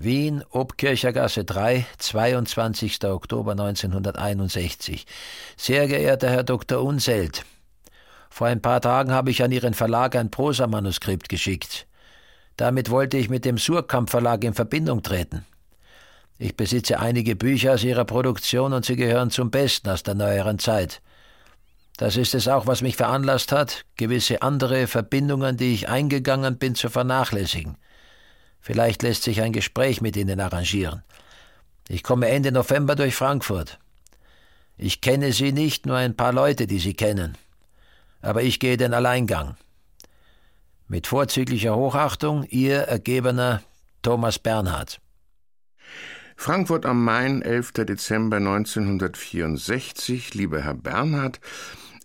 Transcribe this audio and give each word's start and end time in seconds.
Wien, 0.00 0.44
Obkirchergasse 0.50 1.44
3, 1.44 1.84
22. 1.98 3.04
Oktober 3.04 3.50
1961. 3.50 5.04
Sehr 5.56 5.88
geehrter 5.88 6.30
Herr 6.30 6.44
Dr. 6.44 6.84
Unselt, 6.84 7.44
vor 8.30 8.46
ein 8.46 8.62
paar 8.62 8.80
Tagen 8.80 9.10
habe 9.10 9.32
ich 9.32 9.42
an 9.42 9.50
Ihren 9.50 9.74
Verlag 9.74 10.14
ein 10.14 10.30
Prosamanuskript 10.30 11.28
geschickt. 11.28 11.88
Damit 12.56 12.90
wollte 12.90 13.16
ich 13.16 13.28
mit 13.28 13.44
dem 13.44 13.58
Surkamp 13.58 14.08
Verlag 14.08 14.44
in 14.44 14.54
Verbindung 14.54 15.02
treten. 15.02 15.44
Ich 16.38 16.56
besitze 16.56 17.00
einige 17.00 17.34
Bücher 17.34 17.74
aus 17.74 17.82
Ihrer 17.82 18.04
Produktion 18.04 18.72
und 18.74 18.84
sie 18.84 18.94
gehören 18.94 19.32
zum 19.32 19.50
Besten 19.50 19.88
aus 19.88 20.04
der 20.04 20.14
neueren 20.14 20.60
Zeit. 20.60 21.02
Das 21.96 22.16
ist 22.16 22.36
es 22.36 22.46
auch, 22.46 22.68
was 22.68 22.82
mich 22.82 22.94
veranlasst 22.94 23.50
hat, 23.50 23.84
gewisse 23.96 24.42
andere 24.42 24.86
Verbindungen, 24.86 25.56
die 25.56 25.74
ich 25.74 25.88
eingegangen 25.88 26.56
bin, 26.56 26.76
zu 26.76 26.88
vernachlässigen. 26.88 27.76
Vielleicht 28.68 29.02
lässt 29.02 29.22
sich 29.22 29.40
ein 29.40 29.54
Gespräch 29.54 30.02
mit 30.02 30.14
Ihnen 30.14 30.40
arrangieren. 30.40 31.02
Ich 31.88 32.02
komme 32.02 32.28
Ende 32.28 32.52
November 32.52 32.96
durch 32.96 33.14
Frankfurt. 33.14 33.78
Ich 34.76 35.00
kenne 35.00 35.32
Sie 35.32 35.52
nicht, 35.52 35.86
nur 35.86 35.96
ein 35.96 36.14
paar 36.14 36.34
Leute, 36.34 36.66
die 36.66 36.78
Sie 36.78 36.92
kennen. 36.92 37.38
Aber 38.20 38.42
ich 38.42 38.60
gehe 38.60 38.76
den 38.76 38.92
Alleingang. 38.92 39.56
Mit 40.86 41.06
vorzüglicher 41.06 41.76
Hochachtung, 41.76 42.44
Ihr 42.50 42.80
ergebener 42.80 43.62
Thomas 44.02 44.38
Bernhard. 44.38 45.00
Frankfurt 46.36 46.84
am 46.84 47.02
Main, 47.02 47.40
11. 47.40 47.72
Dezember 47.72 48.36
1964. 48.36 50.34
Lieber 50.34 50.60
Herr 50.60 50.74
Bernhard, 50.74 51.40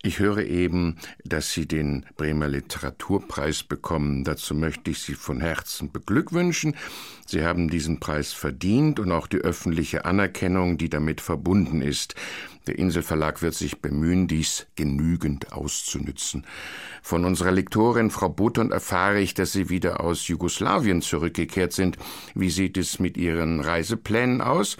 ich 0.06 0.20
höre 0.20 0.40
eben, 0.40 0.98
dass 1.24 1.54
Sie 1.54 1.66
den 1.66 2.06
Bremer 2.18 2.50
Literaturpreis 2.50 3.64
bekommen. 3.64 4.26
Dazu 4.26 4.54
möchte 4.54 4.92
ich 4.92 5.00
Sie 5.00 5.16
von 5.16 5.40
Herzen 5.40 5.94
beglückwünschen. 5.94 6.76
Sie 7.26 7.44
haben 7.44 7.70
diesen 7.70 8.02
Preis 8.02 8.34
verdient 8.34 9.00
und 9.00 9.14
auch 9.14 9.28
die 9.28 9.38
öffentliche 9.38 10.04
Anerkennung, 10.04 10.78
die 10.78 10.90
damit 10.90 11.22
verbunden 11.22 11.82
ist. 11.82 12.16
Der 12.68 12.80
Inselverlag 12.80 13.42
wird 13.42 13.56
sich 13.56 13.82
bemühen, 13.82 14.28
dies 14.28 14.68
genügend 14.76 15.52
auszunützen. 15.52 16.46
Von 17.02 17.26
unserer 17.26 17.52
Lektorin 17.52 18.10
Frau 18.10 18.30
Button 18.30 18.72
erfahre 18.72 19.20
ich, 19.20 19.34
dass 19.34 19.52
Sie 19.52 19.68
wieder 19.68 20.00
aus 20.00 20.30
Jugoslawien 20.30 21.02
zurückgekehrt 21.02 21.74
sind. 21.74 21.98
Wie 22.34 22.50
sieht 22.50 22.78
es 22.78 23.00
mit 23.00 23.18
Ihren 23.18 23.60
Reiseplänen 23.60 24.40
aus? 24.40 24.78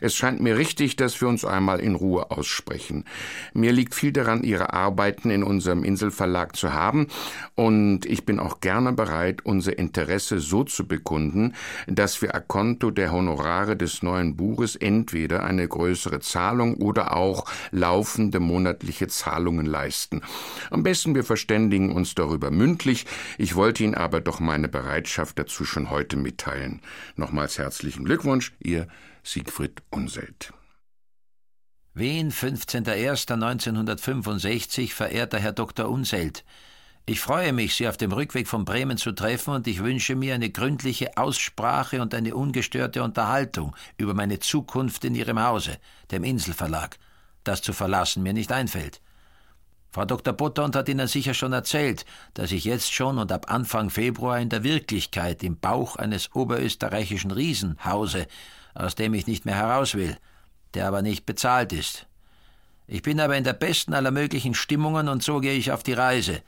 Es 0.00 0.14
scheint 0.14 0.40
mir 0.40 0.56
richtig, 0.56 0.96
dass 0.96 1.20
wir 1.20 1.28
uns 1.28 1.44
einmal 1.44 1.80
in 1.80 1.94
Ruhe 1.94 2.30
aussprechen. 2.30 3.04
Mir 3.52 3.72
liegt 3.72 3.94
viel 3.94 4.12
daran, 4.12 4.42
Ihre 4.42 4.72
Arbeiten 4.72 5.28
in 5.28 5.42
unserem 5.42 5.84
Inselverlag 5.84 6.56
zu 6.56 6.72
haben, 6.72 7.08
und 7.54 8.06
ich 8.06 8.24
bin 8.24 8.40
auch 8.40 8.60
gerne 8.60 8.92
bereit, 8.92 9.44
unser 9.44 9.78
Interesse 9.78 10.40
so 10.40 10.64
zu 10.64 10.86
bekunden, 10.86 11.54
dass 11.86 12.22
wir 12.22 12.34
a 12.34 12.40
conto 12.40 12.90
der 12.90 13.12
Honorare 13.12 13.76
des 13.76 14.02
neuen 14.02 14.36
Buches 14.36 14.76
entweder 14.76 15.44
eine 15.44 15.68
größere 15.68 16.20
Zahlung 16.20 16.76
oder 16.76 17.14
auch 17.16 17.25
auch 17.26 17.44
laufende 17.70 18.40
monatliche 18.40 19.08
Zahlungen 19.08 19.66
leisten. 19.66 20.22
Am 20.70 20.82
besten 20.82 21.14
wir 21.14 21.24
verständigen 21.24 21.92
uns 21.92 22.14
darüber 22.14 22.50
mündlich. 22.50 23.04
Ich 23.36 23.56
wollte 23.56 23.84
Ihnen 23.84 23.94
aber 23.94 24.20
doch 24.20 24.40
meine 24.40 24.68
Bereitschaft 24.68 25.38
dazu 25.38 25.64
schon 25.64 25.90
heute 25.90 26.16
mitteilen. 26.16 26.80
Nochmals 27.16 27.58
herzlichen 27.58 28.04
Glückwunsch, 28.04 28.54
Ihr 28.60 28.88
Siegfried 29.22 29.82
Unselt. 29.90 30.52
Wien, 31.94 32.30
15.01.1965, 32.30 34.92
verehrter 34.92 35.38
Herr 35.38 35.52
Dr. 35.52 35.88
Unselt. 35.88 36.44
Ich 37.08 37.20
freue 37.20 37.52
mich, 37.52 37.76
Sie 37.76 37.86
auf 37.86 37.96
dem 37.96 38.10
Rückweg 38.10 38.48
von 38.48 38.64
Bremen 38.64 38.98
zu 38.98 39.12
treffen 39.12 39.54
und 39.54 39.68
ich 39.68 39.82
wünsche 39.82 40.16
mir 40.16 40.34
eine 40.34 40.50
gründliche 40.50 41.16
Aussprache 41.16 42.02
und 42.02 42.12
eine 42.14 42.34
ungestörte 42.34 43.04
Unterhaltung 43.04 43.76
über 43.96 44.12
meine 44.12 44.40
Zukunft 44.40 45.04
in 45.04 45.14
Ihrem 45.14 45.40
Hause, 45.40 45.78
dem 46.10 46.24
Inselverlag 46.24 46.98
das 47.48 47.62
zu 47.62 47.72
verlassen 47.72 48.22
mir 48.22 48.32
nicht 48.32 48.52
einfällt. 48.52 49.00
Frau 49.90 50.04
Dr. 50.04 50.34
Butternd 50.34 50.76
hat 50.76 50.88
Ihnen 50.88 51.08
sicher 51.08 51.32
schon 51.32 51.54
erzählt, 51.54 52.04
dass 52.34 52.52
ich 52.52 52.64
jetzt 52.64 52.92
schon 52.92 53.18
und 53.18 53.32
ab 53.32 53.50
Anfang 53.50 53.88
Februar 53.88 54.38
in 54.38 54.50
der 54.50 54.62
Wirklichkeit 54.62 55.42
im 55.42 55.58
Bauch 55.58 55.96
eines 55.96 56.34
oberösterreichischen 56.34 57.30
Riesen 57.30 57.78
hause, 57.84 58.26
aus 58.74 58.94
dem 58.94 59.14
ich 59.14 59.26
nicht 59.26 59.46
mehr 59.46 59.54
heraus 59.54 59.94
will, 59.94 60.18
der 60.74 60.86
aber 60.86 61.00
nicht 61.00 61.24
bezahlt 61.24 61.72
ist. 61.72 62.06
Ich 62.86 63.02
bin 63.02 63.18
aber 63.20 63.36
in 63.36 63.44
der 63.44 63.54
besten 63.54 63.94
aller 63.94 64.10
möglichen 64.10 64.54
Stimmungen 64.54 65.08
und 65.08 65.22
so 65.22 65.40
gehe 65.40 65.54
ich 65.54 65.72
auf 65.72 65.82
die 65.82 65.94
Reise, 65.94 66.42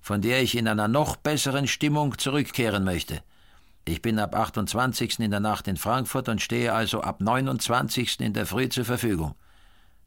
von 0.00 0.22
der 0.22 0.42
ich 0.42 0.56
in 0.56 0.66
einer 0.66 0.88
noch 0.88 1.16
besseren 1.16 1.68
Stimmung 1.68 2.18
zurückkehren 2.18 2.84
möchte. 2.84 3.22
Ich 3.84 4.00
bin 4.00 4.18
ab 4.18 4.34
28. 4.34 5.20
in 5.20 5.30
der 5.30 5.40
Nacht 5.40 5.68
in 5.68 5.76
Frankfurt 5.76 6.30
und 6.30 6.40
stehe 6.40 6.72
also 6.72 7.02
ab 7.02 7.20
29. 7.20 8.20
in 8.20 8.32
der 8.32 8.46
Früh 8.46 8.70
zur 8.70 8.86
Verfügung. 8.86 9.34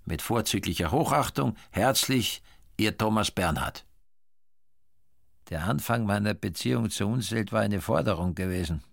Mit 0.07 0.21
vorzüglicher 0.21 0.91
Hochachtung, 0.91 1.57
herzlich, 1.69 2.41
Ihr 2.77 2.97
Thomas 2.97 3.29
Bernhard. 3.29 3.83
Der 5.49 5.65
Anfang 5.65 6.05
meiner 6.05 6.33
Beziehung 6.33 6.89
zu 6.89 7.05
Unselt 7.07 7.51
war 7.51 7.59
eine 7.59 7.81
Forderung 7.81 8.33
gewesen. 8.33 8.83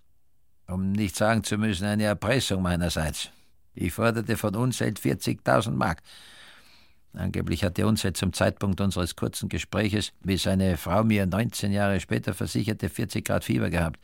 Um 0.67 0.91
nicht 0.91 1.15
sagen 1.15 1.45
zu 1.45 1.57
müssen, 1.57 1.85
eine 1.85 2.03
Erpressung 2.03 2.63
meinerseits. 2.63 3.31
Ich 3.75 3.93
forderte 3.93 4.37
von 4.37 4.57
Unselt 4.57 4.99
40.000 4.99 5.71
Mark. 5.71 6.03
Angeblich 7.13 7.63
hatte 7.63 7.87
Unselt 7.87 8.17
zum 8.17 8.33
Zeitpunkt 8.33 8.81
unseres 8.81 9.15
kurzen 9.15 9.49
Gespräches, 9.49 10.13
wie 10.25 10.37
seine 10.37 10.77
Frau 10.77 11.05
mir 11.05 11.27
19 11.27 11.71
Jahre 11.71 12.01
später 12.01 12.35
versicherte, 12.35 12.89
40 12.89 13.25
Grad 13.25 13.45
Fieber 13.45 13.71
gehabt. 13.71 14.01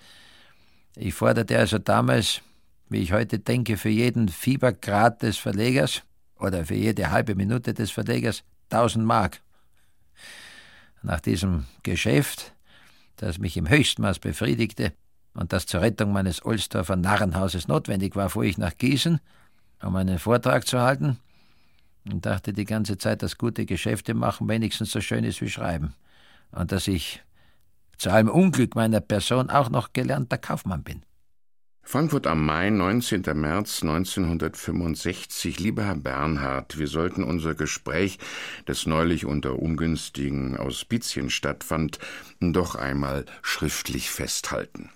Ich 0.94 1.15
forderte 1.15 1.59
also 1.59 1.78
damals, 1.78 2.41
wie 2.88 2.99
ich 2.99 3.12
heute 3.12 3.41
denke, 3.41 3.76
für 3.76 3.88
jeden 3.88 4.28
Fiebergrad 4.28 5.22
des 5.22 5.38
Verlegers 5.38 6.04
oder 6.40 6.64
für 6.64 6.74
jede 6.74 7.10
halbe 7.10 7.34
Minute 7.34 7.74
des 7.74 7.90
Verlegers 7.90 8.42
1000 8.70 9.04
Mark. 9.04 9.40
Nach 11.02 11.20
diesem 11.20 11.66
Geschäft, 11.82 12.52
das 13.16 13.38
mich 13.38 13.56
im 13.56 13.68
höchsten 13.68 14.02
Maß 14.02 14.18
befriedigte 14.18 14.92
und 15.34 15.52
das 15.52 15.66
zur 15.66 15.80
Rettung 15.80 16.12
meines 16.12 16.44
Ohlsdorfer 16.44 16.96
Narrenhauses 16.96 17.68
notwendig 17.68 18.16
war, 18.16 18.30
fuhr 18.30 18.44
ich 18.44 18.58
nach 18.58 18.76
Gießen, 18.76 19.20
um 19.82 19.96
einen 19.96 20.18
Vortrag 20.18 20.66
zu 20.66 20.80
halten 20.80 21.18
und 22.10 22.26
dachte 22.26 22.52
die 22.52 22.64
ganze 22.64 22.98
Zeit, 22.98 23.22
dass 23.22 23.38
gute 23.38 23.66
Geschäfte 23.66 24.14
machen 24.14 24.48
wenigstens 24.48 24.90
so 24.90 25.00
schön 25.00 25.24
ist 25.24 25.40
wie 25.40 25.50
Schreiben 25.50 25.94
und 26.52 26.72
dass 26.72 26.88
ich 26.88 27.22
zu 27.96 28.10
allem 28.10 28.28
Unglück 28.28 28.74
meiner 28.74 29.00
Person 29.00 29.50
auch 29.50 29.68
noch 29.68 29.92
gelernter 29.92 30.38
Kaufmann 30.38 30.82
bin. 30.82 31.02
Frankfurt 31.82 32.28
am 32.28 32.46
Main, 32.46 32.76
19. 32.76 33.22
März 33.34 33.82
1965. 33.82 35.58
Lieber 35.58 35.84
Herr 35.84 35.96
Bernhard, 35.96 36.78
wir 36.78 36.86
sollten 36.86 37.24
unser 37.24 37.54
Gespräch, 37.54 38.18
das 38.66 38.86
neulich 38.86 39.24
unter 39.24 39.58
ungünstigen 39.58 40.56
Auspizien 40.56 41.30
stattfand, 41.30 41.98
doch 42.38 42.76
einmal 42.76 43.24
schriftlich 43.42 44.10
festhalten. 44.10 44.90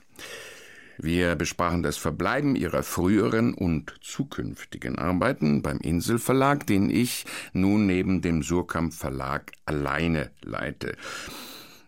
Wir 0.97 1.35
besprachen 1.35 1.83
das 1.83 1.97
Verbleiben 1.97 2.55
Ihrer 2.55 2.85
früheren 2.85 3.55
und 3.55 3.95
zukünftigen 4.01 4.97
Arbeiten 4.97 5.63
beim 5.63 5.79
Inselverlag, 5.79 6.67
den 6.67 6.91
ich 6.91 7.25
nun 7.53 7.87
neben 7.87 8.23
dem 8.23 8.45
Surkamp 8.45 8.95
Verlag 8.95 9.51
alleine 9.67 10.31
leite. 10.43 10.97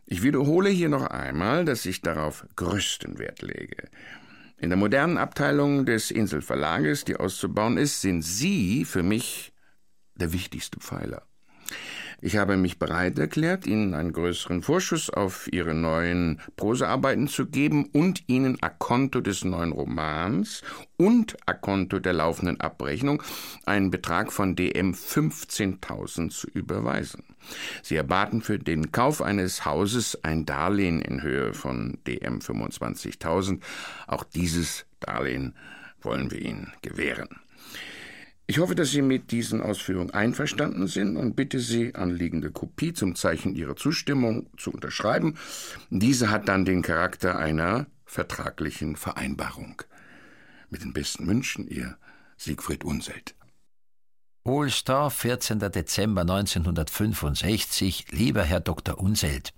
Ich 0.06 0.22
wiederhole 0.22 0.70
hier 0.70 0.88
noch 0.88 1.06
einmal, 1.06 1.64
dass 1.64 1.86
ich 1.86 2.02
darauf 2.02 2.44
größten 2.56 3.18
Wert 3.18 3.42
lege. 3.42 3.88
In 4.58 4.70
der 4.70 4.78
modernen 4.78 5.18
Abteilung 5.18 5.84
des 5.84 6.10
Inselverlages, 6.10 7.04
die 7.04 7.16
auszubauen 7.16 7.76
ist, 7.76 8.00
sind 8.00 8.22
Sie 8.22 8.84
für 8.86 9.02
mich 9.02 9.52
der 10.14 10.32
wichtigste 10.32 10.80
Pfeiler. 10.80 11.22
Ich 12.22 12.38
habe 12.38 12.56
mich 12.56 12.78
bereit 12.78 13.18
erklärt, 13.18 13.66
Ihnen 13.66 13.92
einen 13.92 14.12
größeren 14.12 14.62
Vorschuss 14.62 15.10
auf 15.10 15.52
Ihre 15.52 15.74
neuen 15.74 16.40
Prosaarbeiten 16.56 17.28
zu 17.28 17.46
geben 17.46 17.90
und 17.92 18.24
Ihnen 18.26 18.56
a 18.62 18.70
conto 18.70 19.20
des 19.20 19.44
neuen 19.44 19.72
Romans 19.72 20.62
und 20.96 21.36
a 21.44 21.52
conto 21.52 21.98
der 21.98 22.14
laufenden 22.14 22.58
Abrechnung 22.58 23.22
einen 23.66 23.90
Betrag 23.90 24.32
von 24.32 24.56
DM 24.56 24.92
15.000 24.92 26.30
zu 26.30 26.48
überweisen. 26.48 27.22
Sie 27.82 27.96
erbaten 27.96 28.40
für 28.40 28.58
den 28.58 28.92
Kauf 28.92 29.20
eines 29.20 29.66
Hauses 29.66 30.24
ein 30.24 30.46
Darlehen 30.46 31.02
in 31.02 31.22
Höhe 31.22 31.52
von 31.52 31.98
DM 32.06 32.38
25.000. 32.38 33.60
Auch 34.06 34.24
dieses 34.24 34.86
Darlehen 35.00 35.54
wollen 36.00 36.30
wir 36.30 36.40
Ihnen 36.40 36.72
gewähren. 36.80 37.28
Ich 38.48 38.58
hoffe, 38.58 38.76
dass 38.76 38.92
Sie 38.92 39.02
mit 39.02 39.32
diesen 39.32 39.60
Ausführungen 39.60 40.12
einverstanden 40.12 40.86
sind 40.86 41.16
und 41.16 41.34
bitte 41.34 41.58
Sie, 41.58 41.96
anliegende 41.96 42.52
Kopie 42.52 42.92
zum 42.92 43.16
Zeichen 43.16 43.56
Ihrer 43.56 43.74
Zustimmung 43.74 44.48
zu 44.56 44.70
unterschreiben. 44.70 45.36
Diese 45.90 46.30
hat 46.30 46.48
dann 46.48 46.64
den 46.64 46.82
Charakter 46.82 47.38
einer 47.38 47.86
vertraglichen 48.04 48.94
Vereinbarung. 48.94 49.82
Mit 50.70 50.82
den 50.82 50.92
besten 50.92 51.26
Wünschen, 51.26 51.66
Ihr 51.66 51.96
Siegfried 52.36 52.84
Unselt. 52.84 53.34
Ohlsdorf, 54.44 55.14
14. 55.14 55.58
Dezember 55.58 56.20
1965. 56.20 58.12
Lieber 58.12 58.44
Herr 58.44 58.60
Dr. 58.60 58.96
Unselt, 59.00 59.54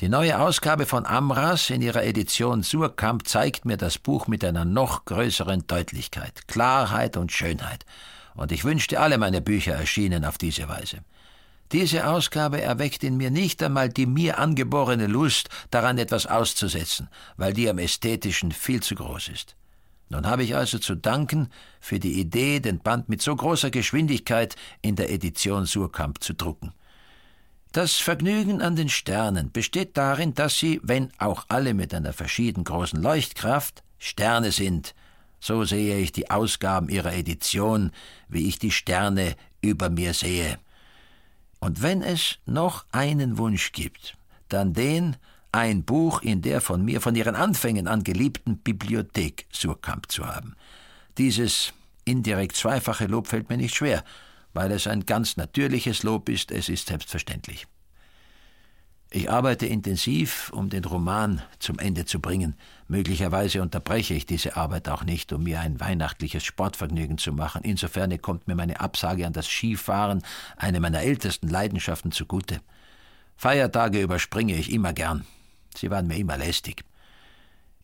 Die 0.00 0.08
neue 0.08 0.40
Ausgabe 0.40 0.86
von 0.86 1.06
Amras 1.06 1.70
in 1.70 1.80
ihrer 1.80 2.02
Edition 2.02 2.62
Surkamp 2.62 3.28
zeigt 3.28 3.64
mir 3.64 3.76
das 3.76 3.98
Buch 3.98 4.26
mit 4.26 4.44
einer 4.44 4.64
noch 4.64 5.04
größeren 5.04 5.66
Deutlichkeit, 5.66 6.48
Klarheit 6.48 7.16
und 7.16 7.30
Schönheit. 7.30 7.86
Und 8.34 8.50
ich 8.50 8.64
wünschte, 8.64 8.98
alle 8.98 9.18
meine 9.18 9.40
Bücher 9.40 9.74
erschienen 9.74 10.24
auf 10.24 10.38
diese 10.38 10.68
Weise. 10.68 11.04
Diese 11.70 12.06
Ausgabe 12.06 12.60
erweckt 12.60 13.04
in 13.04 13.16
mir 13.16 13.30
nicht 13.30 13.62
einmal 13.62 13.88
die 13.88 14.06
mir 14.06 14.38
angeborene 14.38 15.06
Lust, 15.06 15.48
daran 15.70 15.98
etwas 15.98 16.26
auszusetzen, 16.26 17.08
weil 17.36 17.52
die 17.52 17.68
am 17.68 17.78
ästhetischen 17.78 18.52
viel 18.52 18.82
zu 18.82 18.94
groß 18.94 19.28
ist. 19.28 19.56
Nun 20.10 20.26
habe 20.26 20.42
ich 20.42 20.54
also 20.54 20.78
zu 20.78 20.94
danken 20.94 21.48
für 21.80 21.98
die 21.98 22.20
Idee, 22.20 22.60
den 22.60 22.80
Band 22.80 23.08
mit 23.08 23.22
so 23.22 23.34
großer 23.34 23.70
Geschwindigkeit 23.70 24.56
in 24.82 24.96
der 24.96 25.10
Edition 25.10 25.64
Surkamp 25.64 26.22
zu 26.22 26.34
drucken. 26.34 26.74
Das 27.72 27.96
Vergnügen 27.96 28.60
an 28.60 28.76
den 28.76 28.90
Sternen 28.90 29.50
besteht 29.50 29.96
darin, 29.96 30.34
dass 30.34 30.58
sie, 30.58 30.78
wenn 30.82 31.10
auch 31.16 31.46
alle 31.48 31.72
mit 31.72 31.94
einer 31.94 32.12
verschieden 32.12 32.64
großen 32.64 33.00
Leuchtkraft, 33.00 33.82
Sterne 33.98 34.52
sind. 34.52 34.94
So 35.40 35.64
sehe 35.64 35.98
ich 35.98 36.12
die 36.12 36.30
Ausgaben 36.30 36.90
ihrer 36.90 37.14
Edition, 37.14 37.90
wie 38.28 38.46
ich 38.46 38.58
die 38.58 38.72
Sterne 38.72 39.36
über 39.62 39.88
mir 39.88 40.12
sehe. 40.12 40.58
Und 41.60 41.80
wenn 41.80 42.02
es 42.02 42.38
noch 42.44 42.84
einen 42.92 43.38
Wunsch 43.38 43.72
gibt, 43.72 44.18
dann 44.50 44.74
den, 44.74 45.16
ein 45.50 45.82
Buch 45.82 46.20
in 46.20 46.42
der 46.42 46.60
von 46.60 46.84
mir 46.84 47.00
von 47.00 47.16
ihren 47.16 47.36
Anfängen 47.36 47.88
an 47.88 48.04
geliebten 48.04 48.58
Bibliothek 48.58 49.46
Surkamp 49.50 50.12
zu 50.12 50.26
haben. 50.26 50.56
Dieses 51.16 51.72
indirekt 52.04 52.54
zweifache 52.54 53.06
Lob 53.06 53.28
fällt 53.28 53.48
mir 53.48 53.56
nicht 53.56 53.74
schwer, 53.74 54.04
weil 54.52 54.72
es 54.72 54.86
ein 54.86 55.06
ganz 55.06 55.36
natürliches 55.36 56.02
Lob 56.02 56.28
ist, 56.28 56.50
es 56.50 56.68
ist 56.68 56.88
selbstverständlich. 56.88 57.66
Ich 59.14 59.30
arbeite 59.30 59.66
intensiv, 59.66 60.50
um 60.54 60.70
den 60.70 60.86
Roman 60.86 61.42
zum 61.58 61.78
Ende 61.78 62.06
zu 62.06 62.18
bringen. 62.18 62.54
Möglicherweise 62.88 63.60
unterbreche 63.60 64.14
ich 64.14 64.24
diese 64.24 64.56
Arbeit 64.56 64.88
auch 64.88 65.04
nicht, 65.04 65.34
um 65.34 65.42
mir 65.42 65.60
ein 65.60 65.80
weihnachtliches 65.80 66.42
Sportvergnügen 66.44 67.18
zu 67.18 67.34
machen. 67.34 67.60
Insofern 67.62 68.18
kommt 68.22 68.48
mir 68.48 68.54
meine 68.54 68.80
Absage 68.80 69.26
an 69.26 69.34
das 69.34 69.46
Skifahren, 69.46 70.22
eine 70.56 70.80
meiner 70.80 71.02
ältesten 71.02 71.48
Leidenschaften, 71.48 72.10
zugute. 72.10 72.62
Feiertage 73.36 74.00
überspringe 74.00 74.56
ich 74.56 74.72
immer 74.72 74.94
gern. 74.94 75.26
Sie 75.76 75.90
waren 75.90 76.06
mir 76.06 76.16
immer 76.16 76.38
lästig. 76.38 76.82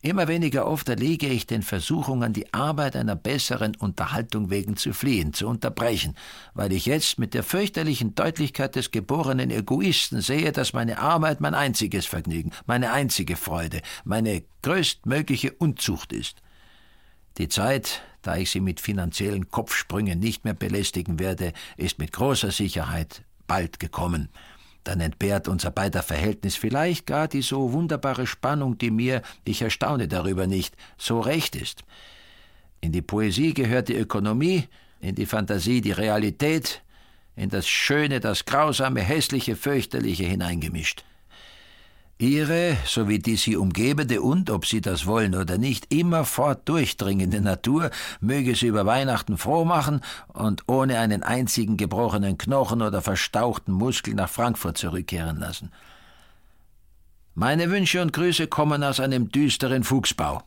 Immer 0.01 0.29
weniger 0.29 0.65
oft 0.65 0.87
erliege 0.87 1.27
ich 1.27 1.45
den 1.45 1.61
Versuchungen, 1.61 2.31
die 2.31 2.53
Arbeit 2.53 2.95
einer 2.95 3.17
besseren 3.17 3.75
Unterhaltung 3.75 4.49
wegen 4.49 4.77
zu 4.77 4.93
fliehen, 4.93 5.33
zu 5.33 5.45
unterbrechen, 5.45 6.15
weil 6.53 6.71
ich 6.71 6.85
jetzt 6.85 7.19
mit 7.19 7.33
der 7.33 7.43
fürchterlichen 7.43 8.15
Deutlichkeit 8.15 8.77
des 8.77 8.91
geborenen 8.91 9.51
Egoisten 9.51 10.21
sehe, 10.21 10.53
dass 10.53 10.71
meine 10.71 10.99
Arbeit 10.99 11.41
mein 11.41 11.53
einziges 11.53 12.05
Vergnügen, 12.05 12.51
meine 12.65 12.93
einzige 12.93 13.35
Freude, 13.35 13.81
meine 14.05 14.43
größtmögliche 14.61 15.51
Unzucht 15.51 16.13
ist. 16.13 16.37
Die 17.37 17.49
Zeit, 17.49 18.01
da 18.21 18.37
ich 18.37 18.51
sie 18.51 18.61
mit 18.61 18.79
finanziellen 18.79 19.49
Kopfsprüngen 19.51 20.17
nicht 20.17 20.45
mehr 20.45 20.53
belästigen 20.53 21.19
werde, 21.19 21.51
ist 21.75 21.99
mit 21.99 22.13
großer 22.13 22.51
Sicherheit 22.51 23.23
bald 23.47 23.81
gekommen 23.81 24.29
dann 24.89 25.01
entbehrt 25.01 25.47
unser 25.47 25.69
beider 25.69 26.01
Verhältnis 26.01 26.55
vielleicht 26.55 27.05
gar 27.05 27.27
die 27.27 27.43
so 27.43 27.73
wunderbare 27.73 28.25
Spannung, 28.25 28.79
die 28.79 28.89
mir, 28.89 29.21
ich 29.45 29.61
erstaune 29.61 30.07
darüber 30.07 30.47
nicht, 30.47 30.75
so 30.97 31.19
recht 31.19 31.55
ist. 31.55 31.83
In 32.81 32.91
die 32.91 33.03
Poesie 33.03 33.53
gehört 33.53 33.89
die 33.89 33.95
Ökonomie, 33.95 34.67
in 34.99 35.13
die 35.13 35.27
Fantasie 35.27 35.81
die 35.81 35.91
Realität, 35.91 36.81
in 37.35 37.49
das 37.49 37.67
Schöne, 37.67 38.19
das 38.19 38.45
Grausame, 38.45 39.01
Hässliche, 39.01 39.55
Fürchterliche 39.55 40.23
hineingemischt. 40.23 41.03
Ihre, 42.21 42.75
sowie 42.85 43.19
die 43.19 43.37
sie 43.37 43.55
umgebende 43.55 44.21
und, 44.21 44.49
ob 44.49 44.65
sie 44.65 44.81
das 44.81 45.05
wollen 45.05 45.35
oder 45.35 45.57
nicht, 45.57 45.93
immerfort 45.93 46.67
durchdringende 46.67 47.39
Natur 47.39 47.91
möge 48.19 48.55
sie 48.55 48.67
über 48.67 48.85
Weihnachten 48.85 49.37
froh 49.37 49.63
machen 49.63 50.01
und 50.27 50.63
ohne 50.67 50.99
einen 50.99 51.23
einzigen 51.23 51.77
gebrochenen 51.77 52.37
Knochen 52.37 52.81
oder 52.81 53.01
verstauchten 53.01 53.71
Muskel 53.71 54.15
nach 54.15 54.29
Frankfurt 54.29 54.77
zurückkehren 54.77 55.37
lassen. 55.37 55.71
Meine 57.35 57.71
Wünsche 57.71 58.01
und 58.01 58.11
Grüße 58.11 58.47
kommen 58.47 58.83
aus 58.83 58.99
einem 58.99 59.31
düsteren 59.31 59.85
Fuchsbau. 59.85 60.43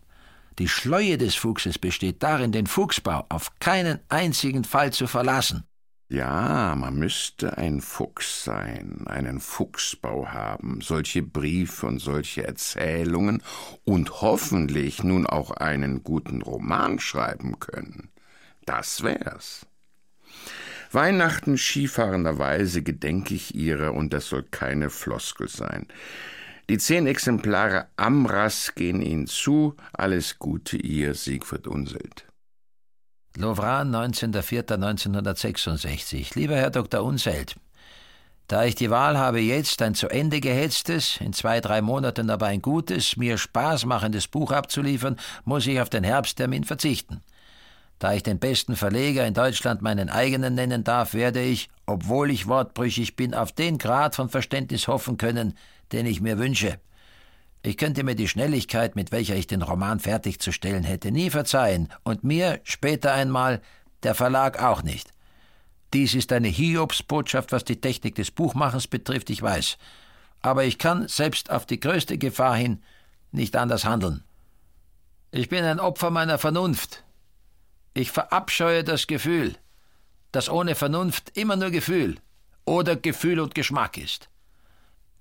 Die 0.59 0.69
Schleue 0.69 1.17
des 1.17 1.37
Fuchses 1.37 1.79
besteht 1.79 2.23
darin, 2.23 2.53
den 2.53 2.67
Fuchsbau 2.67 3.25
auf 3.31 3.59
keinen 3.61 3.99
einzigen 4.11 4.65
Fall 4.65 4.93
zu 4.93 5.07
verlassen. 5.07 5.65
Ja, 6.13 6.75
man 6.77 6.97
müsste 6.97 7.57
ein 7.57 7.81
Fuchs 7.81 8.45
sein, 8.45 9.07
einen 9.07 9.41
Fuchsbau 9.41 10.29
haben, 10.29 10.83
solche 10.83 11.23
Briefe 11.23 11.87
und 11.87 12.01
solche 12.01 12.47
Erzählungen 12.47 13.43
und 13.85 14.21
hoffentlich 14.21 15.03
nun 15.03 15.27
auch 15.27 15.53
einen 15.53 16.03
guten 16.03 16.43
Roman 16.43 16.99
schreiben 16.99 17.61
können. 17.61 18.11
Das 18.67 19.03
wär's. 19.03 19.65
Weihnachten 20.91 21.57
skifahrenderweise 21.57 22.83
gedenke 22.83 23.33
ich 23.33 23.55
ihrer, 23.55 23.95
und 23.95 24.13
das 24.13 24.29
soll 24.29 24.43
keine 24.43 24.91
Floskel 24.91 25.49
sein. 25.49 25.87
Die 26.69 26.77
zehn 26.77 27.07
Exemplare 27.07 27.87
Amras 27.97 28.75
gehen 28.75 29.01
Ihnen 29.01 29.29
zu. 29.29 29.77
Alles 29.95 30.39
Gute, 30.39 30.77
Ihr 30.77 31.15
Siegfried 31.15 31.67
Unselt. 31.67 32.27
Lovran, 33.37 33.95
19.04.1966. 33.95 36.35
Lieber 36.35 36.57
Herr 36.57 36.71
Dr. 36.71 37.03
Unselt, 37.03 37.57
da 38.47 38.65
ich 38.65 38.75
die 38.75 38.91
Wahl 38.91 39.17
habe, 39.17 39.41
jetzt 39.41 39.81
ein 39.81 39.95
zu 39.95 40.09
Ende 40.09 40.41
gehetztes, 40.41 41.17
in 41.19 41.33
zwei, 41.33 41.63
drei 41.63 41.81
Monaten 41.81 42.29
aber 42.29 42.45
ein 42.47 42.61
gutes, 42.61 43.17
mir 43.17 43.39
Spaß 43.39 43.87
machendes 43.87 44.29
Buch 44.29 44.53
abzuliefern, 44.53 45.17
muss 45.47 45.67
ich 45.67 45.81
auf 45.81 45.89
den 45.89 46.05
Herbsttermin 46.05 46.65
verzichten. 46.65 47.23
Da 47.99 48.13
ich 48.13 48.23
den 48.23 48.39
besten 48.39 48.77
Verleger 48.77 49.27
in 49.27 49.33
Deutschland 49.33 49.81
meinen 49.81 50.11
eigenen 50.11 50.55
nennen 50.55 50.85
darf, 50.85 51.15
werde 51.15 51.41
ich, 51.41 51.71
obwohl 51.87 52.31
ich 52.31 52.49
wortbrüchig 52.49 53.17
bin, 53.17 53.33
auf 53.33 53.53
den 53.53 53.79
Grad 53.79 54.15
von 54.15 54.29
Verständnis 54.29 54.89
hoffen 54.89 55.17
können, 55.17 55.57
den 55.93 56.05
ich 56.05 56.21
mir 56.21 56.39
wünsche. 56.39 56.79
Ich 57.63 57.77
könnte 57.77 58.03
mir 58.03 58.17
die 58.17 58.29
Schnelligkeit, 58.29 58.97
mit 58.97 59.13
welcher 59.13 59.37
ich 59.37 59.47
den 59.47 59.63
Roman 59.63 60.01
fertigzustellen 60.01 60.83
hätte, 60.83 61.13
nie 61.13 61.31
verzeihen, 61.31 61.89
und 62.03 62.25
mir 62.25 62.61
später 62.65 63.13
einmal 63.13 63.63
der 64.03 64.15
Verlag 64.15 64.61
auch 64.61 64.83
nicht. 64.83 65.13
Dies 65.95 66.15
ist 66.15 66.33
eine 66.33 66.49
Hiobsbotschaft, 66.49 67.53
was 67.53 67.65
die 67.65 67.81
Technik 67.81 68.17
des 68.17 68.31
Buchmachens 68.31 68.89
betrifft, 68.89 69.31
ich 69.31 69.43
weiß. 69.43 69.79
Aber 70.41 70.65
ich 70.65 70.79
kann, 70.79 71.07
selbst 71.07 71.51
auf 71.51 71.67
die 71.67 71.79
größte 71.79 72.19
Gefahr 72.19 72.57
hin, 72.57 72.83
nicht 73.31 73.55
anders 73.55 73.85
handeln. 73.85 74.25
Ich 75.31 75.49
bin 75.49 75.65
ein 75.65 75.79
Opfer 75.81 76.11
meiner 76.11 76.39
Vernunft. 76.39 77.05
Ich 77.95 78.11
verabscheue 78.11 78.83
das 78.83 79.07
Gefühl, 79.07 79.55
das 80.33 80.49
ohne 80.49 80.75
Vernunft 80.75 81.37
immer 81.37 81.57
nur 81.57 81.71
Gefühl 81.71 82.17
oder 82.65 82.97
Gefühl 82.97 83.39
und 83.39 83.55
Geschmack 83.55 83.99
ist. 83.99 84.29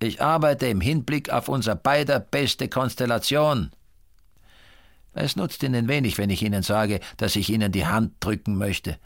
Ich 0.01 0.19
arbeite 0.19 0.65
im 0.65 0.81
Hinblick 0.81 1.29
auf 1.29 1.47
unser 1.47 1.75
beider 1.75 2.19
beste 2.19 2.67
Konstellation. 2.67 3.69
Es 5.13 5.35
nutzt 5.35 5.61
Ihnen 5.61 5.87
wenig, 5.87 6.17
wenn 6.17 6.31
ich 6.31 6.41
Ihnen 6.41 6.63
sage, 6.63 7.01
dass 7.17 7.35
ich 7.35 7.51
Ihnen 7.51 7.71
die 7.71 7.85
Hand 7.85 8.13
drücken 8.19 8.57
möchte. 8.57 8.97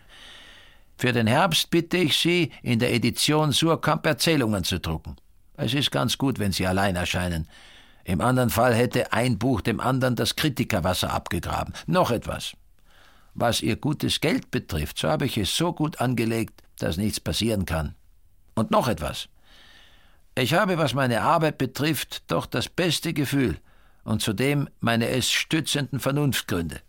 Für 0.98 1.12
den 1.12 1.28
Herbst 1.28 1.70
bitte 1.70 1.98
ich 1.98 2.18
Sie, 2.18 2.54
in 2.64 2.80
der 2.80 2.94
Edition 2.94 3.52
Surkamp 3.52 4.06
Erzählungen 4.06 4.64
zu 4.64 4.80
drucken. 4.80 5.18
Es 5.58 5.74
ist 5.74 5.92
ganz 5.92 6.18
gut, 6.18 6.40
wenn 6.40 6.54
Sie 6.54 6.66
allein 6.66 6.96
erscheinen. 6.96 7.50
Im 8.06 8.22
anderen 8.22 8.50
Fall 8.50 8.74
hätte 8.74 9.12
ein 9.12 9.38
Buch 9.38 9.60
dem 9.60 9.82
anderen 9.82 10.16
das 10.16 10.38
Kritikerwasser 10.38 11.12
abgegraben. 11.12 11.74
Noch 11.88 12.10
etwas. 12.10 12.54
Was 13.34 13.62
Ihr 13.62 13.75
gutes 13.75 14.22
Geld 14.22 14.50
betrifft, 14.50 14.98
so 14.98 15.10
habe 15.10 15.25
ich 15.25 15.38
es 15.38 15.58
so 15.58 15.74
gut 15.74 16.00
angelegt, 16.00 16.64
dass 16.80 16.96
nichts 16.96 17.20
passieren 17.20 17.66
kann. 17.66 17.96
Und 18.54 18.72
noch 18.72 18.88
etwas. 18.88 19.28
Ich 20.38 20.54
habe, 20.54 20.77
was 20.77 20.94
meine 20.94 21.22
Arbeit 21.22 21.58
betrifft, 21.58 22.24
doch 22.27 22.46
das 22.46 22.68
beste 22.68 23.13
Gefühl 23.13 23.58
und 24.04 24.22
zudem 24.22 24.70
meine 24.82 25.08
es 25.08 25.32
stützenden 25.32 26.01
Vernunftgründe. 26.01 26.82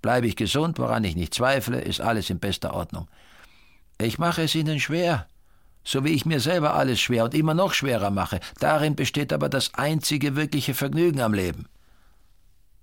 Bleibe 0.00 0.26
ich 0.26 0.36
gesund, 0.36 0.78
woran 0.78 1.04
ich 1.04 1.14
nicht 1.14 1.34
zweifle, 1.34 1.80
ist 1.80 2.00
alles 2.00 2.30
in 2.30 2.38
bester 2.38 2.74
Ordnung. 2.74 3.08
Ich 3.98 4.18
mache 4.18 4.42
es 4.42 4.54
Ihnen 4.54 4.80
schwer, 4.80 5.26
so 5.84 6.02
wie 6.04 6.10
ich 6.10 6.24
mir 6.24 6.40
selber 6.40 6.74
alles 6.74 7.00
schwer 7.00 7.24
und 7.24 7.34
immer 7.34 7.54
noch 7.54 7.74
schwerer 7.74 8.10
mache. 8.10 8.40
Darin 8.58 8.96
besteht 8.96 9.32
aber 9.32 9.50
das 9.50 9.74
einzige 9.74 10.34
wirkliche 10.34 10.74
Vergnügen 10.74 11.20
am 11.20 11.34
Leben. 11.34 11.68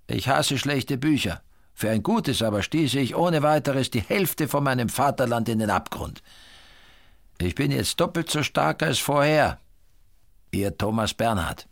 Ich 0.08 0.28
hasse 0.28 0.58
schlechte 0.58 0.98
Bücher. 0.98 1.42
Für 1.74 1.90
ein 1.90 2.04
gutes 2.04 2.44
aber 2.44 2.62
stieße 2.62 3.00
ich 3.00 3.16
ohne 3.16 3.42
weiteres 3.42 3.90
die 3.90 4.02
Hälfte 4.02 4.48
von 4.48 4.64
meinem 4.64 4.90
Vaterland 4.90 5.50
in 5.50 5.60
den 5.60 5.72
Abgrund. 5.72 6.22
Ich 7.40 7.56
bin 7.56 7.72
jetzt 7.72 8.00
doppelt 8.00 8.30
so 8.30 8.44
stark 8.44 8.84
als 8.84 9.00
vorher, 9.00 9.60
Ihr 10.54 10.78
Thomas 10.78 11.14
Bernhard. 11.14 11.68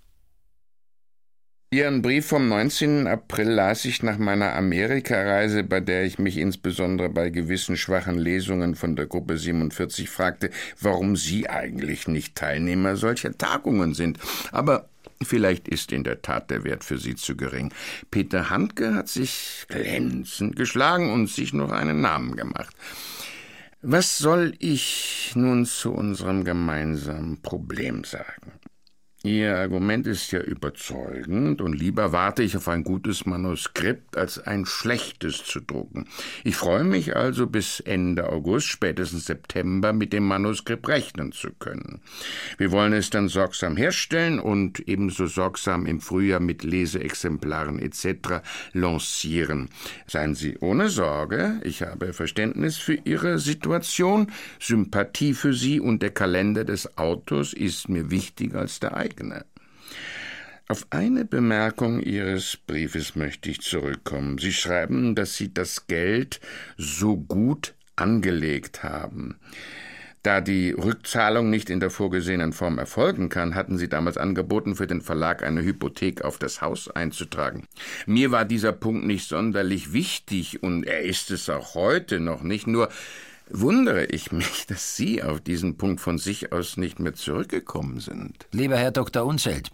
Ihren 1.71 2.01
Brief 2.01 2.27
vom 2.27 2.47
19. 2.47 3.07
April 3.07 3.49
las 3.49 3.83
ich 3.83 4.01
nach 4.01 4.17
meiner 4.17 4.55
Amerikareise, 4.55 5.63
bei 5.63 5.81
der 5.81 6.05
ich 6.05 6.17
mich 6.17 6.37
insbesondere 6.37 7.09
bei 7.09 7.29
gewissen 7.29 7.75
schwachen 7.75 8.17
Lesungen 8.17 8.75
von 8.75 8.95
der 8.95 9.05
Gruppe 9.05 9.37
47 9.37 10.09
fragte, 10.09 10.49
warum 10.79 11.17
Sie 11.17 11.49
eigentlich 11.49 12.07
nicht 12.07 12.35
Teilnehmer 12.35 12.95
solcher 12.95 13.37
Tagungen 13.37 13.93
sind. 13.93 14.17
Aber 14.51 14.89
Vielleicht 15.21 15.67
ist 15.67 15.91
in 15.91 16.05
der 16.05 16.21
Tat 16.21 16.49
der 16.49 16.63
Wert 16.63 16.85
für 16.85 16.97
Sie 16.97 17.13
zu 17.13 17.35
gering. 17.35 17.73
Peter 18.09 18.49
Handke 18.49 18.93
hat 18.93 19.09
sich 19.09 19.65
glänzend 19.67 20.55
geschlagen 20.55 21.11
und 21.11 21.27
sich 21.27 21.51
noch 21.51 21.71
einen 21.71 21.99
Namen 21.99 22.37
gemacht. 22.37 22.73
Was 23.81 24.17
soll 24.17 24.55
ich 24.59 25.33
nun 25.35 25.65
zu 25.65 25.93
unserem 25.93 26.45
gemeinsamen 26.45 27.41
Problem 27.41 28.05
sagen? 28.05 28.58
Ihr 29.21 29.57
Argument 29.57 30.07
ist 30.07 30.31
ja 30.31 30.39
überzeugend, 30.39 31.59
und 31.59 31.73
lieber 31.73 32.13
warte 32.13 32.41
ich 32.41 32.55
auf 32.55 32.69
ein 32.69 32.85
gutes 32.85 33.25
Manuskript, 33.25 34.15
als 34.15 34.39
ein 34.39 34.65
schlechtes 34.65 35.43
zu 35.43 35.59
drucken. 35.59 36.07
Ich 36.45 36.55
freue 36.55 36.85
mich 36.85 37.17
also 37.17 37.45
bis 37.45 37.81
Ende 37.81 38.29
August, 38.29 38.67
spätestens 38.67 39.25
September 39.25 39.91
mit 39.91 40.13
dem 40.13 40.25
Manuskript 40.25 40.87
rechnen 40.87 41.33
zu 41.33 41.49
können. 41.51 41.99
Wir 42.57 42.71
wollen 42.71 42.93
es 42.93 43.09
dann 43.09 43.27
sorgsam 43.27 43.75
herstellen 43.75 44.39
und 44.39 44.87
ebenso 44.87 45.25
sorgsam 45.25 45.85
im 45.85 45.99
Frühjahr 45.99 46.39
mit 46.39 46.63
Leseexemplaren 46.63 47.79
etc. 47.79 48.39
lancieren. 48.71 49.67
Seien 50.07 50.33
Sie 50.33 50.57
ohne 50.59 50.87
Sorge, 50.87 51.59
ich 51.65 51.81
habe 51.81 52.13
Verständnis 52.13 52.77
für 52.77 52.97
Ihre 53.03 53.37
Situation, 53.37 54.31
Sympathie 54.61 55.33
für 55.33 55.53
Sie 55.53 55.81
und 55.81 56.01
der 56.01 56.11
Kalender 56.11 56.63
des 56.63 56.97
Autors 56.97 57.51
ist 57.51 57.89
mir 57.89 58.09
wichtiger 58.11 58.59
als 58.59 58.79
der 58.79 58.95
eigene 58.95 59.08
eigene. 59.09 59.45
Auf 60.67 60.85
eine 60.91 61.25
Bemerkung 61.25 61.99
Ihres 61.99 62.57
Briefes 62.57 63.15
möchte 63.15 63.49
ich 63.49 63.61
zurückkommen. 63.61 64.37
Sie 64.37 64.53
schreiben, 64.53 65.15
dass 65.15 65.35
Sie 65.35 65.51
das 65.51 65.87
Geld 65.87 66.39
so 66.77 67.17
gut 67.17 67.73
angelegt 67.95 68.83
haben. 68.83 69.39
Da 70.21 70.41
die 70.41 70.71
Rückzahlung 70.71 71.49
nicht 71.49 71.69
in 71.69 71.79
der 71.79 71.89
vorgesehenen 71.89 72.53
Form 72.53 72.77
erfolgen 72.77 73.29
kann, 73.29 73.55
hatten 73.55 73.77
Sie 73.77 73.87
damals 73.87 74.17
angeboten, 74.17 74.75
für 74.75 74.85
den 74.85 75.01
Verlag 75.01 75.43
eine 75.43 75.63
Hypothek 75.63 76.23
auf 76.23 76.37
das 76.37 76.61
Haus 76.61 76.89
einzutragen. 76.89 77.65
Mir 78.05 78.29
war 78.29 78.45
dieser 78.45 78.73
Punkt 78.73 79.05
nicht 79.05 79.27
sonderlich 79.27 79.93
wichtig 79.93 80.61
und 80.61 80.83
er 80.83 81.01
ist 81.01 81.31
es 81.31 81.49
auch 81.49 81.73
heute 81.73 82.19
noch 82.19 82.43
nicht, 82.43 82.67
nur 82.67 82.89
wundere 83.49 84.05
ich 84.05 84.31
mich, 84.31 84.65
dass 84.67 84.95
Sie 84.95 85.23
auf 85.23 85.41
diesen 85.41 85.77
Punkt 85.77 86.01
von 86.01 86.17
sich 86.17 86.51
aus 86.51 86.77
nicht 86.77 86.99
mehr 86.99 87.13
zurückgekommen 87.13 87.99
sind. 87.99 88.47
Lieber 88.51 88.77
Herr 88.77 88.91
Dr. 88.91 89.25
Unselt, 89.25 89.71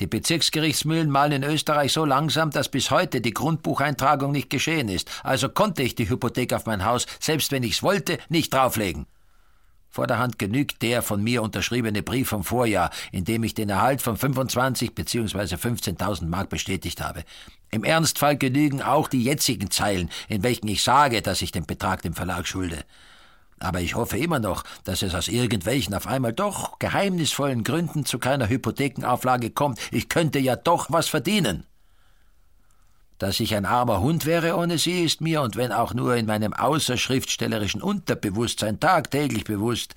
die 0.00 0.06
Bezirksgerichtsmühlen 0.06 1.10
malen 1.10 1.42
in 1.42 1.50
Österreich 1.50 1.92
so 1.92 2.04
langsam, 2.04 2.50
dass 2.50 2.68
bis 2.68 2.90
heute 2.90 3.20
die 3.20 3.34
Grundbucheintragung 3.34 4.30
nicht 4.30 4.48
geschehen 4.48 4.88
ist. 4.88 5.10
Also 5.24 5.48
konnte 5.48 5.82
ich 5.82 5.96
die 5.96 6.08
Hypothek 6.08 6.52
auf 6.52 6.66
mein 6.66 6.84
Haus, 6.84 7.06
selbst 7.18 7.50
wenn 7.50 7.64
ich's 7.64 7.82
wollte, 7.82 8.18
nicht 8.28 8.54
drauflegen. 8.54 9.06
Vorderhand 9.90 10.38
genügt 10.38 10.82
der 10.82 11.02
von 11.02 11.22
mir 11.22 11.42
unterschriebene 11.42 12.02
Brief 12.02 12.28
vom 12.28 12.44
Vorjahr, 12.44 12.90
in 13.10 13.24
dem 13.24 13.42
ich 13.42 13.54
den 13.54 13.70
Erhalt 13.70 14.02
von 14.02 14.16
25 14.16 14.94
bzw. 14.94 15.56
15.000 15.56 16.26
Mark 16.26 16.50
bestätigt 16.50 17.00
habe. 17.00 17.24
Im 17.70 17.84
Ernstfall 17.84 18.36
genügen 18.36 18.82
auch 18.82 19.08
die 19.08 19.22
jetzigen 19.22 19.70
Zeilen, 19.70 20.10
in 20.28 20.42
welchen 20.42 20.68
ich 20.68 20.82
sage, 20.82 21.22
dass 21.22 21.42
ich 21.42 21.52
den 21.52 21.66
Betrag 21.66 22.02
dem 22.02 22.14
Verlag 22.14 22.46
schulde. 22.46 22.84
Aber 23.60 23.80
ich 23.80 23.94
hoffe 23.94 24.18
immer 24.18 24.38
noch, 24.38 24.62
dass 24.84 25.02
es 25.02 25.14
aus 25.14 25.28
irgendwelchen 25.28 25.94
auf 25.94 26.06
einmal 26.06 26.32
doch 26.32 26.78
geheimnisvollen 26.78 27.64
Gründen 27.64 28.04
zu 28.04 28.18
keiner 28.18 28.48
Hypothekenauflage 28.48 29.50
kommt. 29.50 29.80
Ich 29.90 30.08
könnte 30.08 30.38
ja 30.38 30.54
doch 30.54 30.86
was 30.90 31.08
verdienen. 31.08 31.64
Dass 33.18 33.40
ich 33.40 33.54
ein 33.54 33.66
armer 33.66 34.00
Hund 34.00 34.26
wäre 34.26 34.56
ohne 34.56 34.78
sie, 34.78 35.02
ist 35.04 35.20
mir, 35.20 35.42
und 35.42 35.56
wenn 35.56 35.72
auch 35.72 35.92
nur 35.92 36.14
in 36.14 36.26
meinem 36.26 36.52
außerschriftstellerischen 36.52 37.82
Unterbewusstsein 37.82 38.78
tagtäglich 38.78 39.44
bewusst. 39.44 39.94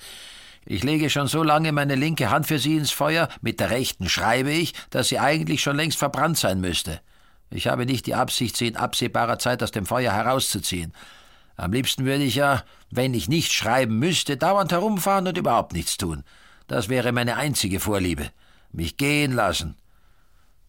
Ich 0.66 0.84
lege 0.84 1.10
schon 1.10 1.28
so 1.28 1.44
lange 1.44 1.72
meine 1.72 1.96
linke 1.96 2.30
Hand 2.30 2.48
für 2.48 2.60
sie 2.60 2.78
ins 2.78 2.92
Feuer, 2.92 3.30
mit 3.42 3.60
der 3.60 3.70
rechten 3.70 4.10
schreibe 4.10 4.51
ich, 4.51 4.74
dass 4.90 5.10
sie 5.10 5.20
eigentlich 5.20 5.62
schon 5.62 5.75
längst 5.75 5.98
verbrannt 5.98 6.38
sein 6.38 6.62
müsste. 6.62 7.00
Ich 7.51 7.68
habe 7.68 7.86
nicht 7.86 8.06
die 8.06 8.16
Absicht, 8.16 8.58
sie 8.58 8.68
in 8.68 8.78
absehbarer 8.78 9.38
Zeit 9.38 9.62
aus 9.62 9.72
dem 9.72 9.86
Feuer 9.86 10.13
herauszuziehen. 10.13 10.94
Am 11.58 11.74
liebsten 11.74 12.06
würde 12.06 12.24
ich 12.24 12.36
ja, 12.36 12.63
wenn 12.90 13.13
ich 13.13 13.28
nicht 13.28 13.54
schreiben 13.54 14.00
müsste, 14.00 14.38
dauernd 14.38 14.72
herumfahren 14.72 15.28
und 15.28 15.38
überhaupt 15.38 15.74
nichts 15.74 15.98
tun. 15.98 16.24
Das 16.68 16.90
wäre 16.90 17.12
meine 17.12 17.36
einzige 17.36 17.80
Vorliebe. 17.80 18.32
Mich 18.72 18.98
gehen 18.98 19.34
lassen. 19.34 19.75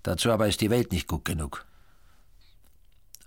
Dazu 0.02 0.32
aber 0.32 0.48
ist 0.48 0.60
die 0.60 0.70
Welt 0.70 0.90
nicht 0.90 1.06
gut 1.06 1.24
genug. 1.24 1.64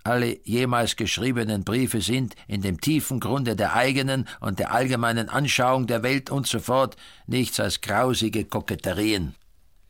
Alle 0.06 0.38
jemals 0.44 0.94
geschriebenen 0.94 1.64
Briefe 1.64 2.00
sind, 2.00 2.36
in 2.46 2.62
dem 2.62 2.80
tiefen 2.80 3.18
Grunde 3.18 3.56
der 3.56 3.74
eigenen 3.74 4.28
und 4.38 4.60
der 4.60 4.72
allgemeinen 4.72 5.28
Anschauung 5.28 5.88
der 5.88 6.04
Welt 6.04 6.30
und 6.30 6.46
so 6.46 6.60
fort, 6.60 6.96
nichts 7.26 7.58
als 7.58 7.80
grausige 7.80 8.44
Koketterien. 8.44 9.34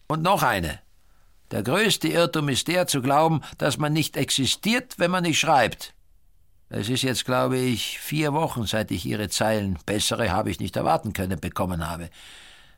Und 0.09 0.23
noch 0.23 0.43
eine. 0.43 0.81
Der 1.51 1.63
größte 1.63 2.09
Irrtum 2.09 2.49
ist 2.49 2.67
der 2.67 2.87
zu 2.87 3.03
glauben, 3.03 3.43
dass 3.59 3.77
man 3.77 3.93
nicht 3.93 4.17
existiert, 4.17 4.95
wenn 4.97 5.11
man 5.11 5.25
nicht 5.25 5.39
schreibt. 5.39 5.93
Es 6.71 6.89
ist 6.89 7.03
jetzt, 7.03 7.27
glaube 7.27 7.59
ich, 7.59 7.99
vier 7.99 8.33
Wochen, 8.33 8.65
seit 8.65 8.91
ich 8.93 9.05
Ihre 9.05 9.29
Zeilen, 9.29 9.79
bessere 9.85 10.31
habe 10.31 10.51
ich 10.51 10.61
nicht 10.61 10.77
erwarten 10.77 11.13
können, 11.13 11.41
bekommen 11.41 11.87
habe. 11.87 12.09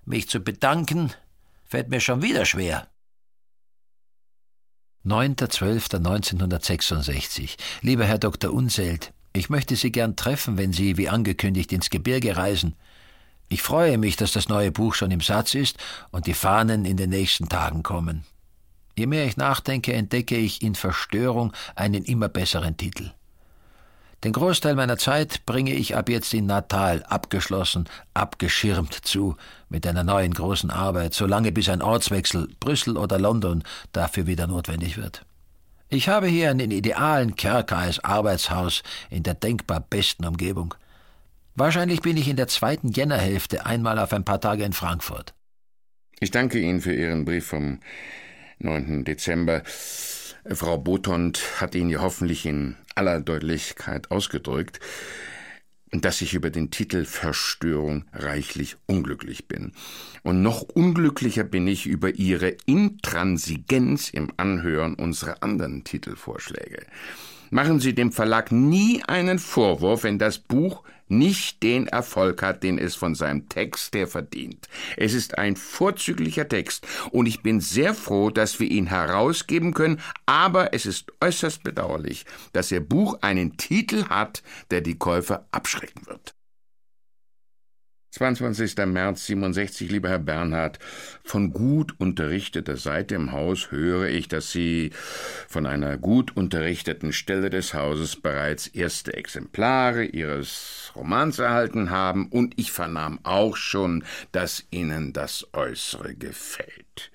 Mich 0.04 0.28
zu 0.28 0.40
bedanken, 0.40 1.12
fällt 1.64 1.88
mir 1.88 2.00
schon 2.00 2.20
wieder 2.20 2.44
schwer. 2.44 2.88
9.12.1966. 5.08 7.56
Lieber 7.80 8.04
Herr 8.04 8.18
Dr. 8.18 8.52
Unselt, 8.52 9.14
ich 9.32 9.50
möchte 9.50 9.76
Sie 9.76 9.90
gern 9.90 10.16
treffen, 10.16 10.58
wenn 10.58 10.72
Sie, 10.72 10.96
wie 10.96 11.08
angekündigt, 11.08 11.72
ins 11.72 11.90
Gebirge 11.90 12.36
reisen. 12.36 12.74
Ich 13.48 13.62
freue 13.62 13.96
mich, 13.96 14.16
dass 14.16 14.32
das 14.32 14.48
neue 14.48 14.70
Buch 14.70 14.94
schon 14.94 15.10
im 15.10 15.20
Satz 15.20 15.54
ist 15.54 15.78
und 16.10 16.26
die 16.26 16.34
Fahnen 16.34 16.84
in 16.84 16.98
den 16.98 17.10
nächsten 17.10 17.48
Tagen 17.48 17.82
kommen. 17.82 18.24
Je 18.96 19.06
mehr 19.06 19.24
ich 19.24 19.36
nachdenke, 19.36 19.94
entdecke 19.94 20.36
ich 20.36 20.60
in 20.60 20.74
Verstörung 20.74 21.52
einen 21.74 22.04
immer 22.04 22.28
besseren 22.28 22.76
Titel. 22.76 23.12
Den 24.24 24.32
Großteil 24.32 24.74
meiner 24.74 24.98
Zeit 24.98 25.46
bringe 25.46 25.72
ich 25.72 25.96
ab 25.96 26.08
jetzt 26.08 26.34
in 26.34 26.46
Natal 26.46 27.04
abgeschlossen, 27.04 27.88
abgeschirmt 28.14 28.92
zu, 28.92 29.36
mit 29.68 29.86
einer 29.86 30.02
neuen 30.02 30.34
großen 30.34 30.70
Arbeit, 30.70 31.14
solange 31.14 31.52
bis 31.52 31.68
ein 31.68 31.82
Ortswechsel, 31.82 32.48
Brüssel 32.58 32.96
oder 32.96 33.18
London, 33.20 33.62
dafür 33.92 34.26
wieder 34.26 34.48
notwendig 34.48 34.96
wird. 34.96 35.24
Ich 35.88 36.08
habe 36.08 36.26
hier 36.26 36.50
einen 36.50 36.72
idealen 36.72 37.36
Kerker 37.36 37.78
als 37.78 38.02
Arbeitshaus 38.02 38.82
in 39.08 39.22
der 39.22 39.34
denkbar 39.34 39.80
besten 39.80 40.26
Umgebung. 40.26 40.74
Wahrscheinlich 41.54 42.02
bin 42.02 42.16
ich 42.16 42.28
in 42.28 42.36
der 42.36 42.48
zweiten 42.48 42.88
Jännerhälfte 42.88 43.66
einmal 43.66 43.98
auf 43.98 44.12
ein 44.12 44.24
paar 44.24 44.40
Tage 44.40 44.64
in 44.64 44.72
Frankfurt. 44.72 45.32
Ich 46.18 46.32
danke 46.32 46.58
Ihnen 46.58 46.80
für 46.80 46.92
Ihren 46.92 47.24
Brief 47.24 47.46
vom 47.46 47.78
9. 48.58 49.04
Dezember. 49.04 49.62
Frau 50.54 50.78
Botond 50.78 51.60
hat 51.60 51.74
ihn 51.74 51.90
ja 51.90 52.00
hoffentlich 52.00 52.46
in 52.46 52.76
aller 52.94 53.20
Deutlichkeit 53.20 54.10
ausgedrückt, 54.10 54.80
dass 55.92 56.20
ich 56.20 56.34
über 56.34 56.50
den 56.50 56.70
Titel 56.70 57.04
Verstörung 57.04 58.04
reichlich 58.12 58.76
unglücklich 58.86 59.48
bin. 59.48 59.72
Und 60.22 60.42
noch 60.42 60.62
unglücklicher 60.62 61.44
bin 61.44 61.66
ich 61.66 61.86
über 61.86 62.14
ihre 62.14 62.56
Intransigenz 62.66 64.10
im 64.10 64.30
Anhören 64.36 64.94
unserer 64.94 65.42
anderen 65.42 65.84
Titelvorschläge. 65.84 66.84
Machen 67.50 67.80
Sie 67.80 67.94
dem 67.94 68.12
Verlag 68.12 68.52
nie 68.52 69.02
einen 69.06 69.38
Vorwurf, 69.38 70.04
wenn 70.04 70.18
das 70.18 70.38
Buch 70.38 70.82
nicht 71.08 71.62
den 71.62 71.86
Erfolg 71.86 72.42
hat, 72.42 72.62
den 72.62 72.78
es 72.78 72.94
von 72.94 73.14
seinem 73.14 73.48
Text 73.48 73.94
her 73.94 74.08
verdient. 74.08 74.68
Es 74.96 75.14
ist 75.14 75.38
ein 75.38 75.56
vorzüglicher 75.56 76.48
Text 76.48 76.86
und 77.10 77.26
ich 77.26 77.42
bin 77.42 77.60
sehr 77.60 77.94
froh, 77.94 78.30
dass 78.30 78.60
wir 78.60 78.70
ihn 78.70 78.86
herausgeben 78.86 79.74
können, 79.74 80.00
aber 80.26 80.74
es 80.74 80.86
ist 80.86 81.12
äußerst 81.20 81.62
bedauerlich, 81.62 82.24
dass 82.52 82.70
Ihr 82.70 82.80
Buch 82.80 83.18
einen 83.22 83.56
Titel 83.56 84.04
hat, 84.08 84.42
der 84.70 84.80
die 84.80 84.98
Käufer 84.98 85.46
abschrecken 85.50 86.06
wird. 86.06 86.37
22. 88.18 88.76
März 88.86 89.26
67, 89.26 89.92
lieber 89.92 90.08
Herr 90.08 90.18
Bernhard, 90.18 90.80
von 91.22 91.52
gut 91.52 91.94
unterrichteter 91.98 92.76
Seite 92.76 93.14
im 93.14 93.30
Haus 93.30 93.70
höre 93.70 94.08
ich, 94.08 94.26
dass 94.26 94.50
Sie 94.50 94.90
von 95.46 95.66
einer 95.66 95.96
gut 95.98 96.36
unterrichteten 96.36 97.12
Stelle 97.12 97.48
des 97.48 97.74
Hauses 97.74 98.16
bereits 98.16 98.66
erste 98.66 99.14
Exemplare 99.14 100.04
Ihres 100.04 100.90
Romans 100.96 101.38
erhalten 101.38 101.90
haben, 101.90 102.26
und 102.26 102.58
ich 102.58 102.72
vernahm 102.72 103.20
auch 103.22 103.54
schon, 103.54 104.02
dass 104.32 104.64
Ihnen 104.72 105.12
das 105.12 105.46
Äußere 105.52 106.16
gefällt. 106.16 107.12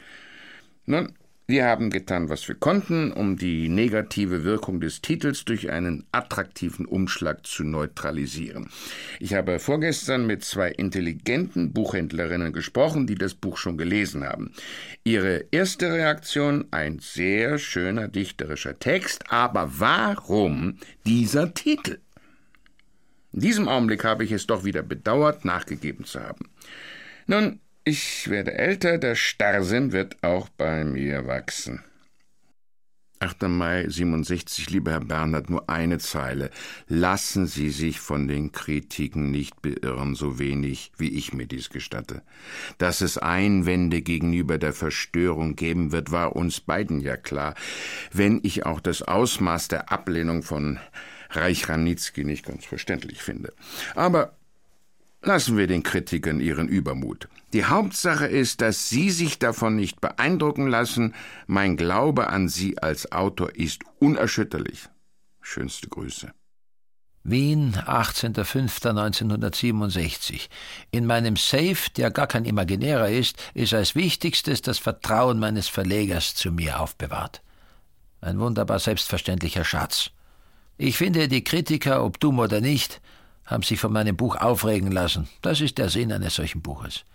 Nun, 0.86 1.14
wir 1.46 1.66
haben 1.66 1.90
getan, 1.90 2.30
was 2.30 2.48
wir 2.48 2.56
konnten, 2.56 3.12
um 3.12 3.38
die 3.38 3.68
negative 3.68 4.46
Wirkung 4.46 4.80
des 4.80 5.02
Titels 5.02 5.44
durch 5.44 5.70
einen 5.70 6.06
attraktiven 6.14 6.86
Umschlag 6.86 7.46
zu 7.46 7.66
neutralisieren. 7.66 8.70
Ich 9.20 9.34
habe 9.34 9.60
vorgestern 9.60 10.26
mit 10.26 10.46
zwei 10.46 10.70
intelligenten 10.70 11.74
Buchhändlerinnen 11.74 12.54
gesprochen, 12.54 13.08
die 13.08 13.16
das 13.16 13.34
Buch 13.34 13.58
schon 13.58 13.78
gelesen 13.78 14.24
haben. 14.24 14.54
Ihre 15.04 15.46
erste 15.52 15.92
Reaktion 15.92 16.66
ein 16.72 17.00
sehr 17.00 17.58
schöner 17.58 18.08
dichterischer 18.08 18.80
Text, 18.80 19.30
aber 19.30 19.70
warum 19.80 20.78
dieser 21.06 21.54
Titel? 21.54 22.00
In 23.34 23.42
diesem 23.42 23.68
Augenblick 23.68 24.06
habe 24.06 24.24
ich 24.24 24.32
es 24.32 24.48
doch 24.48 24.64
wieder 24.64 24.84
bedauert, 24.84 25.44
nachgegeben 25.44 26.06
zu 26.06 26.22
haben. 26.22 26.50
Nun, 27.28 27.60
Ich 27.86 28.30
werde 28.30 28.54
älter, 28.54 28.98
der 28.98 29.16
Starrsinn 29.16 29.92
wird 29.92 30.24
auch 30.24 30.48
bei 30.48 30.86
mir 30.86 31.28
wachsen. 31.28 31.84
8. 33.20 33.44
Mai 33.44 33.88
67, 33.88 34.70
lieber 34.70 34.92
Herr 34.92 35.02
Bernhard, 35.02 35.50
nur 35.50 35.70
eine 35.70 35.98
Zeile. 35.98 36.50
Lassen 36.88 37.46
Sie 37.46 37.70
sich 37.70 38.00
von 38.00 38.30
den 38.30 38.54
Kritiken 38.54 39.32
nicht 39.32 39.62
beirren, 39.62 40.16
so 40.16 40.40
wenig 40.40 40.94
wie 40.98 41.10
ich 41.10 41.34
mir 41.34 41.46
dies 41.46 41.70
gestatte. 41.70 42.22
Dass 42.78 43.02
es 43.02 43.18
Einwände 43.18 44.02
gegenüber 44.02 44.58
der 44.58 44.74
Verstörung 44.74 45.58
geben 45.58 45.92
wird, 45.92 46.12
war 46.12 46.38
uns 46.38 46.62
beiden 46.62 47.02
ja 47.02 47.18
klar, 47.18 47.54
wenn 48.14 48.40
ich 48.44 48.66
auch 48.66 48.80
das 48.80 49.02
Ausmaß 49.02 49.68
der 49.68 49.92
Ablehnung 49.92 50.42
von 50.44 50.80
Reich 51.32 51.68
Ranitzky 51.68 52.24
nicht 52.24 52.46
ganz 52.46 52.64
verständlich 52.64 53.22
finde. 53.22 53.54
Aber 53.96 54.38
Lassen 55.26 55.56
wir 55.56 55.68
den 55.68 55.84
Kritikern 55.84 56.42
ihren 56.42 56.68
Übermut. 56.68 57.30
Die 57.54 57.64
Hauptsache 57.66 58.26
ist, 58.26 58.62
dass 58.62 58.90
Sie 58.90 59.12
sich 59.12 59.38
davon 59.38 59.76
nicht 59.76 60.02
beeindrucken 60.02 60.66
lassen. 60.68 61.14
Mein 61.46 61.78
Glaube 61.78 62.30
an 62.30 62.50
Sie 62.50 62.80
als 62.80 63.12
Autor 63.12 63.56
ist 63.56 63.84
unerschütterlich. 64.00 64.90
Schönste 65.40 65.88
Grüße. 65.88 66.34
Wien, 67.24 67.76
18.05.1967. 67.76 70.50
In 70.90 71.06
meinem 71.06 71.36
Safe, 71.36 71.92
der 71.96 72.10
gar 72.10 72.26
kein 72.26 72.46
imaginärer 72.46 73.10
ist, 73.10 73.38
ist 73.54 73.76
als 73.76 73.94
wichtigstes 73.94 74.64
das 74.64 74.80
Vertrauen 74.80 75.38
meines 75.38 75.68
Verlegers 75.68 76.34
zu 76.34 76.52
mir 76.52 76.80
aufbewahrt. 76.80 77.44
Ein 78.20 78.40
wunderbar 78.40 78.80
selbstverständlicher 78.80 79.64
Schatz. 79.64 80.10
Ich 80.78 80.98
finde, 80.98 81.28
die 81.28 81.44
Kritiker, 81.44 82.04
ob 82.04 82.20
dumm 82.20 82.40
oder 82.40 82.62
nicht, 82.62 83.00
haben 83.46 83.62
sich 83.62 83.80
von 83.80 83.94
meinem 83.94 84.18
Buch 84.18 84.38
aufregen 84.38 84.92
lassen. 84.92 85.30
Das 85.42 85.62
ist 85.62 85.78
der 85.78 85.90
Sinn 85.90 86.12
eines 86.12 86.34
solchen 86.34 86.64
Buches. 86.64 87.06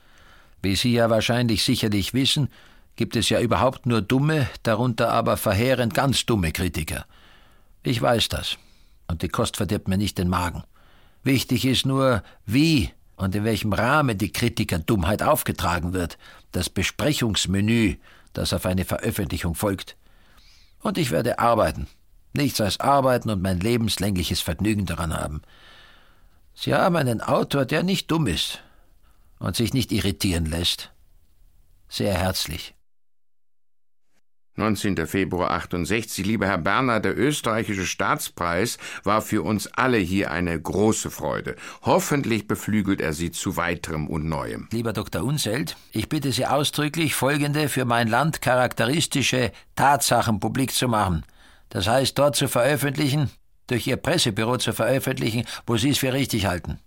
Wie 0.62 0.74
Sie 0.74 0.92
ja 0.92 1.08
wahrscheinlich 1.08 1.62
sicherlich 1.62 2.14
wissen, 2.14 2.48
gibt 2.96 3.14
es 3.14 3.28
ja 3.28 3.40
überhaupt 3.40 3.86
nur 3.86 4.02
dumme, 4.02 4.48
darunter 4.64 5.12
aber 5.12 5.36
verheerend 5.36 5.94
ganz 5.94 6.26
dumme 6.26 6.50
Kritiker. 6.52 7.06
Ich 7.84 8.02
weiß 8.02 8.28
das. 8.28 8.58
Und 9.06 9.22
die 9.22 9.28
Kost 9.28 9.56
verdirbt 9.56 9.88
mir 9.88 9.96
nicht 9.96 10.18
den 10.18 10.28
Magen. 10.28 10.64
Wichtig 11.22 11.64
ist 11.64 11.86
nur, 11.86 12.22
wie 12.44 12.90
und 13.16 13.34
in 13.34 13.44
welchem 13.44 13.72
Rahmen 13.72 14.18
die 14.18 14.32
Kritikerdummheit 14.32 15.22
aufgetragen 15.22 15.92
wird, 15.92 16.18
das 16.52 16.68
Besprechungsmenü, 16.68 17.96
das 18.32 18.52
auf 18.52 18.66
eine 18.66 18.84
Veröffentlichung 18.84 19.54
folgt. 19.54 19.96
Und 20.80 20.98
ich 20.98 21.10
werde 21.10 21.38
arbeiten. 21.38 21.86
Nichts 22.32 22.60
als 22.60 22.78
arbeiten 22.78 23.30
und 23.30 23.42
mein 23.42 23.60
lebenslängliches 23.60 24.40
Vergnügen 24.40 24.86
daran 24.86 25.14
haben. 25.14 25.42
Sie 26.54 26.74
haben 26.74 26.96
einen 26.96 27.20
Autor, 27.20 27.64
der 27.64 27.82
nicht 27.82 28.10
dumm 28.10 28.26
ist 28.26 28.60
und 29.38 29.56
sich 29.56 29.74
nicht 29.74 29.92
irritieren 29.92 30.46
lässt. 30.46 30.92
Sehr 31.88 32.14
herzlich. 32.14 32.74
19. 34.58 35.06
Februar 35.06 35.52
68. 35.52 36.26
Lieber 36.26 36.46
Herr 36.46 36.58
Berner, 36.58 36.98
der 36.98 37.16
österreichische 37.16 37.86
Staatspreis 37.86 38.78
war 39.04 39.22
für 39.22 39.42
uns 39.42 39.68
alle 39.68 39.98
hier 39.98 40.32
eine 40.32 40.60
große 40.60 41.10
Freude. 41.10 41.54
Hoffentlich 41.82 42.48
beflügelt 42.48 43.00
er 43.00 43.12
Sie 43.12 43.30
zu 43.30 43.56
weiterem 43.56 44.08
und 44.08 44.28
Neuem. 44.28 44.66
Lieber 44.72 44.92
Dr. 44.92 45.22
Unselt, 45.22 45.76
ich 45.92 46.08
bitte 46.08 46.32
Sie 46.32 46.44
ausdrücklich, 46.44 47.14
folgende 47.14 47.68
für 47.68 47.84
mein 47.84 48.08
Land 48.08 48.42
charakteristische 48.42 49.52
Tatsachen 49.76 50.40
publik 50.40 50.72
zu 50.72 50.88
machen. 50.88 51.24
Das 51.68 51.86
heißt, 51.86 52.18
dort 52.18 52.34
zu 52.34 52.48
veröffentlichen, 52.48 53.30
durch 53.68 53.86
Ihr 53.86 53.96
Pressebüro 53.96 54.56
zu 54.56 54.72
veröffentlichen, 54.72 55.44
wo 55.66 55.76
Sie 55.76 55.90
es 55.90 55.98
für 55.98 56.12
richtig 56.12 56.46
halten. 56.46 56.80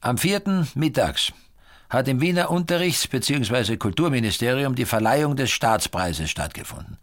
Am 0.00 0.16
4. 0.16 0.68
mittags 0.74 1.32
hat 1.94 2.08
im 2.08 2.20
Wiener 2.20 2.50
Unterrichts- 2.50 3.08
bzw. 3.08 3.76
Kulturministerium 3.76 4.74
die 4.74 4.84
Verleihung 4.84 5.36
des 5.36 5.50
Staatspreises 5.50 6.30
stattgefunden. 6.30 6.98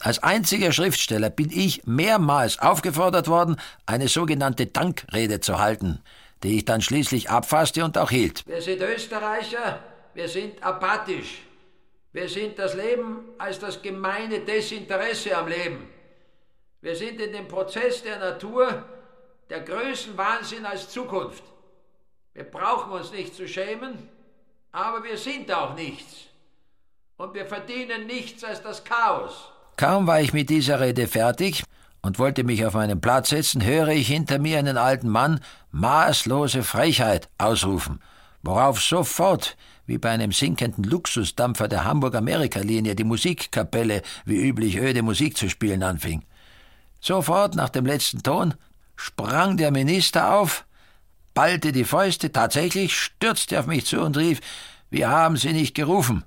Als 0.00 0.22
einziger 0.22 0.72
Schriftsteller 0.72 1.28
bin 1.28 1.50
ich 1.50 1.82
mehrmals 1.84 2.58
aufgefordert 2.58 3.28
worden, 3.28 3.56
eine 3.84 4.08
sogenannte 4.08 4.66
Dankrede 4.66 5.40
zu 5.40 5.58
halten, 5.58 6.00
die 6.42 6.56
ich 6.56 6.64
dann 6.64 6.80
schließlich 6.80 7.28
abfasste 7.28 7.84
und 7.84 7.98
auch 7.98 8.10
hielt. 8.10 8.46
Wir 8.46 8.62
sind 8.62 8.80
Österreicher, 8.80 9.80
wir 10.14 10.28
sind 10.28 10.62
apathisch. 10.62 11.42
Wir 12.12 12.28
sind 12.28 12.58
das 12.58 12.74
Leben 12.74 13.20
als 13.38 13.58
das 13.58 13.82
gemeine 13.82 14.40
Desinteresse 14.40 15.36
am 15.36 15.46
Leben. 15.46 15.86
Wir 16.80 16.96
sind 16.96 17.20
in 17.20 17.32
dem 17.32 17.46
Prozess 17.46 18.02
der 18.02 18.18
Natur 18.18 18.84
der 19.48 19.60
Größenwahnsinn 19.60 20.64
als 20.64 20.88
Zukunft. 20.88 21.44
Wir 22.32 22.44
brauchen 22.44 22.92
uns 22.92 23.12
nicht 23.12 23.34
zu 23.34 23.46
schämen, 23.46 24.08
aber 24.72 25.02
wir 25.04 25.16
sind 25.16 25.52
auch 25.52 25.74
nichts. 25.74 26.26
Und 27.16 27.34
wir 27.34 27.46
verdienen 27.46 28.06
nichts 28.06 28.44
als 28.44 28.62
das 28.62 28.82
Chaos. 28.84 29.50
Kaum 29.76 30.06
war 30.06 30.20
ich 30.20 30.32
mit 30.32 30.50
dieser 30.50 30.80
Rede 30.80 31.06
fertig 31.06 31.64
und 32.02 32.18
wollte 32.18 32.44
mich 32.44 32.64
auf 32.64 32.74
meinen 32.74 33.00
Platz 33.00 33.30
setzen, 33.30 33.64
höre 33.64 33.88
ich 33.88 34.08
hinter 34.08 34.38
mir 34.38 34.58
einen 34.58 34.76
alten 34.76 35.08
Mann 35.08 35.40
maßlose 35.70 36.62
Frechheit 36.62 37.28
ausrufen, 37.38 38.00
worauf 38.42 38.80
sofort, 38.80 39.56
wie 39.86 39.98
bei 39.98 40.10
einem 40.10 40.32
sinkenden 40.32 40.84
Luxusdampfer 40.84 41.68
der 41.68 41.84
Hamburg-Amerika-Linie, 41.84 42.94
die 42.94 43.04
Musikkapelle 43.04 44.02
wie 44.24 44.36
üblich 44.36 44.76
öde 44.76 45.02
Musik 45.02 45.36
zu 45.36 45.50
spielen 45.50 45.82
anfing. 45.82 46.24
Sofort 47.00 47.54
nach 47.54 47.70
dem 47.70 47.86
letzten 47.86 48.22
Ton 48.22 48.54
sprang 48.96 49.56
der 49.56 49.70
Minister 49.70 50.34
auf, 50.34 50.64
ballte 51.34 51.72
die 51.72 51.84
Fäuste, 51.84 52.32
tatsächlich 52.32 52.96
stürzte 52.96 53.58
auf 53.60 53.66
mich 53.66 53.86
zu 53.86 54.00
und 54.00 54.16
rief, 54.16 54.40
wir 54.90 55.08
haben 55.08 55.36
Sie 55.36 55.52
nicht 55.52 55.74
gerufen. 55.74 56.24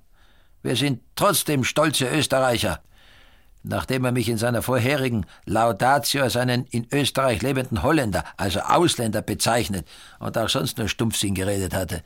Wir 0.61 0.75
sind 0.75 1.01
trotzdem 1.15 1.63
stolze 1.63 2.07
Österreicher. 2.07 2.81
Nachdem 3.63 4.03
er 4.05 4.11
mich 4.11 4.27
in 4.27 4.37
seiner 4.37 4.61
vorherigen 4.61 5.25
Laudatio 5.45 6.23
als 6.23 6.35
einen 6.35 6.65
in 6.71 6.87
Österreich 6.91 7.41
lebenden 7.41 7.83
Holländer, 7.83 8.25
also 8.35 8.59
Ausländer, 8.59 9.21
bezeichnet 9.21 9.87
und 10.19 10.37
auch 10.37 10.49
sonst 10.49 10.77
nur 10.77 10.89
Stumpfsinn 10.89 11.35
geredet 11.35 11.73
hatte. 11.73 12.03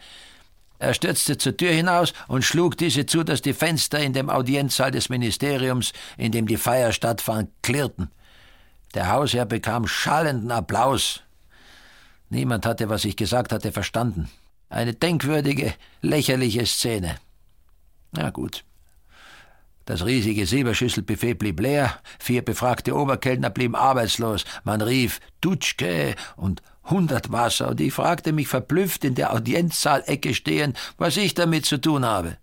Er 0.79 0.93
stürzte 0.93 1.37
zur 1.37 1.57
Tür 1.57 1.71
hinaus 1.71 2.13
und 2.27 2.43
schlug 2.43 2.77
diese 2.77 3.07
zu, 3.07 3.23
dass 3.23 3.41
die 3.41 3.53
Fenster 3.53 3.99
in 3.99 4.13
dem 4.13 4.29
Audienzsaal 4.29 4.91
des 4.91 5.09
Ministeriums, 5.09 5.93
in 6.17 6.31
dem 6.31 6.47
die 6.47 6.57
Feier 6.57 6.91
stattfand, 6.91 7.49
klirrten. 7.63 8.11
Der 8.93 9.11
Hausherr 9.11 9.45
bekam 9.45 9.87
schallenden 9.87 10.51
Applaus. 10.51 11.21
Niemand 12.29 12.65
hatte, 12.65 12.89
was 12.89 13.05
ich 13.05 13.15
gesagt 13.15 13.51
hatte, 13.51 13.71
verstanden. 13.71 14.29
Eine 14.69 14.93
denkwürdige, 14.93 15.73
lächerliche 16.01 16.65
Szene. 16.65 17.17
Na 18.11 18.29
gut. 18.29 18.63
Das 19.85 20.05
riesige 20.05 20.45
Silberschüsselbuffet 20.45 21.35
blieb 21.35 21.61
leer, 21.61 21.97
vier 22.19 22.43
befragte 22.43 22.93
Oberkellner 22.93 23.49
blieben 23.49 23.75
arbeitslos. 23.75 24.43
Man 24.65 24.81
rief 24.81 25.21
Dutschke 25.39 26.15
und 26.35 26.61
hundert 26.83 27.31
Wasser, 27.31 27.69
und 27.69 27.79
ich 27.79 27.93
fragte 27.93 28.33
mich 28.33 28.49
verblüfft 28.49 29.05
in 29.05 29.15
der 29.15 29.33
Audienzsaalecke 29.33 30.33
stehend, 30.33 30.77
was 30.97 31.15
ich 31.15 31.35
damit 31.35 31.65
zu 31.65 31.79
tun 31.79 32.05
habe. 32.05 32.37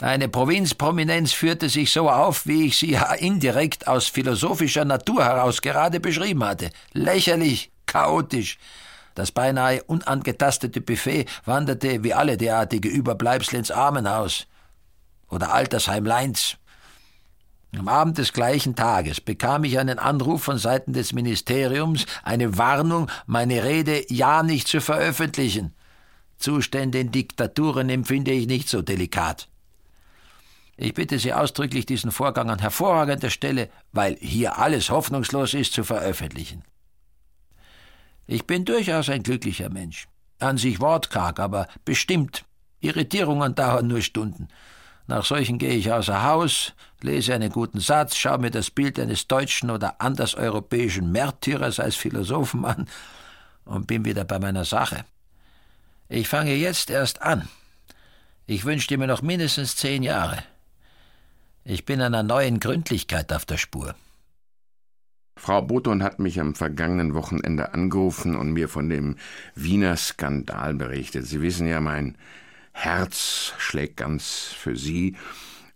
Eine 0.00 0.28
Provinzprominenz 0.28 1.32
führte 1.32 1.68
sich 1.68 1.92
so 1.92 2.08
auf, 2.08 2.46
wie 2.46 2.66
ich 2.66 2.76
sie 2.76 2.92
ja 2.92 3.12
indirekt 3.14 3.88
aus 3.88 4.06
philosophischer 4.06 4.84
Natur 4.84 5.24
heraus 5.24 5.62
gerade 5.62 5.98
beschrieben 5.98 6.44
hatte. 6.44 6.70
Lächerlich, 6.92 7.72
chaotisch. 7.86 8.58
Das 9.14 9.30
beinahe 9.30 9.82
unangetastete 9.84 10.80
Buffet 10.80 11.26
wanderte 11.44 12.02
wie 12.02 12.14
alle 12.14 12.36
derartige 12.36 12.88
Überbleibsel 12.88 13.58
ins 13.58 13.70
Armenhaus 13.70 14.46
oder 15.28 15.52
Altersheim 15.52 16.04
Leins. 16.04 16.56
Am 17.76 17.88
Abend 17.88 18.18
des 18.18 18.32
gleichen 18.32 18.76
Tages 18.76 19.20
bekam 19.20 19.64
ich 19.64 19.78
einen 19.78 19.98
Anruf 19.98 20.44
von 20.44 20.58
Seiten 20.58 20.92
des 20.92 21.12
Ministeriums, 21.12 22.06
eine 22.22 22.56
Warnung, 22.56 23.10
meine 23.26 23.64
Rede 23.64 24.04
ja 24.12 24.42
nicht 24.42 24.68
zu 24.68 24.80
veröffentlichen. 24.80 25.74
Zustände 26.38 26.98
in 27.00 27.10
Diktaturen 27.10 27.88
empfinde 27.88 28.32
ich 28.32 28.46
nicht 28.46 28.68
so 28.68 28.82
delikat. 28.82 29.48
Ich 30.76 30.94
bitte 30.94 31.18
Sie 31.18 31.32
ausdrücklich, 31.32 31.86
diesen 31.86 32.10
Vorgang 32.10 32.50
an 32.50 32.58
hervorragender 32.58 33.30
Stelle, 33.30 33.70
weil 33.92 34.16
hier 34.20 34.58
alles 34.58 34.90
hoffnungslos 34.90 35.54
ist, 35.54 35.72
zu 35.72 35.84
veröffentlichen. 35.84 36.64
Ich 38.26 38.46
bin 38.46 38.64
durchaus 38.64 39.08
ein 39.08 39.22
glücklicher 39.22 39.70
Mensch. 39.70 40.08
An 40.38 40.58
sich 40.58 40.80
wortkarg, 40.80 41.38
aber 41.40 41.68
bestimmt. 41.84 42.44
Irritierungen 42.80 43.54
dauern 43.54 43.86
nur 43.86 44.02
Stunden. 44.02 44.48
Nach 45.06 45.24
solchen 45.24 45.58
gehe 45.58 45.74
ich 45.74 45.92
außer 45.92 46.22
Haus, 46.22 46.72
lese 47.02 47.34
einen 47.34 47.50
guten 47.50 47.80
Satz, 47.80 48.16
schaue 48.16 48.38
mir 48.38 48.50
das 48.50 48.70
Bild 48.70 48.98
eines 48.98 49.26
deutschen 49.26 49.70
oder 49.70 50.00
anderseuropäischen 50.00 51.12
Märtyrers 51.12 51.78
als 51.78 51.96
Philosophen 51.96 52.64
an 52.64 52.88
und 53.66 53.86
bin 53.86 54.04
wieder 54.04 54.24
bei 54.24 54.38
meiner 54.38 54.64
Sache. 54.64 55.04
Ich 56.08 56.28
fange 56.28 56.54
jetzt 56.54 56.90
erst 56.90 57.20
an. 57.20 57.48
Ich 58.46 58.64
wünschte 58.64 58.96
mir 58.96 59.06
noch 59.06 59.22
mindestens 59.22 59.76
zehn 59.76 60.02
Jahre. 60.02 60.42
Ich 61.64 61.84
bin 61.84 62.00
einer 62.00 62.22
neuen 62.22 62.60
Gründlichkeit 62.60 63.32
auf 63.32 63.46
der 63.46 63.56
Spur. 63.56 63.94
Frau 65.36 65.62
Boton 65.62 66.02
hat 66.02 66.18
mich 66.18 66.40
am 66.40 66.54
vergangenen 66.54 67.14
Wochenende 67.14 67.74
angerufen 67.74 68.36
und 68.36 68.52
mir 68.52 68.68
von 68.68 68.88
dem 68.88 69.16
Wiener 69.54 69.96
Skandal 69.96 70.74
berichtet. 70.74 71.26
Sie 71.26 71.42
wissen 71.42 71.66
ja, 71.66 71.80
mein 71.80 72.16
Herz 72.72 73.52
schlägt 73.58 73.96
ganz 73.96 74.52
für 74.56 74.76
Sie 74.76 75.16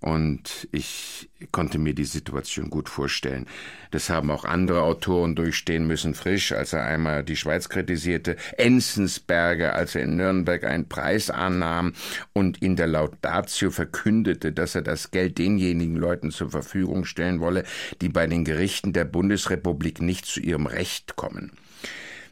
und 0.00 0.68
ich 0.70 1.28
konnte 1.50 1.78
mir 1.78 1.92
die 1.92 2.04
Situation 2.04 2.70
gut 2.70 2.88
vorstellen. 2.88 3.46
Das 3.90 4.10
haben 4.10 4.30
auch 4.30 4.44
andere 4.44 4.82
Autoren 4.82 5.34
durchstehen 5.34 5.86
müssen. 5.86 6.14
Frisch, 6.14 6.52
als 6.52 6.72
er 6.72 6.84
einmal 6.84 7.24
die 7.24 7.36
Schweiz 7.36 7.68
kritisierte, 7.68 8.36
Enzensberger, 8.56 9.74
als 9.74 9.96
er 9.96 10.02
in 10.02 10.16
Nürnberg 10.16 10.62
einen 10.64 10.88
Preis 10.88 11.30
annahm 11.30 11.94
und 12.32 12.62
in 12.62 12.76
der 12.76 12.86
Laudatio 12.86 13.70
verkündete, 13.70 14.52
dass 14.52 14.76
er 14.76 14.82
das 14.82 15.10
Geld 15.10 15.38
denjenigen 15.38 15.96
Leuten 15.96 16.30
zur 16.30 16.50
Verfügung 16.50 17.04
stellen 17.04 17.40
wolle, 17.40 17.64
die 18.00 18.08
bei 18.08 18.26
den 18.28 18.44
Gerichten 18.44 18.92
der 18.92 19.04
Bundesrepublik 19.04 20.00
nicht 20.00 20.26
zu 20.26 20.38
ihrem 20.38 20.66
Recht 20.66 21.16
kommen. 21.16 21.52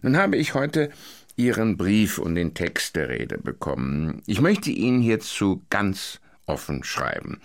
Nun 0.02 0.16
habe 0.16 0.36
ich 0.36 0.54
heute 0.54 0.90
Ihren 1.38 1.76
Brief 1.76 2.18
und 2.18 2.34
den 2.34 2.54
Text 2.54 2.96
der 2.96 3.08
Rede 3.08 3.38
bekommen. 3.38 4.22
Ich 4.26 4.40
möchte 4.40 4.70
Ihnen 4.70 5.00
hierzu 5.02 5.62
ganz 5.68 6.20
offen 6.46 6.84
schreiben. 6.84 7.40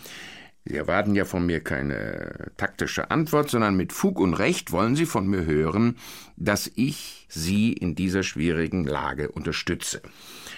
Sie 0.64 0.76
erwarten 0.76 1.16
ja 1.16 1.26
von 1.26 1.46
mir 1.46 1.60
keine 1.60 2.52
taktische 2.56 3.10
Antwort, 3.10 3.50
sondern 3.50 3.76
mit 3.76 3.94
Fug 3.94 4.20
und 4.20 4.36
Recht 4.36 4.72
wollen 4.72 4.96
Sie 4.96 5.08
von 5.08 5.26
mir 5.28 5.44
hören, 5.46 5.98
dass 6.38 6.72
ich 6.76 7.26
Sie 7.30 7.74
in 7.74 7.96
dieser 7.96 8.22
schwierigen 8.22 8.84
Lage 8.84 9.32
unterstütze. 9.32 10.02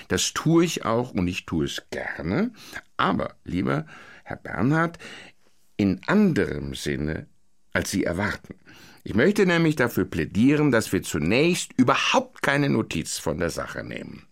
Das 0.10 0.34
tue 0.34 0.65
ich 0.65 0.84
auch 0.84 1.12
und 1.12 1.27
ich 1.27 1.45
tue 1.45 1.65
es 1.65 1.84
gerne, 1.89 2.51
aber, 2.97 3.36
lieber 3.45 3.86
Herr 4.25 4.38
Bernhard, 4.38 4.97
in 5.77 6.01
anderem 6.06 6.75
Sinne, 6.75 7.27
als 7.71 7.91
Sie 7.91 8.03
erwarten. 8.03 8.56
Ich 9.06 9.15
möchte 9.15 9.45
nämlich 9.45 9.77
dafür 9.77 10.06
plädieren, 10.06 10.71
dass 10.71 10.91
wir 10.91 11.01
zunächst 11.03 11.71
überhaupt 11.77 12.41
keine 12.41 12.69
Notiz 12.69 13.17
von 13.17 13.38
der 13.38 13.49
Sache 13.49 13.84
nehmen. 13.84 14.27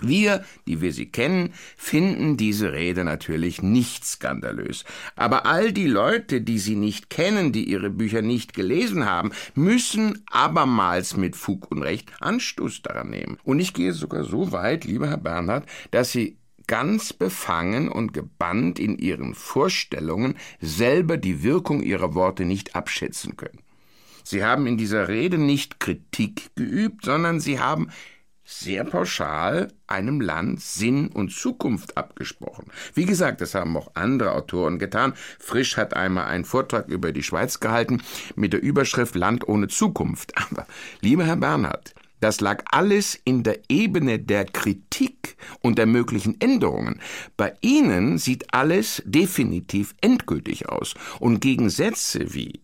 Wir, 0.00 0.44
die 0.66 0.80
wir 0.80 0.92
sie 0.92 1.06
kennen, 1.06 1.54
finden 1.76 2.36
diese 2.36 2.72
Rede 2.72 3.04
natürlich 3.04 3.62
nicht 3.62 4.04
skandalös. 4.04 4.84
Aber 5.14 5.46
all 5.46 5.72
die 5.72 5.86
Leute, 5.86 6.40
die 6.40 6.58
sie 6.58 6.76
nicht 6.76 7.10
kennen, 7.10 7.52
die 7.52 7.64
ihre 7.64 7.90
Bücher 7.90 8.22
nicht 8.22 8.54
gelesen 8.54 9.06
haben, 9.06 9.30
müssen 9.54 10.24
abermals 10.30 11.16
mit 11.16 11.36
Fug 11.36 11.70
und 11.70 11.82
Recht 11.82 12.10
Anstoß 12.20 12.82
daran 12.82 13.10
nehmen. 13.10 13.38
Und 13.44 13.60
ich 13.60 13.72
gehe 13.72 13.92
sogar 13.92 14.24
so 14.24 14.52
weit, 14.52 14.84
lieber 14.84 15.08
Herr 15.08 15.16
Bernhard, 15.16 15.66
dass 15.90 16.12
Sie 16.12 16.38
ganz 16.66 17.12
befangen 17.12 17.88
und 17.88 18.12
gebannt 18.12 18.78
in 18.78 18.98
Ihren 18.98 19.34
Vorstellungen 19.34 20.36
selber 20.60 21.16
die 21.16 21.42
Wirkung 21.42 21.82
Ihrer 21.82 22.14
Worte 22.14 22.44
nicht 22.44 22.74
abschätzen 22.74 23.36
können. 23.36 23.60
Sie 24.22 24.42
haben 24.42 24.66
in 24.66 24.78
dieser 24.78 25.08
Rede 25.08 25.36
nicht 25.36 25.80
Kritik 25.80 26.50
geübt, 26.56 27.04
sondern 27.04 27.40
Sie 27.40 27.60
haben 27.60 27.90
sehr 28.44 28.84
pauschal 28.84 29.68
einem 29.86 30.20
Land 30.20 30.60
Sinn 30.60 31.08
und 31.08 31.32
Zukunft 31.32 31.96
abgesprochen. 31.96 32.66
Wie 32.94 33.06
gesagt, 33.06 33.40
das 33.40 33.54
haben 33.54 33.76
auch 33.76 33.90
andere 33.94 34.32
Autoren 34.32 34.78
getan. 34.78 35.14
Frisch 35.38 35.76
hat 35.76 35.94
einmal 35.94 36.26
einen 36.26 36.44
Vortrag 36.44 36.88
über 36.88 37.12
die 37.12 37.22
Schweiz 37.22 37.60
gehalten 37.60 38.02
mit 38.36 38.52
der 38.52 38.62
Überschrift 38.62 39.14
Land 39.14 39.48
ohne 39.48 39.68
Zukunft. 39.68 40.32
Aber, 40.50 40.66
lieber 41.00 41.24
Herr 41.24 41.36
Bernhard, 41.36 41.94
das 42.20 42.40
lag 42.40 42.64
alles 42.70 43.20
in 43.24 43.42
der 43.42 43.60
Ebene 43.68 44.18
der 44.18 44.46
Kritik 44.46 45.36
und 45.60 45.76
der 45.76 45.86
möglichen 45.86 46.40
Änderungen. 46.40 47.00
Bei 47.36 47.54
Ihnen 47.60 48.16
sieht 48.16 48.54
alles 48.54 49.02
definitiv 49.04 49.94
endgültig 50.00 50.68
aus. 50.68 50.94
Und 51.20 51.40
gegen 51.40 51.68
Sätze 51.68 52.32
wie 52.32 52.62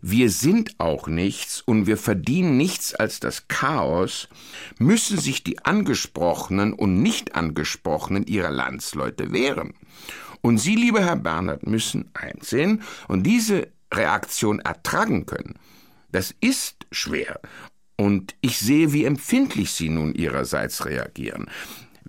wir 0.00 0.30
sind 0.30 0.78
auch 0.78 1.08
nichts 1.08 1.60
und 1.60 1.86
wir 1.86 1.96
verdienen 1.96 2.56
nichts 2.56 2.94
als 2.94 3.20
das 3.20 3.48
Chaos, 3.48 4.28
müssen 4.78 5.18
sich 5.18 5.42
die 5.42 5.64
Angesprochenen 5.64 6.72
und 6.72 7.02
Nicht-Angesprochenen 7.02 8.26
ihrer 8.26 8.50
Landsleute 8.50 9.32
wehren. 9.32 9.74
Und 10.40 10.58
Sie, 10.58 10.76
lieber 10.76 11.00
Herr 11.00 11.16
Bernhard, 11.16 11.66
müssen 11.66 12.10
einsehen 12.14 12.82
und 13.08 13.24
diese 13.24 13.68
Reaktion 13.92 14.60
ertragen 14.60 15.26
können. 15.26 15.58
Das 16.12 16.34
ist 16.40 16.86
schwer. 16.92 17.40
Und 17.96 18.36
ich 18.40 18.58
sehe, 18.58 18.92
wie 18.92 19.04
empfindlich 19.04 19.72
Sie 19.72 19.88
nun 19.88 20.14
Ihrerseits 20.14 20.86
reagieren. 20.86 21.50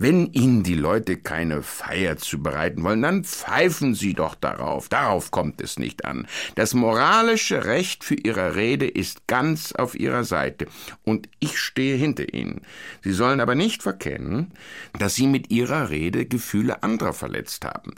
Wenn 0.02 0.28
Ihnen 0.32 0.64
die 0.64 0.76
Leute 0.76 1.18
keine 1.18 1.62
Feier 1.62 2.16
zubereiten 2.16 2.84
wollen, 2.84 3.02
dann 3.02 3.26
pfeifen 3.26 3.96
Sie 3.96 4.14
doch 4.14 4.34
darauf. 4.34 4.88
Darauf 4.88 5.30
kommt 5.30 5.60
es 5.60 5.78
nicht 5.78 6.06
an. 6.06 6.26
Das 6.56 6.74
moralische 6.74 7.66
Recht 7.66 8.06
für 8.06 8.16
Ihre 8.16 8.56
Rede 8.56 8.88
ist 8.88 9.28
ganz 9.28 9.74
auf 9.74 10.00
Ihrer 10.00 10.24
Seite. 10.24 10.68
Und 11.04 11.28
ich 11.42 11.60
stehe 11.60 11.98
hinter 11.98 12.34
Ihnen. 12.34 12.62
Sie 13.04 13.12
sollen 13.12 13.42
aber 13.42 13.56
nicht 13.56 13.84
verkennen, 13.84 14.54
dass 14.98 15.16
Sie 15.16 15.28
mit 15.28 15.52
Ihrer 15.52 15.90
Rede 15.90 16.26
Gefühle 16.26 16.82
anderer 16.82 17.12
verletzt 17.12 17.66
haben. 17.66 17.94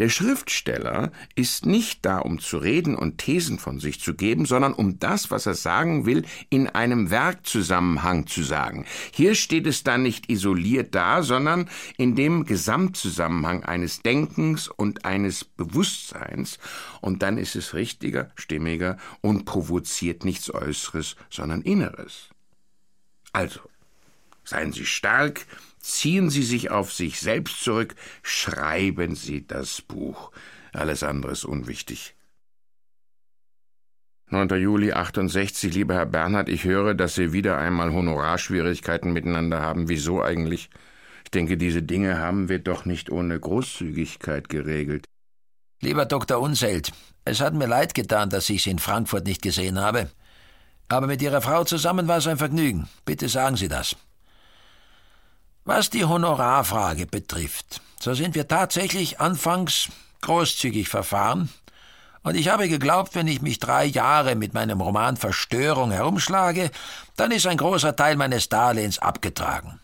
Der 0.00 0.08
Schriftsteller 0.08 1.12
ist 1.34 1.66
nicht 1.66 2.06
da, 2.06 2.20
um 2.20 2.38
zu 2.38 2.56
reden 2.56 2.96
und 2.96 3.18
Thesen 3.18 3.58
von 3.58 3.80
sich 3.80 4.00
zu 4.00 4.14
geben, 4.14 4.46
sondern 4.46 4.72
um 4.72 4.98
das, 4.98 5.30
was 5.30 5.44
er 5.44 5.52
sagen 5.52 6.06
will, 6.06 6.24
in 6.48 6.68
einem 6.68 7.10
Werkzusammenhang 7.10 8.26
zu 8.26 8.42
sagen. 8.42 8.86
Hier 9.12 9.34
steht 9.34 9.66
es 9.66 9.84
dann 9.84 10.02
nicht 10.02 10.30
isoliert 10.30 10.94
da, 10.94 11.22
sondern 11.22 11.68
in 11.98 12.16
dem 12.16 12.46
Gesamtzusammenhang 12.46 13.64
eines 13.64 14.00
Denkens 14.00 14.68
und 14.68 15.04
eines 15.04 15.44
Bewusstseins, 15.44 16.58
und 17.02 17.22
dann 17.22 17.36
ist 17.36 17.54
es 17.54 17.74
richtiger, 17.74 18.30
stimmiger 18.36 18.96
und 19.20 19.44
provoziert 19.44 20.24
nichts 20.24 20.50
Äußeres, 20.50 21.16
sondern 21.28 21.60
Inneres. 21.60 22.30
Also, 23.32 23.60
seien 24.44 24.72
Sie 24.72 24.86
stark, 24.86 25.44
Ziehen 25.80 26.28
Sie 26.30 26.42
sich 26.42 26.70
auf 26.70 26.92
sich 26.92 27.20
selbst 27.20 27.64
zurück, 27.64 27.94
schreiben 28.22 29.14
Sie 29.14 29.46
das 29.46 29.80
Buch. 29.80 30.30
Alles 30.72 31.02
andere 31.02 31.32
ist 31.32 31.44
unwichtig. 31.44 32.14
9. 34.28 34.48
Juli 34.60 34.92
68, 34.92 35.74
lieber 35.74 35.94
Herr 35.94 36.06
Bernhard, 36.06 36.48
ich 36.48 36.62
höre, 36.64 36.94
dass 36.94 37.16
Sie 37.16 37.32
wieder 37.32 37.58
einmal 37.58 37.92
Honorarschwierigkeiten 37.92 39.12
miteinander 39.12 39.60
haben. 39.60 39.88
Wieso 39.88 40.22
eigentlich? 40.22 40.70
Ich 41.24 41.30
denke, 41.32 41.56
diese 41.56 41.82
Dinge 41.82 42.18
haben 42.18 42.48
wir 42.48 42.60
doch 42.60 42.84
nicht 42.84 43.10
ohne 43.10 43.40
Großzügigkeit 43.40 44.48
geregelt. 44.48 45.06
Lieber 45.80 46.04
Dr. 46.04 46.40
Unselt, 46.40 46.92
es 47.24 47.40
hat 47.40 47.54
mir 47.54 47.66
leid 47.66 47.94
getan, 47.94 48.30
dass 48.30 48.50
ich 48.50 48.62
Sie 48.62 48.70
in 48.70 48.78
Frankfurt 48.78 49.24
nicht 49.24 49.42
gesehen 49.42 49.80
habe. 49.80 50.10
Aber 50.88 51.06
mit 51.06 51.22
Ihrer 51.22 51.40
Frau 51.40 51.64
zusammen 51.64 52.06
war 52.06 52.18
es 52.18 52.26
ein 52.26 52.36
Vergnügen. 52.36 52.88
Bitte 53.04 53.28
sagen 53.28 53.56
Sie 53.56 53.68
das. 53.68 53.96
Was 55.72 55.88
die 55.88 56.04
Honorarfrage 56.04 57.06
betrifft, 57.06 57.80
so 58.00 58.12
sind 58.12 58.34
wir 58.34 58.48
tatsächlich 58.48 59.20
anfangs 59.20 59.88
großzügig 60.20 60.88
verfahren, 60.88 61.48
und 62.24 62.34
ich 62.34 62.48
habe 62.48 62.68
geglaubt, 62.68 63.14
wenn 63.14 63.28
ich 63.28 63.40
mich 63.40 63.60
drei 63.60 63.84
Jahre 63.84 64.34
mit 64.34 64.52
meinem 64.52 64.80
Roman 64.80 65.16
Verstörung 65.16 65.92
herumschlage, 65.92 66.72
dann 67.14 67.30
ist 67.30 67.46
ein 67.46 67.56
großer 67.56 67.94
Teil 67.94 68.16
meines 68.16 68.48
Darlehens 68.48 68.98
abgetragen. 68.98 69.78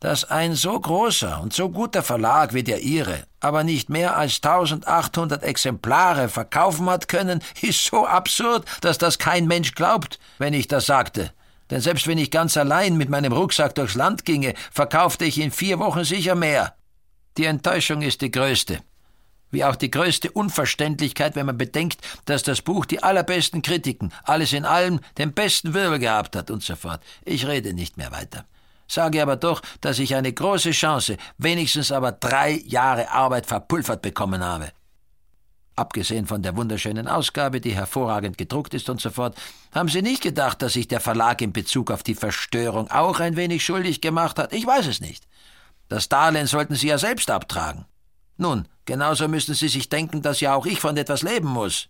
Dass 0.00 0.24
ein 0.24 0.56
so 0.56 0.78
großer 0.78 1.40
und 1.40 1.52
so 1.52 1.68
guter 1.68 2.02
Verlag 2.02 2.52
wie 2.52 2.64
der 2.64 2.80
Ihre 2.80 3.28
aber 3.38 3.62
nicht 3.62 3.88
mehr 3.88 4.16
als 4.16 4.42
1800 4.42 5.44
Exemplare 5.44 6.28
verkaufen 6.28 6.90
hat 6.90 7.06
können, 7.06 7.44
ist 7.62 7.84
so 7.84 8.08
absurd, 8.08 8.64
dass 8.80 8.98
das 8.98 9.18
kein 9.18 9.46
Mensch 9.46 9.76
glaubt, 9.76 10.18
wenn 10.38 10.52
ich 10.52 10.66
das 10.66 10.86
sagte. 10.86 11.30
Denn 11.70 11.80
selbst 11.80 12.06
wenn 12.06 12.18
ich 12.18 12.30
ganz 12.30 12.56
allein 12.56 12.96
mit 12.96 13.08
meinem 13.08 13.32
Rucksack 13.32 13.74
durchs 13.74 13.94
Land 13.94 14.24
ginge, 14.24 14.54
verkaufte 14.70 15.24
ich 15.24 15.40
in 15.40 15.50
vier 15.50 15.78
Wochen 15.78 16.04
sicher 16.04 16.34
mehr. 16.34 16.74
Die 17.36 17.44
Enttäuschung 17.44 18.02
ist 18.02 18.20
die 18.22 18.30
größte. 18.30 18.80
Wie 19.50 19.64
auch 19.64 19.76
die 19.76 19.90
größte 19.90 20.30
Unverständlichkeit, 20.30 21.36
wenn 21.36 21.46
man 21.46 21.58
bedenkt, 21.58 22.00
dass 22.24 22.42
das 22.42 22.62
Buch 22.62 22.84
die 22.84 23.02
allerbesten 23.02 23.62
Kritiken, 23.62 24.12
alles 24.24 24.52
in 24.52 24.64
allem 24.64 25.00
den 25.18 25.32
besten 25.32 25.72
Wirbel 25.74 25.98
gehabt 25.98 26.36
hat 26.36 26.50
und 26.50 26.62
so 26.62 26.76
fort. 26.76 27.02
Ich 27.24 27.46
rede 27.46 27.72
nicht 27.72 27.96
mehr 27.96 28.10
weiter. 28.10 28.44
Sage 28.88 29.22
aber 29.22 29.36
doch, 29.36 29.62
dass 29.80 29.98
ich 29.98 30.14
eine 30.14 30.32
große 30.32 30.70
Chance, 30.70 31.16
wenigstens 31.38 31.90
aber 31.92 32.12
drei 32.12 32.62
Jahre 32.66 33.10
Arbeit 33.10 33.46
verpulvert 33.46 34.02
bekommen 34.02 34.44
habe. 34.44 34.72
Abgesehen 35.76 36.26
von 36.26 36.40
der 36.40 36.56
wunderschönen 36.56 37.06
Ausgabe, 37.06 37.60
die 37.60 37.74
hervorragend 37.74 38.38
gedruckt 38.38 38.72
ist 38.72 38.88
und 38.88 38.98
so 38.98 39.10
fort, 39.10 39.36
haben 39.72 39.90
Sie 39.90 40.00
nicht 40.00 40.22
gedacht, 40.22 40.62
dass 40.62 40.72
sich 40.72 40.88
der 40.88 41.00
Verlag 41.00 41.42
in 41.42 41.52
Bezug 41.52 41.90
auf 41.90 42.02
die 42.02 42.14
Verstörung 42.14 42.90
auch 42.90 43.20
ein 43.20 43.36
wenig 43.36 43.62
schuldig 43.62 44.00
gemacht 44.00 44.38
hat? 44.38 44.54
Ich 44.54 44.66
weiß 44.66 44.86
es 44.86 45.02
nicht. 45.02 45.24
Das 45.90 46.08
Darlehen 46.08 46.46
sollten 46.46 46.76
Sie 46.76 46.88
ja 46.88 46.96
selbst 46.96 47.30
abtragen. 47.30 47.84
Nun, 48.38 48.66
genauso 48.86 49.28
müssen 49.28 49.54
Sie 49.54 49.68
sich 49.68 49.90
denken, 49.90 50.22
dass 50.22 50.40
ja 50.40 50.54
auch 50.54 50.64
ich 50.64 50.80
von 50.80 50.96
etwas 50.96 51.22
leben 51.22 51.48
muss. 51.48 51.88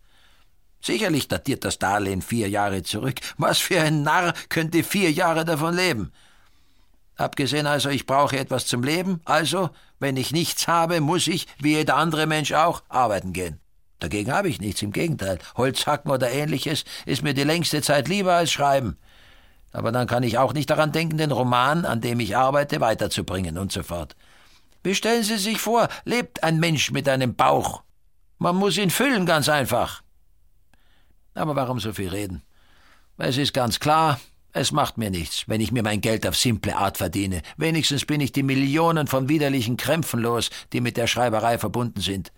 Sicherlich 0.83 1.29
datiert 1.29 1.65
das 1.65 1.79
Darlehen 1.79 2.23
vier 2.23 2.49
Jahre 2.49 2.83
zurück. 2.83 3.21
Was 3.39 3.59
für 3.59 3.81
ein 3.81 4.03
Narr 4.03 4.35
könnte 4.49 4.83
vier 4.83 5.13
Jahre 5.13 5.45
davon 5.45 5.75
leben? 5.75 6.13
Abgesehen 7.17 7.67
also, 7.67 7.89
ich 7.89 8.05
brauche 8.05 8.37
etwas 8.37 8.67
zum 8.67 8.83
Leben, 8.83 9.21
also, 9.25 9.71
wenn 10.01 10.17
ich 10.17 10.33
nichts 10.33 10.67
habe, 10.67 11.01
muss 11.01 11.29
ich, 11.29 11.47
wie 11.59 11.77
jeder 11.77 11.97
andere 11.97 12.27
Mensch 12.27 12.53
auch, 12.53 12.83
arbeiten 12.89 13.33
gehen. 13.33 13.61
Dagegen 13.99 14.33
habe 14.33 14.49
ich 14.49 14.61
nichts, 14.61 14.83
im 14.83 14.93
Gegenteil. 14.93 15.39
Holzhacken 15.57 16.11
oder 16.11 16.31
ähnliches 16.31 16.85
ist 17.07 17.23
mir 17.23 17.35
die 17.35 17.45
längste 17.45 17.81
Zeit 17.83 18.09
lieber 18.09 18.35
als 18.35 18.53
Schreiben. 18.53 18.99
Aber 19.73 19.93
dann 19.93 20.07
kann 20.07 20.23
ich 20.23 20.39
auch 20.39 20.53
nicht 20.53 20.71
daran 20.71 20.93
denken, 20.93 21.19
den 21.19 21.33
Roman, 21.33 21.85
an 21.85 22.01
dem 22.01 22.21
ich 22.21 22.37
arbeite, 22.37 22.81
weiterzubringen 22.81 23.59
und 23.59 23.73
so 23.73 23.83
fort. 23.83 24.17
Wie 24.83 24.95
stellen 24.95 25.23
Sie 25.23 25.39
sich 25.39 25.59
vor, 25.59 25.89
lebt 26.05 26.43
ein 26.43 26.61
Mensch 26.61 26.91
mit 26.91 27.09
einem 27.09 27.35
Bauch? 27.35 27.83
Man 28.39 28.57
muss 28.57 28.77
ihn 28.77 28.91
füllen, 28.91 29.27
ganz 29.27 29.49
einfach. 29.49 30.03
Aber 31.35 31.57
warum 31.57 31.81
so 31.81 31.93
viel 31.93 32.09
reden? 32.09 32.43
Es 33.19 33.39
ist 33.39 33.53
ganz 33.53 33.81
klar, 33.81 34.21
es 34.53 34.73
macht 34.73 34.97
mir 34.97 35.11
nichts, 35.11 35.45
wenn 35.49 35.61
ich 35.61 35.73
mir 35.73 35.83
mein 35.83 36.01
Geld 36.01 36.27
auf 36.27 36.37
simple 36.37 36.77
Art 36.77 36.99
verdiene. 36.99 37.43
Wenigstens 37.57 38.07
bin 38.07 38.21
ich 38.21 38.33
die 38.33 38.43
Millionen 38.43 39.07
von 39.07 39.29
widerlichen 39.29 39.77
Krämpfen 39.77 40.21
los, 40.21 40.51
die 40.73 40.81
mit 40.81 40.97
der 40.97 41.07
Schreiberei 41.07 41.59
verbunden 41.59 42.01
sind. 42.01 42.33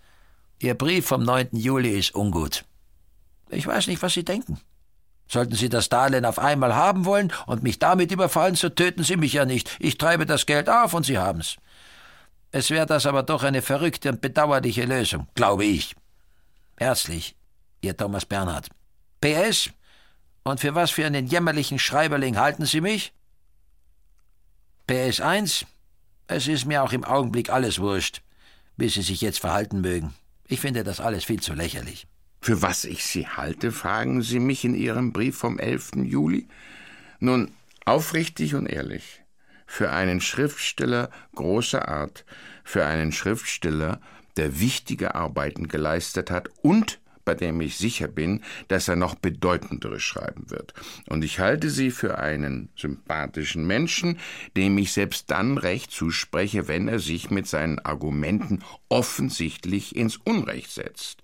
Ihr 0.61 0.75
Brief 0.75 1.07
vom 1.07 1.23
9. 1.23 1.49
Juli 1.53 1.97
ist 1.97 2.13
ungut. 2.13 2.65
Ich 3.49 3.65
weiß 3.65 3.87
nicht, 3.87 4.01
was 4.01 4.13
Sie 4.13 4.25
denken. 4.25 4.59
Sollten 5.27 5.55
Sie 5.55 5.69
das 5.69 5.87
Darlehen 5.87 6.25
auf 6.25 6.37
einmal 6.37 6.75
haben 6.75 7.05
wollen 7.05 7.31
und 7.45 7.63
mich 7.63 7.79
damit 7.79 8.11
überfallen, 8.11 8.55
so 8.55 8.67
töten 8.67 9.03
Sie 9.03 9.15
mich 9.15 9.33
ja 9.33 9.45
nicht. 9.45 9.77
Ich 9.79 9.97
treibe 9.97 10.25
das 10.25 10.45
Geld 10.45 10.69
auf 10.69 10.93
und 10.93 11.05
Sie 11.05 11.17
haben's. 11.17 11.57
Es 12.51 12.71
wäre 12.71 12.85
das 12.85 13.05
aber 13.05 13.23
doch 13.23 13.43
eine 13.43 13.61
verrückte 13.61 14.09
und 14.09 14.21
bedauerliche 14.21 14.83
Lösung, 14.83 15.27
glaube 15.33 15.63
ich. 15.63 15.95
Herzlich, 16.77 17.35
Ihr 17.81 17.95
Thomas 17.95 18.25
Bernhard. 18.25 18.67
PS, 19.21 19.69
und 20.43 20.59
für 20.59 20.75
was 20.75 20.91
für 20.91 21.05
einen 21.05 21.27
jämmerlichen 21.27 21.79
Schreiberling 21.79 22.37
halten 22.37 22.65
Sie 22.65 22.81
mich? 22.81 23.13
PS 24.87 25.21
1, 25.21 25.65
es 26.27 26.47
ist 26.47 26.65
mir 26.65 26.83
auch 26.83 26.91
im 26.91 27.05
Augenblick 27.05 27.49
alles 27.49 27.79
wurscht, 27.79 28.21
wie 28.75 28.89
Sie 28.89 29.03
sich 29.03 29.21
jetzt 29.21 29.39
verhalten 29.39 29.79
mögen. 29.79 30.15
Ich 30.51 30.61
finde 30.61 30.83
das 30.83 30.99
alles 30.99 31.25
viel 31.25 31.39
zu 31.39 31.53
lächerlich. 31.53 32.07
Für 32.41 32.63
was 32.63 32.83
ich 32.83 33.05
Sie 33.05 33.27
halte, 33.27 33.71
fragen 33.71 34.23
Sie 34.23 34.39
mich 34.39 34.65
in 34.65 34.73
Ihrem 34.73 35.13
Brief 35.13 35.37
vom 35.37 35.59
11. 35.59 35.97
Juli? 35.97 36.47
Nun, 37.19 37.53
aufrichtig 37.85 38.55
und 38.55 38.65
ehrlich. 38.65 39.21
Für 39.67 39.91
einen 39.91 40.21
Schriftsteller 40.21 41.11
großer 41.35 41.87
Art, 41.87 42.25
für 42.63 42.83
einen 42.87 43.11
Schriftsteller, 43.11 44.01
der 44.37 44.59
wichtige 44.59 45.13
Arbeiten 45.13 45.67
geleistet 45.67 46.31
hat 46.31 46.49
und 46.63 46.99
bei 47.29 47.35
dem 47.35 47.61
ich 47.61 47.77
sicher 47.77 48.07
bin, 48.07 48.41
dass 48.69 48.87
er 48.87 48.95
noch 48.95 49.13
bedeutendere 49.13 49.99
schreiben 49.99 50.49
wird. 50.49 50.73
Und 51.09 51.23
ich 51.23 51.37
halte 51.37 51.69
sie 51.69 51.91
für 51.91 52.17
einen 52.17 52.69
sympathischen 52.75 53.67
Menschen, 53.67 54.17
dem 54.57 54.79
ich 54.79 54.93
selbst 54.93 55.29
dann 55.29 55.59
Recht 55.59 55.91
zuspreche, 55.91 56.67
wenn 56.67 56.87
er 56.87 56.97
sich 56.97 57.29
mit 57.29 57.45
seinen 57.45 57.77
Argumenten 57.77 58.63
offensichtlich 58.89 59.95
ins 59.95 60.17
Unrecht 60.17 60.71
setzt. 60.71 61.21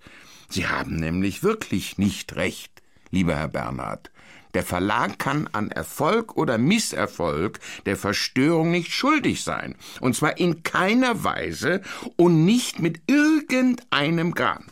Sie 0.48 0.68
haben 0.68 0.94
nämlich 0.94 1.42
wirklich 1.42 1.98
nicht 1.98 2.36
recht, 2.36 2.70
lieber 3.10 3.34
Herr 3.34 3.48
Bernhard. 3.48 4.12
Der 4.54 4.62
Verlag 4.62 5.18
kann 5.18 5.48
an 5.50 5.72
Erfolg 5.72 6.36
oder 6.36 6.56
Misserfolg 6.56 7.58
der 7.84 7.96
Verstörung 7.96 8.70
nicht 8.70 8.92
schuldig 8.92 9.42
sein, 9.42 9.74
und 9.98 10.14
zwar 10.14 10.38
in 10.38 10.62
keiner 10.62 11.24
Weise 11.24 11.82
und 12.14 12.44
nicht 12.44 12.78
mit 12.78 13.00
irgendeinem 13.08 14.34
Gramm. 14.34 14.66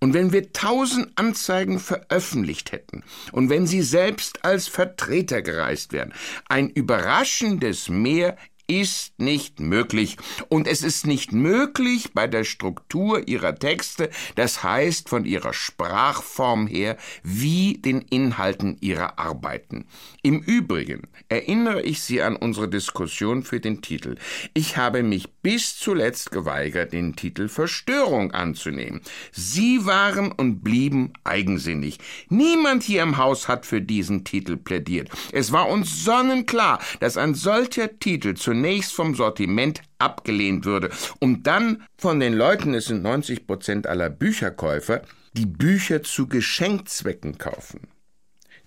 Und 0.00 0.14
wenn 0.14 0.32
wir 0.32 0.52
tausend 0.52 1.12
Anzeigen 1.16 1.78
veröffentlicht 1.78 2.72
hätten 2.72 3.04
und 3.32 3.50
wenn 3.50 3.66
Sie 3.66 3.82
selbst 3.82 4.44
als 4.46 4.66
Vertreter 4.66 5.42
gereist 5.42 5.92
wären, 5.92 6.14
ein 6.48 6.70
überraschendes 6.70 7.90
Mehr 7.90 8.36
ist 8.70 9.18
nicht 9.18 9.58
möglich. 9.58 10.16
Und 10.48 10.68
es 10.68 10.82
ist 10.82 11.04
nicht 11.04 11.32
möglich 11.32 12.10
bei 12.14 12.28
der 12.28 12.44
Struktur 12.44 13.26
ihrer 13.26 13.56
Texte, 13.56 14.10
das 14.36 14.62
heißt 14.62 15.08
von 15.08 15.24
ihrer 15.24 15.52
Sprachform 15.52 16.68
her, 16.68 16.96
wie 17.24 17.78
den 17.78 18.00
Inhalten 18.00 18.76
ihrer 18.80 19.18
Arbeiten. 19.18 19.86
Im 20.22 20.38
Übrigen 20.38 21.08
erinnere 21.28 21.82
ich 21.82 22.00
Sie 22.00 22.22
an 22.22 22.36
unsere 22.36 22.68
Diskussion 22.68 23.42
für 23.42 23.58
den 23.58 23.82
Titel. 23.82 24.14
Ich 24.54 24.76
habe 24.76 25.02
mich 25.02 25.28
bis 25.42 25.76
zuletzt 25.76 26.30
geweigert, 26.30 26.92
den 26.92 27.16
Titel 27.16 27.48
Verstörung 27.48 28.30
anzunehmen. 28.30 29.00
Sie 29.32 29.84
waren 29.84 30.30
und 30.30 30.62
blieben 30.62 31.12
eigensinnig. 31.24 31.98
Niemand 32.28 32.84
hier 32.84 33.02
im 33.02 33.16
Haus 33.16 33.48
hat 33.48 33.66
für 33.66 33.80
diesen 33.80 34.22
Titel 34.22 34.56
plädiert. 34.56 35.08
Es 35.32 35.50
war 35.50 35.68
uns 35.68 36.04
sonnenklar, 36.04 36.78
dass 37.00 37.16
ein 37.16 37.34
solcher 37.34 37.98
Titel 37.98 38.34
zunächst 38.34 38.59
zunächst 38.60 38.92
vom 38.92 39.14
Sortiment 39.14 39.80
abgelehnt 39.96 40.66
würde, 40.66 40.90
um 41.18 41.42
dann 41.42 41.82
von 41.96 42.20
den 42.20 42.34
Leuten, 42.34 42.74
es 42.74 42.84
sind 42.84 43.02
90 43.02 43.46
Prozent 43.46 43.86
aller 43.86 44.10
Bücherkäufer, 44.10 45.00
die 45.32 45.46
Bücher 45.46 46.02
zu 46.02 46.28
Geschenkzwecken 46.28 47.38
kaufen. 47.38 47.88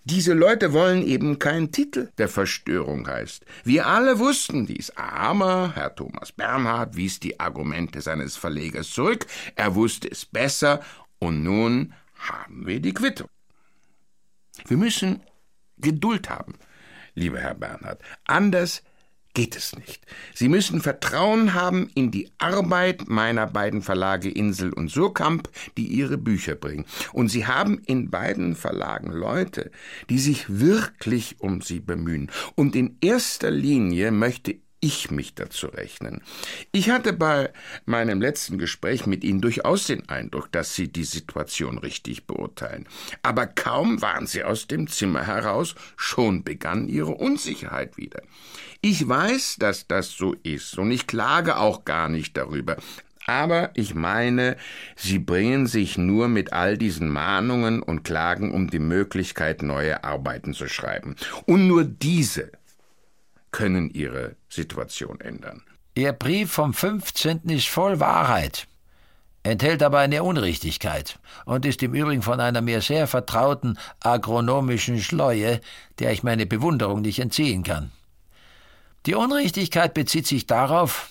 Diese 0.03 0.34
Leute 0.34 0.73
wollen 0.73 1.06
eben 1.06 1.38
keinen 1.38 1.71
Titel, 1.71 2.10
der 2.17 2.27
Verstörung 2.27 3.08
heißt. 3.08 3.45
Wir 3.63 3.86
alle 3.86 4.17
wussten 4.17 4.65
dies, 4.65 4.89
aber 4.97 5.73
Herr 5.75 5.93
Thomas 5.93 6.32
Bernhard 6.32 6.95
wies 6.95 7.19
die 7.19 7.39
Argumente 7.39 8.01
seines 8.01 8.36
Verlegers 8.36 8.89
zurück, 8.89 9.27
er 9.56 9.75
wusste 9.75 10.10
es 10.10 10.25
besser, 10.25 10.82
und 11.19 11.43
nun 11.43 11.93
haben 12.15 12.65
wir 12.65 12.79
die 12.79 12.95
Quittung. 12.95 13.29
Wir 14.67 14.77
müssen 14.77 15.21
Geduld 15.77 16.32
haben, 16.32 16.56
lieber 17.13 17.38
Herr 17.38 17.53
Bernhard, 17.53 18.01
anders 18.25 18.82
geht 19.34 19.56
es 19.56 19.76
nicht. 19.76 20.06
Sie 20.34 20.48
müssen 20.48 20.82
Vertrauen 20.82 21.54
haben 21.54 21.89
in 21.96 22.12
die 22.12 22.32
Arbeit 22.38 23.08
meiner 23.08 23.48
beiden 23.48 23.82
Verlage 23.82 24.30
Insel 24.30 24.72
und 24.74 24.89
Surkamp, 24.89 25.50
die 25.78 25.88
ihre 25.88 26.17
Bücher 26.17 26.56
bringen. 26.56 26.86
Und 27.13 27.30
sie 27.30 27.48
haben 27.48 27.82
in 27.86 28.10
beiden 28.10 28.56
Verlagen 28.56 29.12
Leute, 29.12 29.72
die 30.10 30.19
sich 30.19 30.60
wirklich 30.60 31.38
um 31.39 31.62
sie 31.62 31.80
bemühen. 31.80 32.30
Und 32.56 32.76
in 32.76 32.98
erster 33.02 33.50
Linie 33.50 34.12
möchte 34.12 34.58
ich 34.84 35.12
mich 35.12 35.34
dazu 35.34 35.67
rechnen. 35.67 36.22
Ich 36.74 36.89
hatte 36.89 37.13
bei 37.13 37.52
meinem 37.86 38.19
letzten 38.19 38.58
Gespräch 38.58 39.06
mit 39.06 39.24
Ihnen 39.24 39.39
durchaus 39.39 39.88
den 39.88 40.10
Eindruck, 40.10 40.52
dass 40.52 40.76
Sie 40.76 40.91
die 40.91 41.06
Situation 41.06 41.78
richtig 41.78 42.28
beurteilen. 42.28 42.86
Aber 43.22 43.48
kaum 43.48 44.02
waren 44.02 44.28
Sie 44.28 44.43
aus 44.43 44.67
dem 44.67 44.88
Zimmer 44.88 45.26
heraus, 45.26 45.76
schon 45.96 46.43
begann 46.43 46.89
Ihre 46.89 47.13
Unsicherheit 47.13 47.96
wieder. 47.96 48.22
Ich 48.82 49.08
weiß, 49.08 49.56
dass 49.58 49.88
das 49.88 50.12
so 50.12 50.34
ist, 50.43 50.78
und 50.78 50.91
ich 50.91 51.08
klage 51.08 51.56
auch 51.56 51.86
gar 51.86 52.10
nicht 52.10 52.36
darüber. 52.36 52.76
Aber 53.26 53.72
ich 53.76 53.96
meine, 53.96 54.58
Sie 54.98 55.17
bringen 55.17 55.65
sich 55.65 55.98
nur 55.98 56.28
mit 56.28 56.52
all 56.52 56.78
diesen 56.78 57.08
Mahnungen 57.08 57.82
und 57.82 58.04
Klagen 58.04 58.52
um 58.52 58.69
die 58.69 58.80
Möglichkeit, 58.80 59.62
neue 59.63 60.04
Arbeiten 60.04 60.54
zu 60.54 60.67
schreiben. 60.67 61.15
Und 61.46 61.67
nur 61.67 61.86
diese 61.86 62.52
können 63.54 63.89
ihre 63.89 64.36
Situation 64.50 65.22
ändern. 65.22 65.63
Ihr 65.96 66.12
Brief 66.12 66.52
vom 66.52 66.74
15. 66.74 67.44
ist 67.46 67.70
voll 67.70 68.02
Wahrheit, 68.02 68.68
enthält 69.44 69.82
aber 69.82 70.00
eine 70.00 70.24
Unrichtigkeit 70.24 71.20
und 71.46 71.66
ist 71.66 71.82
im 71.84 71.94
Übrigen 71.94 72.24
von 72.24 72.42
einer 72.42 72.62
mir 72.62 72.82
sehr 72.82 73.08
vertrauten 73.08 73.78
agronomischen 74.02 75.00
Schleue, 75.00 75.62
der 76.00 76.12
ich 76.12 76.24
meine 76.24 76.46
Bewunderung 76.46 77.02
nicht 77.02 77.20
entziehen 77.20 77.63
kann. 77.63 77.92
Die 79.06 79.16
Unrichtigkeit 79.16 79.94
bezieht 79.94 80.28
sich 80.28 80.48
darauf, 80.48 81.10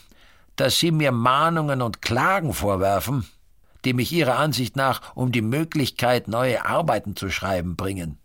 dass 0.57 0.79
Sie 0.79 0.91
mir 0.91 1.13
Mahnungen 1.13 1.81
und 1.81 2.03
Klagen 2.03 2.53
vorwerfen, 2.53 3.27
die 3.85 3.95
mich 3.95 4.13
Ihrer 4.13 4.39
Ansicht 4.39 4.77
nach 4.77 5.15
um 5.15 5.31
die 5.31 5.43
Möglichkeit, 5.43 6.27
neue 6.29 6.65
Arbeiten 6.65 7.17
zu 7.17 7.31
schreiben 7.31 7.77
bringen. 7.77 8.19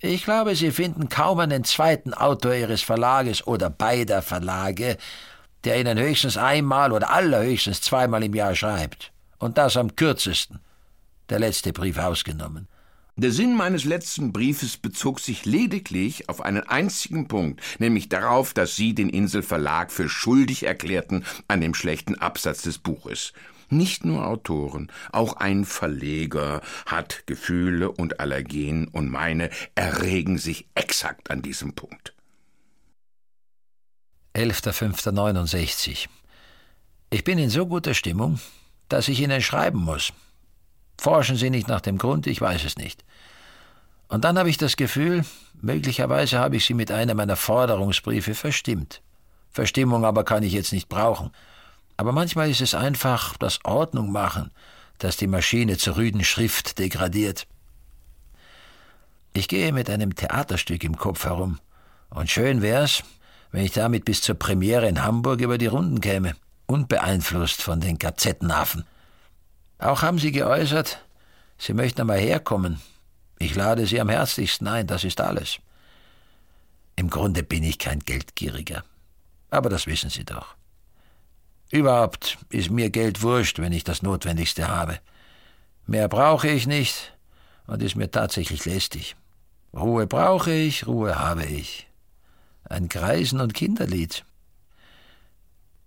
Ich 0.00 0.24
glaube, 0.24 0.54
Sie 0.54 0.70
finden 0.72 1.08
kaum 1.08 1.38
einen 1.38 1.64
zweiten 1.64 2.12
Autor 2.12 2.54
Ihres 2.54 2.82
Verlages 2.82 3.46
oder 3.46 3.70
beider 3.70 4.20
Verlage, 4.20 4.98
der 5.64 5.80
Ihnen 5.80 5.98
höchstens 5.98 6.36
einmal 6.36 6.92
oder 6.92 7.10
allerhöchstens 7.10 7.80
zweimal 7.80 8.22
im 8.22 8.34
Jahr 8.34 8.54
schreibt. 8.54 9.12
Und 9.38 9.56
das 9.56 9.76
am 9.76 9.96
kürzesten. 9.96 10.60
Der 11.30 11.38
letzte 11.38 11.72
Brief 11.72 11.98
ausgenommen. 11.98 12.68
Der 13.16 13.32
Sinn 13.32 13.56
meines 13.56 13.84
letzten 13.84 14.30
Briefes 14.30 14.76
bezog 14.76 15.20
sich 15.20 15.46
lediglich 15.46 16.28
auf 16.28 16.42
einen 16.42 16.62
einzigen 16.64 17.28
Punkt, 17.28 17.62
nämlich 17.78 18.10
darauf, 18.10 18.52
dass 18.52 18.76
Sie 18.76 18.94
den 18.94 19.08
Inselverlag 19.08 19.90
für 19.90 20.10
schuldig 20.10 20.64
erklärten 20.64 21.24
an 21.48 21.62
dem 21.62 21.72
schlechten 21.72 22.16
Absatz 22.16 22.60
des 22.60 22.76
Buches. 22.76 23.32
Nicht 23.68 24.04
nur 24.04 24.26
Autoren, 24.26 24.92
auch 25.12 25.34
ein 25.36 25.64
Verleger 25.64 26.60
hat 26.86 27.26
Gefühle 27.26 27.90
und 27.90 28.20
Allergien 28.20 28.86
und 28.88 29.10
meine 29.10 29.50
erregen 29.74 30.38
sich 30.38 30.68
exakt 30.74 31.30
an 31.30 31.42
diesem 31.42 31.74
Punkt. 31.74 32.14
11.05.69 34.36 36.08
Ich 37.10 37.24
bin 37.24 37.38
in 37.38 37.50
so 37.50 37.66
guter 37.66 37.94
Stimmung, 37.94 38.38
dass 38.88 39.08
ich 39.08 39.20
Ihnen 39.20 39.42
schreiben 39.42 39.80
muss. 39.80 40.12
Forschen 41.00 41.36
Sie 41.36 41.50
nicht 41.50 41.68
nach 41.68 41.80
dem 41.80 41.98
Grund, 41.98 42.26
ich 42.26 42.40
weiß 42.40 42.64
es 42.64 42.76
nicht. 42.76 43.04
Und 44.08 44.24
dann 44.24 44.38
habe 44.38 44.50
ich 44.50 44.58
das 44.58 44.76
Gefühl, 44.76 45.24
möglicherweise 45.60 46.38
habe 46.38 46.56
ich 46.56 46.66
Sie 46.66 46.74
mit 46.74 46.92
einem 46.92 47.16
meiner 47.16 47.36
Forderungsbriefe 47.36 48.34
verstimmt. 48.34 49.02
Verstimmung 49.50 50.04
aber 50.04 50.22
kann 50.22 50.42
ich 50.42 50.52
jetzt 50.52 50.72
nicht 50.72 50.88
brauchen. 50.88 51.32
Aber 51.96 52.12
manchmal 52.12 52.50
ist 52.50 52.60
es 52.60 52.74
einfach 52.74 53.36
das 53.38 53.64
Ordnung 53.64 54.12
machen, 54.12 54.50
das 54.98 55.16
die 55.16 55.26
Maschine 55.26 55.78
zur 55.78 55.96
rüden 55.96 56.24
Schrift 56.24 56.78
degradiert. 56.78 57.46
Ich 59.32 59.48
gehe 59.48 59.72
mit 59.72 59.90
einem 59.90 60.14
Theaterstück 60.14 60.84
im 60.84 60.96
Kopf 60.96 61.24
herum, 61.24 61.58
und 62.08 62.30
schön 62.30 62.62
wär's, 62.62 63.02
wenn 63.50 63.64
ich 63.64 63.72
damit 63.72 64.04
bis 64.04 64.22
zur 64.22 64.34
Premiere 64.36 64.88
in 64.88 65.02
Hamburg 65.02 65.40
über 65.40 65.58
die 65.58 65.66
Runden 65.66 66.00
käme. 66.00 66.34
unbeeinflusst 66.66 67.62
von 67.62 67.80
den 67.80 67.98
Gazettenaffen. 67.98 68.84
Auch 69.78 70.02
haben 70.02 70.18
Sie 70.18 70.32
geäußert, 70.32 70.98
Sie 71.58 71.74
möchten 71.74 72.00
einmal 72.00 72.18
herkommen. 72.18 72.80
Ich 73.38 73.54
lade 73.54 73.86
Sie 73.86 74.00
am 74.00 74.08
herzlichsten 74.08 74.66
ein, 74.66 74.86
das 74.86 75.04
ist 75.04 75.20
alles. 75.20 75.58
Im 76.96 77.10
Grunde 77.10 77.42
bin 77.42 77.62
ich 77.62 77.78
kein 77.78 78.00
Geldgieriger. 78.00 78.84
Aber 79.50 79.68
das 79.68 79.86
wissen 79.86 80.10
Sie 80.10 80.24
doch. 80.24 80.56
Überhaupt 81.70 82.38
ist 82.50 82.70
mir 82.70 82.90
Geld 82.90 83.22
wurscht, 83.22 83.58
wenn 83.58 83.72
ich 83.72 83.84
das 83.84 84.02
Notwendigste 84.02 84.68
habe. 84.68 85.00
Mehr 85.86 86.08
brauche 86.08 86.48
ich 86.48 86.66
nicht 86.66 87.12
und 87.66 87.82
ist 87.82 87.96
mir 87.96 88.10
tatsächlich 88.10 88.64
lästig. 88.64 89.16
Ruhe 89.74 90.06
brauche 90.06 90.52
ich, 90.52 90.86
Ruhe 90.86 91.18
habe 91.18 91.44
ich. 91.44 91.86
Ein 92.64 92.88
Greisen- 92.88 93.40
und 93.40 93.54
Kinderlied. 93.54 94.24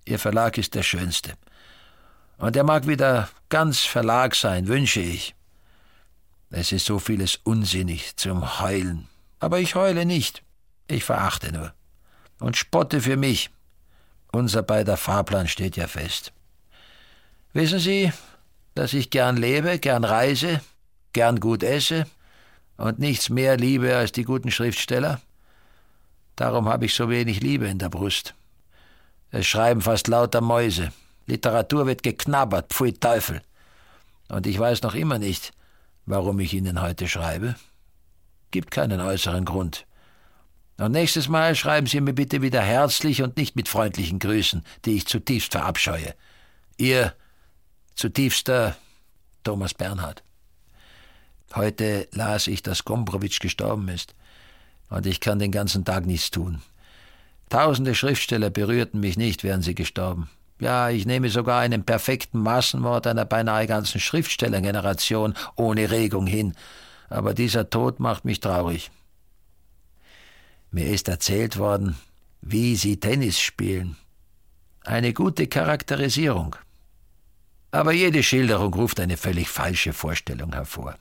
Ihr 0.06 0.20
Verlag 0.20 0.58
ist 0.58 0.76
der 0.76 0.84
schönste. 0.84 1.34
Und 2.38 2.56
er 2.56 2.64
mag 2.64 2.88
wieder 2.88 3.30
ganz 3.50 3.80
Verlag 3.80 4.36
sein, 4.36 4.68
wünsche 4.68 5.02
ich. 5.02 5.36
Es 6.50 6.72
ist 6.72 6.86
so 6.86 7.00
vieles 7.00 7.36
unsinnig 7.44 8.16
zum 8.16 8.60
Heulen. 8.60 9.08
Aber 9.40 9.60
ich 9.60 9.76
heule 9.76 10.06
nicht. 10.06 10.44
Ich 10.88 11.04
verachte 11.04 11.52
nur. 11.52 11.74
Und 12.40 12.58
spotte 12.58 13.02
für 13.02 13.18
mich. 13.18 13.52
Unser 14.32 14.62
beider 14.62 14.98
Fahrplan 14.98 15.48
steht 15.48 15.76
ja 15.76 15.88
fest. 15.88 16.32
Wissen 17.54 17.80
Sie, 17.80 18.12
dass 18.76 18.94
ich 18.94 19.10
gern 19.10 19.38
lebe, 19.38 19.80
gern 19.80 20.04
reise, 20.04 20.62
gern 21.14 21.40
gut 21.40 21.64
esse 21.64 22.06
und 22.78 23.00
nichts 23.00 23.30
mehr 23.30 23.58
liebe 23.58 23.96
als 23.96 24.12
die 24.12 24.24
guten 24.24 24.52
Schriftsteller? 24.52 25.20
Darum 26.36 26.70
habe 26.70 26.86
ich 26.86 26.94
so 26.94 27.10
wenig 27.10 27.42
Liebe 27.42 27.68
in 27.68 27.80
der 27.80 27.90
Brust. 27.90 28.34
Es 29.32 29.46
schreiben 29.46 29.82
fast 29.82 30.08
lauter 30.08 30.42
Mäuse. 30.42 30.94
Literatur 31.26 31.86
wird 31.86 32.02
geknabbert, 32.02 32.72
pfui 32.72 32.94
Teufel. 32.94 33.42
Und 34.30 34.48
ich 34.48 34.58
weiß 34.58 34.84
noch 34.84 34.96
immer 34.96 35.20
nicht, 35.20 35.52
warum 36.06 36.40
ich 36.40 36.54
Ihnen 36.54 36.82
heute 36.82 37.08
schreibe. 37.08 37.56
Gibt 38.52 38.72
keinen 38.72 39.02
äußeren 39.02 39.44
Grund. 39.44 39.86
Und 40.80 40.94
nächstes 40.94 41.28
Mal 41.28 41.56
schreiben 41.56 41.88
Sie 41.88 42.00
mir 42.00 42.14
bitte 42.14 42.42
wieder 42.42 42.62
herzlich 42.62 43.22
und 43.22 43.36
nicht 43.36 43.58
mit 43.58 43.68
freundlichen 43.68 44.18
Grüßen, 44.18 44.64
die 44.86 44.96
ich 44.96 45.08
zutiefst 45.08 45.52
verabscheue. 45.52 46.16
Ihr 46.78 47.14
zutiefster 47.96 48.78
Thomas 49.44 49.74
Bernhard. 49.74 50.24
Heute 51.54 52.08
las 52.14 52.48
ich, 52.48 52.64
dass 52.64 52.86
Gombrowitsch 52.86 53.42
gestorben 53.42 53.90
ist, 53.90 54.16
und 54.90 55.06
ich 55.06 55.20
kann 55.20 55.38
den 55.38 55.52
ganzen 55.52 55.84
Tag 55.84 56.06
nichts 56.06 56.32
tun. 56.32 56.62
Tausende 57.50 57.94
Schriftsteller 57.94 58.50
berührten 58.50 59.02
mich 59.02 59.18
nicht, 59.18 59.44
wären 59.44 59.62
sie 59.62 59.76
gestorben. 59.76 60.30
Ja, 60.62 60.90
ich 60.90 61.06
nehme 61.06 61.30
sogar 61.30 61.60
einen 61.60 61.84
perfekten 61.84 62.40
Massenmord 62.40 63.06
einer 63.06 63.26
beinahe 63.26 63.68
ganzen 63.68 64.00
Schriftstellergeneration 64.00 65.34
ohne 65.56 65.92
Regung 65.92 66.26
hin, 66.26 66.56
aber 67.10 67.34
dieser 67.34 67.70
Tod 67.70 68.00
macht 68.00 68.24
mich 68.24 68.40
traurig. 68.40 68.92
Mir 70.72 70.88
ist 70.88 71.08
erzählt 71.08 71.58
worden, 71.58 71.96
wie 72.42 72.76
Sie 72.76 73.00
Tennis 73.00 73.40
spielen. 73.40 73.98
Eine 74.84 75.14
gute 75.14 75.48
Charakterisierung. 75.48 76.56
Aber 77.72 77.92
jede 77.92 78.24
Schilderung 78.24 78.74
ruft 78.74 79.00
eine 79.00 79.18
völlig 79.18 79.50
falsche 79.50 79.94
Vorstellung 79.94 80.54
hervor. 80.54 80.98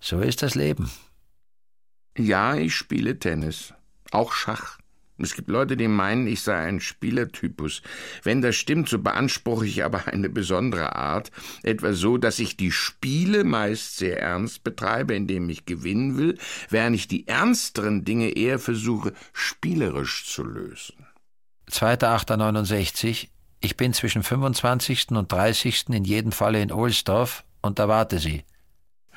So 0.00 0.20
ist 0.20 0.42
das 0.42 0.54
Leben. 0.54 0.90
Ja, 2.16 2.54
ich 2.56 2.74
spiele 2.74 3.18
Tennis. 3.18 3.74
Auch 4.10 4.32
Schach. 4.32 4.78
Es 5.18 5.34
gibt 5.34 5.48
Leute, 5.48 5.76
die 5.76 5.88
meinen, 5.88 6.26
ich 6.26 6.42
sei 6.42 6.56
ein 6.56 6.80
Spielertypus. 6.80 7.82
Wenn 8.22 8.42
das 8.42 8.56
stimmt, 8.56 8.88
so 8.88 8.98
beanspruche 8.98 9.66
ich 9.66 9.84
aber 9.84 10.08
eine 10.08 10.28
besondere 10.28 10.94
Art, 10.94 11.30
etwa 11.62 11.94
so, 11.94 12.18
dass 12.18 12.38
ich 12.38 12.56
die 12.56 12.70
Spiele 12.70 13.44
meist 13.44 13.96
sehr 13.96 14.20
ernst 14.20 14.62
betreibe, 14.62 15.14
indem 15.14 15.48
ich 15.48 15.64
gewinnen 15.64 16.18
will, 16.18 16.38
während 16.68 16.96
ich 16.96 17.08
die 17.08 17.26
ernsteren 17.26 18.04
Dinge 18.04 18.36
eher 18.36 18.58
versuche, 18.58 19.12
spielerisch 19.32 20.26
zu 20.26 20.44
lösen. 20.44 21.06
2.8.69 21.70 23.28
Ich 23.60 23.76
bin 23.76 23.94
zwischen 23.94 24.22
25. 24.22 25.08
und 25.10 25.32
30. 25.32 25.86
in 25.88 26.04
jedem 26.04 26.32
Falle 26.32 26.60
in 26.60 26.70
Ohlsdorf 26.70 27.44
und 27.62 27.78
erwarte 27.78 28.18
Sie. 28.18 28.44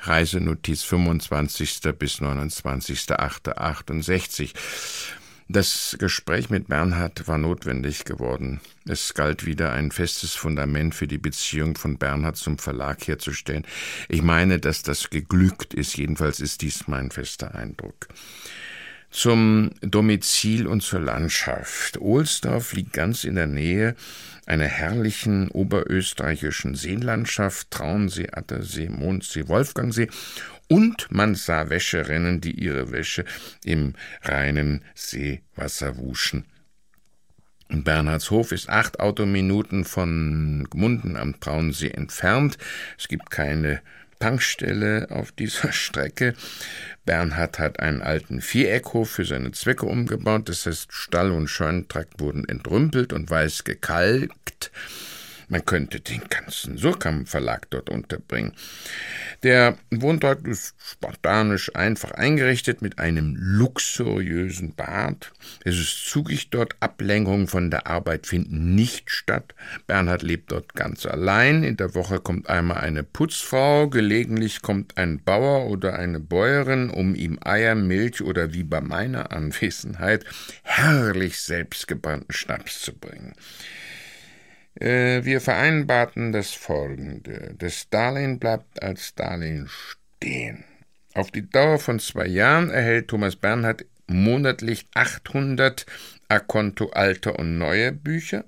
Reisenotiz 0.02 0.82
25. 0.82 1.80
bis 1.98 2.22
29.8.68 2.22 4.54
das 5.52 5.96
Gespräch 5.98 6.48
mit 6.48 6.68
Bernhard 6.68 7.26
war 7.26 7.38
notwendig 7.38 8.04
geworden. 8.04 8.60
Es 8.88 9.14
galt 9.14 9.46
wieder 9.46 9.72
ein 9.72 9.90
festes 9.90 10.34
Fundament 10.34 10.94
für 10.94 11.06
die 11.06 11.18
Beziehung 11.18 11.76
von 11.76 11.98
Bernhard 11.98 12.36
zum 12.36 12.58
Verlag 12.58 13.06
herzustellen. 13.06 13.66
Ich 14.08 14.22
meine, 14.22 14.60
dass 14.60 14.82
das 14.82 15.10
geglückt 15.10 15.74
ist, 15.74 15.96
jedenfalls 15.96 16.40
ist 16.40 16.62
dies 16.62 16.86
mein 16.86 17.10
fester 17.10 17.54
Eindruck. 17.54 18.08
Zum 19.10 19.72
Domizil 19.80 20.68
und 20.68 20.82
zur 20.82 21.00
Landschaft. 21.00 22.00
Ohlsdorf 22.00 22.72
liegt 22.74 22.92
ganz 22.92 23.24
in 23.24 23.34
der 23.34 23.48
Nähe 23.48 23.96
einer 24.46 24.66
herrlichen 24.66 25.48
oberösterreichischen 25.48 26.76
Seenlandschaft, 26.76 27.72
Traunsee, 27.72 28.28
Attersee, 28.32 28.88
Mondsee, 28.88 29.48
Wolfgangsee 29.48 30.08
und 30.70 31.08
man 31.10 31.34
sah 31.34 31.68
Wäscherinnen, 31.68 32.40
die 32.40 32.52
ihre 32.52 32.92
Wäsche 32.92 33.24
im 33.64 33.94
reinen 34.22 34.84
Seewasser 34.94 35.98
wuschen. 35.98 36.44
Bernhardshof 37.68 38.52
ist 38.52 38.68
acht 38.68 39.00
Autominuten 39.00 39.84
von 39.84 40.66
Gmunden 40.70 41.16
am 41.16 41.38
Traunsee 41.40 41.90
entfernt. 41.90 42.56
Es 42.98 43.08
gibt 43.08 43.30
keine 43.30 43.80
Tankstelle 44.20 45.08
auf 45.10 45.32
dieser 45.32 45.72
Strecke. 45.72 46.34
Bernhard 47.04 47.58
hat 47.58 47.80
einen 47.80 48.02
alten 48.02 48.40
Viereckhof 48.40 49.10
für 49.10 49.24
seine 49.24 49.50
Zwecke 49.50 49.86
umgebaut. 49.86 50.48
Das 50.48 50.66
heißt, 50.66 50.92
Stall 50.92 51.32
und 51.32 51.48
Scheunentrakt 51.48 52.20
wurden 52.20 52.48
entrümpelt 52.48 53.12
und 53.12 53.28
weiß 53.28 53.64
gekalkt. 53.64 54.70
Man 55.50 55.64
könnte 55.64 55.98
den 55.98 56.22
ganzen 56.28 56.78
Surkamp 56.78 57.28
Verlag 57.28 57.68
dort 57.70 57.90
unterbringen. 57.90 58.52
Der 59.42 59.76
Wohnort 59.90 60.46
ist 60.46 60.76
spartanisch 60.78 61.74
einfach 61.74 62.12
eingerichtet 62.12 62.82
mit 62.82 63.00
einem 63.00 63.34
luxuriösen 63.36 64.76
Bad. 64.76 65.32
Es 65.64 65.74
ist 65.74 66.08
zugig 66.08 66.50
dort, 66.50 66.76
Ablenkungen 66.78 67.48
von 67.48 67.68
der 67.68 67.88
Arbeit 67.88 68.28
finden 68.28 68.76
nicht 68.76 69.10
statt. 69.10 69.56
Bernhard 69.88 70.22
lebt 70.22 70.52
dort 70.52 70.74
ganz 70.74 71.04
allein. 71.04 71.64
In 71.64 71.76
der 71.76 71.96
Woche 71.96 72.20
kommt 72.20 72.48
einmal 72.48 72.78
eine 72.78 73.02
Putzfrau, 73.02 73.88
gelegentlich 73.88 74.62
kommt 74.62 74.98
ein 74.98 75.20
Bauer 75.20 75.66
oder 75.66 75.98
eine 75.98 76.20
Bäuerin, 76.20 76.90
um 76.90 77.16
ihm 77.16 77.40
Eier, 77.42 77.74
Milch 77.74 78.22
oder 78.22 78.54
wie 78.54 78.62
bei 78.62 78.80
meiner 78.80 79.32
Anwesenheit 79.32 80.24
herrlich 80.62 81.40
selbstgebrannten 81.40 82.32
Schnaps 82.32 82.82
zu 82.82 82.92
bringen. 82.92 83.34
Äh, 84.74 85.24
wir 85.24 85.40
vereinbarten 85.40 86.32
das 86.32 86.52
folgende. 86.52 87.54
Das 87.58 87.88
Darlehen 87.90 88.38
bleibt 88.38 88.82
als 88.82 89.14
Darlehen 89.14 89.68
stehen. 89.68 90.64
Auf 91.14 91.30
die 91.30 91.48
Dauer 91.48 91.78
von 91.78 91.98
zwei 91.98 92.26
Jahren 92.26 92.70
erhält 92.70 93.08
Thomas 93.08 93.36
Bernhard 93.36 93.84
monatlich 94.06 94.86
800 94.94 95.86
Akonto 96.28 96.90
alter 96.90 97.38
und 97.38 97.58
neuer 97.58 97.90
Bücher. 97.92 98.44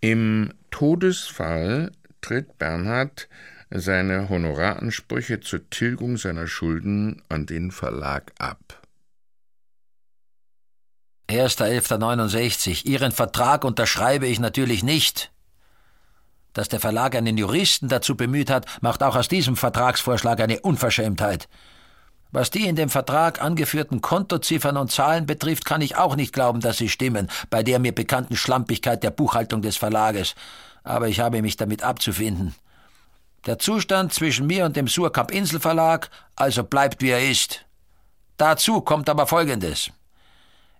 Im 0.00 0.52
Todesfall 0.70 1.92
tritt 2.20 2.58
Bernhard 2.58 3.28
seine 3.70 4.28
Honoraransprüche 4.28 5.40
zur 5.40 5.68
Tilgung 5.70 6.16
seiner 6.16 6.46
Schulden 6.46 7.22
an 7.28 7.46
den 7.46 7.70
Verlag 7.70 8.32
ab. 8.38 8.85
1.11.69. 11.28 12.86
Ihren 12.86 13.12
Vertrag 13.12 13.64
unterschreibe 13.64 14.26
ich 14.26 14.38
natürlich 14.38 14.82
nicht. 14.82 15.32
Dass 16.52 16.68
der 16.68 16.80
Verlag 16.80 17.14
einen 17.14 17.36
Juristen 17.36 17.88
dazu 17.88 18.16
bemüht 18.16 18.48
hat, 18.48 18.66
macht 18.80 19.02
auch 19.02 19.16
aus 19.16 19.28
diesem 19.28 19.56
Vertragsvorschlag 19.56 20.40
eine 20.40 20.60
Unverschämtheit. 20.60 21.48
Was 22.32 22.50
die 22.50 22.66
in 22.66 22.76
dem 22.76 22.88
Vertrag 22.88 23.42
angeführten 23.42 24.00
Kontoziffern 24.00 24.76
und 24.76 24.90
Zahlen 24.90 25.26
betrifft, 25.26 25.64
kann 25.64 25.80
ich 25.80 25.96
auch 25.96 26.16
nicht 26.16 26.32
glauben, 26.32 26.60
dass 26.60 26.78
sie 26.78 26.88
stimmen, 26.88 27.28
bei 27.50 27.62
der 27.62 27.78
mir 27.78 27.94
bekannten 27.94 28.36
Schlampigkeit 28.36 29.02
der 29.02 29.10
Buchhaltung 29.10 29.62
des 29.62 29.76
Verlages. 29.76 30.34
Aber 30.82 31.08
ich 31.08 31.20
habe 31.20 31.42
mich 31.42 31.56
damit 31.56 31.82
abzufinden. 31.82 32.54
Der 33.46 33.58
Zustand 33.58 34.12
zwischen 34.12 34.46
mir 34.46 34.64
und 34.64 34.76
dem 34.76 34.88
Surkamp 34.88 35.30
Inselverlag 35.30 36.10
also 36.34 36.64
bleibt 36.64 37.00
wie 37.02 37.10
er 37.10 37.30
ist. 37.30 37.64
Dazu 38.36 38.80
kommt 38.80 39.08
aber 39.08 39.26
Folgendes. 39.26 39.90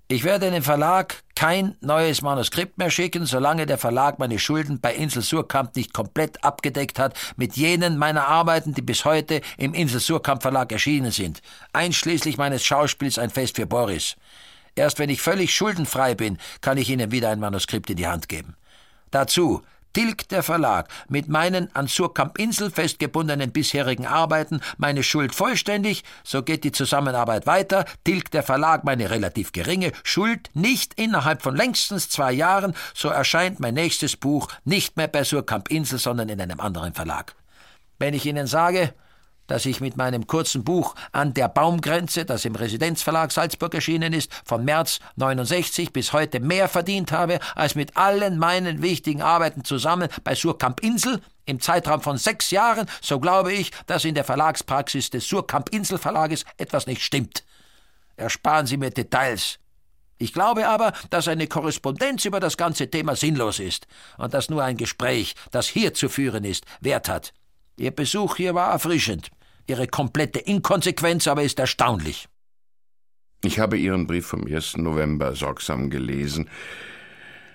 Ich 0.08 0.22
werde 0.22 0.52
dem 0.52 0.62
Verlag 0.62 1.24
kein 1.34 1.74
neues 1.80 2.22
Manuskript 2.22 2.78
mehr 2.78 2.90
schicken, 2.90 3.26
solange 3.26 3.66
der 3.66 3.76
Verlag 3.76 4.20
meine 4.20 4.38
Schulden 4.38 4.80
bei 4.80 4.94
Insel 4.94 5.20
Surkamp 5.20 5.74
nicht 5.74 5.92
komplett 5.92 6.44
abgedeckt 6.44 7.00
hat 7.00 7.18
mit 7.36 7.56
jenen 7.56 7.98
meiner 7.98 8.28
Arbeiten, 8.28 8.72
die 8.72 8.82
bis 8.82 9.04
heute 9.04 9.40
im 9.58 9.74
Insel 9.74 9.98
Surkamp 9.98 10.42
Verlag 10.42 10.70
erschienen 10.70 11.10
sind, 11.10 11.42
einschließlich 11.72 12.38
meines 12.38 12.64
Schauspiels 12.64 13.18
Ein 13.18 13.30
Fest 13.30 13.56
für 13.56 13.66
Boris. 13.66 14.14
Erst 14.76 15.00
wenn 15.00 15.10
ich 15.10 15.20
völlig 15.20 15.52
schuldenfrei 15.52 16.14
bin, 16.14 16.38
kann 16.60 16.78
ich 16.78 16.88
Ihnen 16.88 17.10
wieder 17.10 17.30
ein 17.30 17.40
Manuskript 17.40 17.90
in 17.90 17.96
die 17.96 18.06
Hand 18.06 18.28
geben. 18.28 18.54
Dazu 19.10 19.62
tilgt 19.96 20.30
der 20.30 20.42
Verlag. 20.42 20.90
Mit 21.08 21.30
meinen 21.30 21.74
an 21.74 21.88
Surkamp-Insel 21.88 22.70
festgebundenen 22.70 23.50
bisherigen 23.50 24.06
Arbeiten 24.06 24.60
meine 24.76 25.02
Schuld 25.02 25.34
vollständig, 25.34 26.04
so 26.22 26.42
geht 26.42 26.64
die 26.64 26.72
Zusammenarbeit 26.72 27.46
weiter, 27.46 27.86
tilgt 28.04 28.34
der 28.34 28.42
Verlag 28.42 28.84
meine 28.84 29.08
relativ 29.08 29.52
geringe 29.52 29.92
Schuld. 30.04 30.50
Nicht 30.52 31.00
innerhalb 31.00 31.40
von 31.40 31.56
längstens 31.56 32.10
zwei 32.10 32.30
Jahren, 32.30 32.74
so 32.92 33.08
erscheint 33.08 33.58
mein 33.58 33.72
nächstes 33.72 34.18
Buch 34.18 34.48
nicht 34.66 34.98
mehr 34.98 35.08
bei 35.08 35.24
Surkamp-Insel, 35.24 35.98
sondern 35.98 36.28
in 36.28 36.42
einem 36.42 36.60
anderen 36.60 36.92
Verlag. 36.92 37.34
Wenn 37.98 38.12
ich 38.12 38.26
Ihnen 38.26 38.46
sage, 38.46 38.92
dass 39.46 39.66
ich 39.66 39.80
mit 39.80 39.96
meinem 39.96 40.26
kurzen 40.26 40.64
Buch 40.64 40.94
An 41.12 41.34
der 41.34 41.48
Baumgrenze, 41.48 42.24
das 42.24 42.44
im 42.44 42.54
Residenzverlag 42.54 43.32
Salzburg 43.32 43.74
erschienen 43.74 44.12
ist, 44.12 44.32
von 44.44 44.64
März 44.64 45.00
69 45.16 45.92
bis 45.92 46.12
heute 46.12 46.40
mehr 46.40 46.68
verdient 46.68 47.12
habe 47.12 47.38
als 47.54 47.74
mit 47.74 47.96
allen 47.96 48.38
meinen 48.38 48.82
wichtigen 48.82 49.22
Arbeiten 49.22 49.64
zusammen 49.64 50.08
bei 50.24 50.34
Surkamp 50.34 50.80
Insel 50.80 51.20
im 51.46 51.60
Zeitraum 51.60 52.02
von 52.02 52.18
sechs 52.18 52.50
Jahren, 52.50 52.86
so 53.00 53.20
glaube 53.20 53.52
ich, 53.52 53.70
dass 53.86 54.04
in 54.04 54.14
der 54.14 54.24
Verlagspraxis 54.24 55.10
des 55.10 55.28
Surkamp 55.28 55.68
Insel 55.70 55.98
Verlages 55.98 56.44
etwas 56.56 56.86
nicht 56.86 57.02
stimmt. 57.02 57.44
Ersparen 58.16 58.66
Sie 58.66 58.76
mir 58.76 58.90
Details. 58.90 59.58
Ich 60.18 60.32
glaube 60.32 60.66
aber, 60.68 60.92
dass 61.10 61.28
eine 61.28 61.46
Korrespondenz 61.46 62.24
über 62.24 62.40
das 62.40 62.56
ganze 62.56 62.90
Thema 62.90 63.16
sinnlos 63.16 63.58
ist 63.58 63.86
und 64.16 64.32
dass 64.32 64.48
nur 64.48 64.64
ein 64.64 64.78
Gespräch, 64.78 65.34
das 65.50 65.68
hier 65.68 65.92
zu 65.92 66.08
führen 66.08 66.44
ist, 66.44 66.64
Wert 66.80 67.08
hat. 67.08 67.34
Ihr 67.76 67.90
Besuch 67.90 68.36
hier 68.36 68.54
war 68.54 68.72
erfrischend. 68.72 69.30
Ihre 69.66 69.86
komplette 69.86 70.38
Inkonsequenz 70.38 71.26
aber 71.26 71.42
ist 71.42 71.58
erstaunlich. 71.58 72.28
Ich 73.44 73.58
habe 73.58 73.76
Ihren 73.76 74.06
Brief 74.06 74.26
vom 74.26 74.46
1. 74.46 74.78
November 74.78 75.34
sorgsam 75.34 75.90
gelesen. 75.90 76.48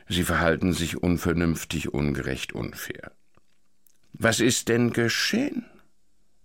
Sie 0.08 0.24
verhalten 0.24 0.74
sich 0.74 1.02
unvernünftig, 1.02 1.94
ungerecht, 1.94 2.54
unfair. 2.54 3.12
Was 4.14 4.40
ist 4.40 4.68
denn 4.68 4.92
geschehen? 4.92 5.66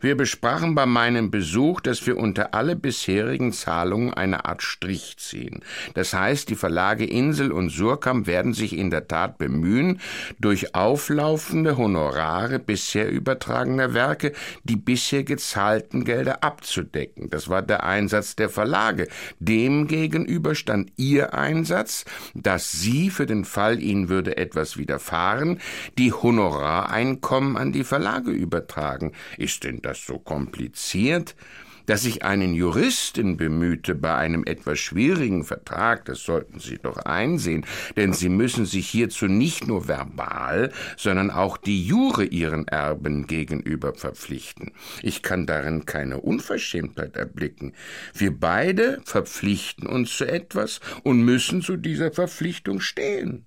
Wir 0.07 0.17
besprachen 0.17 0.77
bei 0.77 0.87
meinem 0.87 1.33
Besuch, 1.33 1.81
dass 1.81 2.07
wir 2.07 2.17
unter 2.17 2.55
alle 2.55 2.77
bisherigen 2.77 3.53
Zahlungen 3.53 4.15
eine 4.15 4.45
Art 4.45 4.63
Strich 4.63 5.17
ziehen. 5.19 5.65
Das 5.95 6.15
heißt, 6.15 6.49
die 6.49 6.55
Verlage 6.55 7.05
Insel 7.05 7.51
und 7.51 7.71
Surkamp 7.71 8.29
werden 8.29 8.55
sich 8.55 8.79
in 8.79 8.91
der 8.91 9.09
Tat 9.09 9.37
bemühen, 9.37 10.01
durch 10.39 10.77
auflaufende 10.77 11.77
Honorare 11.77 12.61
bisher 12.61 13.11
übertragener 13.11 13.95
Werke 13.95 14.33
die 14.63 14.77
bisher 14.77 15.25
gezahlten 15.25 16.05
Gelder 16.05 16.45
abzudecken. 16.45 17.29
Das 17.29 17.49
war 17.49 17.63
der 17.63 17.83
Einsatz 17.83 18.37
der 18.37 18.49
Verlage. 18.49 19.09
Demgegenüber 19.41 20.55
stand 20.55 20.93
ihr 20.95 21.35
Einsatz, 21.35 22.05
dass 22.33 22.71
sie 22.71 23.11
für 23.11 23.27
den 23.27 23.45
Fall, 23.45 23.83
ihnen 23.83 24.09
würde 24.09 24.37
etwas 24.37 24.77
widerfahren, 24.77 25.59
die 25.99 26.13
Honorareinkommen 26.13 27.57
an 27.57 27.73
die 27.73 27.83
Verlage 27.83 28.31
übertragen. 28.31 29.11
Ist 29.37 29.65
denn 29.65 29.83
das 29.83 29.96
so 30.05 30.19
kompliziert, 30.19 31.35
dass 31.87 32.05
ich 32.05 32.25
einen 32.25 32.55
Juristen 32.55 33.37
bemühte 33.37 33.95
bei 33.95 34.15
einem 34.15 34.45
etwas 34.45 34.79
schwierigen 34.79 35.45
Vertrag, 35.45 36.05
das 36.05 36.21
sollten 36.21 36.59
Sie 36.59 36.79
doch 36.79 36.99
einsehen, 36.99 37.65
denn 37.97 38.13
Sie 38.13 38.29
müssen 38.29 38.67
sich 38.67 38.89
hierzu 38.89 39.27
nicht 39.27 39.67
nur 39.67 39.89
verbal, 39.89 40.73
sondern 40.97 41.31
auch 41.31 41.57
die 41.57 41.87
Jure 41.87 42.25
Ihren 42.25 42.69
Erben 42.69 43.27
gegenüber 43.27 43.95
verpflichten. 43.95 44.73
Ich 45.03 45.23
kann 45.23 45.47
darin 45.47 45.87
keine 45.87 46.21
Unverschämtheit 46.21 47.17
erblicken. 47.17 47.73
Wir 48.13 48.39
beide 48.39 49.01
verpflichten 49.05 49.87
uns 49.87 50.17
zu 50.17 50.25
etwas 50.27 50.81
und 51.05 51.23
müssen 51.23 51.63
zu 51.63 51.77
dieser 51.77 52.11
Verpflichtung 52.11 52.81
stehen. 52.81 53.47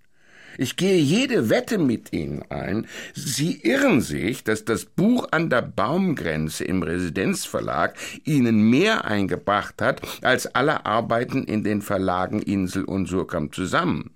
Ich 0.58 0.76
gehe 0.76 1.00
jede 1.00 1.50
Wette 1.50 1.78
mit 1.78 2.14
Ihnen 2.14 2.44
ein. 2.50 2.88
Sie 3.14 3.60
irren 3.62 4.02
sich, 4.02 4.44
dass 4.44 4.66
das 4.66 4.86
Buch 4.86 5.28
an 5.32 5.50
der 5.50 5.62
Baumgrenze 5.62 6.64
im 6.64 6.84
Residenzverlag 6.84 7.96
Ihnen 8.26 8.70
mehr 8.70 9.06
eingebracht 9.06 9.82
hat 9.82 10.02
als 10.22 10.54
alle 10.56 10.86
Arbeiten 10.86 11.44
in 11.44 11.64
den 11.64 11.82
Verlagen 11.82 12.42
Insel 12.42 12.84
und 12.84 13.08
Surkamp 13.08 13.56
zusammen. 13.56 14.12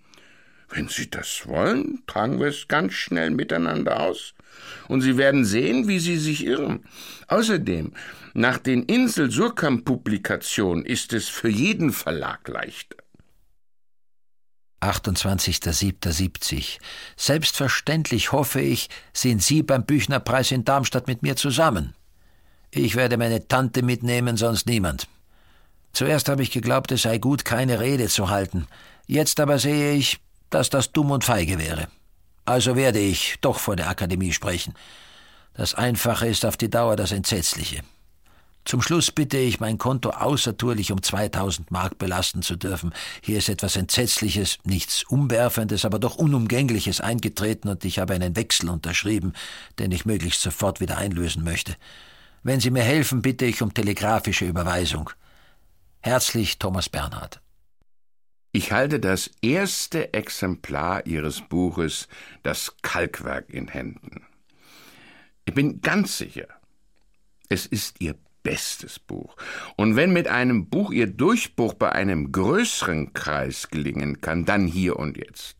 Wenn 0.69 0.87
Sie 0.87 1.09
das 1.09 1.43
wollen, 1.45 2.01
tragen 2.07 2.39
wir 2.39 2.47
es 2.47 2.67
ganz 2.67 2.93
schnell 2.93 3.29
miteinander 3.29 3.99
aus. 3.99 4.33
Und 4.87 5.01
Sie 5.01 5.17
werden 5.17 5.45
sehen, 5.45 5.87
wie 5.87 5.99
Sie 5.99 6.17
sich 6.17 6.45
irren. 6.45 6.83
Außerdem, 7.27 7.91
nach 8.33 8.57
den 8.57 8.83
Insel-Surkamp-Publikationen 8.83 10.83
ist 10.83 11.13
es 11.13 11.29
für 11.29 11.49
jeden 11.49 11.91
Verlag 11.91 12.47
leichter. 12.47 13.02
28.07.70. 14.89 16.79
Selbstverständlich 17.15 18.31
hoffe 18.31 18.61
ich, 18.61 18.89
sind 19.13 19.41
Sie 19.43 19.63
beim 19.63 19.85
Büchnerpreis 19.85 20.51
in 20.51 20.65
Darmstadt 20.65 21.07
mit 21.07 21.23
mir 21.23 21.35
zusammen. 21.35 21.93
Ich 22.71 22.95
werde 22.95 23.17
meine 23.17 23.47
Tante 23.47 23.83
mitnehmen, 23.83 24.37
sonst 24.37 24.65
niemand. 24.67 25.07
Zuerst 25.93 26.27
habe 26.27 26.41
ich 26.41 26.51
geglaubt, 26.51 26.91
es 26.91 27.03
sei 27.03 27.19
gut, 27.19 27.45
keine 27.45 27.79
Rede 27.79 28.07
zu 28.07 28.29
halten. 28.29 28.67
Jetzt 29.05 29.39
aber 29.39 29.59
sehe 29.59 29.93
ich, 29.93 30.19
dass 30.49 30.69
das 30.69 30.91
dumm 30.91 31.11
und 31.11 31.23
feige 31.23 31.59
wäre. 31.59 31.87
Also 32.45 32.75
werde 32.75 32.99
ich 32.99 33.37
doch 33.41 33.59
vor 33.59 33.75
der 33.75 33.89
Akademie 33.89 34.33
sprechen. 34.33 34.73
Das 35.53 35.75
Einfache 35.75 36.27
ist 36.27 36.45
auf 36.45 36.57
die 36.57 36.69
Dauer 36.69 36.95
das 36.95 37.11
Entsetzliche. 37.11 37.81
Zum 38.65 38.81
Schluss 38.81 39.11
bitte 39.11 39.37
ich, 39.37 39.59
mein 39.59 39.77
Konto 39.77 40.11
außertourlich 40.11 40.91
um 40.91 41.01
2000 41.01 41.69
Mark 41.69 41.97
belasten 41.97 42.41
zu 42.41 42.55
dürfen. 42.55 42.93
Hier 43.21 43.37
ist 43.37 43.49
etwas 43.49 43.75
Entsetzliches, 43.75 44.57
nichts 44.63 45.03
Umwerfendes, 45.03 45.83
aber 45.83 45.99
doch 45.99 46.15
Unumgängliches 46.15 47.01
eingetreten 47.01 47.67
und 47.67 47.83
ich 47.83 47.99
habe 47.99 48.13
einen 48.13 48.35
Wechsel 48.35 48.69
unterschrieben, 48.69 49.33
den 49.79 49.91
ich 49.91 50.05
möglichst 50.05 50.41
sofort 50.41 50.79
wieder 50.79 50.97
einlösen 50.97 51.43
möchte. 51.43 51.75
Wenn 52.41 52.61
Sie 52.61 52.71
mir 52.71 52.83
helfen, 52.83 53.21
bitte 53.21 53.45
ich 53.45 53.61
um 53.61 53.73
telegrafische 53.73 54.45
Überweisung. 54.45 55.09
Herzlich 56.01 56.57
Thomas 56.57 56.89
Bernhard. 56.89 57.41
Ich 58.53 58.71
halte 58.71 58.99
das 58.99 59.31
erste 59.41 60.13
Exemplar 60.13 61.05
Ihres 61.05 61.41
Buches, 61.41 62.07
das 62.43 62.75
Kalkwerk, 62.81 63.49
in 63.49 63.67
Händen. 63.67 64.25
Ich 65.45 65.53
bin 65.53 65.81
ganz 65.81 66.17
sicher, 66.17 66.47
es 67.49 67.65
ist 67.65 67.99
Ihr 67.99 68.15
bestes 68.43 68.99
Buch. 68.99 69.35
Und 69.77 69.95
wenn 69.95 70.13
mit 70.13 70.27
einem 70.27 70.69
Buch 70.69 70.91
Ihr 70.91 71.07
Durchbruch 71.07 71.73
bei 71.73 71.91
einem 71.91 72.31
größeren 72.31 73.13
Kreis 73.13 73.69
gelingen 73.69 74.21
kann, 74.21 74.45
dann 74.45 74.67
hier 74.67 74.97
und 74.97 75.17
jetzt. 75.17 75.57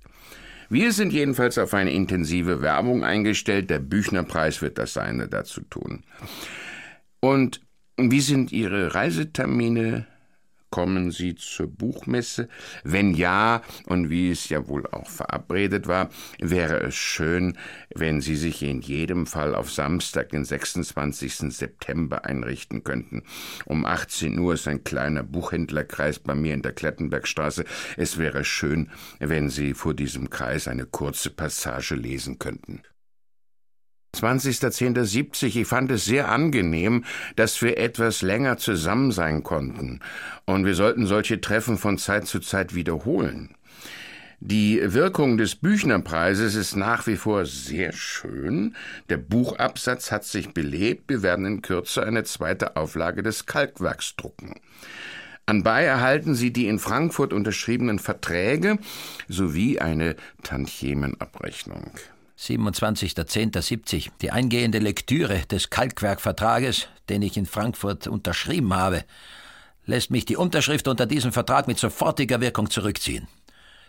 Wir 0.70 0.92
sind 0.92 1.14
jedenfalls 1.14 1.58
auf 1.58 1.74
eine 1.74 1.92
intensive 1.92 2.62
Werbung 2.62 3.04
eingestellt. 3.04 3.70
Der 3.70 3.80
Büchnerpreis 3.80 4.62
wird 4.62 4.78
das 4.78 4.94
seine 4.94 5.28
dazu 5.28 5.62
tun. 5.62 6.04
Und 7.20 7.62
wie 7.98 8.22
sind 8.22 8.52
Ihre 8.52 8.96
Reisetermine 8.96 10.08
Kommen 10.74 11.12
Sie 11.12 11.36
zur 11.36 11.68
Buchmesse? 11.68 12.50
Wenn 12.84 13.14
ja, 13.14 13.62
und 13.86 14.10
wie 14.10 14.32
es 14.32 14.50
ja 14.50 14.68
wohl 14.68 14.88
auch 14.88 15.08
verabredet 15.08 15.88
war, 15.88 16.10
wäre 16.40 16.80
es 16.80 16.96
schön, 16.96 17.60
wenn 17.94 18.22
Sie 18.22 18.36
sich 18.36 18.64
in 18.64 18.82
jedem 18.82 19.28
Fall 19.28 19.54
auf 19.54 19.72
Samstag, 19.72 20.30
den 20.30 20.46
26. 20.46 21.54
September 21.56 22.26
einrichten 22.26 22.84
könnten. 22.84 23.22
Um 23.66 23.86
18 23.86 24.40
Uhr 24.40 24.56
ist 24.56 24.68
ein 24.68 24.84
kleiner 24.84 25.22
Buchhändlerkreis 25.22 26.18
bei 26.18 26.34
mir 26.34 26.56
in 26.56 26.64
der 26.64 26.74
Klettenbergstraße. 26.74 27.66
Es 27.96 28.18
wäre 28.18 28.44
schön, 28.44 28.90
wenn 29.20 29.52
Sie 29.52 29.76
vor 29.76 29.94
diesem 29.94 30.32
Kreis 30.32 30.68
eine 30.68 30.88
kurze 30.88 31.30
Passage 31.30 31.94
lesen 31.94 32.40
könnten. 32.40 32.82
20.10.70. 34.16 35.60
Ich 35.60 35.68
fand 35.68 35.92
es 35.92 36.06
sehr 36.06 36.30
angenehm, 36.30 37.04
dass 37.36 37.62
wir 37.62 37.78
etwas 37.78 38.22
länger 38.22 38.58
zusammen 38.58 39.12
sein 39.12 39.44
konnten. 39.44 40.00
Und 40.46 40.66
wir 40.66 40.76
sollten 40.76 41.08
solche 41.08 41.42
Treffen 41.42 41.78
von 41.78 41.98
Zeit 41.98 42.28
zu 42.28 42.40
Zeit 42.40 42.76
wiederholen. 42.76 43.56
Die 44.46 44.82
Wirkung 44.84 45.38
des 45.38 45.56
Büchnerpreises 45.56 46.56
ist 46.56 46.76
nach 46.76 47.08
wie 47.08 47.16
vor 47.16 47.46
sehr 47.46 47.94
schön. 47.94 48.76
Der 49.08 49.16
Buchabsatz 49.16 50.12
hat 50.12 50.26
sich 50.26 50.54
belebt. 50.54 51.10
Wir 51.10 51.24
werden 51.24 51.46
in 51.46 51.62
Kürze 51.62 52.04
eine 52.04 52.26
zweite 52.26 52.76
Auflage 52.76 53.24
des 53.24 53.46
Kalkwerks 53.46 54.18
drucken. 54.18 54.56
Anbei 55.46 55.86
erhalten 55.86 56.36
Sie 56.36 56.52
die 56.52 56.68
in 56.68 56.80
Frankfurt 56.80 57.32
unterschriebenen 57.32 58.00
Verträge 58.00 58.80
sowie 59.30 59.80
eine 59.80 60.18
Tantiemenabrechnung. 60.44 61.92
27.10.70, 62.44 64.10
die 64.22 64.32
eingehende 64.32 64.80
Lektüre 64.80 65.40
des 65.50 65.70
Kalkwerkvertrages, 65.70 66.88
den 67.08 67.22
ich 67.22 67.38
in 67.38 67.46
Frankfurt 67.46 68.08
unterschrieben 68.08 68.74
habe, 68.74 69.06
lässt 69.86 70.12
mich 70.12 70.26
die 70.26 70.36
Unterschrift 70.36 70.90
unter 70.90 71.06
diesem 71.06 71.32
Vertrag 71.32 71.68
mit 71.68 71.80
sofortiger 71.80 72.42
Wirkung 72.42 72.70
zurückziehen. 72.70 73.28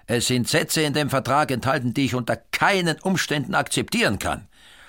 Es 0.06 0.28
sind 0.28 0.48
Sätze 0.48 0.82
in 0.82 0.92
dem 0.92 1.10
Vertrag 1.10 1.50
enthalten, 1.50 1.94
die 1.94 2.04
ich 2.04 2.14
unter 2.14 2.36
keinen 2.36 3.00
Umständen 3.00 3.54
akzeptieren 3.54 4.20
kann. 4.20 4.46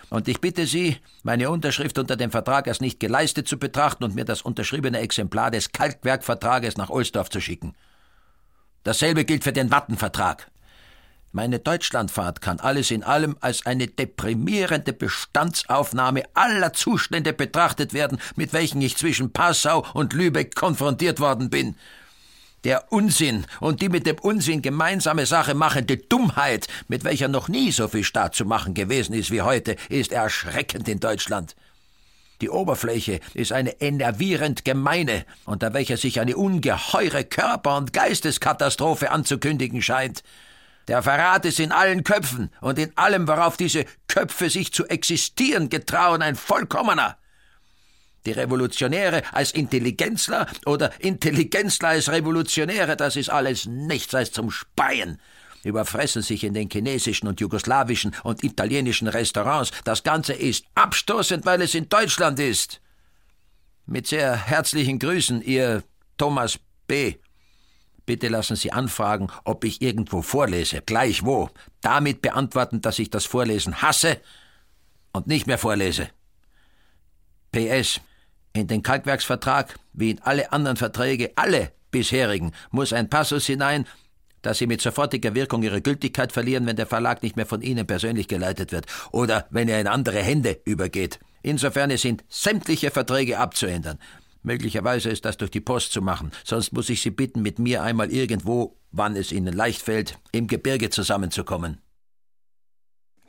Und 0.10 0.28
ich 0.28 0.42
bitte 0.42 0.68
Sie, 0.68 0.98
meine 1.24 1.50
Unterschrift 1.50 1.98
unter 1.98 2.16
dem 2.16 2.30
Vertrag 2.30 2.68
als 2.68 2.82
nicht 2.82 3.00
geleistet 3.00 3.48
zu 3.48 3.58
betrachten 3.58 4.04
und 4.04 4.14
mir 4.14 4.26
das 4.26 4.44
unterschriebene 4.44 5.00
Exemplar 5.00 5.50
des 5.50 5.72
Kalkwerkvertrages 5.72 6.78
nach 6.78 6.90
Ohlsdorf 6.92 7.32
zu 7.32 7.42
schicken. 7.42 7.74
Dasselbe 8.84 9.26
gilt 9.26 9.44
für 9.44 9.54
den 9.54 9.72
Wattenvertrag. 9.72 10.52
Meine 11.36 11.60
Deutschlandfahrt 11.60 12.40
kann 12.40 12.62
alles 12.62 12.92
in 12.92 13.04
allem 13.04 13.36
als 13.42 13.66
eine 13.66 13.88
deprimierende 13.88 14.94
Bestandsaufnahme 14.94 16.24
aller 16.34 16.72
Zustände 16.72 17.34
betrachtet 17.34 17.94
werden, 17.94 18.22
mit 18.38 18.54
welchen 18.54 18.80
ich 18.80 18.96
zwischen 18.96 19.34
Passau 19.34 19.86
und 19.94 20.14
Lübeck 20.14 20.56
konfrontiert 20.56 21.20
worden 21.20 21.50
bin. 21.50 21.76
Der 22.64 22.90
Unsinn 22.94 23.46
und 23.60 23.82
die 23.82 23.90
mit 23.90 24.06
dem 24.06 24.18
Unsinn 24.20 24.62
gemeinsame 24.62 25.26
Sache 25.26 25.56
machende 25.56 25.98
Dummheit, 25.98 26.70
mit 26.88 27.04
welcher 27.04 27.28
noch 27.28 27.50
nie 27.50 27.74
so 27.74 27.90
viel 27.90 28.06
Staat 28.06 28.34
zu 28.34 28.46
machen 28.46 28.74
gewesen 28.74 29.14
ist 29.14 29.30
wie 29.30 29.42
heute, 29.42 29.76
ist 29.90 30.14
erschreckend 30.14 30.88
in 30.88 31.02
Deutschland. 31.02 31.54
Die 32.40 32.50
Oberfläche 32.50 33.20
ist 33.34 33.52
eine 33.52 33.82
enervierend 33.82 34.64
gemeine, 34.64 35.26
unter 35.44 35.74
welcher 35.74 35.98
sich 35.98 36.22
eine 36.22 36.38
ungeheure 36.38 37.26
Körper- 37.26 37.76
und 37.76 37.92
Geisteskatastrophe 37.92 39.12
anzukündigen 39.12 39.82
scheint. 39.82 40.24
Der 40.88 41.02
Verrat 41.02 41.46
ist 41.46 41.60
in 41.60 41.72
allen 41.72 42.04
Köpfen 42.04 42.52
und 42.62 42.78
in 42.78 42.96
allem, 42.96 43.28
worauf 43.28 43.58
diese 43.58 43.86
Köpfe 44.08 44.50
sich 44.50 44.72
zu 44.72 44.86
existieren 44.88 45.70
getrauen, 45.70 46.22
ein 46.22 46.36
vollkommener. 46.36 47.18
Die 48.26 48.32
Revolutionäre 48.32 49.22
als 49.32 49.52
Intelligenzler 49.52 50.48
oder 50.66 50.92
Intelligenzler 51.00 51.90
als 51.90 52.10
Revolutionäre, 52.10 52.98
das 52.98 53.16
ist 53.16 53.30
alles 53.30 53.66
nichts 53.66 54.14
als 54.16 54.32
zum 54.32 54.52
Speien. 54.52 55.20
Überfressen 55.64 56.22
sich 56.22 56.44
in 56.44 56.54
den 56.54 56.70
chinesischen 56.70 57.28
und 57.28 57.42
jugoslawischen 57.42 58.16
und 58.24 58.44
italienischen 58.44 59.08
Restaurants. 59.08 59.72
Das 59.84 60.04
Ganze 60.04 60.34
ist 60.34 60.66
abstoßend, 60.76 61.46
weil 61.46 61.62
es 61.62 61.74
in 61.74 61.90
Deutschland 61.90 62.40
ist. 62.40 62.82
Mit 63.88 64.06
sehr 64.08 64.36
herzlichen 64.36 65.00
Grüßen, 65.00 65.42
Ihr 65.42 65.84
Thomas 66.18 66.60
B. 66.88 67.16
Bitte 68.06 68.28
lassen 68.28 68.56
Sie 68.56 68.72
anfragen, 68.72 69.28
ob 69.44 69.64
ich 69.64 69.82
irgendwo 69.82 70.22
vorlese, 70.22 70.82
gleich 70.82 71.26
wo. 71.26 71.50
Damit 71.82 72.22
beantworten, 72.22 72.82
dass 72.82 73.00
ich 73.00 73.10
das 73.10 73.26
Vorlesen 73.26 73.82
hasse 73.82 74.18
und 75.12 75.28
nicht 75.28 75.48
mehr 75.48 75.58
vorlese. 75.58 76.10
PS. 77.52 78.02
In 78.54 78.68
den 78.68 78.84
Kalkwerksvertrag, 78.84 79.78
wie 79.94 80.12
in 80.12 80.22
alle 80.22 80.52
anderen 80.52 80.78
Verträge, 80.78 81.32
alle 81.36 81.72
bisherigen, 81.92 82.52
muss 82.72 82.94
ein 82.94 83.10
Passus 83.10 83.46
hinein, 83.48 83.86
dass 84.42 84.60
Sie 84.60 84.68
mit 84.68 84.82
sofortiger 84.82 85.34
Wirkung 85.34 85.64
Ihre 85.64 85.82
Gültigkeit 85.82 86.32
verlieren, 86.32 86.66
wenn 86.68 86.76
der 86.76 86.86
Verlag 86.86 87.24
nicht 87.24 87.36
mehr 87.36 87.46
von 87.48 87.62
Ihnen 87.62 87.88
persönlich 87.88 88.28
geleitet 88.28 88.72
wird 88.72 88.86
oder 89.12 89.48
wenn 89.50 89.68
er 89.68 89.82
in 89.82 89.88
andere 89.88 90.22
Hände 90.22 90.60
übergeht. 90.66 91.20
Insofern 91.42 91.96
sind 91.98 92.24
sämtliche 92.30 92.92
Verträge 92.92 93.40
abzuändern. 93.40 94.00
Möglicherweise 94.46 95.10
ist 95.10 95.26
das 95.26 95.38
durch 95.38 95.50
die 95.50 95.60
Post 95.60 95.92
zu 95.92 96.04
machen, 96.04 96.32
sonst 96.44 96.72
muss 96.72 96.90
ich 96.90 97.02
Sie 97.02 97.10
bitten, 97.10 97.42
mit 97.42 97.58
mir 97.58 97.82
einmal 97.82 98.12
irgendwo, 98.12 98.78
wann 98.92 99.16
es 99.16 99.32
Ihnen 99.32 99.54
leicht 99.54 99.82
fällt, 99.82 100.20
im 100.32 100.46
Gebirge 100.46 100.92
zusammenzukommen. 100.92 101.82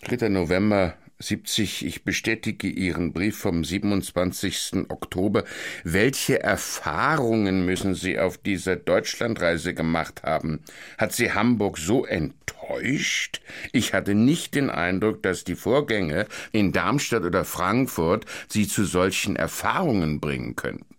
3. 0.02 0.28
November 0.28 0.94
70. 1.18 1.86
Ich 1.86 2.04
bestätige 2.04 2.68
Ihren 2.68 3.14
Brief 3.14 3.38
vom 3.38 3.64
27. 3.64 4.90
Oktober. 4.90 5.44
Welche 5.84 6.42
Erfahrungen 6.42 7.64
müssen 7.64 7.94
Sie 7.94 8.18
auf 8.18 8.36
dieser 8.36 8.76
Deutschlandreise 8.76 9.72
gemacht 9.72 10.22
haben? 10.22 10.60
Hat 10.98 11.14
Sie 11.14 11.32
Hamburg 11.32 11.78
so 11.78 12.04
enttäuscht? 12.04 13.40
Ich 13.72 13.94
hatte 13.94 14.14
nicht 14.14 14.54
den 14.54 14.68
Eindruck, 14.68 15.22
dass 15.22 15.44
die 15.44 15.56
Vorgänge 15.56 16.26
in 16.52 16.72
Darmstadt 16.72 17.24
oder 17.24 17.46
Frankfurt 17.46 18.26
Sie 18.48 18.68
zu 18.68 18.84
solchen 18.84 19.36
Erfahrungen 19.36 20.20
bringen 20.20 20.54
könnten. 20.56 20.95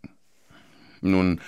Nun, 1.08 1.40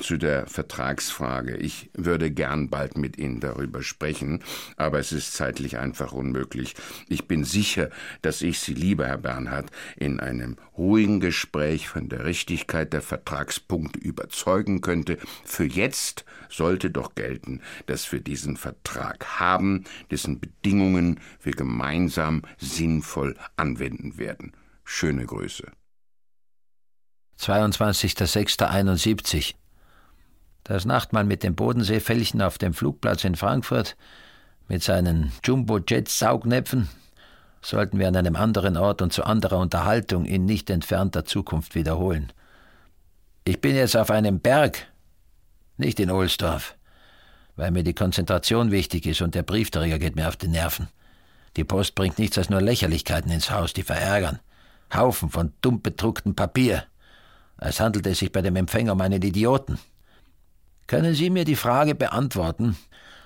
zu 0.00 0.16
der 0.16 0.46
Vertragsfrage. 0.46 1.56
Ich 1.56 1.90
würde 1.94 2.30
gern 2.30 2.68
bald 2.70 2.98
mit 2.98 3.18
Ihnen 3.18 3.40
darüber 3.40 3.82
sprechen, 3.82 4.42
aber 4.76 4.98
es 4.98 5.12
ist 5.12 5.34
zeitlich 5.34 5.78
einfach 5.78 6.12
unmöglich. 6.12 6.74
Ich 7.08 7.26
bin 7.26 7.44
sicher, 7.44 7.90
dass 8.22 8.42
ich 8.42 8.58
Sie, 8.60 8.74
lieber 8.74 9.06
Herr 9.06 9.18
Bernhard, 9.18 9.70
in 9.96 10.20
einem 10.20 10.56
ruhigen 10.76 11.20
Gespräch 11.20 11.88
von 11.88 12.08
der 12.08 12.24
Richtigkeit 12.24 12.92
der 12.92 13.02
Vertragspunkte 13.02 13.98
überzeugen 13.98 14.80
könnte. 14.80 15.18
Für 15.44 15.64
jetzt 15.64 16.24
sollte 16.48 16.90
doch 16.90 17.14
gelten, 17.14 17.60
dass 17.86 18.10
wir 18.12 18.20
diesen 18.20 18.56
Vertrag 18.56 19.40
haben, 19.40 19.84
dessen 20.10 20.40
Bedingungen 20.40 21.20
wir 21.42 21.52
gemeinsam 21.52 22.42
sinnvoll 22.58 23.36
anwenden 23.56 24.18
werden. 24.18 24.52
Schöne 24.84 25.26
Grüße. 25.26 25.72
22.06.71 27.40 29.54
Das 30.64 30.84
Nachtmahl 30.84 31.24
mit 31.24 31.42
dem 31.42 31.54
Bodenseefällchen 31.54 32.42
auf 32.42 32.58
dem 32.58 32.74
Flugplatz 32.74 33.24
in 33.24 33.36
Frankfurt 33.36 33.96
mit 34.68 34.82
seinen 34.82 35.32
Jumbo-Jet-Saugnäpfen 35.44 36.88
sollten 37.62 37.98
wir 37.98 38.08
an 38.08 38.16
einem 38.16 38.36
anderen 38.36 38.76
Ort 38.76 39.02
und 39.02 39.12
zu 39.12 39.24
anderer 39.24 39.58
Unterhaltung 39.58 40.24
in 40.24 40.44
nicht 40.44 40.70
entfernter 40.70 41.24
Zukunft 41.24 41.74
wiederholen. 41.74 42.32
Ich 43.44 43.60
bin 43.60 43.76
jetzt 43.76 43.96
auf 43.96 44.10
einem 44.10 44.40
Berg, 44.40 44.86
nicht 45.76 46.00
in 46.00 46.10
Ohlsdorf, 46.10 46.74
weil 47.54 47.70
mir 47.70 47.84
die 47.84 47.94
Konzentration 47.94 48.70
wichtig 48.70 49.06
ist 49.06 49.20
und 49.20 49.34
der 49.34 49.42
Briefträger 49.42 49.98
geht 49.98 50.16
mir 50.16 50.28
auf 50.28 50.36
die 50.36 50.48
Nerven. 50.48 50.88
Die 51.56 51.64
Post 51.64 51.94
bringt 51.94 52.18
nichts 52.18 52.38
als 52.38 52.50
nur 52.50 52.60
Lächerlichkeiten 52.60 53.30
ins 53.30 53.50
Haus, 53.50 53.72
die 53.72 53.82
verärgern. 53.82 54.40
Haufen 54.94 55.30
von 55.30 55.52
dumm 55.60 55.82
bedrucktem 55.82 56.34
Papier 56.34 56.84
als 57.56 57.80
handelte 57.80 58.10
es 58.10 58.18
sich 58.18 58.32
bei 58.32 58.42
dem 58.42 58.56
Empfänger 58.56 58.92
um 58.92 59.00
einen 59.00 59.22
Idioten. 59.22 59.78
Können 60.86 61.14
Sie 61.14 61.30
mir 61.30 61.44
die 61.44 61.56
Frage 61.56 61.94
beantworten, 61.94 62.76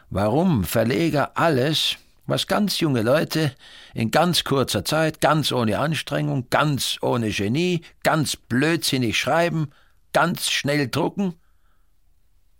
warum 0.09 0.65
Verleger 0.65 1.37
alles, 1.37 1.97
was 2.27 2.47
ganz 2.47 2.81
junge 2.81 3.03
Leute 3.03 3.55
in 3.93 4.11
ganz 4.11 4.45
kurzer 4.45 4.85
Zeit, 4.85 5.21
ganz 5.21 5.53
ohne 5.53 5.79
Anstrengung, 5.79 6.49
ganz 6.49 6.99
ohne 7.03 7.31
Genie, 7.31 7.83
ganz 8.03 8.37
blödsinnig 8.37 9.19
schreiben, 9.19 9.71
ganz 10.13 10.49
schnell 10.49 10.89
drucken? 10.89 11.35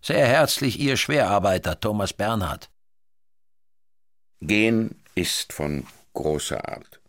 Sehr 0.03 0.27
herzlich 0.27 0.79
Ihr 0.81 0.97
Schwerarbeiter 0.97 1.79
Thomas 1.79 2.13
Bernhard. 2.13 2.69
Gehen 4.41 4.97
ist 5.15 5.53
von 5.53 5.87
großer 6.15 6.67
Art. 6.67 7.01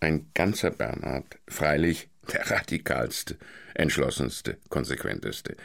Ein 0.00 0.30
ganzer 0.34 0.70
Bernhard, 0.70 1.38
freilich 1.48 2.08
der 2.32 2.50
radikalste, 2.50 3.36
entschlossenste, 3.74 4.58
konsequenteste. 4.68 5.56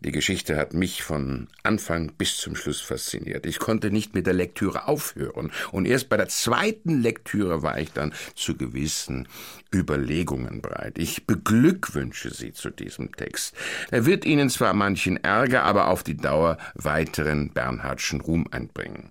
Die 0.00 0.12
Geschichte 0.12 0.56
hat 0.56 0.74
mich 0.74 1.02
von 1.02 1.48
Anfang 1.64 2.12
bis 2.12 2.36
zum 2.36 2.54
Schluss 2.54 2.80
fasziniert. 2.80 3.46
Ich 3.46 3.58
konnte 3.58 3.90
nicht 3.90 4.14
mit 4.14 4.28
der 4.28 4.32
Lektüre 4.32 4.86
aufhören. 4.86 5.50
Und 5.72 5.86
erst 5.86 6.08
bei 6.08 6.16
der 6.16 6.28
zweiten 6.28 7.02
Lektüre 7.02 7.64
war 7.64 7.80
ich 7.80 7.92
dann 7.92 8.14
zu 8.36 8.56
gewissen 8.56 9.26
Überlegungen 9.74 10.62
bereit. 10.62 10.98
Ich 10.98 11.26
beglückwünsche 11.26 12.32
Sie 12.32 12.52
zu 12.52 12.70
diesem 12.70 13.10
Text. 13.10 13.56
Er 13.90 14.06
wird 14.06 14.24
Ihnen 14.24 14.50
zwar 14.50 14.72
manchen 14.72 15.16
Ärger, 15.16 15.64
aber 15.64 15.88
auf 15.88 16.04
die 16.04 16.16
Dauer 16.16 16.58
weiteren 16.74 17.50
Bernhardschen 17.50 18.20
Ruhm 18.20 18.46
einbringen. 18.52 19.10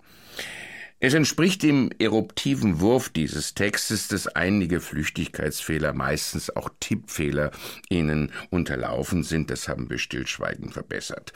Es 0.99 1.13
entspricht 1.13 1.61
dem 1.61 1.91
eruptiven 1.99 2.79
Wurf 2.79 3.09
dieses 3.09 3.53
Textes, 3.53 4.07
dass 4.07 4.25
einige 4.25 4.81
Flüchtigkeitsfehler, 4.81 5.93
meistens 5.93 6.49
auch 6.49 6.69
Tippfehler, 6.79 7.51
ihnen 7.87 8.31
unterlaufen 8.49 9.21
sind. 9.21 9.51
Das 9.51 9.67
haben 9.67 9.91
wir 9.91 9.99
stillschweigend 9.99 10.73
verbessert. 10.73 11.33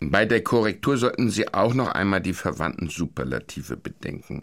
Bei 0.00 0.24
der 0.24 0.42
Korrektur 0.42 0.96
sollten 0.96 1.28
Sie 1.28 1.52
auch 1.52 1.74
noch 1.74 1.88
einmal 1.88 2.22
die 2.22 2.32
verwandten 2.32 2.88
Superlative 2.88 3.76
bedenken. 3.76 4.42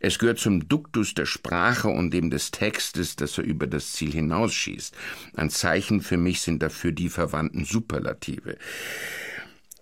Es 0.00 0.18
gehört 0.18 0.38
zum 0.38 0.68
Duktus 0.68 1.14
der 1.14 1.24
Sprache 1.24 1.88
und 1.88 2.10
dem 2.10 2.28
des 2.28 2.50
Textes, 2.50 3.16
dass 3.16 3.38
er 3.38 3.44
über 3.44 3.66
das 3.66 3.92
Ziel 3.92 4.12
hinausschießt. 4.12 4.94
Ein 5.34 5.48
Zeichen 5.48 6.02
für 6.02 6.18
mich 6.18 6.42
sind 6.42 6.62
dafür 6.62 6.92
die 6.92 7.08
verwandten 7.08 7.64
Superlative. 7.64 8.58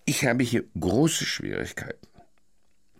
Ich 0.04 0.24
habe 0.24 0.44
hier 0.44 0.62
große 0.78 1.24
Schwierigkeiten. 1.24 2.11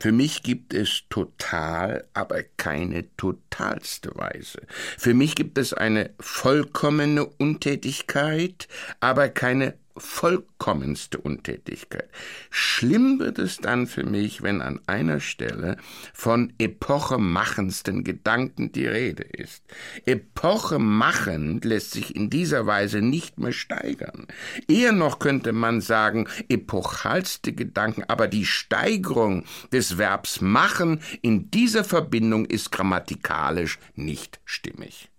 Für 0.03 0.11
mich 0.11 0.43
gibt 0.43 0.75
es 0.75 1.05
total, 1.11 2.09
aber 2.13 2.43
keine 2.57 3.05
totalste 3.17 4.11
Weise. 4.17 4.63
Für 4.99 5.15
mich 5.15 5.37
gibt 5.37 5.59
es 5.59 5.73
eine 5.73 6.11
vollkommene 6.19 7.25
Untätigkeit, 7.25 8.67
aber 8.99 9.29
keine 9.29 9.75
vollkommenste 9.97 11.19
Untätigkeit. 11.19 12.09
Schlimm 12.51 13.19
wird 13.19 13.39
es 13.39 13.59
dann 13.59 13.87
für 13.87 14.05
mich, 14.05 14.43
wenn 14.43 14.63
an 14.63 14.81
einer 14.87 15.21
Stelle 15.21 15.77
von 16.13 16.53
epochemachendsten 16.59 18.05
Gedanken 18.05 18.73
die 18.73 18.87
Rede 18.87 19.23
ist. 19.23 19.63
Epochemachend 20.07 21.65
lässt 21.65 21.93
sich 21.93 22.17
in 22.17 22.31
dieser 22.31 22.67
Weise 22.67 23.01
nicht 23.01 23.39
mehr 23.39 23.53
steigern. 23.53 24.27
Eher 24.69 24.93
noch 24.93 25.19
könnte 25.19 25.53
man 25.53 25.81
sagen, 25.81 26.29
epochalste 26.49 27.53
Gedanken, 27.53 28.05
aber 28.09 28.29
die 28.29 28.47
Steigerung 28.47 29.45
des 29.73 29.99
Verbs 29.99 30.41
machen 30.41 31.01
in 31.21 31.51
dieser 31.51 31.85
Verbindung 31.85 32.47
ist 32.47 32.73
grammatikalisch 32.73 33.79
nicht 33.95 34.41
stimmig. 34.45 35.12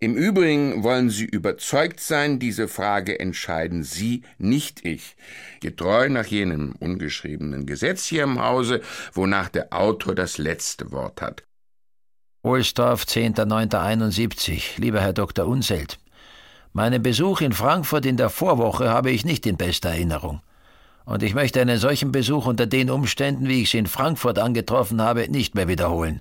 Im 0.00 0.14
Übrigen 0.14 0.82
wollen 0.82 1.10
Sie 1.10 1.24
überzeugt 1.24 2.00
sein, 2.00 2.38
diese 2.38 2.68
Frage 2.68 3.18
entscheiden 3.18 3.82
Sie, 3.82 4.22
nicht 4.38 4.84
ich. 4.84 5.16
Getreu 5.60 6.08
nach 6.08 6.26
jenem 6.26 6.74
ungeschriebenen 6.78 7.66
Gesetz 7.66 8.06
hier 8.06 8.24
im 8.24 8.42
Hause, 8.42 8.80
wonach 9.12 9.48
der 9.48 9.72
Autor 9.72 10.14
das 10.14 10.38
letzte 10.38 10.92
Wort 10.92 11.22
hat. 11.22 11.44
Ohlsdorf, 12.42 13.04
10.09.71. 13.04 14.78
Lieber 14.78 15.00
Herr 15.00 15.14
Dr. 15.14 15.46
Unselt, 15.46 15.98
meinen 16.74 17.02
Besuch 17.02 17.40
in 17.40 17.52
Frankfurt 17.52 18.04
in 18.04 18.18
der 18.18 18.28
Vorwoche 18.28 18.90
habe 18.90 19.10
ich 19.10 19.24
nicht 19.24 19.46
in 19.46 19.56
bester 19.56 19.90
Erinnerung. 19.90 20.42
Und 21.06 21.22
ich 21.22 21.34
möchte 21.34 21.60
einen 21.60 21.78
solchen 21.78 22.12
Besuch 22.12 22.46
unter 22.46 22.66
den 22.66 22.90
Umständen, 22.90 23.48
wie 23.48 23.62
ich 23.62 23.70
sie 23.70 23.78
in 23.78 23.86
Frankfurt 23.86 24.38
angetroffen 24.38 25.00
habe, 25.00 25.28
nicht 25.30 25.54
mehr 25.54 25.68
wiederholen. 25.68 26.20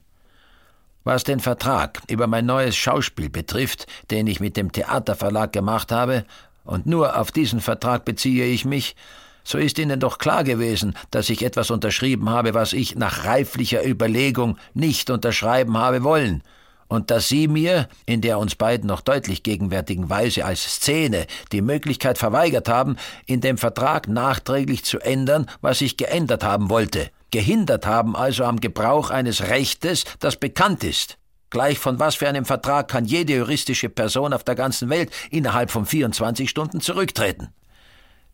Was 1.04 1.26
den 1.26 1.42
Vertrag 1.42 2.02
über 2.08 2.28
mein 2.28 2.46
neues 2.46 2.76
Schauspiel 2.76 3.30
betrifft, 3.30 3.88
den 4.10 4.26
ich 4.28 4.40
mit 4.40 4.56
dem 4.56 4.72
Theaterverlag 4.72 5.52
gemacht 5.52 5.92
habe, 5.92 6.26
und 6.64 6.86
nur 6.86 7.20
auf 7.20 7.32
diesen 7.32 7.60
Vertrag 7.60 8.06
beziehe 8.06 8.46
ich 8.46 8.64
mich, 8.64 8.96
so 9.44 9.58
ist 9.58 9.78
Ihnen 9.78 10.00
doch 10.00 10.18
klar 10.18 10.46
gewesen, 10.46 10.96
dass 11.12 11.30
ich 11.30 11.44
etwas 11.44 11.72
unterschrieben 11.72 12.30
habe, 12.30 12.54
was 12.54 12.72
ich 12.72 12.96
nach 12.96 13.26
reiflicher 13.26 13.86
Überlegung 13.86 14.58
nicht 14.74 15.10
unterschreiben 15.10 15.78
habe 15.78 16.04
wollen, 16.04 16.42
und 16.88 17.12
dass 17.12 17.28
Sie 17.28 17.48
mir, 17.48 17.90
in 18.06 18.22
der 18.22 18.40
uns 18.40 18.56
beiden 18.56 18.88
noch 18.88 19.02
deutlich 19.02 19.44
gegenwärtigen 19.44 20.10
Weise 20.10 20.46
als 20.46 20.62
Szene, 20.64 21.26
die 21.52 21.62
Möglichkeit 21.62 22.18
verweigert 22.18 22.70
haben, 22.70 22.98
in 23.26 23.42
dem 23.42 23.58
Vertrag 23.58 24.08
nachträglich 24.08 24.86
zu 24.86 25.00
ändern, 25.00 25.48
was 25.60 25.82
ich 25.82 25.98
geändert 25.98 26.44
haben 26.44 26.70
wollte 26.70 27.10
gehindert 27.34 27.88
haben 27.88 28.16
also 28.16 28.46
am 28.46 28.62
Gebrauch 28.62 29.10
eines 29.10 29.50
Rechtes, 29.50 30.06
das 30.20 30.38
bekannt 30.38 30.84
ist. 30.84 31.18
Gleich 31.50 31.80
von 31.80 32.00
was 32.00 32.16
für 32.16 32.30
einem 32.30 32.46
Vertrag 32.46 32.88
kann 32.88 33.06
jede 33.06 33.34
juristische 33.34 33.90
Person 33.90 34.34
auf 34.34 34.44
der 34.44 34.54
ganzen 34.54 34.90
Welt 34.90 35.12
innerhalb 35.32 35.72
von 35.72 35.88
24 35.88 36.48
Stunden 36.48 36.80
zurücktreten. 36.80 37.50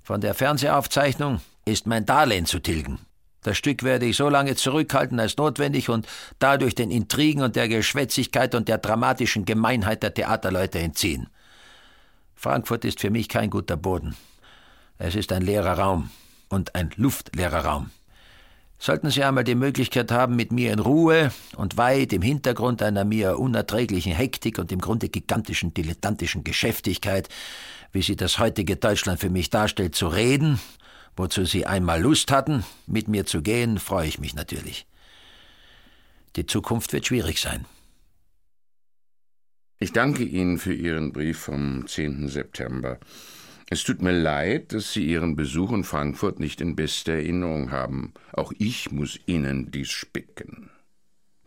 Von 0.03 0.19
der 0.19 0.33
Fernsehaufzeichnung 0.33 1.39
ist 1.63 1.87
mein 1.87 2.05
Darlehen 2.05 2.45
zu 2.45 2.59
tilgen. 2.59 2.99
Das 3.41 3.57
Stück 3.57 3.83
werde 3.83 4.05
ich 4.05 4.17
so 4.17 4.27
lange 4.27 4.55
zurückhalten 4.55 5.17
als 5.17 5.37
notwendig 5.37 5.87
und 5.87 6.05
dadurch 6.39 6.75
den 6.75 6.91
Intrigen 6.91 7.41
und 7.41 7.55
der 7.55 7.69
Geschwätzigkeit 7.69 8.53
und 8.53 8.67
der 8.67 8.79
dramatischen 8.79 9.45
Gemeinheit 9.45 10.03
der 10.03 10.13
Theaterleute 10.13 10.79
entziehen. 10.79 11.29
Frankfurt 12.35 12.83
ist 12.83 12.99
für 12.99 13.11
mich 13.11 13.29
kein 13.29 13.49
guter 13.49 13.77
Boden. 13.77 14.17
Es 14.97 15.15
ist 15.15 15.31
ein 15.31 15.41
leerer 15.41 15.79
Raum 15.79 16.09
und 16.49 16.75
ein 16.75 16.91
luftleerer 16.97 17.63
Raum. 17.63 17.91
Sollten 18.81 19.09
Sie 19.09 19.23
einmal 19.25 19.43
die 19.43 19.55
Möglichkeit 19.55 20.09
haben, 20.09 20.37
mit 20.37 20.53
mir 20.53 20.71
in 20.71 20.79
Ruhe 20.79 21.33
und 21.57 21.75
weit 21.75 22.13
im 22.13 22.21
Hintergrund 22.21 22.81
einer 22.81 23.03
mir 23.03 23.37
unerträglichen 23.37 24.13
Hektik 24.13 24.57
und 24.57 24.71
im 24.71 24.79
Grunde 24.79 25.09
gigantischen 25.09 25.73
dilettantischen 25.73 26.45
Geschäftigkeit, 26.45 27.27
wie 27.91 28.01
sie 28.01 28.15
das 28.15 28.39
heutige 28.39 28.77
Deutschland 28.77 29.19
für 29.19 29.29
mich 29.29 29.49
darstellt, 29.49 29.95
zu 29.95 30.07
reden, 30.07 30.61
wozu 31.17 31.43
Sie 31.43 31.65
einmal 31.65 32.01
Lust 32.01 32.31
hatten, 32.31 32.63
mit 32.87 33.09
mir 33.09 33.25
zu 33.25 33.41
gehen, 33.41 33.79
freue 33.79 34.07
ich 34.07 34.19
mich 34.19 34.33
natürlich. 34.33 34.87
Die 36.37 36.45
Zukunft 36.45 36.93
wird 36.93 37.05
schwierig 37.05 37.41
sein. 37.41 37.65
Ich 39.79 39.91
danke 39.91 40.23
Ihnen 40.23 40.57
für 40.57 40.73
Ihren 40.73 41.11
Brief 41.11 41.39
vom 41.39 41.85
10. 41.85 42.29
September. 42.29 42.97
Es 43.71 43.83
tut 43.83 44.01
mir 44.01 44.11
leid, 44.11 44.73
dass 44.73 44.93
Sie 44.93 45.05
Ihren 45.05 45.35
Besuch 45.35 45.71
in 45.71 45.83
Frankfurt 45.83 46.39
nicht 46.39 46.59
in 46.59 46.75
bester 46.75 47.13
Erinnerung 47.13 47.69
haben. 47.69 48.13
Auch 48.33 48.51
ich 48.57 48.91
muss 48.91 49.19
Ihnen 49.27 49.69
dies 49.69 49.91
spicken. 49.91 50.71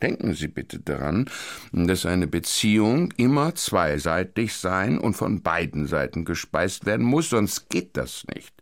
Denken 0.00 0.32
Sie 0.34 0.46
bitte 0.46 0.78
daran, 0.78 1.28
dass 1.72 2.06
eine 2.06 2.28
Beziehung 2.28 3.12
immer 3.16 3.56
zweiseitig 3.56 4.54
sein 4.54 4.98
und 4.98 5.14
von 5.14 5.42
beiden 5.42 5.88
Seiten 5.88 6.24
gespeist 6.24 6.86
werden 6.86 7.04
muss, 7.04 7.30
sonst 7.30 7.68
geht 7.70 7.96
das 7.96 8.24
nicht. 8.32 8.54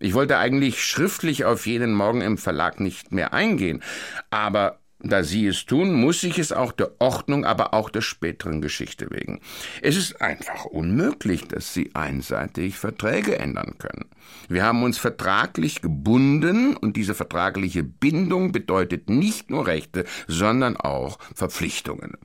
Ich 0.00 0.14
wollte 0.14 0.38
eigentlich 0.38 0.82
schriftlich 0.82 1.44
auf 1.44 1.66
jeden 1.66 1.92
Morgen 1.92 2.22
im 2.22 2.38
Verlag 2.38 2.80
nicht 2.80 3.12
mehr 3.12 3.34
eingehen, 3.34 3.82
aber 4.30 4.78
da 5.00 5.22
Sie 5.22 5.46
es 5.46 5.64
tun, 5.64 5.92
muss 5.92 6.22
ich 6.24 6.38
es 6.38 6.52
auch 6.52 6.72
der 6.72 7.00
Ordnung, 7.00 7.44
aber 7.44 7.72
auch 7.72 7.88
der 7.88 8.00
späteren 8.00 8.60
Geschichte 8.60 9.10
wegen. 9.10 9.40
Es 9.80 9.96
ist 9.96 10.20
einfach 10.20 10.64
unmöglich, 10.64 11.46
dass 11.46 11.72
Sie 11.72 11.94
einseitig 11.94 12.78
Verträge 12.78 13.38
ändern 13.38 13.76
können. 13.78 14.06
Wir 14.48 14.64
haben 14.64 14.82
uns 14.82 14.98
vertraglich 14.98 15.82
gebunden 15.82 16.76
und 16.76 16.96
diese 16.96 17.14
vertragliche 17.14 17.84
Bindung 17.84 18.50
bedeutet 18.50 19.08
nicht 19.08 19.50
nur 19.50 19.66
Rechte, 19.66 20.04
sondern 20.26 20.76
auch 20.76 21.18
Verpflichtungen. 21.34 22.18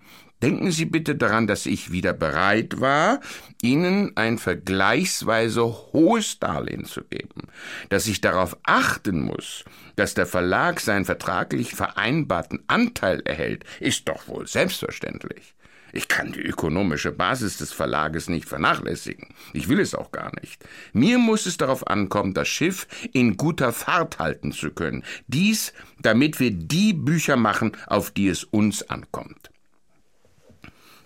Denken 0.43 0.71
Sie 0.71 0.83
bitte 0.83 1.15
daran, 1.15 1.47
dass 1.47 1.65
ich 1.65 1.93
wieder 1.93 2.11
bereit 2.11 2.81
war, 2.81 3.21
Ihnen 3.61 4.11
ein 4.17 4.37
vergleichsweise 4.37 5.63
hohes 5.63 6.37
Darlehen 6.37 6.83
zu 6.83 7.01
geben, 7.05 7.43
dass 7.87 8.07
ich 8.07 8.19
darauf 8.19 8.57
achten 8.63 9.21
muss, 9.21 9.63
dass 9.95 10.15
der 10.15 10.25
Verlag 10.25 10.81
seinen 10.81 11.05
vertraglich 11.05 11.75
vereinbarten 11.75 12.61
Anteil 12.67 13.21
erhält, 13.21 13.63
ist 13.79 14.09
doch 14.09 14.27
wohl 14.27 14.45
selbstverständlich. 14.45 15.55
Ich 15.93 16.09
kann 16.09 16.33
die 16.33 16.41
ökonomische 16.41 17.13
Basis 17.13 17.55
des 17.55 17.71
Verlages 17.71 18.27
nicht 18.27 18.49
vernachlässigen. 18.49 19.27
Ich 19.53 19.69
will 19.69 19.79
es 19.79 19.95
auch 19.95 20.11
gar 20.11 20.33
nicht. 20.41 20.61
Mir 20.91 21.19
muss 21.19 21.45
es 21.45 21.55
darauf 21.55 21.87
ankommen, 21.87 22.33
das 22.33 22.49
Schiff 22.49 22.85
in 23.13 23.37
guter 23.37 23.71
Fahrt 23.71 24.19
halten 24.19 24.51
zu 24.51 24.71
können. 24.71 25.05
Dies, 25.27 25.71
damit 26.01 26.41
wir 26.41 26.51
die 26.51 26.91
Bücher 26.91 27.37
machen, 27.37 27.77
auf 27.87 28.11
die 28.11 28.27
es 28.27 28.43
uns 28.43 28.83
ankommt. 28.89 29.52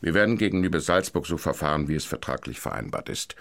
Wir 0.02 0.14
werden 0.14 0.38
gegenüber 0.38 0.80
Salzburg 0.80 1.26
so 1.26 1.38
verfahren, 1.38 1.88
wie 1.88 1.96
es 1.96 2.06
vertraglich 2.06 2.60
vereinbart 2.60 3.10
ist. 3.10 3.36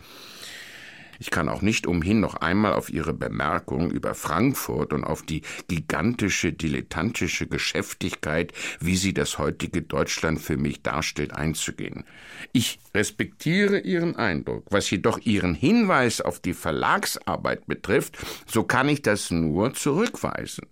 Ich 1.19 1.31
kann 1.31 1.49
auch 1.49 1.63
nicht 1.63 1.87
umhin, 1.87 2.21
noch 2.21 2.35
einmal 2.35 2.75
auf 2.75 2.91
Ihre 2.91 3.15
Bemerkung 3.15 3.91
über 3.91 4.15
Frankfurt 4.15 4.93
und 4.93 5.05
auf 5.05 5.23
die 5.23 5.43
gigantische 5.69 6.53
dilettantische 6.53 7.47
Geschäftigkeit, 7.47 8.53
wie 8.81 8.97
sie 8.97 9.15
das 9.15 9.39
heutige 9.39 9.83
Deutschland 9.83 10.41
für 10.41 10.57
mich 10.57 10.83
darstellt, 10.83 11.33
einzugehen. 11.33 12.05
Ich 12.53 12.79
respektiere 12.95 13.81
Ihren 13.81 14.17
Eindruck. 14.17 14.67
Was 14.71 14.91
jedoch 14.91 15.19
Ihren 15.21 15.55
Hinweis 15.55 16.21
auf 16.21 16.41
die 16.41 16.55
Verlagsarbeit 16.55 17.67
betrifft, 17.67 18.19
so 18.47 18.65
kann 18.65 18.89
ich 18.89 19.03
das 19.03 19.31
nur 19.31 19.75
zurückweisen. 19.75 20.67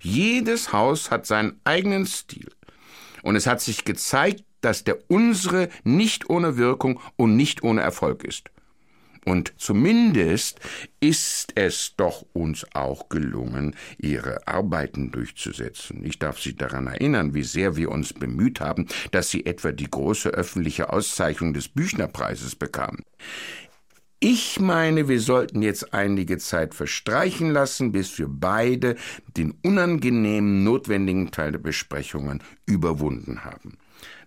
Jedes 0.00 0.72
Haus 0.72 1.10
hat 1.10 1.26
seinen 1.26 1.60
eigenen 1.64 2.06
Stil. 2.06 2.48
Und 3.22 3.36
es 3.36 3.46
hat 3.46 3.60
sich 3.60 3.84
gezeigt, 3.84 4.44
dass 4.60 4.84
der 4.84 4.98
unsere 5.08 5.68
nicht 5.84 6.30
ohne 6.30 6.56
Wirkung 6.56 7.00
und 7.16 7.36
nicht 7.36 7.62
ohne 7.62 7.80
Erfolg 7.80 8.24
ist. 8.24 8.50
Und 9.26 9.52
zumindest 9.58 10.60
ist 10.98 11.52
es 11.54 11.94
doch 11.96 12.24
uns 12.32 12.66
auch 12.72 13.10
gelungen, 13.10 13.76
ihre 13.98 14.48
Arbeiten 14.48 15.10
durchzusetzen. 15.10 16.04
Ich 16.04 16.18
darf 16.18 16.40
Sie 16.40 16.56
daran 16.56 16.86
erinnern, 16.86 17.34
wie 17.34 17.42
sehr 17.42 17.76
wir 17.76 17.90
uns 17.90 18.14
bemüht 18.14 18.60
haben, 18.60 18.86
dass 19.10 19.30
Sie 19.30 19.44
etwa 19.44 19.72
die 19.72 19.90
große 19.90 20.30
öffentliche 20.30 20.90
Auszeichnung 20.90 21.52
des 21.52 21.68
Büchnerpreises 21.68 22.56
bekamen. 22.56 23.04
Ich 24.20 24.60
meine, 24.60 25.08
wir 25.08 25.20
sollten 25.20 25.62
jetzt 25.62 25.94
einige 25.94 26.38
Zeit 26.38 26.74
verstreichen 26.74 27.50
lassen, 27.52 27.92
bis 27.92 28.18
wir 28.18 28.26
beide 28.28 28.96
den 29.36 29.52
unangenehmen 29.62 30.62
notwendigen 30.62 31.30
Teil 31.30 31.52
der 31.52 31.58
Besprechungen 31.58 32.42
überwunden 32.66 33.44
haben 33.44 33.78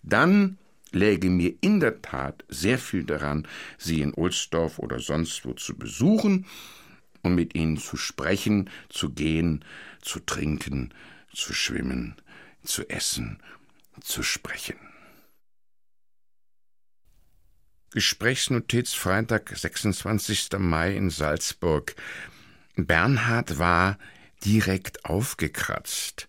dann 0.04 0.58
läge 0.91 1.30
mir 1.30 1.56
in 1.62 1.80
der 1.80 2.01
Tat 2.01 2.43
sehr 2.49 2.78
viel 2.78 3.04
daran, 3.04 3.47
Sie 3.78 4.01
in 4.01 4.14
Ohlsdorf 4.14 4.80
oder 4.80 4.99
sonst 4.99 5.43
wo 5.45 5.54
zu 5.54 5.76
besuchen 5.76 6.45
und 7.24 7.36
mit 7.36 7.56
Ihnen 7.56 7.78
zu 7.78 7.97
sprechen, 7.97 8.70
zu 8.89 9.10
gehen, 9.10 9.66
zu 10.01 10.20
trinken, 10.20 10.93
zu 11.34 11.54
schwimmen, 11.54 12.16
zu 12.64 12.88
essen, 12.89 13.39
zu 14.01 14.22
sprechen. 14.22 14.78
Gesprächsnotiz 17.91 18.93
Freitag, 18.93 19.56
26. 19.56 20.49
Mai 20.58 20.95
in 20.95 21.10
Salzburg. 21.12 21.95
Bernhard 22.76 23.60
war 23.60 23.99
direkt 24.43 25.06
aufgekratzt. 25.06 26.28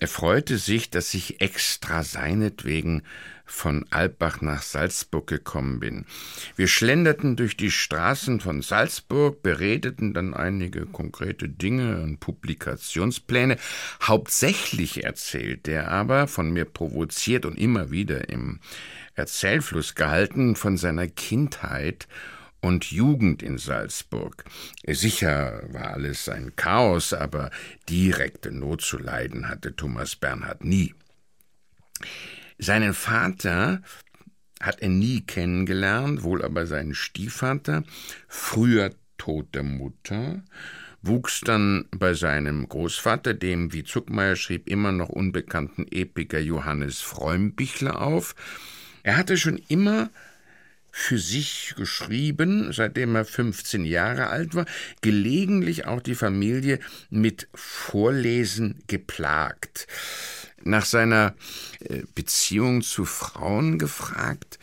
Er 0.00 0.08
freute 0.08 0.58
sich, 0.58 0.90
dass 0.90 1.12
ich 1.14 1.40
extra 1.40 2.04
seinetwegen 2.04 3.02
von 3.44 3.86
Alpbach 3.90 4.42
nach 4.42 4.62
Salzburg 4.62 5.26
gekommen 5.26 5.80
bin. 5.80 6.04
Wir 6.54 6.68
schlenderten 6.68 7.34
durch 7.34 7.56
die 7.56 7.70
Straßen 7.70 8.40
von 8.40 8.62
Salzburg, 8.62 9.42
beredeten 9.42 10.14
dann 10.14 10.34
einige 10.34 10.86
konkrete 10.86 11.48
Dinge 11.48 12.00
und 12.02 12.20
Publikationspläne. 12.20 13.56
Hauptsächlich 14.02 15.02
erzählte 15.02 15.72
er 15.72 15.90
aber, 15.90 16.28
von 16.28 16.52
mir 16.52 16.66
provoziert 16.66 17.44
und 17.44 17.58
immer 17.58 17.90
wieder 17.90 18.28
im 18.28 18.60
Erzählfluss 19.14 19.96
gehalten, 19.96 20.54
von 20.54 20.76
seiner 20.76 21.08
Kindheit 21.08 22.06
und 22.60 22.90
Jugend 22.90 23.42
in 23.42 23.58
Salzburg. 23.58 24.44
Sicher 24.86 25.62
war 25.72 25.94
alles 25.94 26.28
ein 26.28 26.56
Chaos, 26.56 27.12
aber 27.12 27.50
direkte 27.88 28.50
Not 28.50 28.82
zu 28.82 28.98
leiden 28.98 29.48
hatte 29.48 29.76
Thomas 29.76 30.16
Bernhard 30.16 30.64
nie. 30.64 30.94
Seinen 32.58 32.94
Vater 32.94 33.82
hat 34.60 34.80
er 34.80 34.88
nie 34.88 35.20
kennengelernt, 35.20 36.22
wohl 36.22 36.44
aber 36.44 36.66
seinen 36.66 36.94
Stiefvater, 36.94 37.84
früher 38.26 38.92
Tod 39.16 39.54
der 39.54 39.62
Mutter, 39.62 40.42
wuchs 41.02 41.40
dann 41.40 41.86
bei 41.90 42.14
seinem 42.14 42.68
Großvater, 42.68 43.34
dem, 43.34 43.72
wie 43.72 43.84
Zuckmeier 43.84 44.36
schrieb, 44.36 44.68
immer 44.68 44.92
noch 44.92 45.08
unbekannten 45.08 45.86
Epiker 45.90 46.40
Johannes 46.40 47.00
Freumbichler 47.00 48.00
auf. 48.00 48.34
Er 49.04 49.16
hatte 49.16 49.36
schon 49.36 49.58
immer 49.68 50.10
für 50.98 51.18
sich 51.18 51.74
geschrieben, 51.76 52.72
seitdem 52.72 53.14
er 53.14 53.24
15 53.24 53.84
Jahre 53.84 54.26
alt 54.26 54.56
war, 54.56 54.66
gelegentlich 55.00 55.86
auch 55.86 56.00
die 56.00 56.16
Familie 56.16 56.80
mit 57.08 57.48
Vorlesen 57.54 58.82
geplagt. 58.88 59.86
Nach 60.64 60.84
seiner 60.84 61.36
äh, 61.80 62.02
Beziehung 62.16 62.82
zu 62.82 63.04
Frauen 63.04 63.78
gefragt, 63.78 64.58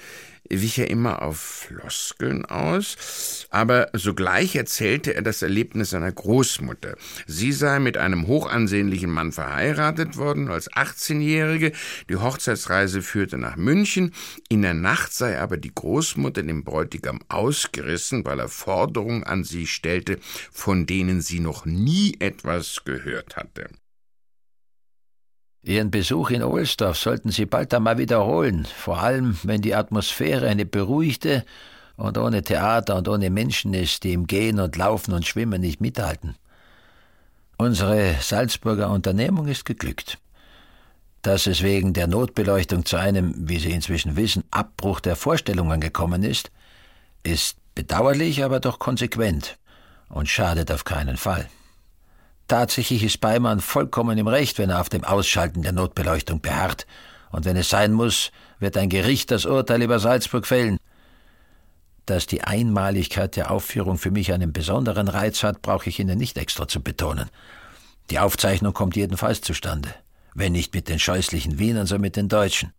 wich 0.49 0.79
er 0.79 0.89
immer 0.89 1.21
auf 1.21 1.37
Floskeln 1.37 2.45
aus, 2.45 3.47
aber 3.49 3.89
sogleich 3.93 4.55
erzählte 4.55 5.13
er 5.13 5.21
das 5.21 5.41
Erlebnis 5.41 5.91
seiner 5.91 6.11
Großmutter. 6.11 6.95
Sie 7.27 7.51
sei 7.51 7.79
mit 7.79 7.97
einem 7.97 8.27
hochansehnlichen 8.27 9.09
Mann 9.09 9.31
verheiratet 9.31 10.17
worden 10.17 10.49
als 10.49 10.71
18-Jährige, 10.71 11.71
die 12.09 12.17
Hochzeitsreise 12.17 13.01
führte 13.01 13.37
nach 13.37 13.55
München, 13.55 14.13
in 14.49 14.61
der 14.61 14.73
Nacht 14.73 15.13
sei 15.13 15.39
aber 15.39 15.57
die 15.57 15.73
Großmutter 15.73 16.43
dem 16.43 16.63
Bräutigam 16.63 17.19
ausgerissen, 17.29 18.25
weil 18.25 18.39
er 18.39 18.49
Forderungen 18.49 19.23
an 19.23 19.43
sie 19.43 19.67
stellte, 19.67 20.19
von 20.51 20.85
denen 20.85 21.21
sie 21.21 21.39
noch 21.39 21.65
nie 21.65 22.15
etwas 22.19 22.83
gehört 22.85 23.35
hatte. 23.35 23.69
Ihren 25.65 25.89
Besuch 25.89 26.29
in 26.29 26.43
Ohlsdorf 26.43 26.95
sollten 26.95 27.31
Sie 27.31 27.47
bald 27.47 27.73
einmal 27.73 27.97
wiederholen, 27.97 28.65
vor 28.65 28.99
allem 28.99 29.35
wenn 29.41 29.63
die 29.63 29.73
Atmosphäre 29.73 30.47
eine 30.47 30.63
beruhigte 30.63 31.43
und 31.97 32.19
ohne 32.19 32.43
Theater 32.43 32.95
und 32.95 33.07
ohne 33.07 33.31
Menschen 33.31 33.73
ist, 33.73 34.03
die 34.03 34.13
im 34.13 34.27
Gehen 34.27 34.59
und 34.59 34.75
Laufen 34.75 35.11
und 35.11 35.25
Schwimmen 35.25 35.61
nicht 35.61 35.81
mithalten. 35.81 36.35
Unsere 37.57 38.13
Salzburger 38.21 38.91
Unternehmung 38.91 39.47
ist 39.47 39.65
geglückt. 39.65 40.19
Dass 41.23 41.47
es 41.47 41.63
wegen 41.63 41.93
der 41.93 42.05
Notbeleuchtung 42.05 42.85
zu 42.85 42.97
einem, 42.97 43.33
wie 43.49 43.57
Sie 43.57 43.71
inzwischen 43.71 44.15
wissen, 44.15 44.43
Abbruch 44.51 44.99
der 44.99 45.15
Vorstellungen 45.15 45.81
gekommen 45.81 46.21
ist, 46.21 46.51
ist 47.23 47.57
bedauerlich, 47.73 48.43
aber 48.43 48.59
doch 48.59 48.77
konsequent 48.77 49.57
und 50.09 50.29
schadet 50.29 50.71
auf 50.71 50.83
keinen 50.83 51.17
Fall. 51.17 51.49
Tatsächlich 52.47 53.03
ist 53.03 53.21
Beimann 53.21 53.59
vollkommen 53.59 54.17
im 54.17 54.27
Recht, 54.27 54.59
wenn 54.59 54.69
er 54.69 54.81
auf 54.81 54.89
dem 54.89 55.03
Ausschalten 55.03 55.63
der 55.63 55.71
Notbeleuchtung 55.71 56.41
beharrt. 56.41 56.85
Und 57.31 57.45
wenn 57.45 57.57
es 57.57 57.69
sein 57.69 57.91
muss, 57.91 58.31
wird 58.59 58.77
ein 58.77 58.89
Gericht 58.89 59.31
das 59.31 59.45
Urteil 59.45 59.81
über 59.81 59.99
Salzburg 59.99 60.45
fällen. 60.45 60.77
Dass 62.05 62.27
die 62.27 62.43
Einmaligkeit 62.43 63.35
der 63.35 63.49
Aufführung 63.49 63.97
für 63.97 64.11
mich 64.11 64.31
einen 64.31 64.53
besonderen 64.53 65.07
Reiz 65.07 65.41
hat, 65.41 65.63
brauche 65.63 65.89
ich 65.89 65.99
Ihnen 65.99 66.19
nicht 66.19 66.37
extra 66.37 66.67
zu 66.67 66.81
betonen. 66.81 67.29
Die 68.11 68.19
Aufzeichnung 68.19 68.73
kommt 68.73 68.95
jedenfalls 68.95 69.41
zustande. 69.41 69.89
Wenn 70.35 70.51
nicht 70.51 70.75
mit 70.75 70.87
den 70.87 70.99
scheußlichen 70.99 71.57
Wienern, 71.57 71.87
so 71.87 71.97
mit 71.97 72.15
den 72.15 72.29
Deutschen. 72.29 72.73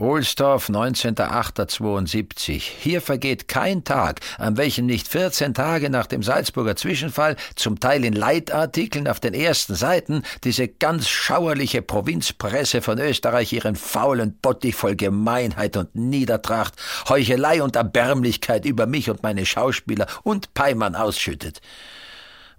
Ohlsdorf, 0.00 0.70
19.08.72. 0.70 2.58
Hier 2.80 3.02
vergeht 3.02 3.48
kein 3.48 3.84
Tag, 3.84 4.20
an 4.38 4.56
welchem 4.56 4.86
nicht 4.86 5.06
14 5.06 5.52
Tage 5.52 5.90
nach 5.90 6.06
dem 6.06 6.22
Salzburger 6.22 6.74
Zwischenfall, 6.74 7.36
zum 7.54 7.80
Teil 7.80 8.06
in 8.06 8.14
Leitartikeln 8.14 9.06
auf 9.06 9.20
den 9.20 9.34
ersten 9.34 9.74
Seiten, 9.74 10.22
diese 10.42 10.68
ganz 10.68 11.10
schauerliche 11.10 11.82
Provinzpresse 11.82 12.80
von 12.80 12.98
Österreich 12.98 13.52
ihren 13.52 13.76
faulen 13.76 14.38
Bottich 14.40 14.74
voll 14.74 14.96
Gemeinheit 14.96 15.76
und 15.76 15.94
Niedertracht, 15.94 16.76
Heuchelei 17.10 17.62
und 17.62 17.76
Erbärmlichkeit 17.76 18.64
über 18.64 18.86
mich 18.86 19.10
und 19.10 19.22
meine 19.22 19.44
Schauspieler 19.44 20.06
und 20.22 20.54
Peimann 20.54 20.94
ausschüttet. 20.94 21.60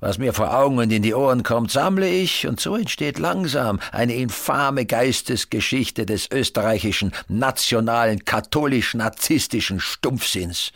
Was 0.01 0.17
mir 0.17 0.33
vor 0.33 0.57
Augen 0.57 0.79
und 0.79 0.91
in 0.91 1.03
die 1.03 1.13
Ohren 1.13 1.43
kommt, 1.43 1.69
sammle 1.69 2.09
ich, 2.09 2.47
und 2.47 2.59
so 2.59 2.75
entsteht 2.75 3.19
langsam 3.19 3.79
eine 3.91 4.15
infame 4.15 4.87
Geistesgeschichte 4.87 6.07
des 6.07 6.27
österreichischen 6.31 7.11
nationalen 7.27 8.25
katholisch-narzisstischen 8.25 9.79
Stumpfsinns. 9.79 10.71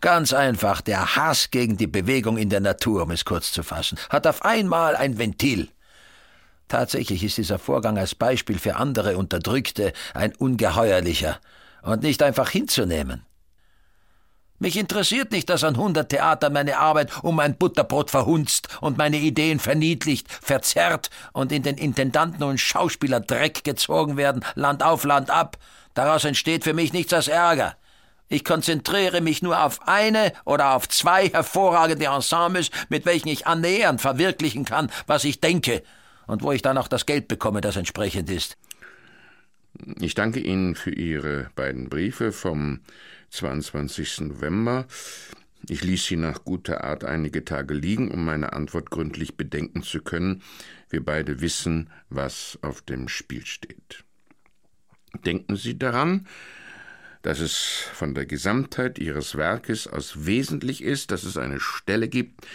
Ganz 0.00 0.32
einfach, 0.32 0.80
der 0.80 1.14
Hass 1.14 1.50
gegen 1.50 1.76
die 1.76 1.86
Bewegung 1.86 2.38
in 2.38 2.48
der 2.48 2.60
Natur, 2.60 3.02
um 3.02 3.10
es 3.10 3.26
kurz 3.26 3.52
zu 3.52 3.62
fassen, 3.62 3.98
hat 4.08 4.26
auf 4.26 4.42
einmal 4.46 4.96
ein 4.96 5.18
Ventil. 5.18 5.68
Tatsächlich 6.66 7.22
ist 7.22 7.36
dieser 7.36 7.58
Vorgang 7.58 7.98
als 7.98 8.14
Beispiel 8.14 8.58
für 8.58 8.76
andere 8.76 9.18
Unterdrückte 9.18 9.92
ein 10.14 10.34
ungeheuerlicher 10.34 11.38
und 11.82 12.02
nicht 12.02 12.22
einfach 12.22 12.48
hinzunehmen. 12.48 13.26
Mich 14.64 14.78
interessiert 14.78 15.30
nicht, 15.30 15.50
dass 15.50 15.62
an 15.62 15.76
hundert 15.76 16.08
Theatern 16.08 16.54
meine 16.54 16.78
Arbeit 16.78 17.22
um 17.22 17.38
ein 17.38 17.58
Butterbrot 17.58 18.10
verhunzt 18.10 18.68
und 18.80 18.96
meine 18.96 19.18
Ideen 19.18 19.58
verniedlicht, 19.58 20.26
verzerrt 20.32 21.10
und 21.34 21.52
in 21.52 21.62
den 21.62 21.76
Intendanten 21.76 22.42
und 22.42 22.56
Schauspieler 22.56 23.20
Dreck 23.20 23.62
gezogen 23.64 24.16
werden, 24.16 24.42
Land 24.54 24.82
auf, 24.82 25.04
Land 25.04 25.28
ab. 25.28 25.58
Daraus 25.92 26.24
entsteht 26.24 26.64
für 26.64 26.72
mich 26.72 26.94
nichts 26.94 27.12
als 27.12 27.28
Ärger. 27.28 27.76
Ich 28.30 28.42
konzentriere 28.42 29.20
mich 29.20 29.42
nur 29.42 29.62
auf 29.62 29.86
eine 29.86 30.32
oder 30.46 30.74
auf 30.74 30.88
zwei 30.88 31.28
hervorragende 31.28 32.06
Ensembles, 32.06 32.70
mit 32.88 33.04
welchen 33.04 33.28
ich 33.28 33.46
annähernd 33.46 34.00
verwirklichen 34.00 34.64
kann, 34.64 34.90
was 35.06 35.24
ich 35.24 35.42
denke, 35.42 35.82
und 36.26 36.42
wo 36.42 36.52
ich 36.52 36.62
dann 36.62 36.78
auch 36.78 36.88
das 36.88 37.04
Geld 37.04 37.28
bekomme, 37.28 37.60
das 37.60 37.76
entsprechend 37.76 38.30
ist. 38.30 38.56
Ich 40.00 40.14
danke 40.14 40.40
Ihnen 40.40 40.74
für 40.74 40.92
Ihre 40.92 41.50
beiden 41.54 41.90
Briefe 41.90 42.32
vom 42.32 42.80
22. 43.34 44.20
November. 44.20 44.86
Ich 45.68 45.82
ließ 45.82 46.04
sie 46.04 46.16
nach 46.16 46.44
guter 46.44 46.84
Art 46.84 47.04
einige 47.04 47.44
Tage 47.44 47.74
liegen, 47.74 48.10
um 48.10 48.24
meine 48.24 48.52
Antwort 48.52 48.90
gründlich 48.90 49.36
bedenken 49.36 49.82
zu 49.82 50.00
können. 50.02 50.42
Wir 50.88 51.04
beide 51.04 51.40
wissen, 51.40 51.90
was 52.10 52.58
auf 52.62 52.82
dem 52.82 53.08
Spiel 53.08 53.44
steht. 53.44 54.04
Denken 55.24 55.56
Sie 55.56 55.78
daran, 55.78 56.26
dass 57.22 57.40
es 57.40 57.56
von 57.94 58.14
der 58.14 58.26
Gesamtheit 58.26 58.98
Ihres 58.98 59.36
Werkes 59.36 59.86
aus 59.86 60.26
wesentlich 60.26 60.82
ist, 60.82 61.10
dass 61.10 61.24
es 61.24 61.36
eine 61.36 61.60
Stelle 61.60 62.08
gibt, 62.08 62.46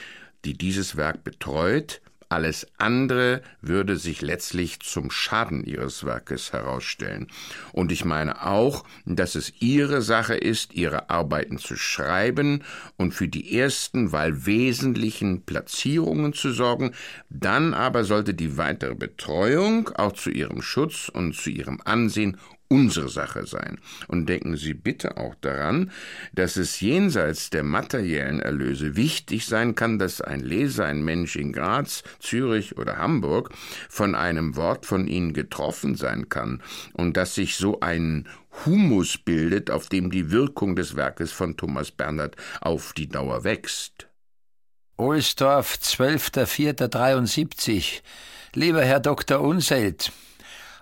die 0.45 0.53
dieses 0.57 0.95
Werk 0.95 1.23
betreut, 1.23 2.01
alles 2.29 2.67
andere 2.77 3.41
würde 3.61 3.97
sich 3.97 4.21
letztlich 4.21 4.79
zum 4.81 5.09
Schaden 5.09 5.63
ihres 5.63 6.05
Werkes 6.05 6.53
herausstellen. 6.53 7.27
Und 7.73 7.91
ich 7.91 8.05
meine 8.05 8.45
auch, 8.45 8.85
dass 9.05 9.33
es 9.33 9.51
ihre 9.59 10.03
Sache 10.03 10.35
ist, 10.35 10.75
ihre 10.75 11.09
Arbeiten 11.09 11.57
zu 11.57 11.75
schreiben 11.75 12.63
und 12.97 13.15
für 13.15 13.27
die 13.27 13.57
ersten, 13.57 14.11
weil 14.11 14.45
wesentlichen 14.45 15.43
Platzierungen 15.43 16.33
zu 16.33 16.51
sorgen, 16.51 16.91
dann 17.29 17.73
aber 17.73 18.03
sollte 18.03 18.35
die 18.35 18.57
weitere 18.57 18.93
Betreuung 18.93 19.89
auch 19.89 20.13
zu 20.13 20.29
ihrem 20.29 20.61
Schutz 20.61 21.09
und 21.09 21.35
zu 21.35 21.49
ihrem 21.49 21.81
Ansehen 21.83 22.37
unsere 22.69 23.09
Sache 23.09 23.45
sein. 23.45 23.79
Und 24.07 24.29
denken 24.29 24.55
Sie 24.55 24.73
bitte 24.73 25.17
auch 25.17 25.35
daran, 25.41 25.91
dass 26.33 26.55
es 26.55 26.79
jenseits 26.79 27.49
der 27.49 27.63
materiellen 27.63 28.39
Erlöse 28.39 28.95
wichtig 28.95 29.45
sein 29.45 29.75
kann, 29.75 29.99
dass 29.99 30.21
ein 30.21 30.39
Leser, 30.39 30.85
ein 30.85 31.03
Mensch 31.03 31.35
in 31.35 31.51
Graz, 31.51 32.03
Zürich 32.19 32.77
oder 32.77 32.95
Hamburg 32.97 33.49
von 33.89 34.15
einem 34.15 34.55
Wort 34.55 34.85
von 34.85 35.07
Ihnen 35.07 35.33
getroffen 35.33 35.95
sein 35.95 36.29
kann 36.29 36.61
und 36.93 37.17
dass 37.17 37.35
sich 37.35 37.57
so 37.57 37.81
ein 37.81 38.29
Humus 38.65 39.17
bildet, 39.17 39.69
auf 39.71 39.89
dem 39.89 40.11
die 40.11 40.31
Wirkung 40.31 40.75
des 40.75 40.95
Werkes 40.95 41.31
von 41.31 41.57
Thomas 41.57 41.89
Bernhard 41.91 42.35
auf 42.61 42.93
die 42.93 43.09
Dauer 43.09 43.43
wächst. 43.43 44.07
Ohlsdorf, 44.97 45.77
12.04.73. 45.81 48.01
Lieber 48.53 48.83
Herr 48.83 48.99
Dr. 48.99 49.39
Unselt, 49.39 50.11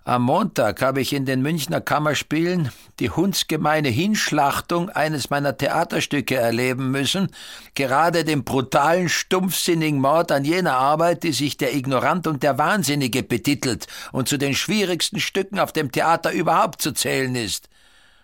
am 0.08 0.22
Montag 0.22 0.82
habe 0.82 1.01
ich 1.01 1.12
in 1.12 1.26
den 1.26 1.41
Münchner 1.41 1.82
Kammerspielen 1.82 2.72
die 3.01 3.10
hundsgemeine 3.10 3.89
Hinschlachtung 3.89 4.89
eines 4.89 5.30
meiner 5.30 5.58
Theaterstücke 5.58 6.36
erleben 6.36 6.91
müssen, 6.91 7.30
gerade 7.76 8.24
den 8.24 8.45
brutalen, 8.45 9.10
stumpfsinnigen 9.10 9.99
Mord 9.99 10.32
an 10.32 10.45
jener 10.45 10.78
Arbeit, 10.78 11.24
die 11.24 11.34
sich 11.34 11.58
der 11.58 11.76
Ignorant 11.76 12.26
und 12.26 12.41
der 12.41 12.58
Wahnsinnige 12.58 13.22
betitelt 13.22 13.88
und 14.14 14.30
zu 14.30 14.38
den 14.38 14.55
schwierigsten 14.55 15.20
Stücken 15.20 15.60
auf 15.60 15.74
dem 15.74 15.91
Theater 15.91 16.32
überhaupt 16.32 16.82
zu 16.82 16.93
zählen 16.93 17.36
ist. 17.36 17.68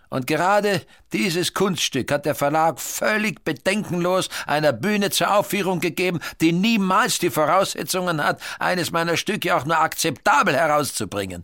Und 0.09 0.25
gerade 0.25 0.83
dieses 1.11 1.53
Kunststück 1.53 2.13
hat 2.13 2.25
der 2.25 2.35
Verlag 2.35 2.79
völlig 2.79 3.43
bedenkenlos 3.43 4.29
einer 4.47 4.71
Bühne 4.71 5.09
zur 5.09 5.35
Aufführung 5.35 5.81
gegeben, 5.81 6.21
die 6.39 6.53
niemals 6.53 7.19
die 7.19 7.29
Voraussetzungen 7.29 8.23
hat, 8.23 8.39
eines 8.57 8.91
meiner 8.91 9.17
Stücke 9.17 9.53
auch 9.53 9.65
nur 9.65 9.79
akzeptabel 9.79 10.55
herauszubringen 10.55 11.43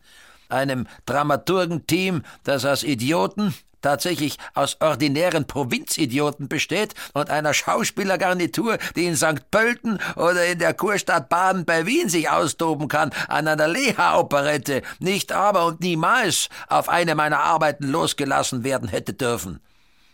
einem 0.50 0.88
Dramaturgenteam, 1.06 2.24
das 2.44 2.66
aus 2.66 2.84
Idioten, 2.84 3.54
tatsächlich 3.82 4.38
aus 4.54 4.78
ordinären 4.82 5.46
Provinzidioten 5.46 6.48
besteht 6.48 6.94
und 7.14 7.30
einer 7.30 7.54
Schauspielergarnitur, 7.54 8.78
die 8.96 9.06
in 9.06 9.16
St. 9.16 9.50
Pölten 9.52 10.00
oder 10.16 10.46
in 10.46 10.60
der 10.60 10.74
Kurstadt 10.74 11.30
Baden 11.30 11.66
bei 11.66 11.86
Wien 11.86 12.10
sich 12.10 12.30
austoben 12.30 12.88
kann, 12.88 13.12
an 13.28 13.48
einer 13.48 13.68
Leha-Operette, 13.68 14.82
nicht 15.00 15.32
aber 15.32 15.66
und 15.66 15.82
niemals 15.82 16.50
auf 16.68 16.90
eine 16.90 17.16
meiner 17.16 17.40
Arbeiten 17.40 17.88
losgelassen 17.88 18.64
werden 18.64 18.90
hätte 18.90 19.14
dürfen. 19.14 19.60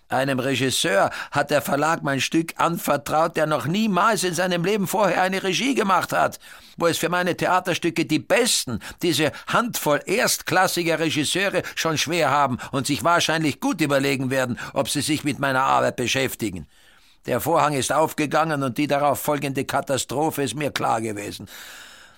Einem 0.07 0.37
Regisseur 0.37 1.09
hat 1.31 1.49
der 1.49 1.63
Verlag 1.63 2.03
mein 2.03 2.21
Stück 2.21 2.53
anvertraut, 2.57 3.35
der 3.35 3.47
noch 3.47 3.65
niemals 3.65 4.23
in 4.23 4.35
seinem 4.35 4.63
Leben 4.63 4.85
vorher 4.85 5.23
eine 5.23 5.41
Regie 5.41 5.73
gemacht 5.73 6.13
hat, 6.13 6.39
wo 6.77 6.85
es 6.85 6.99
für 6.99 7.09
meine 7.09 7.35
Theaterstücke 7.35 8.05
die 8.05 8.19
besten, 8.19 8.79
diese 9.01 9.31
Handvoll 9.47 10.01
erstklassiger 10.05 10.99
Regisseure 10.99 11.63
schon 11.73 11.97
schwer 11.97 12.29
haben 12.29 12.59
und 12.71 12.85
sich 12.85 13.03
wahrscheinlich 13.03 13.59
gut 13.59 13.81
überlegen 13.81 14.29
werden, 14.29 14.59
ob 14.73 14.89
sie 14.89 15.01
sich 15.01 15.23
mit 15.23 15.39
meiner 15.39 15.63
Arbeit 15.63 15.95
beschäftigen. 15.95 16.67
Der 17.25 17.39
Vorhang 17.39 17.73
ist 17.73 17.91
aufgegangen 17.91 18.61
und 18.61 18.77
die 18.77 18.85
darauf 18.85 19.19
folgende 19.19 19.65
Katastrophe 19.65 20.43
ist 20.43 20.53
mir 20.53 20.69
klar 20.69 21.01
gewesen. 21.01 21.47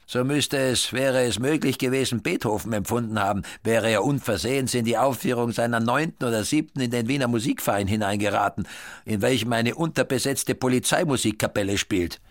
So 0.10 0.24
müsste 0.24 0.58
es, 0.58 0.94
wäre 0.94 1.26
es 1.26 1.38
möglich 1.38 1.78
gewesen, 1.78 2.22
Beethoven 2.22 2.72
empfunden 2.72 3.20
haben, 3.20 3.44
wäre 3.62 3.90
er 3.90 4.06
unversehens 4.06 4.74
in 4.74 4.86
die 4.86 4.98
Aufführung 4.98 5.52
seiner 5.52 5.82
neunten 5.82 6.24
oder 6.24 6.46
siebten 6.46 6.80
in 6.80 6.92
den 6.92 7.10
Wiener 7.10 7.28
Musikverein 7.28 7.88
hineingeraten, 7.88 8.70
in 9.04 9.22
welchem 9.22 9.52
eine 9.52 9.76
unterbesetzte 9.76 10.56
Polizeimusikkapelle 10.56 11.78
spielt. 11.78 12.22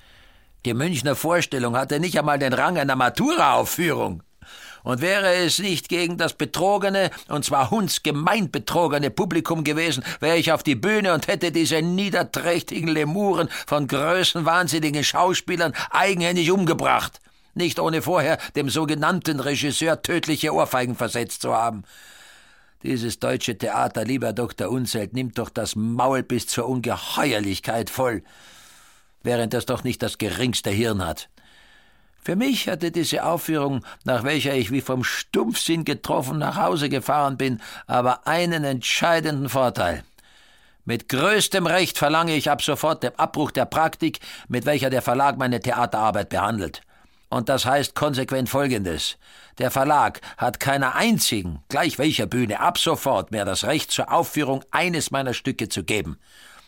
Die 0.64 0.72
Münchner 0.72 1.14
Vorstellung 1.14 1.76
hatte 1.76 2.00
nicht 2.00 2.18
einmal 2.18 2.38
den 2.38 2.54
Rang 2.54 2.78
einer 2.78 2.96
Matura-Aufführung. 2.96 4.22
Und 4.82 5.02
wäre 5.02 5.34
es 5.34 5.58
nicht 5.58 5.90
gegen 5.90 6.16
das 6.16 6.32
betrogene, 6.32 7.10
und 7.28 7.44
zwar 7.44 7.70
hundsgemein 7.70 8.50
betrogene 8.50 9.10
Publikum 9.10 9.64
gewesen, 9.64 10.02
wäre 10.20 10.38
ich 10.38 10.50
auf 10.50 10.62
die 10.62 10.76
Bühne 10.76 11.12
und 11.12 11.28
hätte 11.28 11.52
diese 11.52 11.82
niederträchtigen 11.82 12.88
Lemuren 12.88 13.50
von 13.66 13.86
größenwahnsinnigen 13.86 15.04
Schauspielern 15.04 15.74
eigenhändig 15.90 16.50
umgebracht 16.50 17.20
nicht 17.56 17.78
ohne 17.78 18.02
vorher 18.02 18.38
dem 18.54 18.68
sogenannten 18.68 19.40
Regisseur 19.40 20.02
tödliche 20.02 20.52
Ohrfeigen 20.52 20.94
versetzt 20.94 21.42
zu 21.42 21.54
haben. 21.54 21.84
Dieses 22.82 23.18
deutsche 23.18 23.58
Theater, 23.58 24.04
lieber 24.04 24.32
Dr. 24.32 24.70
Unselt, 24.70 25.12
nimmt 25.12 25.38
doch 25.38 25.50
das 25.50 25.74
Maul 25.74 26.22
bis 26.22 26.46
zur 26.46 26.68
Ungeheuerlichkeit 26.68 27.90
voll, 27.90 28.22
während 29.22 29.54
es 29.54 29.66
doch 29.66 29.82
nicht 29.82 30.02
das 30.02 30.18
geringste 30.18 30.70
Hirn 30.70 31.04
hat. 31.04 31.28
Für 32.22 32.36
mich 32.36 32.68
hatte 32.68 32.90
diese 32.90 33.24
Aufführung, 33.24 33.84
nach 34.04 34.24
welcher 34.24 34.54
ich 34.54 34.72
wie 34.72 34.80
vom 34.80 35.04
Stumpfsinn 35.04 35.84
getroffen 35.84 36.38
nach 36.38 36.56
Hause 36.56 36.88
gefahren 36.88 37.36
bin, 37.36 37.60
aber 37.86 38.26
einen 38.26 38.64
entscheidenden 38.64 39.48
Vorteil. 39.48 40.02
Mit 40.84 41.08
größtem 41.08 41.66
Recht 41.66 41.98
verlange 41.98 42.36
ich 42.36 42.50
ab 42.50 42.62
sofort 42.62 43.02
den 43.02 43.18
Abbruch 43.18 43.50
der 43.50 43.64
Praktik, 43.64 44.20
mit 44.48 44.66
welcher 44.66 44.90
der 44.90 45.02
Verlag 45.02 45.38
meine 45.38 45.60
Theaterarbeit 45.60 46.28
behandelt. 46.28 46.82
Und 47.28 47.48
das 47.48 47.66
heißt 47.66 47.94
konsequent 47.94 48.48
Folgendes. 48.48 49.16
Der 49.58 49.70
Verlag 49.70 50.20
hat 50.36 50.60
keiner 50.60 50.94
einzigen, 50.94 51.60
gleich 51.68 51.98
welcher 51.98 52.26
Bühne, 52.26 52.60
ab 52.60 52.78
sofort 52.78 53.30
mehr 53.30 53.44
das 53.44 53.64
Recht 53.64 53.90
zur 53.90 54.12
Aufführung 54.12 54.64
eines 54.70 55.10
meiner 55.10 55.34
Stücke 55.34 55.68
zu 55.68 55.82
geben. 55.82 56.18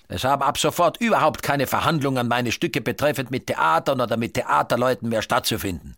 Es 0.09 0.25
haben 0.25 0.43
ab 0.43 0.59
sofort 0.59 0.97
überhaupt 1.01 1.43
keine 1.43 1.67
Verhandlungen 1.67 2.29
meine 2.29 2.51
Stücke 2.51 2.81
betreffend 2.81 3.31
mit 3.31 3.47
Theatern 3.47 4.01
oder 4.01 4.17
mit 4.17 4.35
Theaterleuten 4.35 5.11
mehr 5.11 5.23
stattzufinden. 5.23 5.97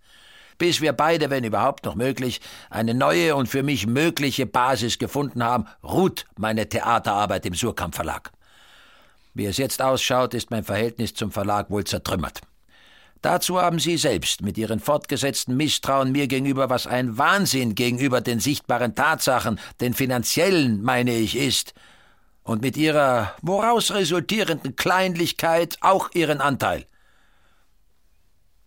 Bis 0.59 0.81
wir 0.81 0.93
beide, 0.93 1.31
wenn 1.31 1.45
überhaupt 1.45 1.85
noch 1.85 1.95
möglich, 1.95 2.41
eine 2.69 2.93
neue 2.93 3.37
und 3.37 3.47
für 3.47 3.63
mich 3.63 3.87
mögliche 3.87 4.47
Basis 4.47 4.99
gefunden 4.99 5.43
haben, 5.43 5.67
ruht 5.83 6.27
meine 6.37 6.69
Theaterarbeit 6.69 7.47
im 7.47 7.55
Surkamp 7.55 7.95
Verlag. 7.95 8.31
Wie 9.33 9.47
es 9.47 9.57
jetzt 9.57 9.81
ausschaut, 9.81 10.35
ist 10.35 10.51
mein 10.51 10.65
Verhältnis 10.65 11.15
zum 11.15 11.31
Verlag 11.31 11.71
wohl 11.71 11.85
zertrümmert. 11.85 12.43
Dazu 13.23 13.61
haben 13.61 13.79
Sie 13.79 13.99
selbst 13.99 14.41
mit 14.41 14.57
Ihren 14.57 14.81
fortgesetzten 14.81 15.57
Misstrauen 15.57 16.11
mir 16.11 16.27
gegenüber, 16.27 16.71
was 16.71 16.87
ein 16.87 17.19
Wahnsinn 17.19 17.75
gegenüber 17.75 18.23
den 18.23 18.41
sichtbaren 18.41 18.95
Tatsachen, 18.95 19.61
den 19.81 19.93
finanziellen, 19.93 20.83
meine 20.83 21.15
ich, 21.15 21.37
ist, 21.37 21.75
und 22.43 22.63
mit 22.63 22.79
Ihrer 22.79 23.35
woraus 23.43 23.93
resultierenden 23.93 24.75
Kleinlichkeit 24.75 25.77
auch 25.83 26.11
Ihren 26.15 26.41
Anteil. 26.41 26.87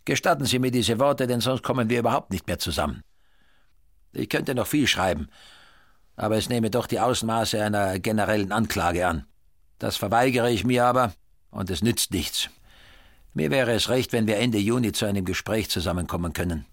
Gestatten 0.05 0.45
Sie 0.45 0.59
mir 0.59 0.71
diese 0.71 0.99
Worte, 0.99 1.25
denn 1.25 1.41
sonst 1.41 1.63
kommen 1.63 1.89
wir 1.89 1.99
überhaupt 1.99 2.31
nicht 2.31 2.45
mehr 2.45 2.59
zusammen. 2.59 3.03
Ich 4.11 4.29
könnte 4.29 4.53
noch 4.53 4.67
viel 4.67 4.85
schreiben, 4.85 5.29
aber 6.15 6.37
es 6.37 6.49
nehme 6.49 6.69
doch 6.69 6.85
die 6.85 6.99
Ausmaße 6.99 7.63
einer 7.63 7.97
generellen 7.97 8.51
Anklage 8.51 9.07
an. 9.07 9.25
Das 9.79 9.97
verweigere 9.97 10.51
ich 10.51 10.63
mir 10.63 10.85
aber, 10.85 11.13
und 11.49 11.71
es 11.71 11.81
nützt 11.81 12.11
nichts. 12.11 12.49
Mir 13.33 13.49
wäre 13.49 13.71
es 13.73 13.89
recht, 13.89 14.13
wenn 14.13 14.27
wir 14.27 14.37
Ende 14.37 14.59
Juni 14.59 14.91
zu 14.91 15.05
einem 15.05 15.25
Gespräch 15.25 15.69
zusammenkommen 15.69 16.33
können. 16.33 16.65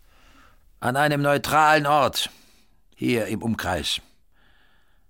An 0.79 0.97
einem 0.97 1.23
neutralen 1.23 1.87
Ort, 1.87 2.31
hier 2.95 3.27
im 3.27 3.43
Umkreis. 3.43 4.01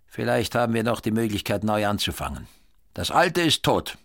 Vielleicht 0.07 0.55
haben 0.55 0.75
wir 0.75 0.85
noch 0.85 1.01
die 1.01 1.11
Möglichkeit, 1.11 1.65
neu 1.65 1.87
anzufangen. 1.87 2.47
Das 2.95 3.11
Alte 3.11 3.41
ist 3.43 3.63
tot, 3.63 3.99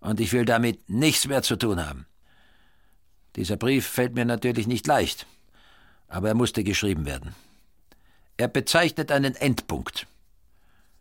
und 0.00 0.20
ich 0.20 0.32
will 0.32 0.44
damit 0.44 0.88
nichts 0.88 1.26
mehr 1.26 1.42
zu 1.42 1.56
tun 1.56 1.84
haben. 1.84 2.06
Dieser 3.36 3.56
Brief 3.56 3.86
fällt 3.86 4.14
mir 4.14 4.24
natürlich 4.24 4.66
nicht 4.66 4.86
leicht, 4.86 5.26
aber 6.08 6.28
er 6.28 6.34
musste 6.34 6.64
geschrieben 6.64 7.06
werden. 7.06 7.34
Er 8.36 8.48
bezeichnet 8.48 9.10
einen 9.12 9.34
Endpunkt. 9.34 10.06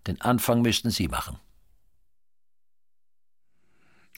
Den 0.07 0.21
Anfang 0.21 0.61
müssten 0.61 0.89
Sie 0.89 1.07
machen. 1.07 1.39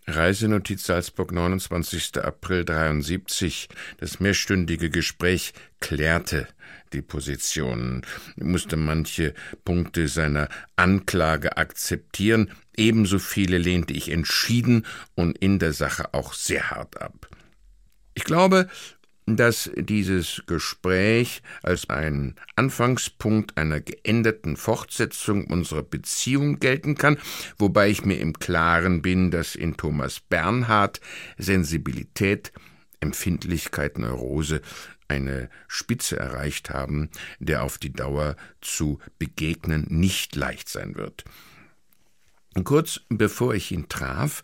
Reisenotiz 0.09 0.85
Salzburg, 0.85 1.31
29. 1.31 2.17
April 2.17 2.65
73. 2.65 3.69
Das 3.97 4.19
mehrstündige 4.19 4.89
Gespräch 4.89 5.53
klärte 5.79 6.47
die 6.93 7.03
Positionen, 7.03 8.01
musste 8.35 8.75
manche 8.75 9.35
Punkte 9.63 10.07
seiner 10.07 10.49
Anklage 10.75 11.57
akzeptieren, 11.57 12.51
ebenso 12.75 13.19
viele 13.19 13.59
lehnte 13.59 13.93
ich 13.93 14.09
entschieden 14.09 14.85
und 15.15 15.37
in 15.37 15.59
der 15.59 15.73
Sache 15.73 16.13
auch 16.13 16.33
sehr 16.33 16.71
hart 16.71 16.99
ab. 16.99 17.29
Ich 18.15 18.23
glaube, 18.23 18.67
dass 19.35 19.69
dieses 19.75 20.43
Gespräch 20.47 21.41
als 21.63 21.89
ein 21.89 22.35
Anfangspunkt 22.55 23.57
einer 23.57 23.79
geänderten 23.79 24.57
Fortsetzung 24.57 25.45
unserer 25.47 25.83
Beziehung 25.83 26.59
gelten 26.59 26.95
kann, 26.95 27.17
wobei 27.57 27.89
ich 27.89 28.05
mir 28.05 28.19
im 28.19 28.33
Klaren 28.33 29.01
bin, 29.01 29.31
dass 29.31 29.55
in 29.55 29.77
Thomas 29.77 30.19
Bernhard 30.19 31.01
Sensibilität, 31.37 32.51
Empfindlichkeit, 32.99 33.97
Neurose 33.97 34.61
eine 35.07 35.49
Spitze 35.67 36.17
erreicht 36.17 36.69
haben, 36.69 37.09
der 37.39 37.63
auf 37.63 37.77
die 37.77 37.91
Dauer 37.91 38.35
zu 38.61 38.99
begegnen 39.17 39.85
nicht 39.89 40.35
leicht 40.35 40.69
sein 40.69 40.95
wird. 40.95 41.25
Kurz 42.63 43.01
bevor 43.09 43.53
ich 43.53 43.71
ihn 43.71 43.89
traf, 43.89 44.41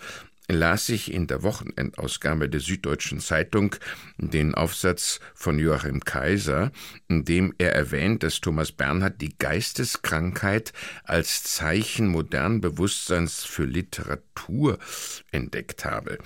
las 0.48 0.90
ich 0.90 1.12
in 1.12 1.28
der 1.28 1.44
Wochenendausgabe 1.44 2.50
der 2.50 2.60
Süddeutschen 2.60 3.20
Zeitung 3.20 3.76
den 4.18 4.54
Aufsatz 4.54 5.20
von 5.34 5.58
Joachim 5.58 6.02
Kaiser, 6.02 6.72
in 7.08 7.26
dem 7.26 7.54
er 7.58 7.74
erwähnt, 7.74 8.24
dass 8.24 8.42
Thomas 8.42 8.72
Bernhard 8.72 9.22
die 9.22 9.38
Geisteskrankheit 9.38 10.74
als 11.04 11.44
Zeichen 11.44 12.08
modernen 12.08 12.62
Bewusstseins 12.62 13.44
für 13.44 13.66
Literatur 13.66 14.78
entdeckt 15.32 15.86
habe. 15.86 16.20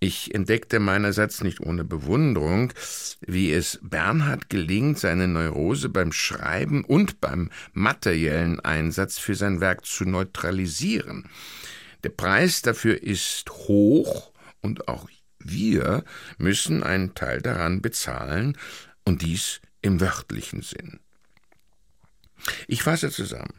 Ich 0.00 0.34
entdeckte 0.34 0.80
meinerseits 0.80 1.44
nicht 1.44 1.60
ohne 1.60 1.84
Bewunderung, 1.84 2.72
wie 3.20 3.52
es 3.52 3.78
Bernhard 3.82 4.50
gelingt, 4.50 4.98
seine 4.98 5.28
Neurose 5.28 5.88
beim 5.88 6.10
Schreiben 6.10 6.84
und 6.84 7.20
beim 7.20 7.50
materiellen 7.72 8.58
Einsatz 8.58 9.18
für 9.18 9.36
sein 9.36 9.60
Werk 9.60 9.86
zu 9.86 10.04
neutralisieren. 10.04 11.28
Der 12.04 12.10
Preis 12.10 12.62
dafür 12.62 13.02
ist 13.02 13.50
hoch 13.50 14.32
und 14.60 14.88
auch 14.88 15.08
wir 15.38 16.04
müssen 16.38 16.82
einen 16.82 17.14
Teil 17.14 17.40
daran 17.40 17.82
bezahlen 17.82 18.56
und 19.04 19.22
dies 19.22 19.60
im 19.80 20.00
wörtlichen 20.00 20.62
Sinn. 20.62 21.00
Ich 22.66 22.82
fasse 22.82 23.10
zusammen. 23.10 23.54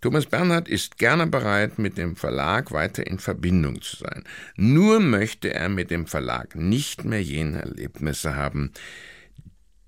Thomas 0.00 0.26
Bernhard 0.26 0.68
ist 0.68 0.98
gerne 0.98 1.26
bereit, 1.26 1.78
mit 1.78 1.96
dem 1.96 2.16
Verlag 2.16 2.72
weiter 2.72 3.06
in 3.06 3.18
Verbindung 3.18 3.80
zu 3.80 3.96
sein. 3.96 4.24
Nur 4.56 5.00
möchte 5.00 5.52
er 5.52 5.68
mit 5.68 5.90
dem 5.90 6.06
Verlag 6.06 6.54
nicht 6.54 7.04
mehr 7.04 7.22
jene 7.22 7.60
Erlebnisse 7.60 8.34
haben, 8.34 8.72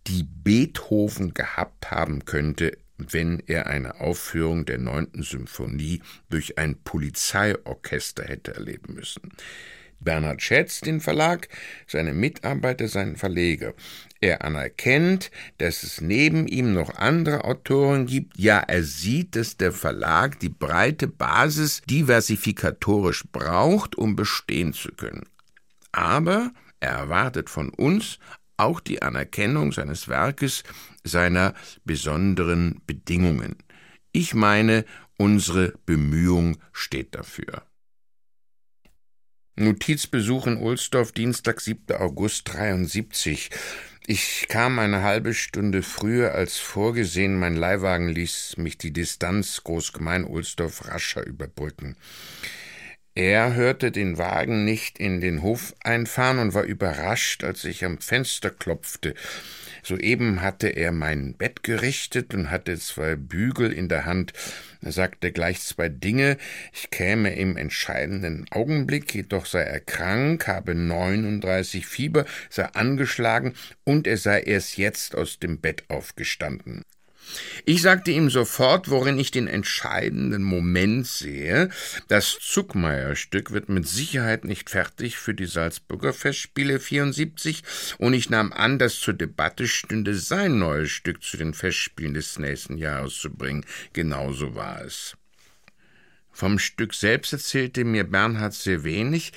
die 0.07 0.25
Beethoven 0.25 1.35
gehabt 1.35 1.91
haben 1.91 2.25
könnte, 2.25 2.79
wenn 2.99 3.43
er 3.47 3.67
eine 3.67 4.01
Aufführung 4.01 4.67
der 4.67 4.79
neunten 4.79 5.23
Symphonie 5.23 6.03
durch 6.29 6.59
ein 6.59 6.77
Polizeiorchester 6.83 8.25
hätte 8.25 8.55
erleben 8.55 8.95
müssen. 8.95 9.33
Bernhard 10.01 10.43
schätzt 10.43 10.87
den 10.87 11.01
Verlag, 11.01 11.49
seine 11.87 12.13
Mitarbeiter, 12.13 12.87
seinen 12.89 13.17
Verleger. 13.17 13.75
Er 14.21 14.45
anerkennt, 14.45 15.31
dass 15.59 15.83
es 15.83 16.01
neben 16.01 16.47
ihm 16.47 16.73
noch 16.73 16.95
andere 16.97 17.45
Autoren 17.45 18.07
gibt. 18.07 18.39
Ja, 18.39 18.59
er 18.59 18.85
sieht, 18.85 19.37
dass 19.37 19.57
der 19.57 19.73
Verlag 19.73 20.39
die 20.41 20.49
breite 20.49 21.09
Basis 21.09 21.83
diversifikatorisch 21.89 23.25
braucht, 23.31 23.97
um 23.97 24.17
bestehen 24.17 24.73
zu 24.73 24.91
können. 24.93 25.25
Aber 25.93 26.53
er 26.81 26.93
erwartet 26.93 27.51
von 27.51 27.71
uns 27.71 28.19
auch 28.57 28.81
die 28.81 29.03
Anerkennung 29.03 29.73
seines 29.73 30.09
Werkes, 30.09 30.65
seiner 31.09 31.55
besonderen 31.85 32.81
Bedingungen. 32.87 33.57
Ich 34.13 34.35
meine, 34.35 34.85
unsere 35.17 35.75
Bemühung 35.85 36.59
steht 36.73 37.15
dafür. 37.15 37.63
Notizbesuch 39.57 40.47
in 40.47 40.59
Ohlsdorf, 40.59 41.11
Dienstag, 41.11 41.61
7. 41.61 41.97
August 41.97 42.55
73. 42.55 43.51
Ich 44.07 44.47
kam 44.49 44.79
eine 44.79 45.03
halbe 45.03 45.35
Stunde 45.35 45.83
früher 45.83 46.35
als 46.35 46.57
vorgesehen. 46.59 47.39
Mein 47.39 47.57
Leihwagen 47.57 48.09
ließ 48.09 48.57
mich 48.57 48.79
die 48.79 48.93
Distanz 48.93 49.63
Großgemein-Ohlsdorf 49.65 50.89
rascher 50.89 51.27
überbrücken. 51.27 51.97
Er 53.15 53.55
hörte 53.55 53.91
den 53.91 54.17
Wagen 54.17 54.65
nicht 54.65 54.99
in 54.99 55.21
den 55.21 55.43
Hof 55.43 55.75
einfahren 55.83 56.39
und 56.39 56.55
war 56.55 56.63
überrascht, 56.63 57.43
als 57.43 57.65
ich 57.65 57.85
am 57.85 57.99
Fenster 57.99 58.51
klopfte. 58.51 59.15
Soeben 59.89 60.43
hatte 60.43 60.68
er 60.68 60.93
mein 60.93 61.32
Bett 61.32 61.62
gerichtet 61.62 62.34
und 62.34 62.51
hatte 62.51 62.78
zwei 62.78 63.16
Bügel 63.16 63.72
in 63.72 63.89
der 63.89 64.05
Hand. 64.05 64.34
Er 64.82 64.93
sagte 64.93 65.32
gleich 65.32 65.62
zwei 65.62 65.89
Dinge. 65.89 66.36
Ich 66.74 66.91
käme 66.91 67.34
im 67.34 67.57
entscheidenden 67.57 68.45
Augenblick, 68.51 69.14
jedoch 69.14 69.47
sei 69.47 69.62
er 69.62 69.80
krank, 69.80 70.47
habe 70.47 70.74
39 70.74 71.86
Fieber, 71.86 72.26
sei 72.51 72.64
angeschlagen 72.64 73.55
und 73.84 74.07
er 74.07 74.18
sei 74.18 74.43
erst 74.43 74.76
jetzt 74.76 75.16
aus 75.16 75.39
dem 75.39 75.59
Bett 75.59 75.84
aufgestanden. 75.89 76.82
Ich 77.64 77.83
sagte 77.83 78.11
ihm 78.11 78.31
sofort, 78.31 78.91
worin 78.91 79.18
ich 79.18 79.31
den 79.31 79.47
entscheidenden 79.47 80.43
Moment 80.43 81.07
sehe. 81.07 81.68
Das 82.09 82.39
Zuckmeier-Stück 82.41 83.53
wird 83.53 83.68
mit 83.68 83.87
Sicherheit 83.87 84.45
nicht 84.45 84.70
fertig 84.70 85.18
für 85.18 85.35
die 85.35 85.47
Salzburger 85.47 86.12
Festspiele 86.12 86.81
74 86.81 87.62
und 87.99 88.14
ich 88.14 88.31
nahm 88.31 88.53
an, 88.53 88.79
dass 88.79 89.01
zur 89.01 89.14
Debatte 89.14 89.68
stünde, 89.68 90.14
sein 90.14 90.59
neues 90.59 90.91
Stück 90.91 91.22
zu 91.22 91.37
den 91.37 91.55
Festspielen 91.55 92.14
des 92.14 92.39
nächsten 92.39 92.76
Jahres 92.76 93.18
zu 93.18 93.31
bringen. 93.31 93.64
Genauso 93.93 94.55
war 94.55 94.83
es. 94.83 95.16
Vom 96.39 96.61
Stück 96.61 96.95
selbst 96.95 97.33
erzählte 97.33 97.85
mir 97.85 98.05
Bernhard 98.05 98.55
sehr 98.55 98.85
wenig. 98.85 99.33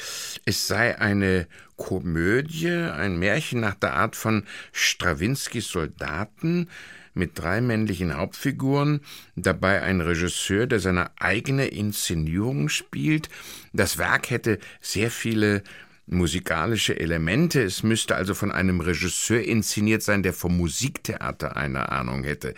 Es 0.46 0.68
sei 0.68 1.00
eine 1.00 1.48
Komödie, 1.76 2.70
ein 2.70 3.18
Märchen 3.18 3.60
nach 3.60 3.74
der 3.74 3.94
Art 3.94 4.16
von 4.16 4.46
Strawinskys 4.72 5.68
Soldaten, 5.70 6.70
mit 7.14 7.38
drei 7.38 7.62
männlichen 7.62 8.16
Hauptfiguren, 8.16 9.02
dabei 9.36 9.82
ein 9.82 10.02
Regisseur, 10.02 10.68
der 10.68 10.80
seine 10.80 11.12
eigene 11.20 11.68
Inszenierung 11.68 12.70
spielt. 12.70 13.30
Das 13.74 13.98
Werk 13.98 14.30
hätte 14.30 14.60
sehr 14.80 15.12
viele 15.12 15.64
musikalische 16.06 17.00
Elemente. 17.00 17.62
Es 17.62 17.84
müsste 17.84 18.16
also 18.16 18.34
von 18.34 18.52
einem 18.52 18.82
Regisseur 18.82 19.42
inszeniert 19.42 20.04
sein, 20.04 20.24
der 20.24 20.34
vom 20.34 20.58
Musiktheater 20.58 21.56
eine 21.56 21.90
Ahnung 21.90 22.24
hätte. 22.24 22.54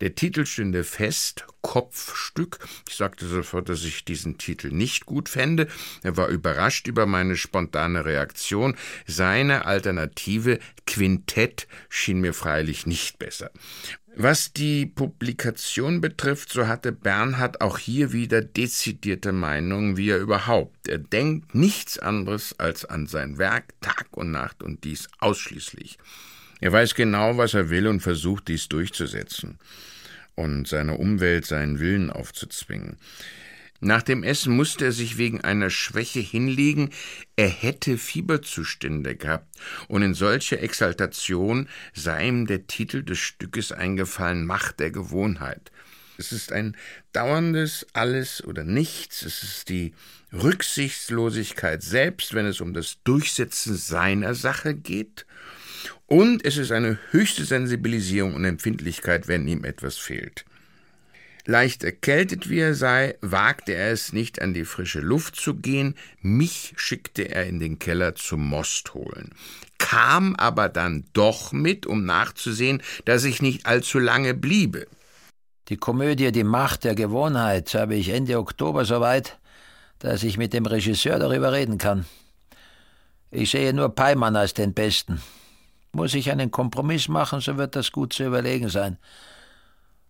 Der 0.00 0.14
Titel 0.14 0.46
stünde 0.46 0.84
fest, 0.84 1.46
Kopfstück. 1.62 2.58
Ich 2.88 2.96
sagte 2.96 3.26
sofort, 3.26 3.68
dass 3.68 3.84
ich 3.84 4.04
diesen 4.04 4.38
Titel 4.38 4.70
nicht 4.70 5.06
gut 5.06 5.28
fände. 5.28 5.68
Er 6.02 6.16
war 6.16 6.28
überrascht 6.28 6.86
über 6.86 7.06
meine 7.06 7.36
spontane 7.36 8.04
Reaktion. 8.04 8.76
Seine 9.06 9.66
Alternative 9.66 10.58
Quintett 10.86 11.68
schien 11.88 12.20
mir 12.20 12.34
freilich 12.34 12.86
nicht 12.86 13.18
besser. 13.18 13.50
Was 14.20 14.52
die 14.52 14.84
Publikation 14.84 16.00
betrifft, 16.00 16.50
so 16.50 16.66
hatte 16.66 16.90
Bernhard 16.90 17.60
auch 17.60 17.78
hier 17.78 18.12
wieder 18.12 18.42
dezidierte 18.42 19.30
Meinungen, 19.30 19.96
wie 19.96 20.10
er 20.10 20.18
überhaupt. 20.18 20.88
Er 20.88 20.98
denkt 20.98 21.54
nichts 21.54 22.00
anderes 22.00 22.58
als 22.58 22.84
an 22.84 23.06
sein 23.06 23.38
Werk 23.38 23.80
Tag 23.80 24.08
und 24.10 24.32
Nacht 24.32 24.64
und 24.64 24.82
dies 24.82 25.06
ausschließlich. 25.20 25.98
Er 26.60 26.72
weiß 26.72 26.96
genau, 26.96 27.36
was 27.36 27.54
er 27.54 27.70
will 27.70 27.86
und 27.86 28.00
versucht 28.00 28.48
dies 28.48 28.68
durchzusetzen 28.68 29.56
und 30.34 30.66
seiner 30.66 30.98
Umwelt 30.98 31.46
seinen 31.46 31.78
Willen 31.78 32.10
aufzuzwingen. 32.10 32.96
Nach 33.80 34.02
dem 34.02 34.24
Essen 34.24 34.56
musste 34.56 34.86
er 34.86 34.92
sich 34.92 35.18
wegen 35.18 35.40
einer 35.42 35.70
Schwäche 35.70 36.18
hinlegen, 36.18 36.90
er 37.36 37.48
hätte 37.48 37.96
Fieberzustände 37.96 39.14
gehabt, 39.14 39.56
und 39.86 40.02
in 40.02 40.14
solcher 40.14 40.60
Exaltation 40.60 41.68
sei 41.94 42.26
ihm 42.26 42.46
der 42.46 42.66
Titel 42.66 43.04
des 43.04 43.18
Stückes 43.18 43.70
eingefallen 43.70 44.44
Macht 44.46 44.80
der 44.80 44.90
Gewohnheit. 44.90 45.70
Es 46.16 46.32
ist 46.32 46.50
ein 46.50 46.76
dauerndes 47.12 47.86
Alles 47.92 48.42
oder 48.42 48.64
Nichts, 48.64 49.22
es 49.22 49.44
ist 49.44 49.68
die 49.68 49.94
Rücksichtslosigkeit 50.32 51.80
selbst, 51.80 52.34
wenn 52.34 52.46
es 52.46 52.60
um 52.60 52.74
das 52.74 52.98
Durchsetzen 53.04 53.76
seiner 53.76 54.34
Sache 54.34 54.74
geht, 54.74 55.24
und 56.06 56.44
es 56.44 56.56
ist 56.56 56.72
eine 56.72 56.98
höchste 57.12 57.44
Sensibilisierung 57.44 58.34
und 58.34 58.44
Empfindlichkeit, 58.44 59.28
wenn 59.28 59.46
ihm 59.46 59.64
etwas 59.64 59.98
fehlt. 59.98 60.44
Leicht 61.50 61.82
erkältet 61.82 62.50
wie 62.50 62.58
er 62.58 62.74
sei, 62.74 63.16
wagte 63.22 63.72
er 63.72 63.90
es 63.90 64.12
nicht, 64.12 64.42
an 64.42 64.52
die 64.52 64.66
frische 64.66 65.00
Luft 65.00 65.34
zu 65.34 65.54
gehen, 65.54 65.94
mich 66.20 66.74
schickte 66.76 67.22
er 67.22 67.46
in 67.46 67.58
den 67.58 67.78
Keller 67.78 68.14
zum 68.14 68.46
Most 68.46 68.92
holen, 68.92 69.30
kam 69.78 70.36
aber 70.36 70.68
dann 70.68 71.06
doch 71.14 71.52
mit, 71.52 71.86
um 71.86 72.04
nachzusehen, 72.04 72.82
dass 73.06 73.24
ich 73.24 73.40
nicht 73.40 73.64
allzu 73.64 73.98
lange 73.98 74.34
bliebe. 74.34 74.88
Die 75.70 75.78
Komödie 75.78 76.32
Die 76.32 76.44
Macht 76.44 76.84
der 76.84 76.94
Gewohnheit 76.94 77.72
habe 77.72 77.94
ich 77.94 78.10
Ende 78.10 78.38
Oktober 78.38 78.84
soweit, 78.84 79.38
dass 80.00 80.24
ich 80.24 80.36
mit 80.36 80.52
dem 80.52 80.66
Regisseur 80.66 81.18
darüber 81.18 81.52
reden 81.54 81.78
kann. 81.78 82.04
Ich 83.30 83.52
sehe 83.52 83.72
nur 83.72 83.94
Peimann 83.94 84.36
als 84.36 84.52
den 84.52 84.74
Besten. 84.74 85.22
Muss 85.92 86.12
ich 86.12 86.30
einen 86.30 86.50
Kompromiss 86.50 87.08
machen, 87.08 87.40
so 87.40 87.56
wird 87.56 87.74
das 87.74 87.90
gut 87.90 88.12
zu 88.12 88.24
überlegen 88.24 88.68
sein. 88.68 88.98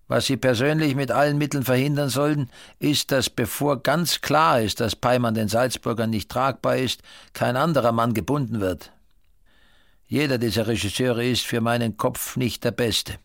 Was 0.09 0.24
Sie 0.24 0.38
persönlich 0.38 0.94
mit 0.94 1.11
allen 1.11 1.36
Mitteln 1.36 1.64
verhindern 1.64 2.09
sollten, 2.09 2.48
ist, 2.78 3.12
dass 3.12 3.28
bevor 3.28 3.82
ganz 3.82 4.22
klar 4.22 4.61
ist, 4.62 4.80
dass 4.80 4.96
Peimann 4.96 5.34
den 5.34 5.48
Salzburgern 5.48 6.09
nicht 6.09 6.30
tragbar 6.30 6.78
ist, 6.78 7.02
kein 7.34 7.56
anderer 7.56 7.92
Mann 7.92 8.14
gebunden 8.14 8.61
wird. 8.61 8.90
Jeder 10.06 10.38
dieser 10.38 10.66
Regisseure 10.66 11.24
ist 11.24 11.44
für 11.44 11.61
meinen 11.61 11.98
Kopf 11.98 12.36
nicht 12.36 12.64
der 12.64 12.70
Beste. 12.70 13.18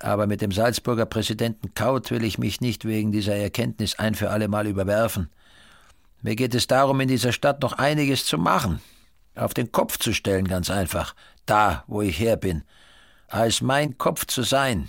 Aber 0.00 0.26
mit 0.26 0.40
dem 0.40 0.50
Salzburger 0.50 1.04
Präsidenten 1.04 1.74
Kaut 1.74 2.10
will 2.10 2.24
ich 2.24 2.38
mich 2.38 2.62
nicht 2.62 2.86
wegen 2.86 3.12
dieser 3.12 3.36
Erkenntnis 3.36 3.98
ein 3.98 4.14
für 4.14 4.30
allemal 4.30 4.66
überwerfen. 4.66 5.30
Mir 6.22 6.36
geht 6.36 6.54
es 6.54 6.66
darum, 6.66 7.00
in 7.00 7.08
dieser 7.08 7.32
Stadt 7.32 7.60
noch 7.60 7.74
einiges 7.74 8.24
zu 8.24 8.38
machen, 8.38 8.80
auf 9.34 9.52
den 9.52 9.70
Kopf 9.70 9.98
zu 9.98 10.14
stellen, 10.14 10.48
ganz 10.48 10.70
einfach, 10.70 11.14
da, 11.44 11.84
wo 11.86 12.00
ich 12.00 12.18
her 12.18 12.36
bin, 12.36 12.64
als 13.28 13.60
mein 13.60 13.98
Kopf 13.98 14.24
zu 14.24 14.42
sein. 14.42 14.88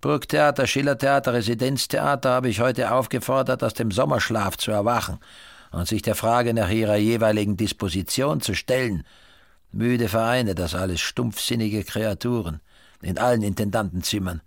Burgtheater, 0.00 0.66
Schillertheater, 0.66 1.32
Residenztheater 1.32 2.30
habe 2.30 2.48
ich 2.48 2.60
heute 2.60 2.92
aufgefordert, 2.92 3.64
aus 3.64 3.74
dem 3.74 3.90
Sommerschlaf 3.90 4.56
zu 4.56 4.70
erwachen 4.70 5.18
und 5.72 5.88
sich 5.88 6.02
der 6.02 6.14
Frage 6.14 6.54
nach 6.54 6.70
ihrer 6.70 6.96
jeweiligen 6.96 7.56
Disposition 7.56 8.40
zu 8.40 8.54
stellen. 8.54 9.04
Müde 9.72 10.08
Vereine, 10.08 10.54
das 10.54 10.74
alles 10.74 11.00
stumpfsinnige 11.00 11.84
Kreaturen, 11.84 12.60
in 13.02 13.18
allen 13.18 13.42
Intendantenzimmern. 13.42 14.42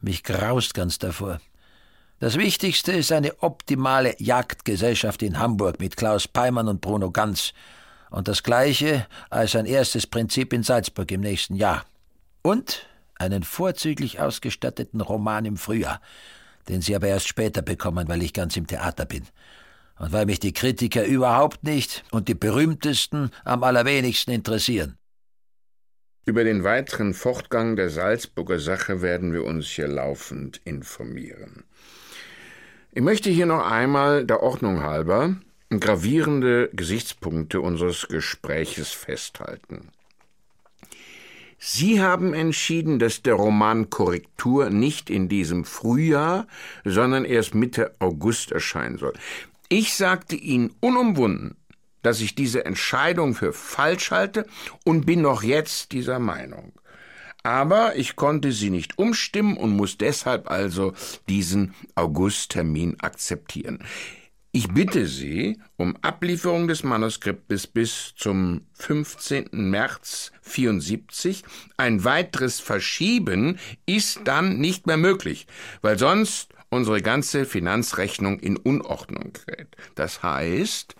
Mich 0.00 0.22
graust 0.22 0.74
ganz 0.74 0.98
davor. 0.98 1.40
Das 2.20 2.36
Wichtigste 2.36 2.92
ist 2.92 3.12
eine 3.12 3.42
optimale 3.42 4.16
Jagdgesellschaft 4.18 5.22
in 5.22 5.38
Hamburg 5.38 5.78
mit 5.78 5.96
Klaus 5.96 6.26
Peimann 6.26 6.66
und 6.66 6.80
Bruno 6.80 7.10
Ganz. 7.10 7.52
Und 8.10 8.26
das 8.26 8.42
Gleiche 8.42 9.06
als 9.30 9.54
ein 9.54 9.66
erstes 9.66 10.06
Prinzip 10.06 10.52
in 10.52 10.62
Salzburg 10.62 11.10
im 11.12 11.20
nächsten 11.20 11.54
Jahr. 11.54 11.84
Und 12.42 12.86
einen 13.18 13.42
vorzüglich 13.42 14.20
ausgestatteten 14.20 15.00
Roman 15.00 15.44
im 15.44 15.56
Frühjahr, 15.56 16.00
den 16.68 16.80
Sie 16.80 16.94
aber 16.94 17.08
erst 17.08 17.28
später 17.28 17.62
bekommen, 17.62 18.08
weil 18.08 18.22
ich 18.22 18.32
ganz 18.32 18.56
im 18.56 18.66
Theater 18.66 19.04
bin. 19.04 19.24
Und 19.98 20.12
weil 20.12 20.26
mich 20.26 20.38
die 20.38 20.52
Kritiker 20.52 21.04
überhaupt 21.04 21.64
nicht 21.64 22.04
und 22.10 22.28
die 22.28 22.34
berühmtesten 22.34 23.30
am 23.44 23.64
allerwenigsten 23.64 24.30
interessieren. 24.32 24.96
Über 26.24 26.44
den 26.44 26.62
weiteren 26.62 27.14
Fortgang 27.14 27.74
der 27.74 27.90
Salzburger 27.90 28.60
Sache 28.60 29.02
werden 29.02 29.32
wir 29.32 29.44
uns 29.44 29.66
hier 29.66 29.88
laufend 29.88 30.60
informieren. 30.64 31.64
Ich 32.92 33.02
möchte 33.02 33.30
hier 33.30 33.46
noch 33.46 33.66
einmal 33.66 34.24
der 34.24 34.42
Ordnung 34.42 34.82
halber 34.82 35.36
gravierende 35.70 36.70
Gesichtspunkte 36.72 37.60
unseres 37.60 38.08
Gespräches 38.08 38.90
festhalten. 38.90 39.90
Sie 41.58 42.00
haben 42.00 42.34
entschieden, 42.34 42.98
dass 42.98 43.22
der 43.22 43.34
Roman 43.34 43.90
Korrektur 43.90 44.70
nicht 44.70 45.10
in 45.10 45.28
diesem 45.28 45.64
Frühjahr, 45.64 46.46
sondern 46.84 47.24
erst 47.24 47.54
Mitte 47.54 47.94
August 47.98 48.52
erscheinen 48.52 48.98
soll. 48.98 49.14
Ich 49.68 49.94
sagte 49.94 50.36
Ihnen 50.36 50.72
unumwunden, 50.80 51.56
dass 52.02 52.20
ich 52.20 52.34
diese 52.34 52.64
Entscheidung 52.64 53.34
für 53.34 53.52
falsch 53.52 54.12
halte 54.12 54.46
und 54.84 55.04
bin 55.04 55.20
noch 55.20 55.42
jetzt 55.42 55.92
dieser 55.92 56.20
Meinung. 56.20 56.72
Aber 57.42 57.96
ich 57.96 58.16
konnte 58.16 58.52
sie 58.52 58.70
nicht 58.70 58.98
umstimmen 58.98 59.56
und 59.56 59.76
muss 59.76 59.98
deshalb 59.98 60.50
also 60.50 60.92
diesen 61.28 61.74
Augusttermin 61.94 63.00
akzeptieren. 63.00 63.84
Ich 64.58 64.66
bitte 64.66 65.06
Sie 65.06 65.60
um 65.76 65.96
Ablieferung 66.02 66.66
des 66.66 66.82
Manuskriptes 66.82 67.68
bis 67.68 68.12
zum 68.16 68.62
15. 68.74 69.50
März 69.52 70.32
74. 70.42 71.44
Ein 71.76 72.02
weiteres 72.02 72.58
Verschieben 72.58 73.60
ist 73.86 74.22
dann 74.24 74.58
nicht 74.58 74.88
mehr 74.88 74.96
möglich, 74.96 75.46
weil 75.80 75.96
sonst 75.96 76.52
unsere 76.70 77.02
ganze 77.02 77.44
Finanzrechnung 77.44 78.40
in 78.40 78.56
Unordnung 78.56 79.32
gerät. 79.32 79.76
Das 79.94 80.24
heißt, 80.24 80.96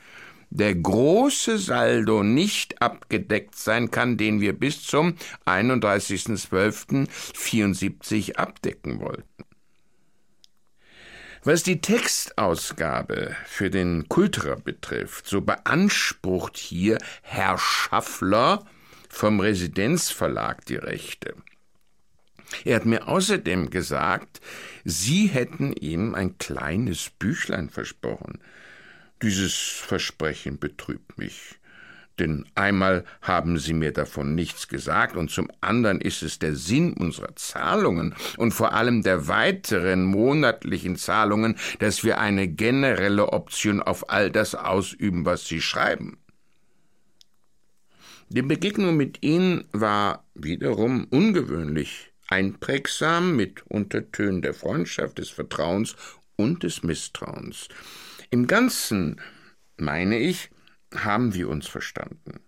der 0.51 0.77
große 0.77 1.59
Saldo 1.59 2.23
nicht 2.23 2.81
abgedeckt 2.81 3.57
sein 3.57 3.91
kann, 3.91 4.17
den 4.17 4.41
wir 4.41 4.53
bis 4.53 4.85
zum 4.85 5.17
31.12.74 5.47 8.37
abdecken 8.37 9.01
wollten. 9.01 9.48
Was 11.49 11.63
die 11.63 11.81
Textausgabe 11.81 13.35
für 13.47 13.71
den 13.71 14.07
Kulturer 14.11 14.57
betrifft, 14.57 15.27
so 15.27 15.41
beansprucht 15.41 16.59
hier 16.59 16.99
Herr 17.23 17.57
Schaffler 17.57 18.67
vom 19.09 19.41
Residenzverlag 19.41 20.67
die 20.67 20.77
Rechte. 20.77 21.35
Er 22.67 22.77
hat 22.77 22.85
mir 22.85 23.09
außerdem 23.09 23.71
gesagt, 23.71 24.43
Sie 24.85 25.29
hätten 25.29 25.73
ihm 25.73 26.15
ein 26.15 26.37
kleines 26.37 27.09
Büchlein 27.19 27.71
versprochen. 27.71 28.43
Dieses 29.23 29.55
Versprechen 29.55 30.59
betrübt 30.59 31.17
mich. 31.17 31.55
Denn 32.19 32.47
einmal 32.55 33.05
haben 33.23 33.59
Sie 33.59 33.73
mir 33.73 33.93
davon 33.93 34.35
nichts 34.35 34.69
gesagt 34.69 35.17
und 35.17 35.31
zum 35.31 35.51
anderen 35.61 36.01
ist 36.01 36.23
es 36.23 36.39
der 36.39 36.57
Sinn 36.57 36.95
unserer 36.95 37.37
Zahlungen 37.37 38.15
und 38.37 38.53
vor 38.53 38.73
allem 38.73 39.03
der 39.03 39.29
weiteren 39.29 40.05
monatlichen 40.05 40.97
Zahlungen, 40.97 41.57
dass 41.79 42.03
wir 42.03 42.19
eine 42.19 42.49
generelle 42.49 43.33
Option 43.33 43.81
auf 43.81 44.11
all 44.11 44.31
das 44.31 44.55
ausüben, 44.55 45.25
was 45.25 45.47
Sie 45.47 45.61
schreiben. 45.61 46.19
Die 48.31 48.43
Begegnung 48.43 48.97
mit 48.97 49.23
Ihnen 49.23 49.65
war 49.73 50.25
wiederum 50.35 51.07
ungewöhnlich, 51.11 52.13
einprägsam 52.29 53.37
mit 53.37 53.63
Untertönen 53.69 54.43
der 54.43 54.53
Freundschaft, 54.53 55.19
des 55.19 55.31
Vertrauens 55.31 55.97
und 56.37 56.63
des 56.63 56.83
Misstrauens. 56.83 57.69
Im 58.31 58.47
Ganzen, 58.47 59.21
meine 59.79 60.19
ich, 60.19 60.51
haben 60.95 61.35
wir 61.35 61.49
uns 61.49 61.67
verstanden. 61.67 62.41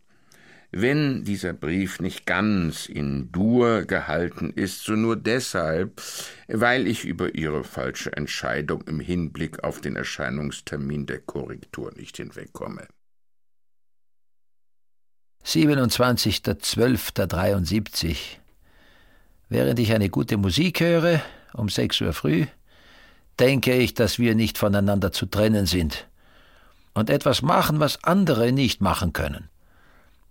Wenn 0.73 1.25
dieser 1.25 1.53
Brief 1.53 1.99
nicht 1.99 2.27
ganz 2.27 2.87
in 2.87 3.33
Dur 3.33 3.87
gehalten 3.87 4.53
ist, 4.55 4.85
so 4.85 4.93
nur 4.93 5.17
deshalb, 5.17 6.01
weil 6.47 6.87
ich 6.87 7.05
über 7.05 7.35
Ihre 7.35 7.65
falsche 7.65 8.13
Entscheidung 8.13 8.85
im 8.87 9.01
Hinblick 9.01 9.65
auf 9.65 9.81
den 9.81 9.97
Erscheinungstermin 9.97 11.07
der 11.07 11.19
Korrektur 11.19 11.91
nicht 11.97 12.19
hinwegkomme. 12.19 12.87
27.12.73 15.45 18.17
Während 19.49 19.81
ich 19.81 19.93
eine 19.93 20.09
gute 20.09 20.37
Musik 20.37 20.79
höre, 20.81 21.21
um 21.53 21.69
sechs 21.69 22.01
Uhr 22.01 22.13
früh, 22.13 22.47
denke 23.41 23.75
ich, 23.75 23.95
dass 23.95 24.21
wir 24.21 24.37
nicht 24.37 24.57
voneinander 24.57 25.11
zu 25.11 25.27
trennen 25.27 25.67
sind 25.67 26.07
und 26.95 27.11
etwas 27.11 27.43
machen, 27.43 27.81
was 27.81 28.03
andere 28.05 28.53
nicht 28.53 28.81
machen 28.81 29.13
können. 29.13 29.49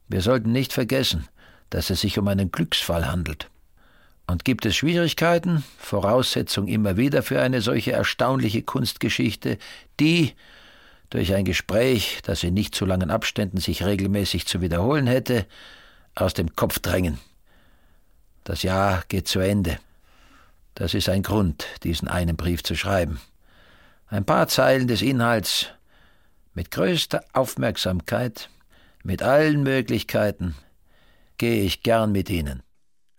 Wir 0.07 0.22
sollten 0.22 0.51
nicht 0.51 0.74
vergessen, 0.74 1.28
dass 1.70 1.89
es 1.89 2.01
sich 2.01 2.18
um 2.18 2.28
einen 2.28 2.51
Glücksfall 2.51 3.10
handelt. 3.10 3.49
Und 4.28 4.45
gibt 4.45 4.66
es 4.66 4.76
Schwierigkeiten, 4.76 5.64
Voraussetzung 5.78 6.68
immer 6.68 6.97
wieder 6.97 7.24
für 7.24 7.41
eine 7.41 7.62
solche 7.62 7.93
erstaunliche 7.93 8.62
Kunstgeschichte, 8.62 9.57
die, 9.99 10.34
durch 11.10 11.34
ein 11.34 11.45
Gespräch, 11.45 12.20
das 12.24 12.43
in 12.43 12.53
nicht 12.53 12.76
zu 12.76 12.86
langen 12.86 13.10
Abständen 13.10 13.57
sich 13.57 13.84
regelmäßig 13.84 14.45
zu 14.45 14.62
wiederholen 14.62 15.07
hätte, 15.07 15.47
aus 16.14 16.34
dem 16.34 16.55
Kopf 16.55 16.80
drängen. 16.80 17.20
Das 18.43 18.64
Jahr 18.64 19.03
geht 19.07 19.28
zu 19.28 19.39
Ende. 19.39 19.80
Das 20.76 20.93
ist 20.93 21.10
ein 21.10 21.24
Grund, 21.24 21.66
diesen 21.84 22.07
einen 22.07 22.36
Brief 22.36 22.64
zu 22.64 22.76
schreiben. 22.76 23.20
Ein 24.07 24.26
paar 24.26 24.47
Zeilen 24.47 24.88
des 24.88 25.01
Inhalts 25.01 25.68
mit 26.60 26.72
größter 26.72 27.24
Aufmerksamkeit, 27.32 28.49
mit 29.05 29.22
allen 29.24 29.64
Möglichkeiten, 29.64 30.55
gehe 31.38 31.64
ich 31.64 31.84
gern 31.84 32.12
mit 32.12 32.30
Ihnen. 32.30 32.64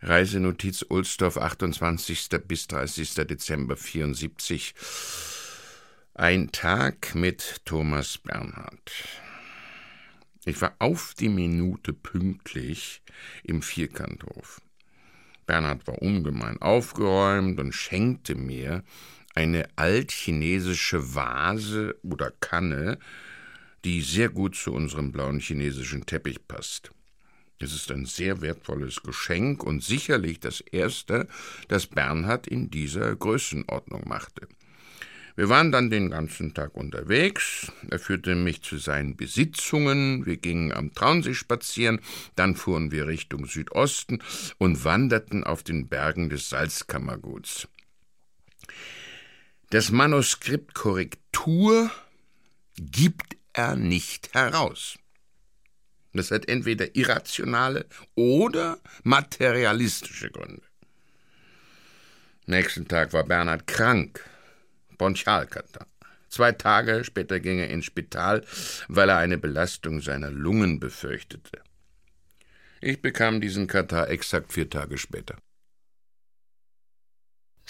Reisenotiz 0.03 0.84
Ulsdorf, 0.86 1.38
28. 1.38 2.28
bis 2.47 2.66
30. 2.66 3.14
Dezember 3.14 3.78
74. 3.78 4.74
Ein 6.12 6.53
Tag 6.53 7.14
mit 7.14 7.62
Thomas 7.64 8.18
Bernhard. 8.18 8.93
Ich 10.45 10.61
war 10.61 10.74
auf 10.78 11.14
die 11.18 11.30
Minute 11.30 11.95
pünktlich 11.95 13.01
im 13.43 13.62
Vierkanthof. 13.62 14.61
Bernhard 15.47 15.86
war 15.86 16.03
ungemein 16.03 16.61
aufgeräumt 16.61 17.59
und 17.59 17.72
schenkte 17.72 18.34
mir 18.34 18.84
eine 19.34 19.66
altchinesische 19.76 21.14
Vase 21.14 21.97
oder 22.03 22.32
Kanne, 22.41 22.99
die 23.84 24.00
sehr 24.02 24.28
gut 24.28 24.56
zu 24.56 24.72
unserem 24.72 25.12
blauen 25.12 25.40
chinesischen 25.40 26.06
Teppich 26.06 26.46
passt. 26.46 26.90
Es 27.58 27.74
ist 27.74 27.90
ein 27.90 28.06
sehr 28.06 28.40
wertvolles 28.40 29.02
Geschenk 29.02 29.62
und 29.62 29.84
sicherlich 29.84 30.40
das 30.40 30.60
erste, 30.60 31.28
das 31.68 31.86
Bernhard 31.86 32.46
in 32.46 32.70
dieser 32.70 33.14
Größenordnung 33.14 34.08
machte. 34.08 34.48
Wir 35.36 35.48
waren 35.48 35.70
dann 35.70 35.90
den 35.90 36.10
ganzen 36.10 36.54
Tag 36.54 36.74
unterwegs. 36.74 37.70
Er 37.90 37.98
führte 37.98 38.34
mich 38.34 38.62
zu 38.62 38.78
seinen 38.78 39.16
Besitzungen. 39.16 40.26
Wir 40.26 40.36
gingen 40.36 40.72
am 40.72 40.92
Traunsee 40.94 41.34
spazieren. 41.34 42.00
Dann 42.34 42.56
fuhren 42.56 42.92
wir 42.92 43.06
Richtung 43.06 43.46
Südosten 43.46 44.22
und 44.58 44.84
wanderten 44.84 45.44
auf 45.44 45.62
den 45.62 45.88
Bergen 45.88 46.28
des 46.30 46.48
Salzkammerguts. 46.48 47.68
Das 49.70 49.90
Manuskript 49.92 50.74
Korrektur 50.74 51.90
gibt 52.76 53.36
er 53.53 53.76
nicht 53.76 54.34
heraus. 54.34 54.98
Das 56.12 56.30
hat 56.30 56.48
entweder 56.48 56.96
irrationale 56.96 57.86
oder 58.14 58.78
materialistische 59.05 60.30
Gründe. 60.30 60.62
Nächsten 62.46 62.88
Tag 62.88 63.12
war 63.12 63.24
Bernhard 63.24 63.66
krank. 63.66 64.24
Bronchialkatar. 64.98 65.86
Zwei 66.28 66.53
Tage 66.53 67.05
später 67.05 67.40
ging 67.40 67.59
er 67.59 67.70
ins 67.70 67.86
Spital, 67.86 68.44
weil 68.88 69.09
er 69.09 69.18
eine 69.18 69.38
Belastung 69.38 70.01
seiner 70.01 70.30
Lungen 70.30 70.78
befürchtete. 70.78 71.62
Ich 72.80 73.01
bekam 73.03 73.40
diesen 73.40 73.66
Katar 73.66 74.09
exakt 74.09 74.53
vier 74.53 74.68
Tage 74.68 74.98
später. 74.98 75.36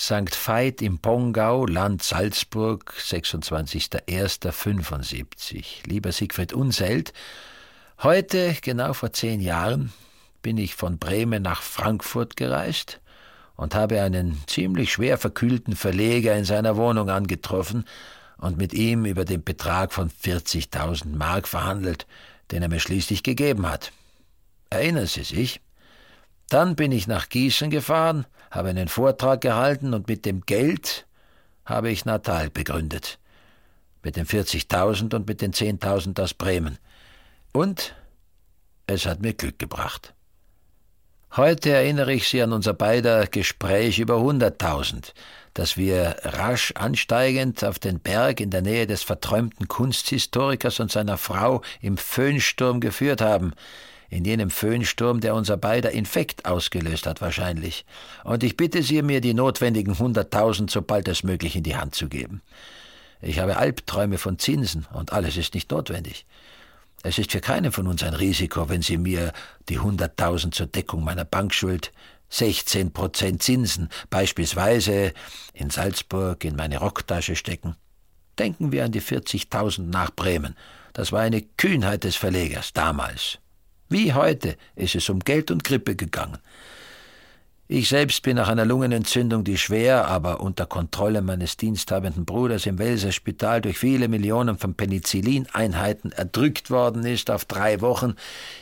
St. 0.01 0.35
Veit 0.35 0.81
im 0.81 0.99
Pongau, 0.99 1.67
Land 1.67 2.03
Salzburg, 2.03 2.95
26.01.75. 2.99 5.87
Lieber 5.87 6.11
Siegfried 6.11 6.55
Unselt, 6.55 7.13
heute, 8.03 8.57
genau 8.63 8.95
vor 8.95 9.13
zehn 9.13 9.41
Jahren, 9.41 9.93
bin 10.41 10.57
ich 10.57 10.75
von 10.75 10.99
Bremen 10.99 11.43
nach 11.43 11.61
Frankfurt 11.61 12.39
gereist 12.39 12.99
und 13.57 13.75
habe 13.75 14.01
einen 14.01 14.43
ziemlich 14.47 14.91
schwer 14.91 15.19
verkühlten 15.19 15.77
Verleger 15.77 16.35
in 16.35 16.47
seiner 16.47 16.79
Wohnung 16.79 17.11
angetroffen 17.11 17.85
und 18.39 18.57
mit 18.57 18.73
ihm 18.73 19.05
über 19.05 19.27
den 19.27 19.45
Betrag 19.45 19.93
von 19.93 20.11
40.000 20.11 21.15
Mark 21.15 21.47
verhandelt, 21.47 22.07
den 22.53 22.63
er 22.63 22.71
mir 22.71 22.81
schließlich 22.81 23.23
gegeben 23.23 23.69
hat. 23.69 23.93
Erinnern 24.71 25.07
Sie 25.07 25.25
sich? 25.25 25.61
Dann 26.49 26.75
bin 26.75 26.91
ich 26.91 27.07
nach 27.07 27.29
Gießen 27.29 27.69
gefahren, 27.69 28.25
habe 28.51 28.71
einen 28.71 28.89
Vortrag 28.89 29.41
gehalten 29.41 29.95
und 29.95 30.09
mit 30.09 30.27
dem 30.27 30.43
Geld 30.43 31.07
habe 31.65 31.91
ich 31.91 32.05
Natal 32.05 32.51
begründet. 32.51 33.19
Mit 34.03 34.17
den 34.17 34.27
40.000 34.27 35.15
und 35.15 35.29
mit 35.29 35.41
den 35.41 35.53
10.000 35.53 36.21
aus 36.21 36.35
Bremen. 36.35 36.79
Und 37.53 37.95
es 38.87 39.07
hat 39.07 39.21
mir 39.21 39.35
Glück 39.35 39.59
gebracht. 39.59 40.15
Heute 41.37 41.71
erinnere 41.71 42.13
ich 42.13 42.29
Sie 42.29 42.43
an 42.43 42.53
unser 42.53 42.75
beider 42.75 43.25
Gespräch 43.29 44.01
über 44.01 44.19
hunderttausend, 44.19 45.15
das 45.55 45.77
wir 45.77 46.17
rasch 46.25 46.73
ansteigend 46.75 47.63
auf 47.63 47.79
den 47.79 48.01
Berg 48.01 48.41
in 48.41 48.51
der 48.51 48.63
Nähe 48.63 48.89
des 48.89 49.05
verträumten 49.05 49.69
Kunsthistorikers 49.69 50.81
und 50.81 50.91
seiner 50.91 51.19
Frau 51.19 51.63
im 51.81 51.99
Föhnsturm 51.99 52.81
geführt 52.81 53.21
haben, 53.21 53.53
in 54.11 54.25
jenem 54.25 54.51
Föhnsturm, 54.51 55.21
der 55.21 55.35
unser 55.35 55.57
beider 55.57 55.93
Infekt 55.93 56.45
ausgelöst 56.45 57.07
hat 57.07 57.21
wahrscheinlich. 57.21 57.85
Und 58.25 58.43
ich 58.43 58.57
bitte 58.57 58.83
Sie, 58.83 59.01
mir 59.03 59.21
die 59.21 59.35
notwendigen 59.35 59.99
hunderttausend 59.99 60.71
so 60.71 60.83
bald 60.83 61.09
als 61.09 61.23
möglich 61.23 61.57
in 61.57 61.63
die 61.63 61.77
Hand 61.77 61.95
zu 61.95 62.09
geben. 62.09 62.43
Ich 63.23 63.39
habe 63.39 63.57
Albträume 63.57 64.19
von 64.19 64.39
Zinsen 64.39 64.87
und 64.93 65.13
alles 65.13 65.37
ist 65.37 65.55
nicht 65.55 65.71
notwendig. 65.71 66.27
Es 67.03 67.19
ist 67.19 67.33
für 67.33 67.41
keinen 67.41 67.73
von 67.73 67.87
uns 67.87 68.03
ein 68.03 68.15
Risiko, 68.15 68.69
wenn 68.69 68.83
Sie 68.83 68.99
mir 68.99 69.33
die 69.69 69.79
hunderttausend 69.79 70.55
zur 70.55 70.67
Deckung 70.67 71.05
meiner 71.05 71.25
Bankschuld 71.25 71.93
16 72.31 72.93
Prozent 72.93 73.43
Zinsen 73.43 73.89
beispielsweise 74.09 75.13
in 75.53 75.71
Salzburg 75.71 76.45
in 76.45 76.57
meine 76.57 76.79
Rocktasche 76.79 77.37
stecken. 77.37 77.77
Denken 78.39 78.73
wir 78.73 78.85
an 78.85 78.93
die 78.93 79.03
40.000 79.03 79.83
nach 79.83 80.11
Bremen. 80.11 80.57
Das 80.93 81.13
war 81.13 81.21
eine 81.21 81.43
Kühnheit 81.43 82.05
des 82.05 82.17
Verlegers 82.17 82.73
damals. 82.73 83.39
Wie 83.91 84.15
heute 84.15 84.57
ist 84.77 84.95
es 84.95 85.11
um 85.11 85.19
Geld 85.19 85.51
und 85.51 85.65
Grippe 85.65 85.97
gegangen. 85.97 86.39
Ich 87.67 87.89
selbst 87.89 88.23
bin 88.23 88.37
nach 88.37 88.49
einer 88.49 88.65
Lungenentzündung, 88.65 89.43
die 89.43 89.59
schwer, 89.59 90.07
aber 90.07 90.41
unter 90.41 90.65
Kontrolle 90.65 91.23
meines 91.23 91.57
diensthabenden 91.57 92.25
Bruders 92.25 92.67
im 92.67 92.79
Welser 92.79 93.11
Spital 93.11 93.61
durch 93.61 93.79
viele 93.79 94.07
Millionen 94.07 94.59
von 94.59 94.75
Penicillineinheiten 94.75 96.13
erdrückt 96.13 96.71
worden 96.71 97.05
ist, 97.05 97.33
auf 97.33 97.47
drei 97.47 97.81
Wochen 97.81 98.15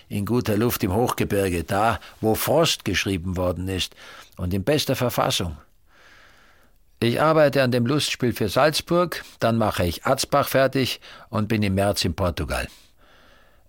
in 0.09 0.25
guter 0.25 0.57
Luft 0.57 0.83
im 0.83 0.95
Hochgebirge, 0.95 1.63
da, 1.63 2.01
wo 2.23 2.35
Frost 2.35 2.87
geschrieben 2.87 3.37
worden 3.37 3.69
ist 3.69 3.95
und 4.39 4.55
in 4.55 4.65
bester 4.65 4.97
Verfassung. 4.97 5.59
Ich 7.01 7.21
arbeite 7.21 7.63
an 7.63 7.71
dem 7.71 7.85
Lustspiel 7.85 8.33
für 8.33 8.49
Salzburg, 8.49 9.23
dann 9.41 9.59
mache 9.59 9.85
ich 9.85 10.07
Atzbach 10.07 10.49
fertig 10.49 11.03
und 11.29 11.49
bin 11.49 11.63
im 11.63 11.75
März 11.75 12.07
in 12.07 12.15
Portugal. 12.15 12.67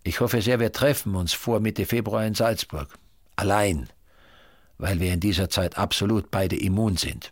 Ich 0.03 0.19
hoffe 0.19 0.41
sehr, 0.41 0.59
wir 0.59 0.71
treffen 0.71 1.15
uns 1.15 1.34
vor 1.34 1.59
Mitte 1.59 1.85
Februar 1.85 2.26
in 2.26 2.35
Salzburg. 2.35 2.97
Allein 3.35 3.89
weil 4.80 4.99
wir 4.99 5.13
in 5.13 5.19
dieser 5.19 5.49
Zeit 5.49 5.77
absolut 5.77 6.31
beide 6.31 6.55
immun 6.55 6.97
sind. 6.97 7.31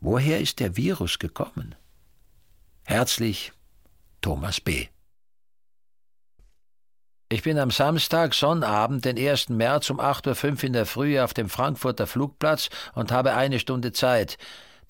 Woher 0.00 0.40
ist 0.40 0.60
der 0.60 0.76
Virus 0.76 1.18
gekommen? 1.18 1.74
Herzlich, 2.84 3.52
Thomas 4.20 4.60
B. 4.60 4.88
Ich 7.30 7.42
bin 7.42 7.58
am 7.58 7.70
Samstag, 7.70 8.34
Sonnabend, 8.34 9.04
den 9.04 9.18
1. 9.18 9.50
März 9.50 9.90
um 9.90 10.00
8.05 10.00 10.44
Uhr 10.44 10.64
in 10.64 10.72
der 10.72 10.86
Früh 10.86 11.20
auf 11.20 11.34
dem 11.34 11.48
Frankfurter 11.48 12.06
Flugplatz 12.06 12.70
und 12.94 13.12
habe 13.12 13.34
eine 13.34 13.58
Stunde 13.58 13.92
Zeit. 13.92 14.38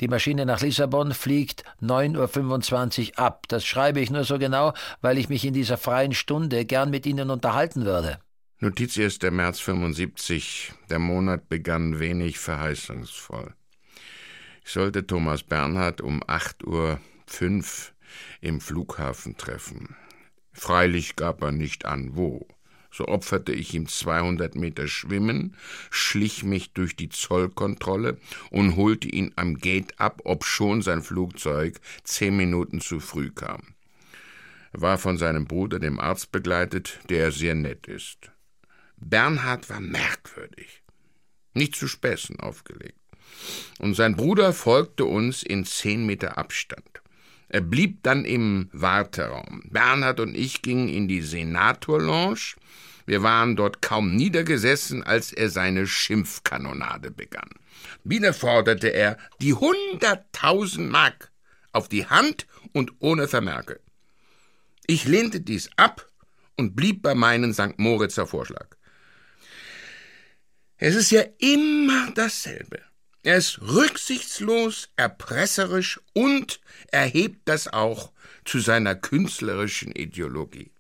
Die 0.01 0.09
Maschine 0.09 0.47
nach 0.47 0.61
Lissabon 0.61 1.13
fliegt 1.13 1.65
9.25 1.83 3.11
Uhr 3.11 3.19
ab. 3.19 3.47
Das 3.49 3.65
schreibe 3.65 4.01
ich 4.01 4.11
nur 4.11 4.25
so 4.25 4.39
genau, 4.39 4.73
weil 5.01 5.19
ich 5.19 5.29
mich 5.29 5.45
in 5.45 5.55
dieser 5.55 5.77
freien 5.77 6.15
Stunde 6.15 6.65
gern 6.65 6.91
mit 6.91 7.05
Ihnen 7.05 7.31
unterhalten 7.31 7.85
würde. 7.85 8.21
Notiz 8.61 8.99
1. 8.99 9.21
März 9.23 9.61
75. 9.61 10.73
Der 10.91 10.99
Monat 10.99 11.49
begann 11.49 11.99
wenig 11.99 12.39
verheißungsvoll. 12.39 13.55
Ich 14.65 14.73
sollte 14.73 15.07
Thomas 15.07 15.43
Bernhard 15.43 16.01
um 16.01 16.23
8.05 16.23 16.67
Uhr 16.67 17.01
im 18.41 18.61
Flughafen 18.61 19.37
treffen. 19.37 19.97
Freilich 20.53 21.17
gab 21.17 21.43
er 21.43 21.53
nicht 21.53 21.87
an, 21.87 22.17
wo. 22.17 22.47
So 22.99 23.07
opferte 23.07 23.53
ich 23.53 23.75
ihm 23.75 23.87
200 23.87 24.57
Meter 24.57 24.89
Schwimmen, 24.89 25.55
schlich 25.89 26.43
mich 26.43 26.73
durch 26.73 26.97
die 26.97 27.09
Zollkontrolle 27.09 28.19
und 28.51 28.75
holte 28.75 29.07
ihn 29.07 29.33
am 29.37 29.55
Gate 29.59 30.01
ab, 30.01 30.23
obschon 30.25 30.83
sein 30.83 31.01
Flugzeug 31.01 31.79
zehn 32.03 32.37
Minuten 32.37 32.81
zu 32.81 32.99
früh 32.99 33.31
kam. 33.31 33.63
Er 34.73 34.81
war 34.81 34.99
von 34.99 35.17
seinem 35.17 35.45
Bruder, 35.45 35.79
dem 35.79 36.01
Arzt, 36.01 36.33
begleitet, 36.33 36.99
der 37.09 37.31
sehr 37.31 37.55
nett 37.55 37.87
ist. 37.87 38.33
Bernhard 38.97 39.71
war 39.71 39.81
merkwürdig, 39.81 40.83
nicht 41.55 41.77
zu 41.77 41.87
Späßen 41.87 42.41
aufgelegt. 42.41 42.99
Und 43.79 43.95
sein 43.95 44.17
Bruder 44.17 44.53
folgte 44.53 45.05
uns 45.05 45.45
in 45.45 45.65
zehn 45.65 46.05
Meter 46.05 46.37
Abstand. 46.37 47.01
Er 47.49 47.63
blieb 47.63 48.03
dann 48.03 48.25
im 48.25 48.69
Warteraum. 48.73 49.63
Bernhard 49.71 50.21
und 50.21 50.37
ich 50.37 50.63
gingen 50.63 50.89
in 50.89 51.09
die 51.09 51.23
Senatorlounge. 51.23 52.37
Wir 53.09 53.23
waren 53.23 53.57
dort 53.57 53.81
kaum 53.81 54.15
niedergesessen, 54.15 55.03
als 55.03 55.33
er 55.33 55.49
seine 55.49 55.87
Schimpfkanonade 55.87 57.11
begann. 57.11 57.49
Wieder 58.05 58.35
forderte 58.35 58.89
er 58.89 59.17
die 59.41 59.55
hunderttausend 59.55 60.91
Mark 60.91 61.33
auf 61.73 61.89
die 61.89 62.05
Hand 62.05 62.47
und 62.75 62.93
ohne 62.99 63.27
Vermerke. 63.27 63.81
Ich 64.87 65.07
lehnte 65.07 65.41
dies 65.41 65.71
ab 65.77 66.07
und 66.59 66.77
blieb 66.77 67.01
bei 67.01 67.15
meinem 67.15 67.55
St. 67.55 67.79
Moritzer 67.79 68.27
Vorschlag. 68.27 68.77
Es 70.77 70.95
ist 70.95 71.11
ja 71.11 71.23
immer 71.39 72.11
dasselbe. 72.11 72.83
Er 73.23 73.39
ist 73.39 73.63
rücksichtslos, 73.63 74.91
erpresserisch 74.97 75.99
und 76.13 76.61
erhebt 76.89 77.49
das 77.49 77.69
auch 77.69 78.13
zu 78.45 78.59
seiner 78.59 78.95
künstlerischen 78.97 79.93
Ideologie. 79.93 80.73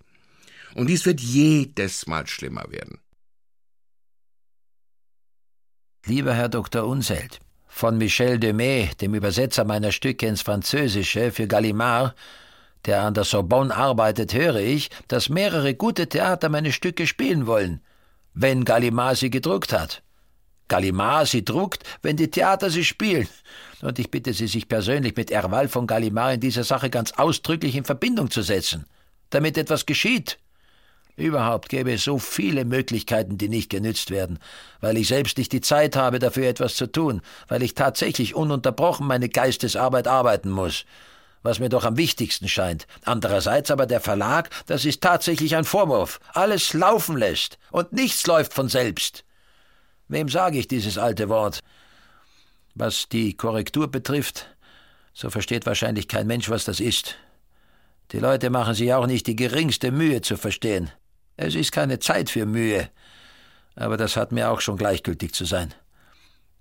Und 0.74 0.88
dies 0.88 1.06
wird 1.06 1.20
jedes 1.20 2.06
Mal 2.06 2.26
schlimmer 2.26 2.64
werden. 2.70 2.98
Lieber 6.04 6.34
Herr 6.34 6.48
Dr. 6.48 6.86
Unselt, 6.86 7.40
von 7.66 7.98
Michel 7.98 8.38
Demey, 8.38 8.90
dem 9.00 9.14
Übersetzer 9.14 9.64
meiner 9.64 9.92
Stücke 9.92 10.26
ins 10.26 10.42
Französische 10.42 11.32
für 11.32 11.46
Gallimard, 11.46 12.16
der 12.86 13.02
an 13.02 13.14
der 13.14 13.24
Sorbonne 13.24 13.74
arbeitet, 13.74 14.32
höre 14.32 14.56
ich, 14.56 14.88
dass 15.08 15.28
mehrere 15.28 15.74
gute 15.74 16.08
Theater 16.08 16.48
meine 16.48 16.72
Stücke 16.72 17.06
spielen 17.06 17.46
wollen 17.46 17.82
wenn 18.40 18.64
Gallimard 18.64 19.16
sie 19.16 19.30
gedruckt 19.30 19.72
hat. 19.72 20.02
Gallimard 20.68 21.26
sie 21.26 21.44
druckt, 21.44 21.82
wenn 22.02 22.16
die 22.16 22.30
Theater 22.30 22.70
sie 22.70 22.84
spielen. 22.84 23.28
Und 23.80 23.98
ich 23.98 24.10
bitte 24.10 24.32
Sie, 24.32 24.46
sich 24.46 24.68
persönlich 24.68 25.16
mit 25.16 25.30
Erval 25.30 25.68
von 25.68 25.86
Gallimard 25.86 26.34
in 26.34 26.40
dieser 26.40 26.62
Sache 26.62 26.90
ganz 26.90 27.12
ausdrücklich 27.12 27.74
in 27.74 27.84
Verbindung 27.84 28.30
zu 28.30 28.42
setzen, 28.42 28.86
damit 29.30 29.58
etwas 29.58 29.86
geschieht. 29.86 30.38
Überhaupt 31.18 31.68
gäbe 31.68 31.92
es 31.92 32.04
so 32.04 32.18
viele 32.18 32.64
Möglichkeiten, 32.64 33.38
die 33.38 33.48
nicht 33.48 33.70
genützt 33.70 34.10
werden, 34.10 34.38
weil 34.80 34.96
ich 34.96 35.08
selbst 35.08 35.36
nicht 35.36 35.50
die 35.50 35.60
Zeit 35.60 35.96
habe, 35.96 36.20
dafür 36.20 36.46
etwas 36.46 36.76
zu 36.76 36.86
tun, 36.86 37.22
weil 37.48 37.64
ich 37.64 37.74
tatsächlich 37.74 38.36
ununterbrochen 38.36 39.04
meine 39.04 39.28
Geistesarbeit 39.28 40.06
arbeiten 40.06 40.50
muss 40.50 40.84
was 41.44 41.60
mir 41.60 41.68
doch 41.68 41.84
am 41.84 41.96
wichtigsten 41.96 42.48
scheint. 42.48 42.86
Andererseits 43.04 43.70
aber 43.70 43.86
der 43.86 44.00
Verlag, 44.00 44.50
das 44.66 44.84
ist 44.84 45.00
tatsächlich 45.00 45.54
ein 45.56 45.64
Vorwurf. 45.64 46.18
Alles 46.34 46.74
laufen 46.74 47.16
lässt 47.16 47.58
und 47.70 47.92
nichts 47.92 48.26
läuft 48.26 48.52
von 48.52 48.68
selbst. 48.68 49.24
Wem 50.08 50.28
sage 50.28 50.58
ich 50.58 50.66
dieses 50.68 50.98
alte 50.98 51.28
Wort? 51.28 51.60
Was 52.74 53.08
die 53.08 53.34
Korrektur 53.36 53.88
betrifft, 53.88 54.46
so 55.14 55.30
versteht 55.30 55.64
wahrscheinlich 55.64 56.08
kein 56.08 56.26
Mensch, 56.26 56.50
was 56.50 56.64
das 56.64 56.80
ist. 56.80 57.16
Die 58.12 58.18
Leute 58.18 58.50
machen 58.50 58.74
sich 58.74 58.92
auch 58.92 59.06
nicht 59.06 59.26
die 59.26 59.36
geringste 59.36 59.90
Mühe 59.90 60.22
zu 60.22 60.36
verstehen. 60.36 60.90
Es 61.38 61.54
ist 61.54 61.72
keine 61.72 61.98
Zeit 61.98 62.28
für 62.28 62.44
Mühe. 62.44 62.90
Aber 63.74 63.96
das 63.96 64.16
hat 64.16 64.30
mir 64.30 64.50
auch 64.50 64.60
schon 64.60 64.76
gleichgültig 64.76 65.32
zu 65.32 65.46
sein 65.46 65.72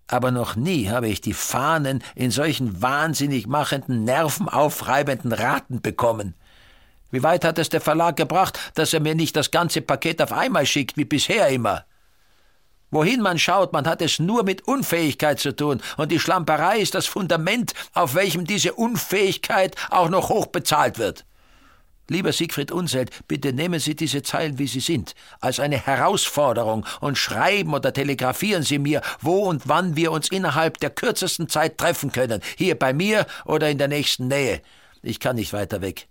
aber 0.07 0.31
noch 0.31 0.55
nie 0.55 0.89
habe 0.89 1.09
ich 1.09 1.21
die 1.21 1.33
Fahnen 1.33 2.03
in 2.15 2.31
solchen 2.31 2.81
wahnsinnig 2.81 3.45
machenden, 3.45 4.05
nervenaufreibenden 4.05 5.33
Raten 5.33 5.81
bekommen. 5.81 6.33
Wie 7.11 7.23
weit 7.23 7.45
hat 7.45 7.59
es 7.59 7.69
der 7.69 7.81
Verlag 7.81 8.15
gebracht, 8.15 8.59
dass 8.75 8.93
er 8.93 8.99
mir 8.99 9.15
nicht 9.15 9.35
das 9.35 9.51
ganze 9.51 9.81
Paket 9.81 10.21
auf 10.21 10.31
einmal 10.31 10.65
schickt, 10.65 10.97
wie 10.97 11.05
bisher 11.05 11.49
immer? 11.49 11.85
Wohin 12.89 13.21
man 13.21 13.37
schaut, 13.37 13.73
man 13.73 13.85
hat 13.85 14.01
es 14.01 14.17
nur 14.17 14.43
mit 14.43 14.65
Unfähigkeit 14.65 15.39
zu 15.39 15.53
tun, 15.53 15.81
und 15.97 16.09
die 16.11 16.19
Schlamperei 16.19 16.79
ist 16.79 16.95
das 16.95 17.05
Fundament, 17.05 17.73
auf 17.93 18.15
welchem 18.15 18.45
diese 18.45 18.73
Unfähigkeit 18.73 19.75
auch 19.89 20.07
noch 20.07 20.29
hoch 20.29 20.47
bezahlt 20.47 20.97
wird. 20.97 21.25
Lieber 22.09 22.31
Siegfried 22.31 22.71
Unselt, 22.71 23.11
bitte 23.27 23.51
nehmen 23.51 23.79
Sie 23.79 23.95
diese 23.95 24.21
Zeilen, 24.21 24.57
wie 24.59 24.67
sie 24.67 24.79
sind, 24.79 25.13
als 25.41 25.59
eine 25.59 25.85
Herausforderung 25.85 26.85
und 27.01 27.17
schreiben 27.17 27.73
oder 27.73 27.91
telegrafieren 27.91 28.63
Sie 28.63 28.79
mir, 28.79 29.01
wo 29.19 29.43
und 29.43 29.67
wann 29.67 29.95
wir 29.95 30.11
uns 30.11 30.29
innerhalb 30.29 30.77
der 30.79 30.89
kürzesten 30.89 31.49
Zeit 31.49 31.77
treffen 31.77 32.11
können, 32.11 32.41
hier 32.57 32.75
bei 32.75 32.93
mir 32.93 33.25
oder 33.45 33.69
in 33.69 33.77
der 33.77 33.89
nächsten 33.89 34.27
Nähe. 34.27 34.61
Ich 35.01 35.19
kann 35.19 35.35
nicht 35.35 35.51
weiter 35.51 35.81
weg. 35.81 36.07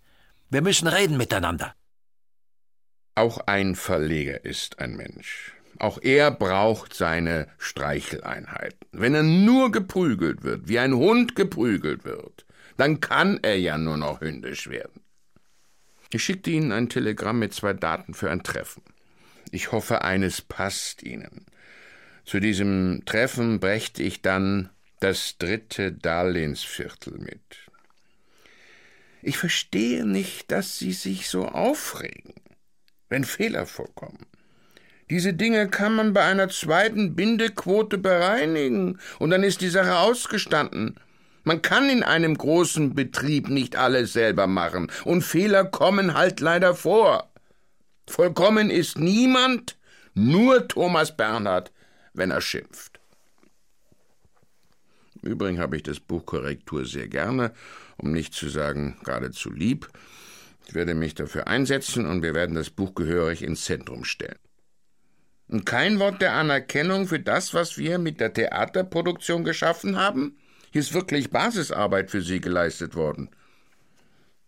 Wir 0.50 0.62
müssen 0.62 0.86
reden 0.86 1.16
miteinander. 1.16 1.74
Auch 3.14 3.38
ein 3.46 3.74
Verleger 3.74 4.44
ist 4.44 4.78
ein 4.78 4.96
Mensch. 4.96 5.52
Auch 5.78 5.98
er 6.02 6.30
braucht 6.30 6.94
seine 6.94 7.48
Streicheleinheiten. 7.58 8.78
Wenn 8.92 9.14
er 9.14 9.22
nur 9.22 9.72
geprügelt 9.72 10.42
wird, 10.42 10.68
wie 10.68 10.78
ein 10.78 10.94
Hund 10.94 11.34
geprügelt 11.34 12.04
wird, 12.04 12.44
dann 12.76 13.00
kann 13.00 13.40
er 13.42 13.58
ja 13.58 13.78
nur 13.78 13.96
noch 13.96 14.20
hündisch 14.20 14.68
werden. 14.68 15.00
Ich 16.16 16.24
schickte 16.24 16.48
Ihnen 16.48 16.72
ein 16.72 16.88
Telegramm 16.88 17.40
mit 17.40 17.52
zwei 17.52 17.74
Daten 17.74 18.14
für 18.14 18.30
ein 18.30 18.42
Treffen. 18.42 18.82
Ich 19.50 19.70
hoffe, 19.70 20.00
eines 20.00 20.40
passt 20.40 21.02
Ihnen. 21.02 21.44
Zu 22.24 22.40
diesem 22.40 23.02
Treffen 23.04 23.60
brächte 23.60 24.02
ich 24.02 24.22
dann 24.22 24.70
das 25.00 25.36
dritte 25.36 25.92
Darlehensviertel 25.92 27.18
mit. 27.18 27.42
Ich 29.20 29.36
verstehe 29.36 30.06
nicht, 30.06 30.50
dass 30.50 30.78
Sie 30.78 30.94
sich 30.94 31.28
so 31.28 31.48
aufregen, 31.48 32.32
wenn 33.10 33.24
Fehler 33.24 33.66
vorkommen. 33.66 34.24
Diese 35.10 35.34
Dinge 35.34 35.68
kann 35.68 35.94
man 35.94 36.14
bei 36.14 36.24
einer 36.24 36.48
zweiten 36.48 37.14
Bindequote 37.14 37.98
bereinigen, 37.98 38.98
und 39.18 39.28
dann 39.28 39.42
ist 39.42 39.60
die 39.60 39.68
Sache 39.68 39.98
ausgestanden. 39.98 40.98
Man 41.46 41.62
kann 41.62 41.88
in 41.88 42.02
einem 42.02 42.36
großen 42.36 42.96
Betrieb 42.96 43.48
nicht 43.48 43.76
alles 43.76 44.12
selber 44.12 44.48
machen, 44.48 44.90
und 45.04 45.22
Fehler 45.22 45.64
kommen 45.64 46.14
halt 46.14 46.40
leider 46.40 46.74
vor. 46.74 47.30
Vollkommen 48.08 48.68
ist 48.68 48.98
niemand, 48.98 49.76
nur 50.12 50.66
Thomas 50.66 51.16
Bernhard, 51.16 51.70
wenn 52.14 52.32
er 52.32 52.40
schimpft. 52.40 52.98
Im 55.22 55.30
Übrigen 55.30 55.60
habe 55.60 55.76
ich 55.76 55.84
das 55.84 56.00
Buch 56.00 56.26
Korrektur 56.26 56.84
sehr 56.84 57.06
gerne, 57.06 57.52
um 57.96 58.10
nicht 58.10 58.34
zu 58.34 58.48
sagen 58.48 58.96
geradezu 59.04 59.52
lieb. 59.52 59.88
Ich 60.66 60.74
werde 60.74 60.96
mich 60.96 61.14
dafür 61.14 61.46
einsetzen 61.46 62.06
und 62.06 62.22
wir 62.22 62.34
werden 62.34 62.56
das 62.56 62.70
Buch 62.70 62.96
gehörig 62.96 63.42
ins 63.42 63.64
Zentrum 63.66 64.04
stellen. 64.04 64.40
Und 65.46 65.64
kein 65.64 66.00
Wort 66.00 66.20
der 66.20 66.32
Anerkennung 66.32 67.06
für 67.06 67.20
das, 67.20 67.54
was 67.54 67.78
wir 67.78 68.00
mit 68.00 68.18
der 68.18 68.32
Theaterproduktion 68.32 69.44
geschaffen 69.44 69.96
haben? 69.96 70.36
Hier 70.72 70.80
ist 70.80 70.94
wirklich 70.94 71.30
Basisarbeit 71.30 72.10
für 72.10 72.22
Sie 72.22 72.40
geleistet 72.40 72.94
worden. 72.94 73.30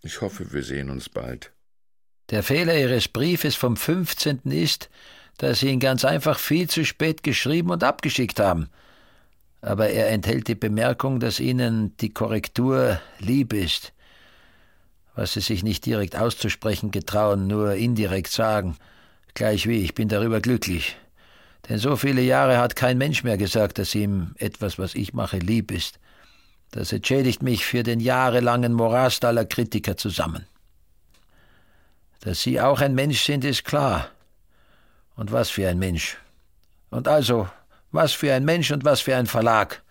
Ich 0.02 0.20
hoffe, 0.20 0.52
wir 0.52 0.62
sehen 0.62 0.90
uns 0.90 1.08
bald. 1.08 1.52
Der 2.30 2.42
Fehler 2.42 2.78
Ihres 2.78 3.08
Briefes 3.08 3.54
vom 3.54 3.76
15. 3.76 4.40
ist, 4.44 4.90
dass 5.38 5.60
Sie 5.60 5.68
ihn 5.68 5.80
ganz 5.80 6.04
einfach 6.04 6.38
viel 6.38 6.68
zu 6.68 6.84
spät 6.84 7.22
geschrieben 7.22 7.70
und 7.70 7.82
abgeschickt 7.82 8.38
haben. 8.38 8.68
Aber 9.60 9.88
er 9.88 10.10
enthält 10.10 10.46
die 10.48 10.54
Bemerkung, 10.54 11.20
dass 11.20 11.40
Ihnen 11.40 11.96
die 11.96 12.10
Korrektur 12.10 13.00
lieb 13.18 13.52
ist. 13.52 13.92
Was 15.14 15.32
Sie 15.32 15.40
sich 15.40 15.64
nicht 15.64 15.86
direkt 15.86 16.16
auszusprechen 16.16 16.90
getrauen, 16.90 17.46
nur 17.46 17.74
indirekt 17.74 18.30
sagen. 18.30 18.76
Gleichwie, 19.34 19.82
ich 19.82 19.94
bin 19.94 20.08
darüber 20.08 20.40
glücklich. 20.40 20.96
Denn 21.68 21.78
so 21.78 21.96
viele 21.96 22.22
Jahre 22.22 22.58
hat 22.58 22.76
kein 22.76 22.98
Mensch 22.98 23.24
mehr 23.24 23.36
gesagt, 23.36 23.78
dass 23.78 23.94
ihm 23.94 24.34
etwas, 24.38 24.78
was 24.78 24.94
ich 24.94 25.12
mache, 25.12 25.38
lieb 25.38 25.70
ist. 25.70 25.98
Das 26.70 26.92
entschädigt 26.92 27.42
mich 27.42 27.64
für 27.64 27.82
den 27.82 28.00
jahrelangen 28.00 28.72
Morast 28.72 29.24
aller 29.24 29.44
Kritiker 29.44 29.96
zusammen. 29.96 30.46
Dass 32.20 32.42
Sie 32.42 32.60
auch 32.60 32.80
ein 32.80 32.94
Mensch 32.94 33.22
sind, 33.24 33.44
ist 33.44 33.64
klar. 33.64 34.10
Und 35.16 35.32
was 35.32 35.50
für 35.50 35.68
ein 35.68 35.78
Mensch. 35.78 36.18
Und 36.90 37.08
also, 37.08 37.48
was 37.90 38.12
für 38.12 38.32
ein 38.34 38.44
Mensch 38.44 38.70
und 38.70 38.84
was 38.84 39.00
für 39.00 39.16
ein 39.16 39.26
Verlag. 39.26 39.82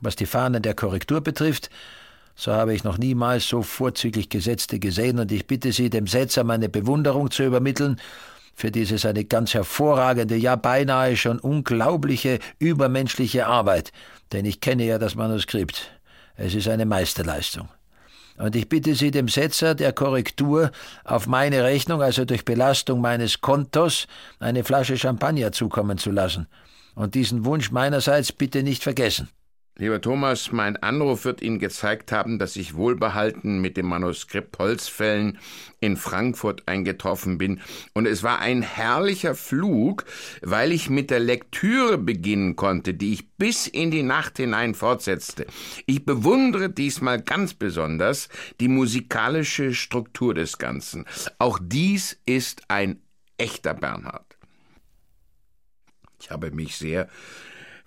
Was 0.00 0.16
die 0.16 0.26
Fahnen 0.26 0.62
der 0.62 0.74
Korrektur 0.74 1.20
betrifft, 1.20 1.70
so 2.34 2.52
habe 2.52 2.74
ich 2.74 2.84
noch 2.84 2.96
niemals 2.96 3.48
so 3.48 3.62
vorzüglich 3.62 4.30
gesetzte 4.30 4.78
gesehen, 4.78 5.18
und 5.18 5.30
ich 5.30 5.46
bitte 5.46 5.72
Sie, 5.72 5.90
dem 5.90 6.06
Setzer 6.06 6.42
meine 6.42 6.70
Bewunderung 6.70 7.30
zu 7.30 7.44
übermitteln 7.44 8.00
für 8.54 8.70
diese 8.70 8.98
seine 8.98 9.24
ganz 9.24 9.52
hervorragende, 9.52 10.36
ja 10.36 10.56
beinahe 10.56 11.16
schon 11.16 11.38
unglaubliche, 11.38 12.38
übermenschliche 12.58 13.46
Arbeit, 13.46 13.92
denn 14.32 14.44
ich 14.44 14.60
kenne 14.60 14.84
ja 14.84 14.98
das 14.98 15.14
Manuskript. 15.14 15.90
Es 16.36 16.54
ist 16.54 16.68
eine 16.68 16.86
Meisterleistung. 16.86 17.68
Und 18.38 18.56
ich 18.56 18.68
bitte 18.68 18.94
Sie, 18.94 19.10
dem 19.10 19.28
Setzer 19.28 19.74
der 19.74 19.92
Korrektur 19.92 20.70
auf 21.04 21.26
meine 21.26 21.62
Rechnung, 21.62 22.00
also 22.00 22.24
durch 22.24 22.44
Belastung 22.46 23.00
meines 23.00 23.42
Kontos, 23.42 24.06
eine 24.38 24.64
Flasche 24.64 24.96
Champagner 24.96 25.52
zukommen 25.52 25.98
zu 25.98 26.10
lassen. 26.10 26.46
Und 26.94 27.14
diesen 27.14 27.44
Wunsch 27.44 27.70
meinerseits 27.70 28.32
bitte 28.32 28.62
nicht 28.62 28.82
vergessen. 28.82 29.28
Lieber 29.76 30.00
Thomas, 30.00 30.52
mein 30.52 30.76
Anruf 30.76 31.24
wird 31.24 31.40
Ihnen 31.40 31.58
gezeigt 31.58 32.12
haben, 32.12 32.38
dass 32.38 32.56
ich 32.56 32.74
wohlbehalten 32.74 33.62
mit 33.62 33.78
dem 33.78 33.86
Manuskript 33.86 34.58
Holzfällen 34.58 35.38
in 35.80 35.96
Frankfurt 35.96 36.68
eingetroffen 36.68 37.38
bin, 37.38 37.62
und 37.94 38.04
es 38.06 38.22
war 38.22 38.40
ein 38.40 38.60
herrlicher 38.60 39.34
Flug, 39.34 40.04
weil 40.42 40.72
ich 40.72 40.90
mit 40.90 41.10
der 41.10 41.20
Lektüre 41.20 41.96
beginnen 41.96 42.56
konnte, 42.56 42.92
die 42.92 43.14
ich 43.14 43.32
bis 43.38 43.66
in 43.66 43.90
die 43.90 44.02
Nacht 44.02 44.36
hinein 44.36 44.74
fortsetzte. 44.74 45.46
Ich 45.86 46.04
bewundere 46.04 46.68
diesmal 46.68 47.22
ganz 47.22 47.54
besonders 47.54 48.28
die 48.60 48.68
musikalische 48.68 49.72
Struktur 49.72 50.34
des 50.34 50.58
Ganzen. 50.58 51.06
Auch 51.38 51.58
dies 51.62 52.20
ist 52.26 52.64
ein 52.68 53.00
echter 53.38 53.72
Bernhard. 53.72 54.36
Ich 56.20 56.30
habe 56.30 56.50
mich 56.50 56.76
sehr 56.76 57.08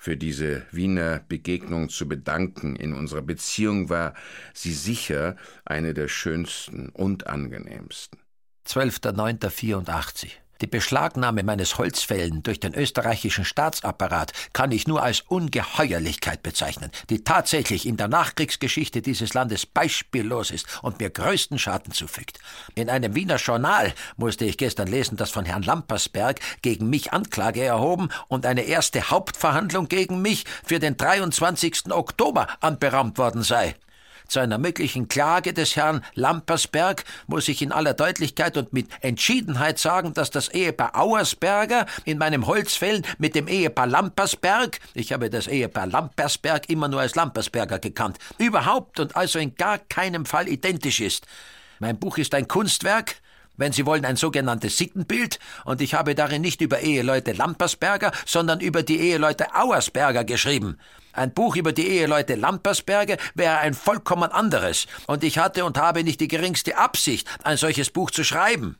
für 0.03 0.17
diese 0.17 0.65
Wiener 0.71 1.21
Begegnung 1.29 1.87
zu 1.87 2.09
bedanken. 2.09 2.75
In 2.75 2.93
unserer 2.93 3.21
Beziehung 3.21 3.87
war 3.87 4.15
sie 4.53 4.73
sicher 4.73 5.37
eine 5.63 5.93
der 5.93 6.09
schönsten 6.09 6.89
und 6.89 7.27
angenehmsten. 7.27 8.19
12.09.84 8.67 10.42
die 10.63 10.67
Beschlagnahme 10.67 11.43
meines 11.43 11.77
Holzfällen 11.77 12.41
durch 12.41 12.57
den 12.57 12.73
österreichischen 12.73 13.43
Staatsapparat 13.43 14.31
kann 14.53 14.71
ich 14.71 14.87
nur 14.87 15.03
als 15.03 15.19
Ungeheuerlichkeit 15.19 16.41
bezeichnen, 16.41 16.89
die 17.09 17.25
tatsächlich 17.25 17.85
in 17.85 17.97
der 17.97 18.07
Nachkriegsgeschichte 18.07 19.01
dieses 19.01 19.33
Landes 19.33 19.65
beispiellos 19.65 20.51
ist 20.51 20.65
und 20.81 21.01
mir 21.01 21.09
größten 21.09 21.59
Schaden 21.59 21.91
zufügt. 21.91 22.39
In 22.75 22.89
einem 22.89 23.13
Wiener 23.13 23.35
Journal 23.35 23.93
musste 24.15 24.45
ich 24.45 24.57
gestern 24.57 24.87
lesen, 24.87 25.17
dass 25.17 25.31
von 25.31 25.43
Herrn 25.43 25.63
Lampersberg 25.63 26.39
gegen 26.61 26.89
mich 26.89 27.11
Anklage 27.11 27.61
erhoben 27.61 28.07
und 28.29 28.45
eine 28.45 28.61
erste 28.61 29.09
Hauptverhandlung 29.09 29.89
gegen 29.89 30.21
mich 30.21 30.45
für 30.63 30.79
den 30.79 30.95
23. 30.95 31.91
Oktober 31.91 32.47
anberaumt 32.61 33.17
worden 33.17 33.43
sei. 33.43 33.75
Zu 34.27 34.39
einer 34.39 34.57
möglichen 34.57 35.07
Klage 35.07 35.53
des 35.53 35.75
Herrn 35.75 36.03
Lampersberg 36.15 37.03
muss 37.27 37.47
ich 37.47 37.61
in 37.61 37.71
aller 37.71 37.93
Deutlichkeit 37.93 38.57
und 38.57 38.73
mit 38.73 38.87
Entschiedenheit 39.01 39.79
sagen, 39.79 40.13
dass 40.13 40.31
das 40.31 40.49
Ehepaar 40.49 40.95
Auersberger 40.95 41.85
in 42.05 42.17
meinem 42.17 42.47
Holzfällen 42.47 43.05
mit 43.17 43.35
dem 43.35 43.47
Ehepaar 43.47 43.87
Lampersberg, 43.87 44.79
ich 44.93 45.13
habe 45.13 45.29
das 45.29 45.47
Ehepaar 45.47 45.87
Lampersberg 45.87 46.69
immer 46.69 46.87
nur 46.87 47.01
als 47.01 47.15
Lampersberger 47.15 47.79
gekannt, 47.79 48.17
überhaupt 48.37 48.99
und 48.99 49.15
also 49.15 49.39
in 49.39 49.55
gar 49.55 49.77
keinem 49.77 50.25
Fall 50.25 50.47
identisch 50.47 51.01
ist. 51.01 51.25
Mein 51.79 51.99
Buch 51.99 52.17
ist 52.17 52.33
ein 52.33 52.47
Kunstwerk, 52.47 53.15
wenn 53.57 53.71
Sie 53.71 53.85
wollen, 53.85 54.05
ein 54.05 54.15
sogenanntes 54.15 54.77
Sittenbild, 54.77 55.39
und 55.65 55.81
ich 55.81 55.93
habe 55.93 56.15
darin 56.15 56.41
nicht 56.41 56.61
über 56.61 56.79
Eheleute 56.79 57.33
Lampersberger, 57.33 58.11
sondern 58.25 58.59
über 58.59 58.83
die 58.83 58.99
Eheleute 58.99 59.53
Auersberger 59.55 60.23
geschrieben. 60.23 60.77
Ein 61.13 61.33
Buch 61.33 61.55
über 61.55 61.73
die 61.73 61.87
Eheleute 61.87 62.35
Lampersberger 62.35 63.17
wäre 63.35 63.57
ein 63.57 63.75
vollkommen 63.75 64.31
anderes, 64.31 64.87
und 65.07 65.23
ich 65.23 65.37
hatte 65.37 65.65
und 65.65 65.77
habe 65.77 66.03
nicht 66.03 66.21
die 66.21 66.27
geringste 66.27 66.77
Absicht, 66.77 67.27
ein 67.43 67.57
solches 67.57 67.91
Buch 67.91 68.09
zu 68.09 68.23
schreiben. 68.23 68.77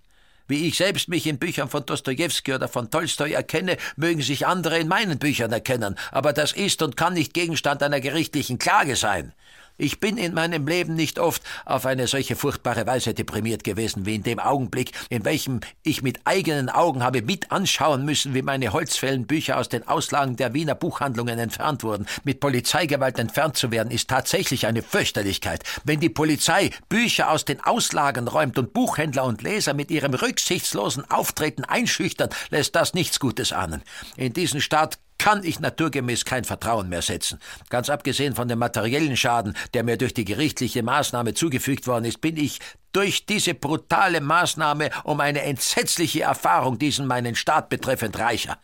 Wie 0.47 0.67
ich 0.67 0.77
selbst 0.77 1.07
mich 1.07 1.25
in 1.25 1.39
Büchern 1.39 1.69
von 1.69 1.85
Dostojewski 1.85 2.53
oder 2.53 2.67
von 2.67 2.91
Tolstoi 2.91 3.31
erkenne, 3.31 3.77
mögen 3.95 4.21
sich 4.21 4.45
andere 4.45 4.77
in 4.77 4.89
meinen 4.89 5.17
Büchern 5.17 5.53
erkennen, 5.53 5.95
aber 6.11 6.33
das 6.33 6.51
ist 6.51 6.81
und 6.81 6.97
kann 6.97 7.13
nicht 7.13 7.33
Gegenstand 7.33 7.81
einer 7.81 8.01
gerichtlichen 8.01 8.59
Klage 8.59 8.97
sein. 8.97 9.33
Ich 9.77 9.99
bin 9.99 10.17
in 10.17 10.35
meinem 10.35 10.67
Leben 10.67 10.93
nicht 10.93 11.17
oft 11.17 11.41
auf 11.65 11.87
eine 11.87 12.05
solche 12.05 12.35
furchtbare 12.35 12.85
Weise 12.85 13.15
deprimiert 13.15 13.63
gewesen 13.63 14.05
wie 14.05 14.13
in 14.13 14.21
dem 14.21 14.39
Augenblick, 14.39 14.91
in 15.09 15.25
welchem 15.25 15.61
ich 15.81 16.03
mit 16.03 16.19
eigenen 16.25 16.69
Augen 16.69 17.01
habe 17.01 17.23
mit 17.23 17.51
anschauen 17.51 18.05
müssen, 18.05 18.35
wie 18.35 18.43
meine 18.43 18.71
Holzfällenbücher 18.71 19.57
aus 19.57 19.69
den 19.69 19.87
Auslagen 19.87 20.35
der 20.35 20.53
Wiener 20.53 20.75
Buchhandlungen 20.75 21.39
entfernt 21.39 21.83
wurden. 21.83 22.05
Mit 22.23 22.39
Polizeigewalt 22.39 23.17
entfernt 23.17 23.57
zu 23.57 23.71
werden, 23.71 23.89
ist 23.89 24.09
tatsächlich 24.09 24.67
eine 24.67 24.83
Fürchterlichkeit. 24.83 25.63
Wenn 25.83 25.99
die 25.99 26.09
Polizei 26.09 26.69
Bücher 26.87 27.31
aus 27.31 27.43
den 27.43 27.59
Auslagen 27.63 28.27
räumt 28.27 28.59
und 28.59 28.73
Buchhändler 28.73 29.23
und 29.25 29.41
Leser 29.41 29.73
mit 29.73 29.89
ihrem 29.89 30.13
rücksichtslosen 30.13 31.09
Auftreten 31.09 31.63
einschüchtern, 31.63 32.29
lässt 32.51 32.75
das 32.75 32.93
nichts 32.93 33.19
Gutes 33.19 33.51
ahnen. 33.51 33.81
In 34.17 34.33
diesen 34.33 34.61
Staat 34.61 34.99
kann 35.23 35.45
ich 35.45 35.61
naturgemäß 35.61 36.25
kein 36.25 36.43
Vertrauen 36.43 36.89
mehr 36.89 37.01
setzen. 37.01 37.39
Ganz 37.69 37.89
abgesehen 37.89 38.35
von 38.35 38.49
dem 38.49 38.59
materiellen 38.59 39.15
Schaden, 39.15 39.55
der 39.73 39.85
mir 39.85 39.95
durch 39.95 40.13
die 40.13 40.25
gerichtliche 40.25 40.83
Maßnahme 40.83 41.33
zugefügt 41.33 41.87
worden 41.87 42.03
ist, 42.03 42.19
bin 42.19 42.35
ich 42.35 42.59
durch 42.91 43.25
diese 43.25 43.53
brutale 43.53 44.19
Maßnahme 44.19 44.89
um 45.05 45.21
eine 45.21 45.43
entsetzliche 45.43 46.23
Erfahrung 46.23 46.77
diesen 46.77 47.07
meinen 47.07 47.35
Staat 47.35 47.69
betreffend 47.69 48.19
reicher. 48.19 48.57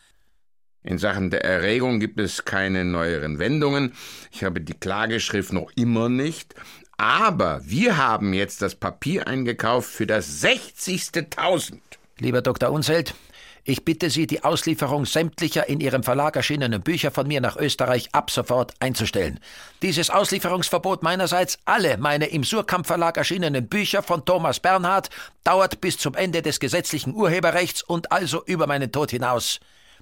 In 0.84 0.98
Sachen 0.98 1.30
der 1.30 1.46
Erregung 1.46 2.02
gibt 2.02 2.20
es 2.20 2.44
keine 2.44 2.84
neueren 2.84 3.40
Wendungen. 3.40 3.94
Ich 4.30 4.44
habe 4.44 4.60
die 4.60 4.74
Klageschrift 4.74 5.54
noch 5.54 5.72
immer 5.78 6.10
nicht. 6.10 6.56
Aber 6.98 7.62
wir 7.64 7.96
haben 7.96 8.34
jetzt 8.34 8.62
das 8.62 8.76
Papier 8.76 9.30
eingekauft 9.30 9.90
für 9.90 10.08
das 10.08 10.42
sechzigste 10.42 11.30
Tausend. 11.30 11.82
Lieber 12.18 12.42
Dr. 12.42 12.70
Unselt, 12.70 13.16
ich 13.64 13.86
bitte 13.86 14.10
Sie, 14.10 14.28
die 14.28 14.44
Auslieferung 14.44 15.06
sämtlicher 15.06 15.68
in 15.68 15.80
Ihrem 15.80 16.04
Verlag 16.04 16.36
erschienenen 16.36 16.82
Bücher 16.82 17.12
von 17.12 17.28
mir 17.28 17.42
nach 17.42 17.58
Österreich 17.58 18.10
ab 18.14 18.32
sofort 18.32 18.74
einzustellen. 18.80 19.40
Dieses 19.82 20.10
Auslieferungsverbot 20.10 21.04
meinerseits, 21.04 21.58
alle 21.66 21.98
meine 21.98 22.28
im 22.28 22.44
Surkamp 22.44 22.88
Verlag 22.88 23.18
erschienenen 23.18 23.68
Bücher 23.68 24.04
von 24.04 24.26
Thomas 24.26 24.60
Bernhard, 24.60 25.10
dauert 25.44 25.82
bis 25.82 25.98
zum 25.98 26.16
Ende 26.16 26.42
des 26.42 26.60
gesetzlichen 26.60 27.14
Urheberrechts 27.14 27.84
und 27.84 28.12
also 28.12 28.44
über 28.46 28.68
meinen 28.68 28.92
Tod 28.92 29.12
hinaus. 29.12 29.60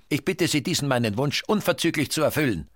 Ich 0.09 0.23
bitte 0.23 0.47
Sie, 0.47 0.63
diesen 0.63 0.88
meinen 0.88 1.17
Wunsch 1.17 1.43
unverzüglich 1.47 2.11
zu 2.11 2.21
erfüllen. 2.21 2.69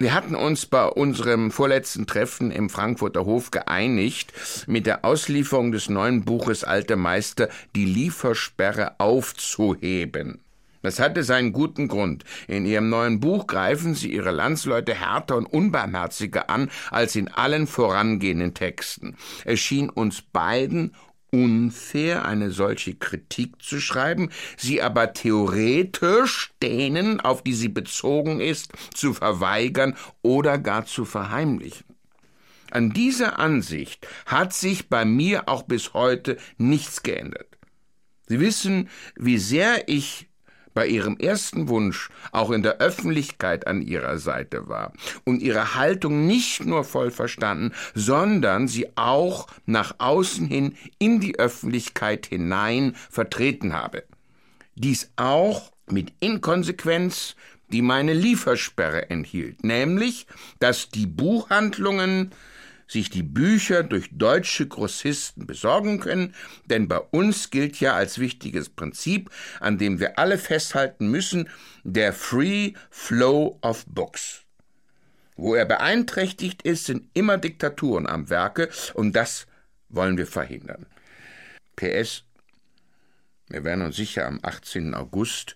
Wir 0.00 0.14
hatten 0.14 0.36
uns 0.36 0.64
bei 0.64 0.86
unserem 0.86 1.50
vorletzten 1.50 2.06
Treffen 2.06 2.52
im 2.52 2.70
Frankfurter 2.70 3.24
Hof 3.24 3.50
geeinigt, 3.50 4.32
mit 4.68 4.86
der 4.86 5.04
Auslieferung 5.04 5.72
des 5.72 5.88
neuen 5.88 6.24
Buches 6.24 6.62
Alte 6.62 6.94
Meister 6.94 7.48
die 7.74 7.84
Liefersperre 7.84 9.00
aufzuheben. 9.00 10.40
Das 10.82 11.00
hatte 11.00 11.24
seinen 11.24 11.52
guten 11.52 11.88
Grund. 11.88 12.24
In 12.46 12.64
Ihrem 12.64 12.88
neuen 12.88 13.18
Buch 13.18 13.48
greifen 13.48 13.96
Sie 13.96 14.12
Ihre 14.12 14.30
Landsleute 14.30 14.94
härter 14.94 15.36
und 15.36 15.46
unbarmherziger 15.46 16.48
an 16.48 16.70
als 16.92 17.16
in 17.16 17.26
allen 17.26 17.66
vorangehenden 17.66 18.54
Texten. 18.54 19.16
Es 19.44 19.58
schien 19.58 19.90
uns 19.90 20.22
beiden 20.22 20.94
unfair, 21.30 22.24
eine 22.24 22.50
solche 22.50 22.94
Kritik 22.94 23.62
zu 23.62 23.80
schreiben, 23.80 24.30
sie 24.56 24.82
aber 24.82 25.12
theoretisch 25.12 26.52
denen, 26.62 27.20
auf 27.20 27.42
die 27.42 27.54
sie 27.54 27.68
bezogen 27.68 28.40
ist, 28.40 28.72
zu 28.94 29.14
verweigern 29.14 29.96
oder 30.22 30.58
gar 30.58 30.86
zu 30.86 31.04
verheimlichen. 31.04 31.84
An 32.70 32.90
dieser 32.90 33.38
Ansicht 33.38 34.06
hat 34.26 34.52
sich 34.52 34.88
bei 34.88 35.04
mir 35.04 35.48
auch 35.48 35.62
bis 35.62 35.94
heute 35.94 36.36
nichts 36.58 37.02
geändert. 37.02 37.46
Sie 38.26 38.40
wissen, 38.40 38.90
wie 39.16 39.38
sehr 39.38 39.88
ich 39.88 40.27
bei 40.78 40.86
ihrem 40.86 41.16
ersten 41.16 41.66
Wunsch 41.66 42.08
auch 42.30 42.52
in 42.52 42.62
der 42.62 42.78
Öffentlichkeit 42.78 43.66
an 43.66 43.82
ihrer 43.82 44.18
Seite 44.18 44.68
war 44.68 44.92
und 45.24 45.42
ihre 45.42 45.74
Haltung 45.74 46.28
nicht 46.28 46.64
nur 46.64 46.84
voll 46.84 47.10
verstanden, 47.10 47.72
sondern 47.96 48.68
sie 48.68 48.86
auch 48.94 49.48
nach 49.66 49.96
außen 49.98 50.46
hin 50.46 50.76
in 51.00 51.18
die 51.18 51.36
Öffentlichkeit 51.36 52.26
hinein 52.26 52.94
vertreten 53.10 53.72
habe. 53.72 54.04
Dies 54.76 55.10
auch 55.16 55.72
mit 55.90 56.12
Inkonsequenz, 56.20 57.34
die 57.72 57.82
meine 57.82 58.12
Liefersperre 58.12 59.10
enthielt, 59.10 59.64
nämlich, 59.64 60.28
dass 60.60 60.90
die 60.90 61.06
Buchhandlungen 61.06 62.30
sich 62.88 63.10
die 63.10 63.22
Bücher 63.22 63.82
durch 63.82 64.08
deutsche 64.10 64.66
Grossisten 64.66 65.46
besorgen 65.46 66.00
können, 66.00 66.34
denn 66.66 66.88
bei 66.88 66.98
uns 66.98 67.50
gilt 67.50 67.78
ja 67.78 67.94
als 67.94 68.18
wichtiges 68.18 68.70
Prinzip, 68.70 69.30
an 69.60 69.78
dem 69.78 70.00
wir 70.00 70.18
alle 70.18 70.38
festhalten 70.38 71.08
müssen, 71.08 71.48
der 71.84 72.12
Free 72.12 72.72
Flow 72.90 73.58
of 73.62 73.84
Books. 73.86 74.42
Wo 75.36 75.54
er 75.54 75.66
beeinträchtigt 75.66 76.62
ist, 76.62 76.86
sind 76.86 77.08
immer 77.14 77.38
Diktaturen 77.38 78.08
am 78.08 78.28
Werke, 78.28 78.70
und 78.94 79.14
das 79.14 79.46
wollen 79.88 80.16
wir 80.16 80.26
verhindern. 80.26 80.86
PS 81.76 82.24
Wir 83.48 83.62
werden 83.64 83.84
uns 83.84 83.96
sicher 83.96 84.26
am 84.26 84.40
18. 84.42 84.94
August, 84.94 85.54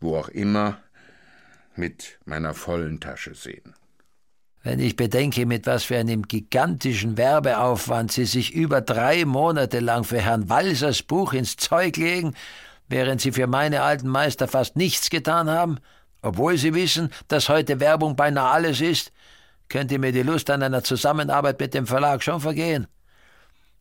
wo 0.00 0.16
auch 0.16 0.28
immer, 0.28 0.82
mit 1.76 2.18
meiner 2.24 2.54
vollen 2.54 3.00
Tasche 3.00 3.34
sehen. 3.34 3.74
Wenn 4.64 4.80
ich 4.80 4.96
bedenke, 4.96 5.44
mit 5.44 5.66
was 5.66 5.84
für 5.84 5.98
einem 5.98 6.22
gigantischen 6.22 7.18
Werbeaufwand 7.18 8.10
Sie 8.10 8.24
sich 8.24 8.54
über 8.54 8.80
drei 8.80 9.26
Monate 9.26 9.78
lang 9.78 10.04
für 10.04 10.22
Herrn 10.22 10.48
Walsers 10.48 11.02
Buch 11.02 11.34
ins 11.34 11.58
Zeug 11.58 11.98
legen, 11.98 12.34
während 12.88 13.20
Sie 13.20 13.32
für 13.32 13.46
meine 13.46 13.82
alten 13.82 14.08
Meister 14.08 14.48
fast 14.48 14.74
nichts 14.76 15.10
getan 15.10 15.50
haben, 15.50 15.76
obwohl 16.22 16.56
Sie 16.56 16.72
wissen, 16.72 17.10
dass 17.28 17.50
heute 17.50 17.78
Werbung 17.78 18.16
beinahe 18.16 18.48
alles 18.48 18.80
ist, 18.80 19.12
könnte 19.68 19.98
mir 19.98 20.12
die 20.12 20.22
Lust 20.22 20.48
an 20.48 20.62
einer 20.62 20.82
Zusammenarbeit 20.82 21.60
mit 21.60 21.74
dem 21.74 21.86
Verlag 21.86 22.22
schon 22.22 22.40
vergehen. 22.40 22.86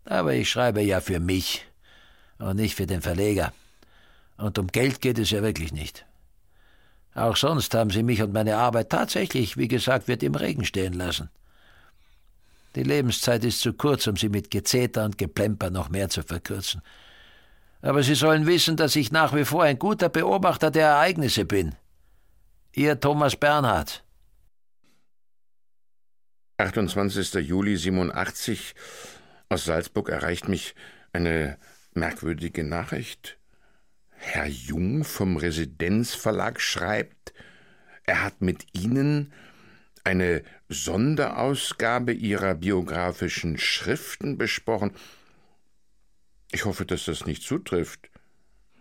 Aber 0.04 0.34
ich 0.34 0.50
schreibe 0.50 0.82
ja 0.82 1.00
für 1.00 1.22
mich 1.22 1.66
und 2.40 2.58
nicht 2.58 2.76
für 2.76 2.88
den 2.88 3.02
Verleger. 3.02 3.54
Und 4.36 4.60
um 4.60 4.68
Geld 4.68 5.00
geht 5.00 5.18
es 5.18 5.32
ja 5.32 5.42
wirklich 5.44 5.72
nicht. 5.72 6.06
Auch 7.16 7.36
sonst 7.36 7.74
haben 7.76 7.92
sie 7.92 8.04
mich 8.04 8.22
und 8.22 8.34
meine 8.34 8.58
Arbeit 8.58 8.90
tatsächlich, 8.90 9.58
wie 9.58 9.68
gesagt 9.68 10.08
wird, 10.08 10.24
im 10.24 10.36
Regen 10.36 10.66
stehen 10.66 10.94
lassen. 10.94 11.30
Die 12.76 12.84
Lebenszeit 12.84 13.44
ist 13.44 13.62
zu 13.62 13.74
kurz, 13.74 14.08
um 14.08 14.18
sie 14.18 14.30
mit 14.30 14.50
Gezeter 14.50 15.06
und 15.06 15.18
Geplemper 15.18 15.70
noch 15.70 15.90
mehr 15.90 16.10
zu 16.10 16.24
verkürzen. 16.24 16.82
Aber 17.84 18.02
Sie 18.02 18.16
sollen 18.16 18.46
wissen, 18.46 18.78
dass 18.78 18.96
ich 18.96 19.12
nach 19.12 19.36
wie 19.36 19.44
vor 19.44 19.64
ein 19.64 19.78
guter 19.78 20.08
Beobachter 20.10 20.72
der 20.72 20.88
Ereignisse 20.88 21.44
bin. 21.44 21.76
Ihr 22.74 23.00
Thomas 23.00 23.36
Bernhard. 23.36 24.04
28. 26.58 27.34
Juli 27.46 27.76
87. 27.76 28.74
Aus 29.50 29.66
Salzburg 29.66 30.10
erreicht 30.10 30.48
mich 30.48 30.76
eine 31.12 31.58
merkwürdige 31.94 32.64
Nachricht. 32.64 33.38
Herr 34.26 34.48
Jung 34.48 35.04
vom 35.04 35.36
Residenzverlag 35.36 36.62
schreibt, 36.62 37.34
er 38.06 38.24
hat 38.24 38.42
mit 38.42 38.66
Ihnen 38.74 39.34
eine 40.06 40.44
Sonderausgabe 40.70 42.14
Ihrer 42.14 42.56
biografischen 42.56 43.58
Schriften 43.58 44.38
besprochen. 44.38 44.92
Ich 46.52 46.64
hoffe, 46.64 46.86
dass 46.86 47.06
das 47.06 47.26
nicht 47.26 47.44
zutrifft. 47.44 48.10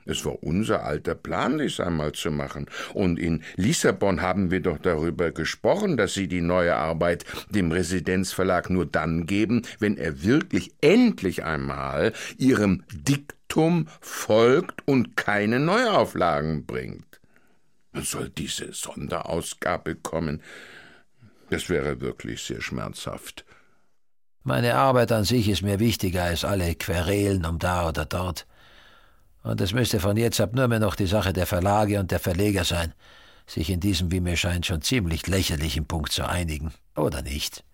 Es 0.05 0.25
war 0.25 0.43
unser 0.43 0.85
alter 0.85 1.15
Plan, 1.15 1.59
dies 1.59 1.81
einmal 1.81 2.13
zu 2.13 2.31
machen. 2.31 2.67
Und 2.95 3.19
in 3.19 3.43
Lissabon 3.57 4.21
haben 4.21 4.51
wir 4.51 4.61
doch 4.61 4.79
darüber 4.79 5.31
gesprochen, 5.31 5.97
dass 5.97 6.15
Sie 6.15 6.29
die 6.29 6.41
neue 6.41 6.77
Arbeit 6.77 7.25
dem 7.51 7.73
Residenzverlag 7.73 8.71
nur 8.71 8.87
dann 8.87 9.27
geben, 9.27 9.63
wenn 9.79 9.97
er 9.97 10.23
wirklich 10.23 10.73
endlich 10.81 11.45
einmal 11.45 12.13
Ihrem 12.39 12.85
Diktum 12.93 13.89
folgt 14.01 14.87
und 14.87 15.17
keine 15.17 15.61
Neuauflagen 15.61 16.67
bringt. 16.67 17.21
Soll 17.95 18.31
diese 18.31 18.73
Sonderausgabe 18.73 19.97
kommen? 19.97 20.43
Das 21.51 21.69
wäre 21.69 22.01
wirklich 22.01 22.43
sehr 22.43 22.63
schmerzhaft. 22.63 23.45
Meine 24.43 24.75
Arbeit 24.75 25.13
an 25.13 25.25
sich 25.25 25.49
ist 25.49 25.63
mir 25.63 25.79
wichtiger 25.79 26.25
als 26.25 26.45
alle 26.45 26.75
Querelen 26.75 27.45
um 27.45 27.59
da 27.59 27.89
oder 27.89 28.07
dort. 28.07 28.47
Und 29.43 29.61
es 29.61 29.73
müsste 29.73 29.99
von 30.01 30.17
jetzt 30.17 30.41
ab 30.41 30.55
nur 30.55 30.69
mehr 30.69 30.79
noch 30.79 30.95
die 30.95 31.07
Sache 31.07 31.33
der 31.33 31.47
Verlage 31.47 31.99
und 31.99 32.11
der 32.11 32.21
Verleger 32.21 32.65
sein, 32.65 32.95
sich 33.47 33.71
in 33.71 33.81
diesem, 33.81 34.13
wie 34.13 34.21
mir 34.21 34.37
scheint, 34.37 34.67
schon 34.67 34.83
ziemlich 34.83 35.27
lächerlichen 35.27 35.85
Punkt 35.85 36.13
zu 36.13 36.29
einigen. 36.29 36.73
Oder 36.95 37.23
nicht. 37.23 37.65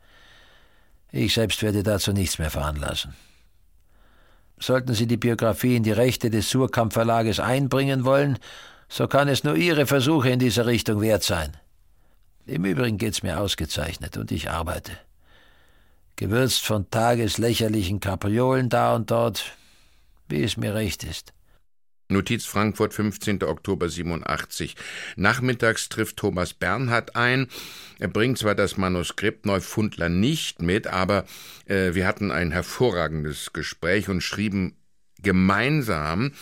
Ich 1.12 1.34
selbst 1.34 1.62
werde 1.62 1.82
dazu 1.82 2.12
nichts 2.12 2.38
mehr 2.38 2.50
veranlassen. 2.50 3.14
Sollten 4.58 4.94
Sie 4.94 5.06
die 5.06 5.16
Biografie 5.16 5.76
in 5.76 5.82
die 5.82 5.92
Rechte 5.92 6.30
des 6.30 6.50
Surkamp 6.50 6.92
Verlages 6.92 7.38
einbringen 7.38 8.04
wollen, 8.04 8.38
so 8.88 9.06
kann 9.06 9.28
es 9.28 9.44
nur 9.44 9.54
Ihre 9.54 9.86
Versuche 9.86 10.30
in 10.30 10.38
dieser 10.38 10.66
Richtung 10.66 11.00
wert 11.00 11.22
sein. 11.22 11.56
Im 12.46 12.64
Übrigen 12.64 12.96
geht's 12.96 13.22
mir 13.22 13.38
ausgezeichnet 13.40 14.16
und 14.16 14.32
ich 14.32 14.50
arbeite. 14.50 14.92
Gewürzt 16.16 16.64
von 16.64 16.90
tageslächerlichen 16.90 18.00
Kapriolen 18.00 18.70
da 18.70 18.96
und 18.96 19.10
dort, 19.10 19.52
wie 20.28 20.42
es 20.42 20.56
mir 20.56 20.74
recht 20.74 21.04
ist. 21.04 21.32
Notiz 22.10 22.46
Frankfurt, 22.46 22.94
15. 22.94 23.42
Oktober 23.42 23.90
87. 23.90 24.76
Nachmittags 25.16 25.90
trifft 25.90 26.16
Thomas 26.16 26.54
Bernhard 26.54 27.16
ein. 27.16 27.48
Er 27.98 28.08
bringt 28.08 28.38
zwar 28.38 28.54
das 28.54 28.78
Manuskript 28.78 29.44
Neufundler 29.44 30.08
nicht 30.08 30.62
mit, 30.62 30.86
aber 30.86 31.26
äh, 31.66 31.92
wir 31.92 32.06
hatten 32.06 32.30
ein 32.30 32.50
hervorragendes 32.50 33.52
Gespräch 33.52 34.08
und 34.08 34.22
schrieben 34.22 34.74
gemeinsam 35.22 36.32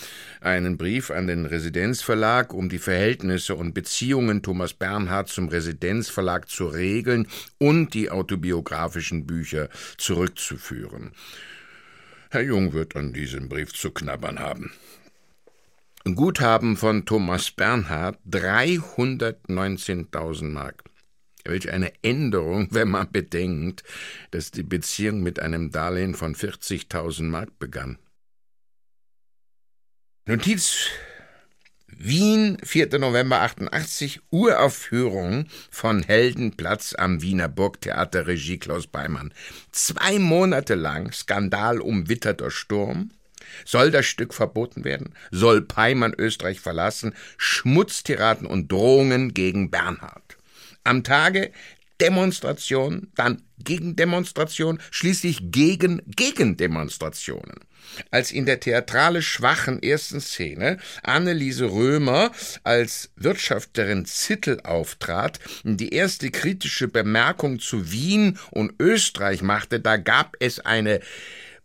einen 0.40 0.76
Brief 0.76 1.10
an 1.10 1.26
den 1.26 1.46
Residenzverlag, 1.46 2.52
um 2.52 2.68
die 2.68 2.78
Verhältnisse 2.78 3.56
und 3.56 3.74
Beziehungen 3.74 4.42
Thomas 4.42 4.74
Bernhard 4.74 5.28
zum 5.28 5.48
Residenzverlag 5.48 6.48
zu 6.48 6.66
regeln 6.66 7.26
und 7.58 7.94
die 7.94 8.10
autobiografischen 8.10 9.26
Bücher 9.26 9.68
zurückzuführen. 9.96 11.10
Herr 12.30 12.42
Jung 12.42 12.72
wird 12.72 12.94
an 12.94 13.12
diesem 13.12 13.48
Brief 13.48 13.72
zu 13.72 13.90
knabbern 13.90 14.38
haben. 14.38 14.72
Guthaben 16.14 16.76
von 16.76 17.04
Thomas 17.04 17.50
Bernhard 17.50 18.18
319.000 18.30 20.44
Mark. 20.44 20.84
Welch 21.44 21.70
eine 21.70 21.92
Änderung, 22.02 22.68
wenn 22.70 22.88
man 22.88 23.10
bedenkt, 23.10 23.82
dass 24.30 24.50
die 24.50 24.62
Beziehung 24.62 25.22
mit 25.22 25.40
einem 25.40 25.70
Darlehen 25.70 26.14
von 26.14 26.34
40.000 26.34 27.24
Mark 27.24 27.58
begann. 27.58 27.98
Notiz 30.26 30.88
Wien, 31.88 32.58
4. 32.62 32.98
November 32.98 33.42
88, 33.42 34.20
Uraufführung 34.30 35.46
von 35.70 36.02
Heldenplatz 36.02 36.94
am 36.96 37.22
Wiener 37.22 37.48
Burgtheater 37.48 38.26
Regie 38.26 38.58
Klaus 38.58 38.86
Beimann. 38.86 39.32
Zwei 39.72 40.18
Monate 40.18 40.74
lang 40.74 41.12
Skandal 41.12 41.80
umwitterter 41.80 42.50
Sturm, 42.50 43.12
soll 43.64 43.90
das 43.90 44.06
Stück 44.06 44.34
verboten 44.34 44.84
werden? 44.84 45.14
Soll 45.30 45.62
Peimann 45.62 46.14
Österreich 46.16 46.60
verlassen? 46.60 47.14
Schmutztiraden 47.36 48.46
und 48.46 48.70
Drohungen 48.70 49.34
gegen 49.34 49.70
Bernhard. 49.70 50.36
Am 50.84 51.02
Tage 51.02 51.52
Demonstration, 52.00 53.08
dann 53.14 53.42
Gegendemonstration, 53.58 54.78
schließlich 54.90 55.50
gegen 55.50 56.02
Gegendemonstrationen. 56.06 57.60
Als 58.10 58.32
in 58.32 58.46
der 58.46 58.60
theatralisch 58.60 59.28
schwachen 59.28 59.82
ersten 59.82 60.20
Szene 60.20 60.78
Anneliese 61.02 61.66
Römer 61.66 62.32
als 62.64 63.10
Wirtschafterin 63.16 64.04
Zittel 64.04 64.60
auftrat, 64.60 65.38
die 65.64 65.90
erste 65.90 66.30
kritische 66.30 66.88
Bemerkung 66.88 67.60
zu 67.60 67.90
Wien 67.90 68.38
und 68.50 68.74
Österreich 68.78 69.42
machte, 69.42 69.80
da 69.80 69.96
gab 69.96 70.36
es 70.40 70.60
eine 70.60 71.00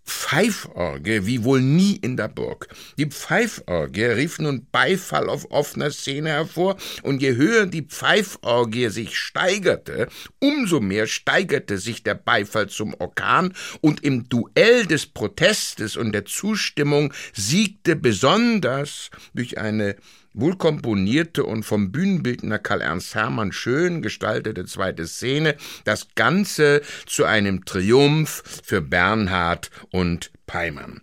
Pfeiforgie 0.05 1.25
wie 1.25 1.43
wohl 1.43 1.61
nie 1.61 1.95
in 1.95 2.17
der 2.17 2.27
Burg. 2.27 2.67
Die 2.97 3.05
Pfeiforgie 3.05 4.05
rief 4.05 4.39
nun 4.39 4.67
Beifall 4.71 5.29
auf 5.29 5.49
offener 5.51 5.91
Szene 5.91 6.29
hervor, 6.29 6.77
und 7.03 7.21
je 7.21 7.35
höher 7.35 7.65
die 7.65 7.83
Pfeiforgie 7.83 8.89
sich 8.89 9.17
steigerte, 9.17 10.07
umso 10.39 10.79
mehr 10.79 11.07
steigerte 11.07 11.77
sich 11.77 12.03
der 12.03 12.15
Beifall 12.15 12.67
zum 12.67 12.93
Orkan, 12.95 13.53
und 13.81 14.03
im 14.03 14.29
Duell 14.29 14.85
des 14.85 15.05
Protestes 15.05 15.97
und 15.97 16.11
der 16.13 16.25
Zustimmung 16.25 17.13
siegte 17.33 17.95
besonders 17.95 19.09
durch 19.33 19.57
eine 19.57 19.95
wohlkomponierte 20.33 21.43
und 21.43 21.63
vom 21.63 21.91
Bühnenbildner 21.91 22.59
Karl 22.59 22.81
Ernst 22.81 23.15
Hermann 23.15 23.51
schön 23.51 24.01
gestaltete 24.01 24.65
zweite 24.65 25.07
Szene, 25.07 25.55
das 25.83 26.07
Ganze 26.15 26.81
zu 27.05 27.25
einem 27.25 27.65
Triumph 27.65 28.43
für 28.63 28.81
Bernhard 28.81 29.71
und 29.91 30.31
Peimann. 30.45 31.01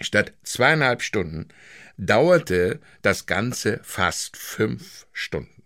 Statt 0.00 0.32
zweieinhalb 0.44 1.02
Stunden 1.02 1.48
dauerte 1.96 2.80
das 3.02 3.26
Ganze 3.26 3.80
fast 3.82 4.36
fünf 4.36 5.06
Stunden. 5.12 5.58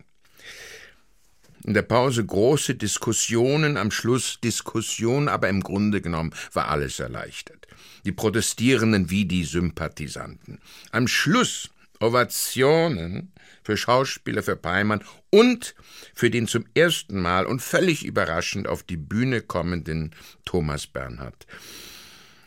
In 1.64 1.74
der 1.74 1.82
Pause 1.82 2.24
große 2.24 2.74
Diskussionen, 2.74 3.76
am 3.76 3.92
Schluss 3.92 4.40
Diskussion, 4.42 5.28
aber 5.28 5.48
im 5.48 5.62
Grunde 5.62 6.00
genommen 6.00 6.34
war 6.52 6.68
alles 6.68 6.98
erleichtert. 6.98 7.68
Die 8.04 8.10
Protestierenden 8.10 9.10
wie 9.10 9.26
die 9.26 9.44
Sympathisanten. 9.44 10.58
Am 10.90 11.06
Schluss 11.06 11.70
Ovationen 12.02 13.32
für 13.62 13.76
Schauspieler, 13.76 14.42
für 14.42 14.56
Peimann 14.56 15.04
und 15.30 15.74
für 16.14 16.30
den 16.30 16.48
zum 16.48 16.64
ersten 16.74 17.20
Mal 17.20 17.46
und 17.46 17.62
völlig 17.62 18.04
überraschend 18.04 18.66
auf 18.66 18.82
die 18.82 18.96
Bühne 18.96 19.40
kommenden 19.40 20.14
Thomas 20.44 20.86
Bernhard. 20.86 21.46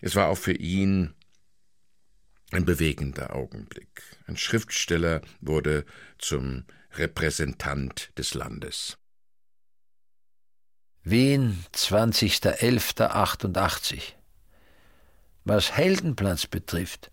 Es 0.01 0.15
war 0.15 0.27
auch 0.27 0.37
für 0.37 0.53
ihn 0.53 1.13
ein 2.51 2.65
bewegender 2.65 3.35
Augenblick. 3.35 4.03
Ein 4.27 4.37
Schriftsteller 4.37 5.21
wurde 5.41 5.85
zum 6.17 6.65
Repräsentant 6.93 8.11
des 8.17 8.33
Landes. 8.33 8.97
Wien, 11.03 11.63
20.11.88. 11.73 14.13
Was 15.43 15.73
Heldenplatz 15.73 16.47
betrifft, 16.47 17.11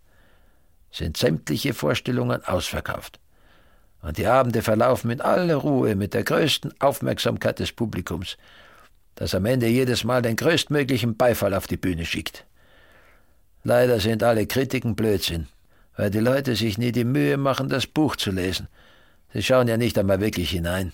sind 0.92 1.16
sämtliche 1.16 1.74
Vorstellungen 1.74 2.44
ausverkauft. 2.44 3.18
Und 4.02 4.18
die 4.18 4.26
Abende 4.26 4.62
verlaufen 4.62 5.10
in 5.10 5.20
aller 5.20 5.56
Ruhe 5.56 5.96
mit 5.96 6.12
der 6.14 6.24
größten 6.24 6.80
Aufmerksamkeit 6.80 7.58
des 7.58 7.72
Publikums, 7.72 8.36
das 9.14 9.34
am 9.34 9.46
Ende 9.46 9.66
jedes 9.66 10.04
Mal 10.04 10.22
den 10.22 10.36
größtmöglichen 10.36 11.16
Beifall 11.16 11.54
auf 11.54 11.66
die 11.66 11.76
Bühne 11.76 12.04
schickt. 12.04 12.44
Leider 13.64 14.00
sind 14.00 14.22
alle 14.22 14.46
Kritiken 14.46 14.96
Blödsinn, 14.96 15.46
weil 15.96 16.10
die 16.10 16.18
Leute 16.18 16.56
sich 16.56 16.78
nie 16.78 16.92
die 16.92 17.04
Mühe 17.04 17.36
machen, 17.36 17.68
das 17.68 17.86
Buch 17.86 18.16
zu 18.16 18.30
lesen. 18.30 18.68
Sie 19.32 19.42
schauen 19.42 19.68
ja 19.68 19.76
nicht 19.76 19.98
einmal 19.98 20.20
wirklich 20.20 20.50
hinein. 20.50 20.92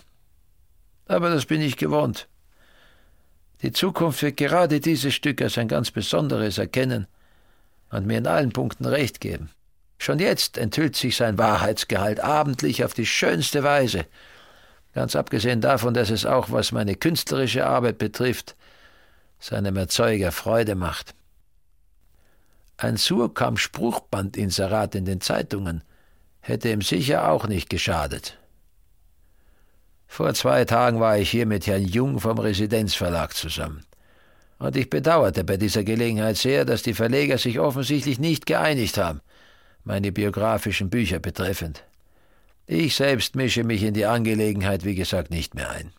Aber 1.07 1.31
das 1.31 1.47
bin 1.47 1.63
ich 1.63 1.77
gewohnt. 1.77 2.29
Die 3.63 3.73
Zukunft 3.73 4.23
wird 4.23 4.37
gerade 4.37 4.81
dieses 4.81 5.15
Stück 5.15 5.41
als 5.41 5.59
ein 5.59 5.67
ganz 5.67 5.91
besonderes 5.91 6.59
erkennen 6.59 7.07
und 7.91 8.07
mir 8.07 8.19
in 8.19 8.27
allen 8.27 8.53
Punkten 8.53 8.85
recht 8.85 9.21
geben. 9.21 9.51
Schon 9.99 10.21
jetzt 10.21 10.57
enthüllt 10.57 10.97
sich 10.97 11.17
sein 11.17 11.39
Wahrheitsgehalt 11.39 12.21
abendlich 12.21 12.85
auf 12.85 12.95
die 12.95 13.07
schönste 13.07 13.65
Weise, 13.65 14.07
ganz 14.95 15.17
abgesehen 15.17 15.61
davon, 15.61 15.93
dass 15.93 16.11
es 16.11 16.25
auch, 16.25 16.51
was 16.51 16.71
meine 16.73 16.95
künstlerische 16.95 17.67
Arbeit 17.67 17.99
betrifft, 17.99 18.55
seinem 19.41 19.77
Erzeuger 19.77 20.33
Freude 20.33 20.77
macht. 20.77 21.15
Ein 22.77 22.97
Surkamp-Spruchbandinserat 22.97 24.95
in 24.95 25.05
den 25.05 25.21
Zeitungen 25.21 25.83
hätte 26.41 26.71
ihm 26.71 26.83
sicher 26.83 27.29
auch 27.29 27.49
nicht 27.49 27.69
geschadet. 27.69 28.39
Vor 30.07 30.33
zwei 30.35 30.65
Tagen 30.65 31.01
war 31.01 31.19
ich 31.19 31.29
hier 31.31 31.45
mit 31.45 31.67
Herrn 31.67 31.85
Jung 31.85 32.21
vom 32.21 32.39
Residenzverlag 32.39 33.35
zusammen. 33.35 33.85
Und 34.59 34.77
ich 34.77 34.89
bedauerte 34.91 35.43
bei 35.45 35.57
dieser 35.57 35.83
Gelegenheit 35.85 36.37
sehr, 36.37 36.65
dass 36.65 36.83
die 36.83 36.95
Verleger 36.95 37.37
sich 37.37 37.59
offensichtlich 37.59 38.21
nicht 38.21 38.47
geeinigt 38.47 38.97
haben 38.97 39.21
meine 39.89 40.13
biografischen 40.13 40.91
Bücher 40.91 41.19
betreffend. 41.19 41.83
Ich 42.67 42.95
selbst 42.95 43.35
mische 43.35 43.65
mich 43.65 43.83
in 43.83 43.95
die 43.95 44.05
Angelegenheit, 44.05 44.85
wie 44.85 44.95
gesagt, 44.95 45.31
nicht 45.31 45.55
mehr 45.55 45.71
ein. 45.71 45.93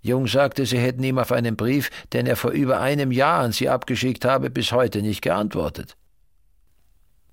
Jung 0.00 0.26
sagte, 0.26 0.64
Sie 0.64 0.78
hätten 0.78 1.04
ihm 1.04 1.18
auf 1.18 1.30
einen 1.30 1.56
Brief, 1.56 1.90
den 2.14 2.26
er 2.26 2.36
vor 2.36 2.52
über 2.52 2.80
einem 2.80 3.12
Jahr 3.12 3.40
an 3.40 3.52
Sie 3.52 3.68
abgeschickt 3.68 4.24
habe, 4.24 4.48
bis 4.48 4.72
heute 4.72 5.02
nicht 5.02 5.20
geantwortet. 5.20 5.94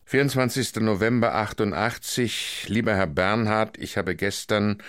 24. 0.06 0.76
November 0.82 1.34
88. 1.34 2.66
Lieber 2.68 2.94
Herr 2.94 3.08
Bernhard, 3.08 3.78
ich 3.78 3.96
habe 3.96 4.16
gestern 4.16 4.80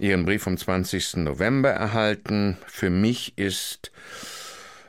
Ihren 0.00 0.24
Brief 0.24 0.42
vom 0.42 0.56
20. 0.56 1.18
November 1.18 1.70
erhalten. 1.70 2.58
Für 2.66 2.90
mich 2.90 3.38
ist 3.38 3.92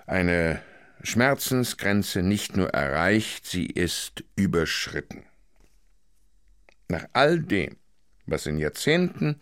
eine 0.07 0.61
Schmerzensgrenze 1.03 2.21
nicht 2.21 2.55
nur 2.55 2.69
erreicht, 2.69 3.45
sie 3.45 3.65
ist 3.65 4.23
überschritten. 4.35 5.23
Nach 6.87 7.05
all 7.13 7.39
dem, 7.39 7.77
was 8.25 8.45
in 8.45 8.57
Jahrzehnten 8.57 9.37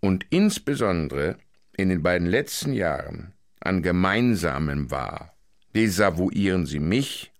und 0.00 0.26
insbesondere 0.30 1.38
in 1.76 1.88
den 1.88 2.02
beiden 2.02 2.26
letzten 2.26 2.72
Jahren 2.72 3.32
an 3.60 3.82
Gemeinsamem 3.82 4.90
war, 4.90 5.34
desavouieren 5.74 6.66
Sie 6.66 6.80
mich, 6.80 7.32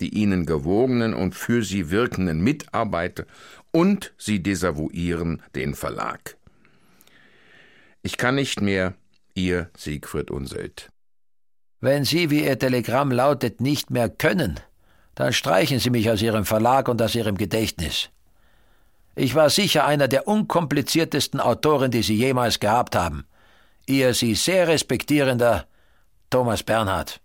die 0.00 0.14
Ihnen 0.14 0.46
gewogenen 0.46 1.14
und 1.14 1.34
für 1.34 1.62
Sie 1.62 1.90
wirkenden 1.90 2.42
Mitarbeiter, 2.42 3.26
und 3.70 4.14
Sie 4.18 4.42
desavouieren 4.42 5.42
den 5.54 5.74
Verlag. 5.74 6.36
Ich 8.02 8.16
kann 8.16 8.36
nicht 8.36 8.60
mehr, 8.60 8.94
Ihr 9.34 9.70
Siegfried 9.76 10.30
Unselt. 10.30 10.90
Wenn 11.80 12.04
Sie, 12.04 12.30
wie 12.30 12.44
Ihr 12.44 12.58
Telegramm 12.58 13.10
lautet, 13.10 13.60
nicht 13.60 13.90
mehr 13.90 14.08
können, 14.08 14.60
dann 15.14 15.32
streichen 15.32 15.78
Sie 15.78 15.90
mich 15.90 16.10
aus 16.10 16.22
Ihrem 16.22 16.44
Verlag 16.44 16.88
und 16.88 17.00
aus 17.02 17.14
Ihrem 17.14 17.36
Gedächtnis. 17.36 18.10
Ich 19.14 19.34
war 19.34 19.50
sicher 19.50 19.86
einer 19.86 20.08
der 20.08 20.28
unkompliziertesten 20.28 21.40
Autoren, 21.40 21.90
die 21.90 22.02
Sie 22.02 22.16
jemals 22.16 22.60
gehabt 22.60 22.94
haben. 22.94 23.26
Ihr 23.86 24.14
Sie 24.14 24.34
sehr 24.34 24.68
respektierender 24.68 25.66
Thomas 26.30 26.62
Bernhard. 26.62 27.20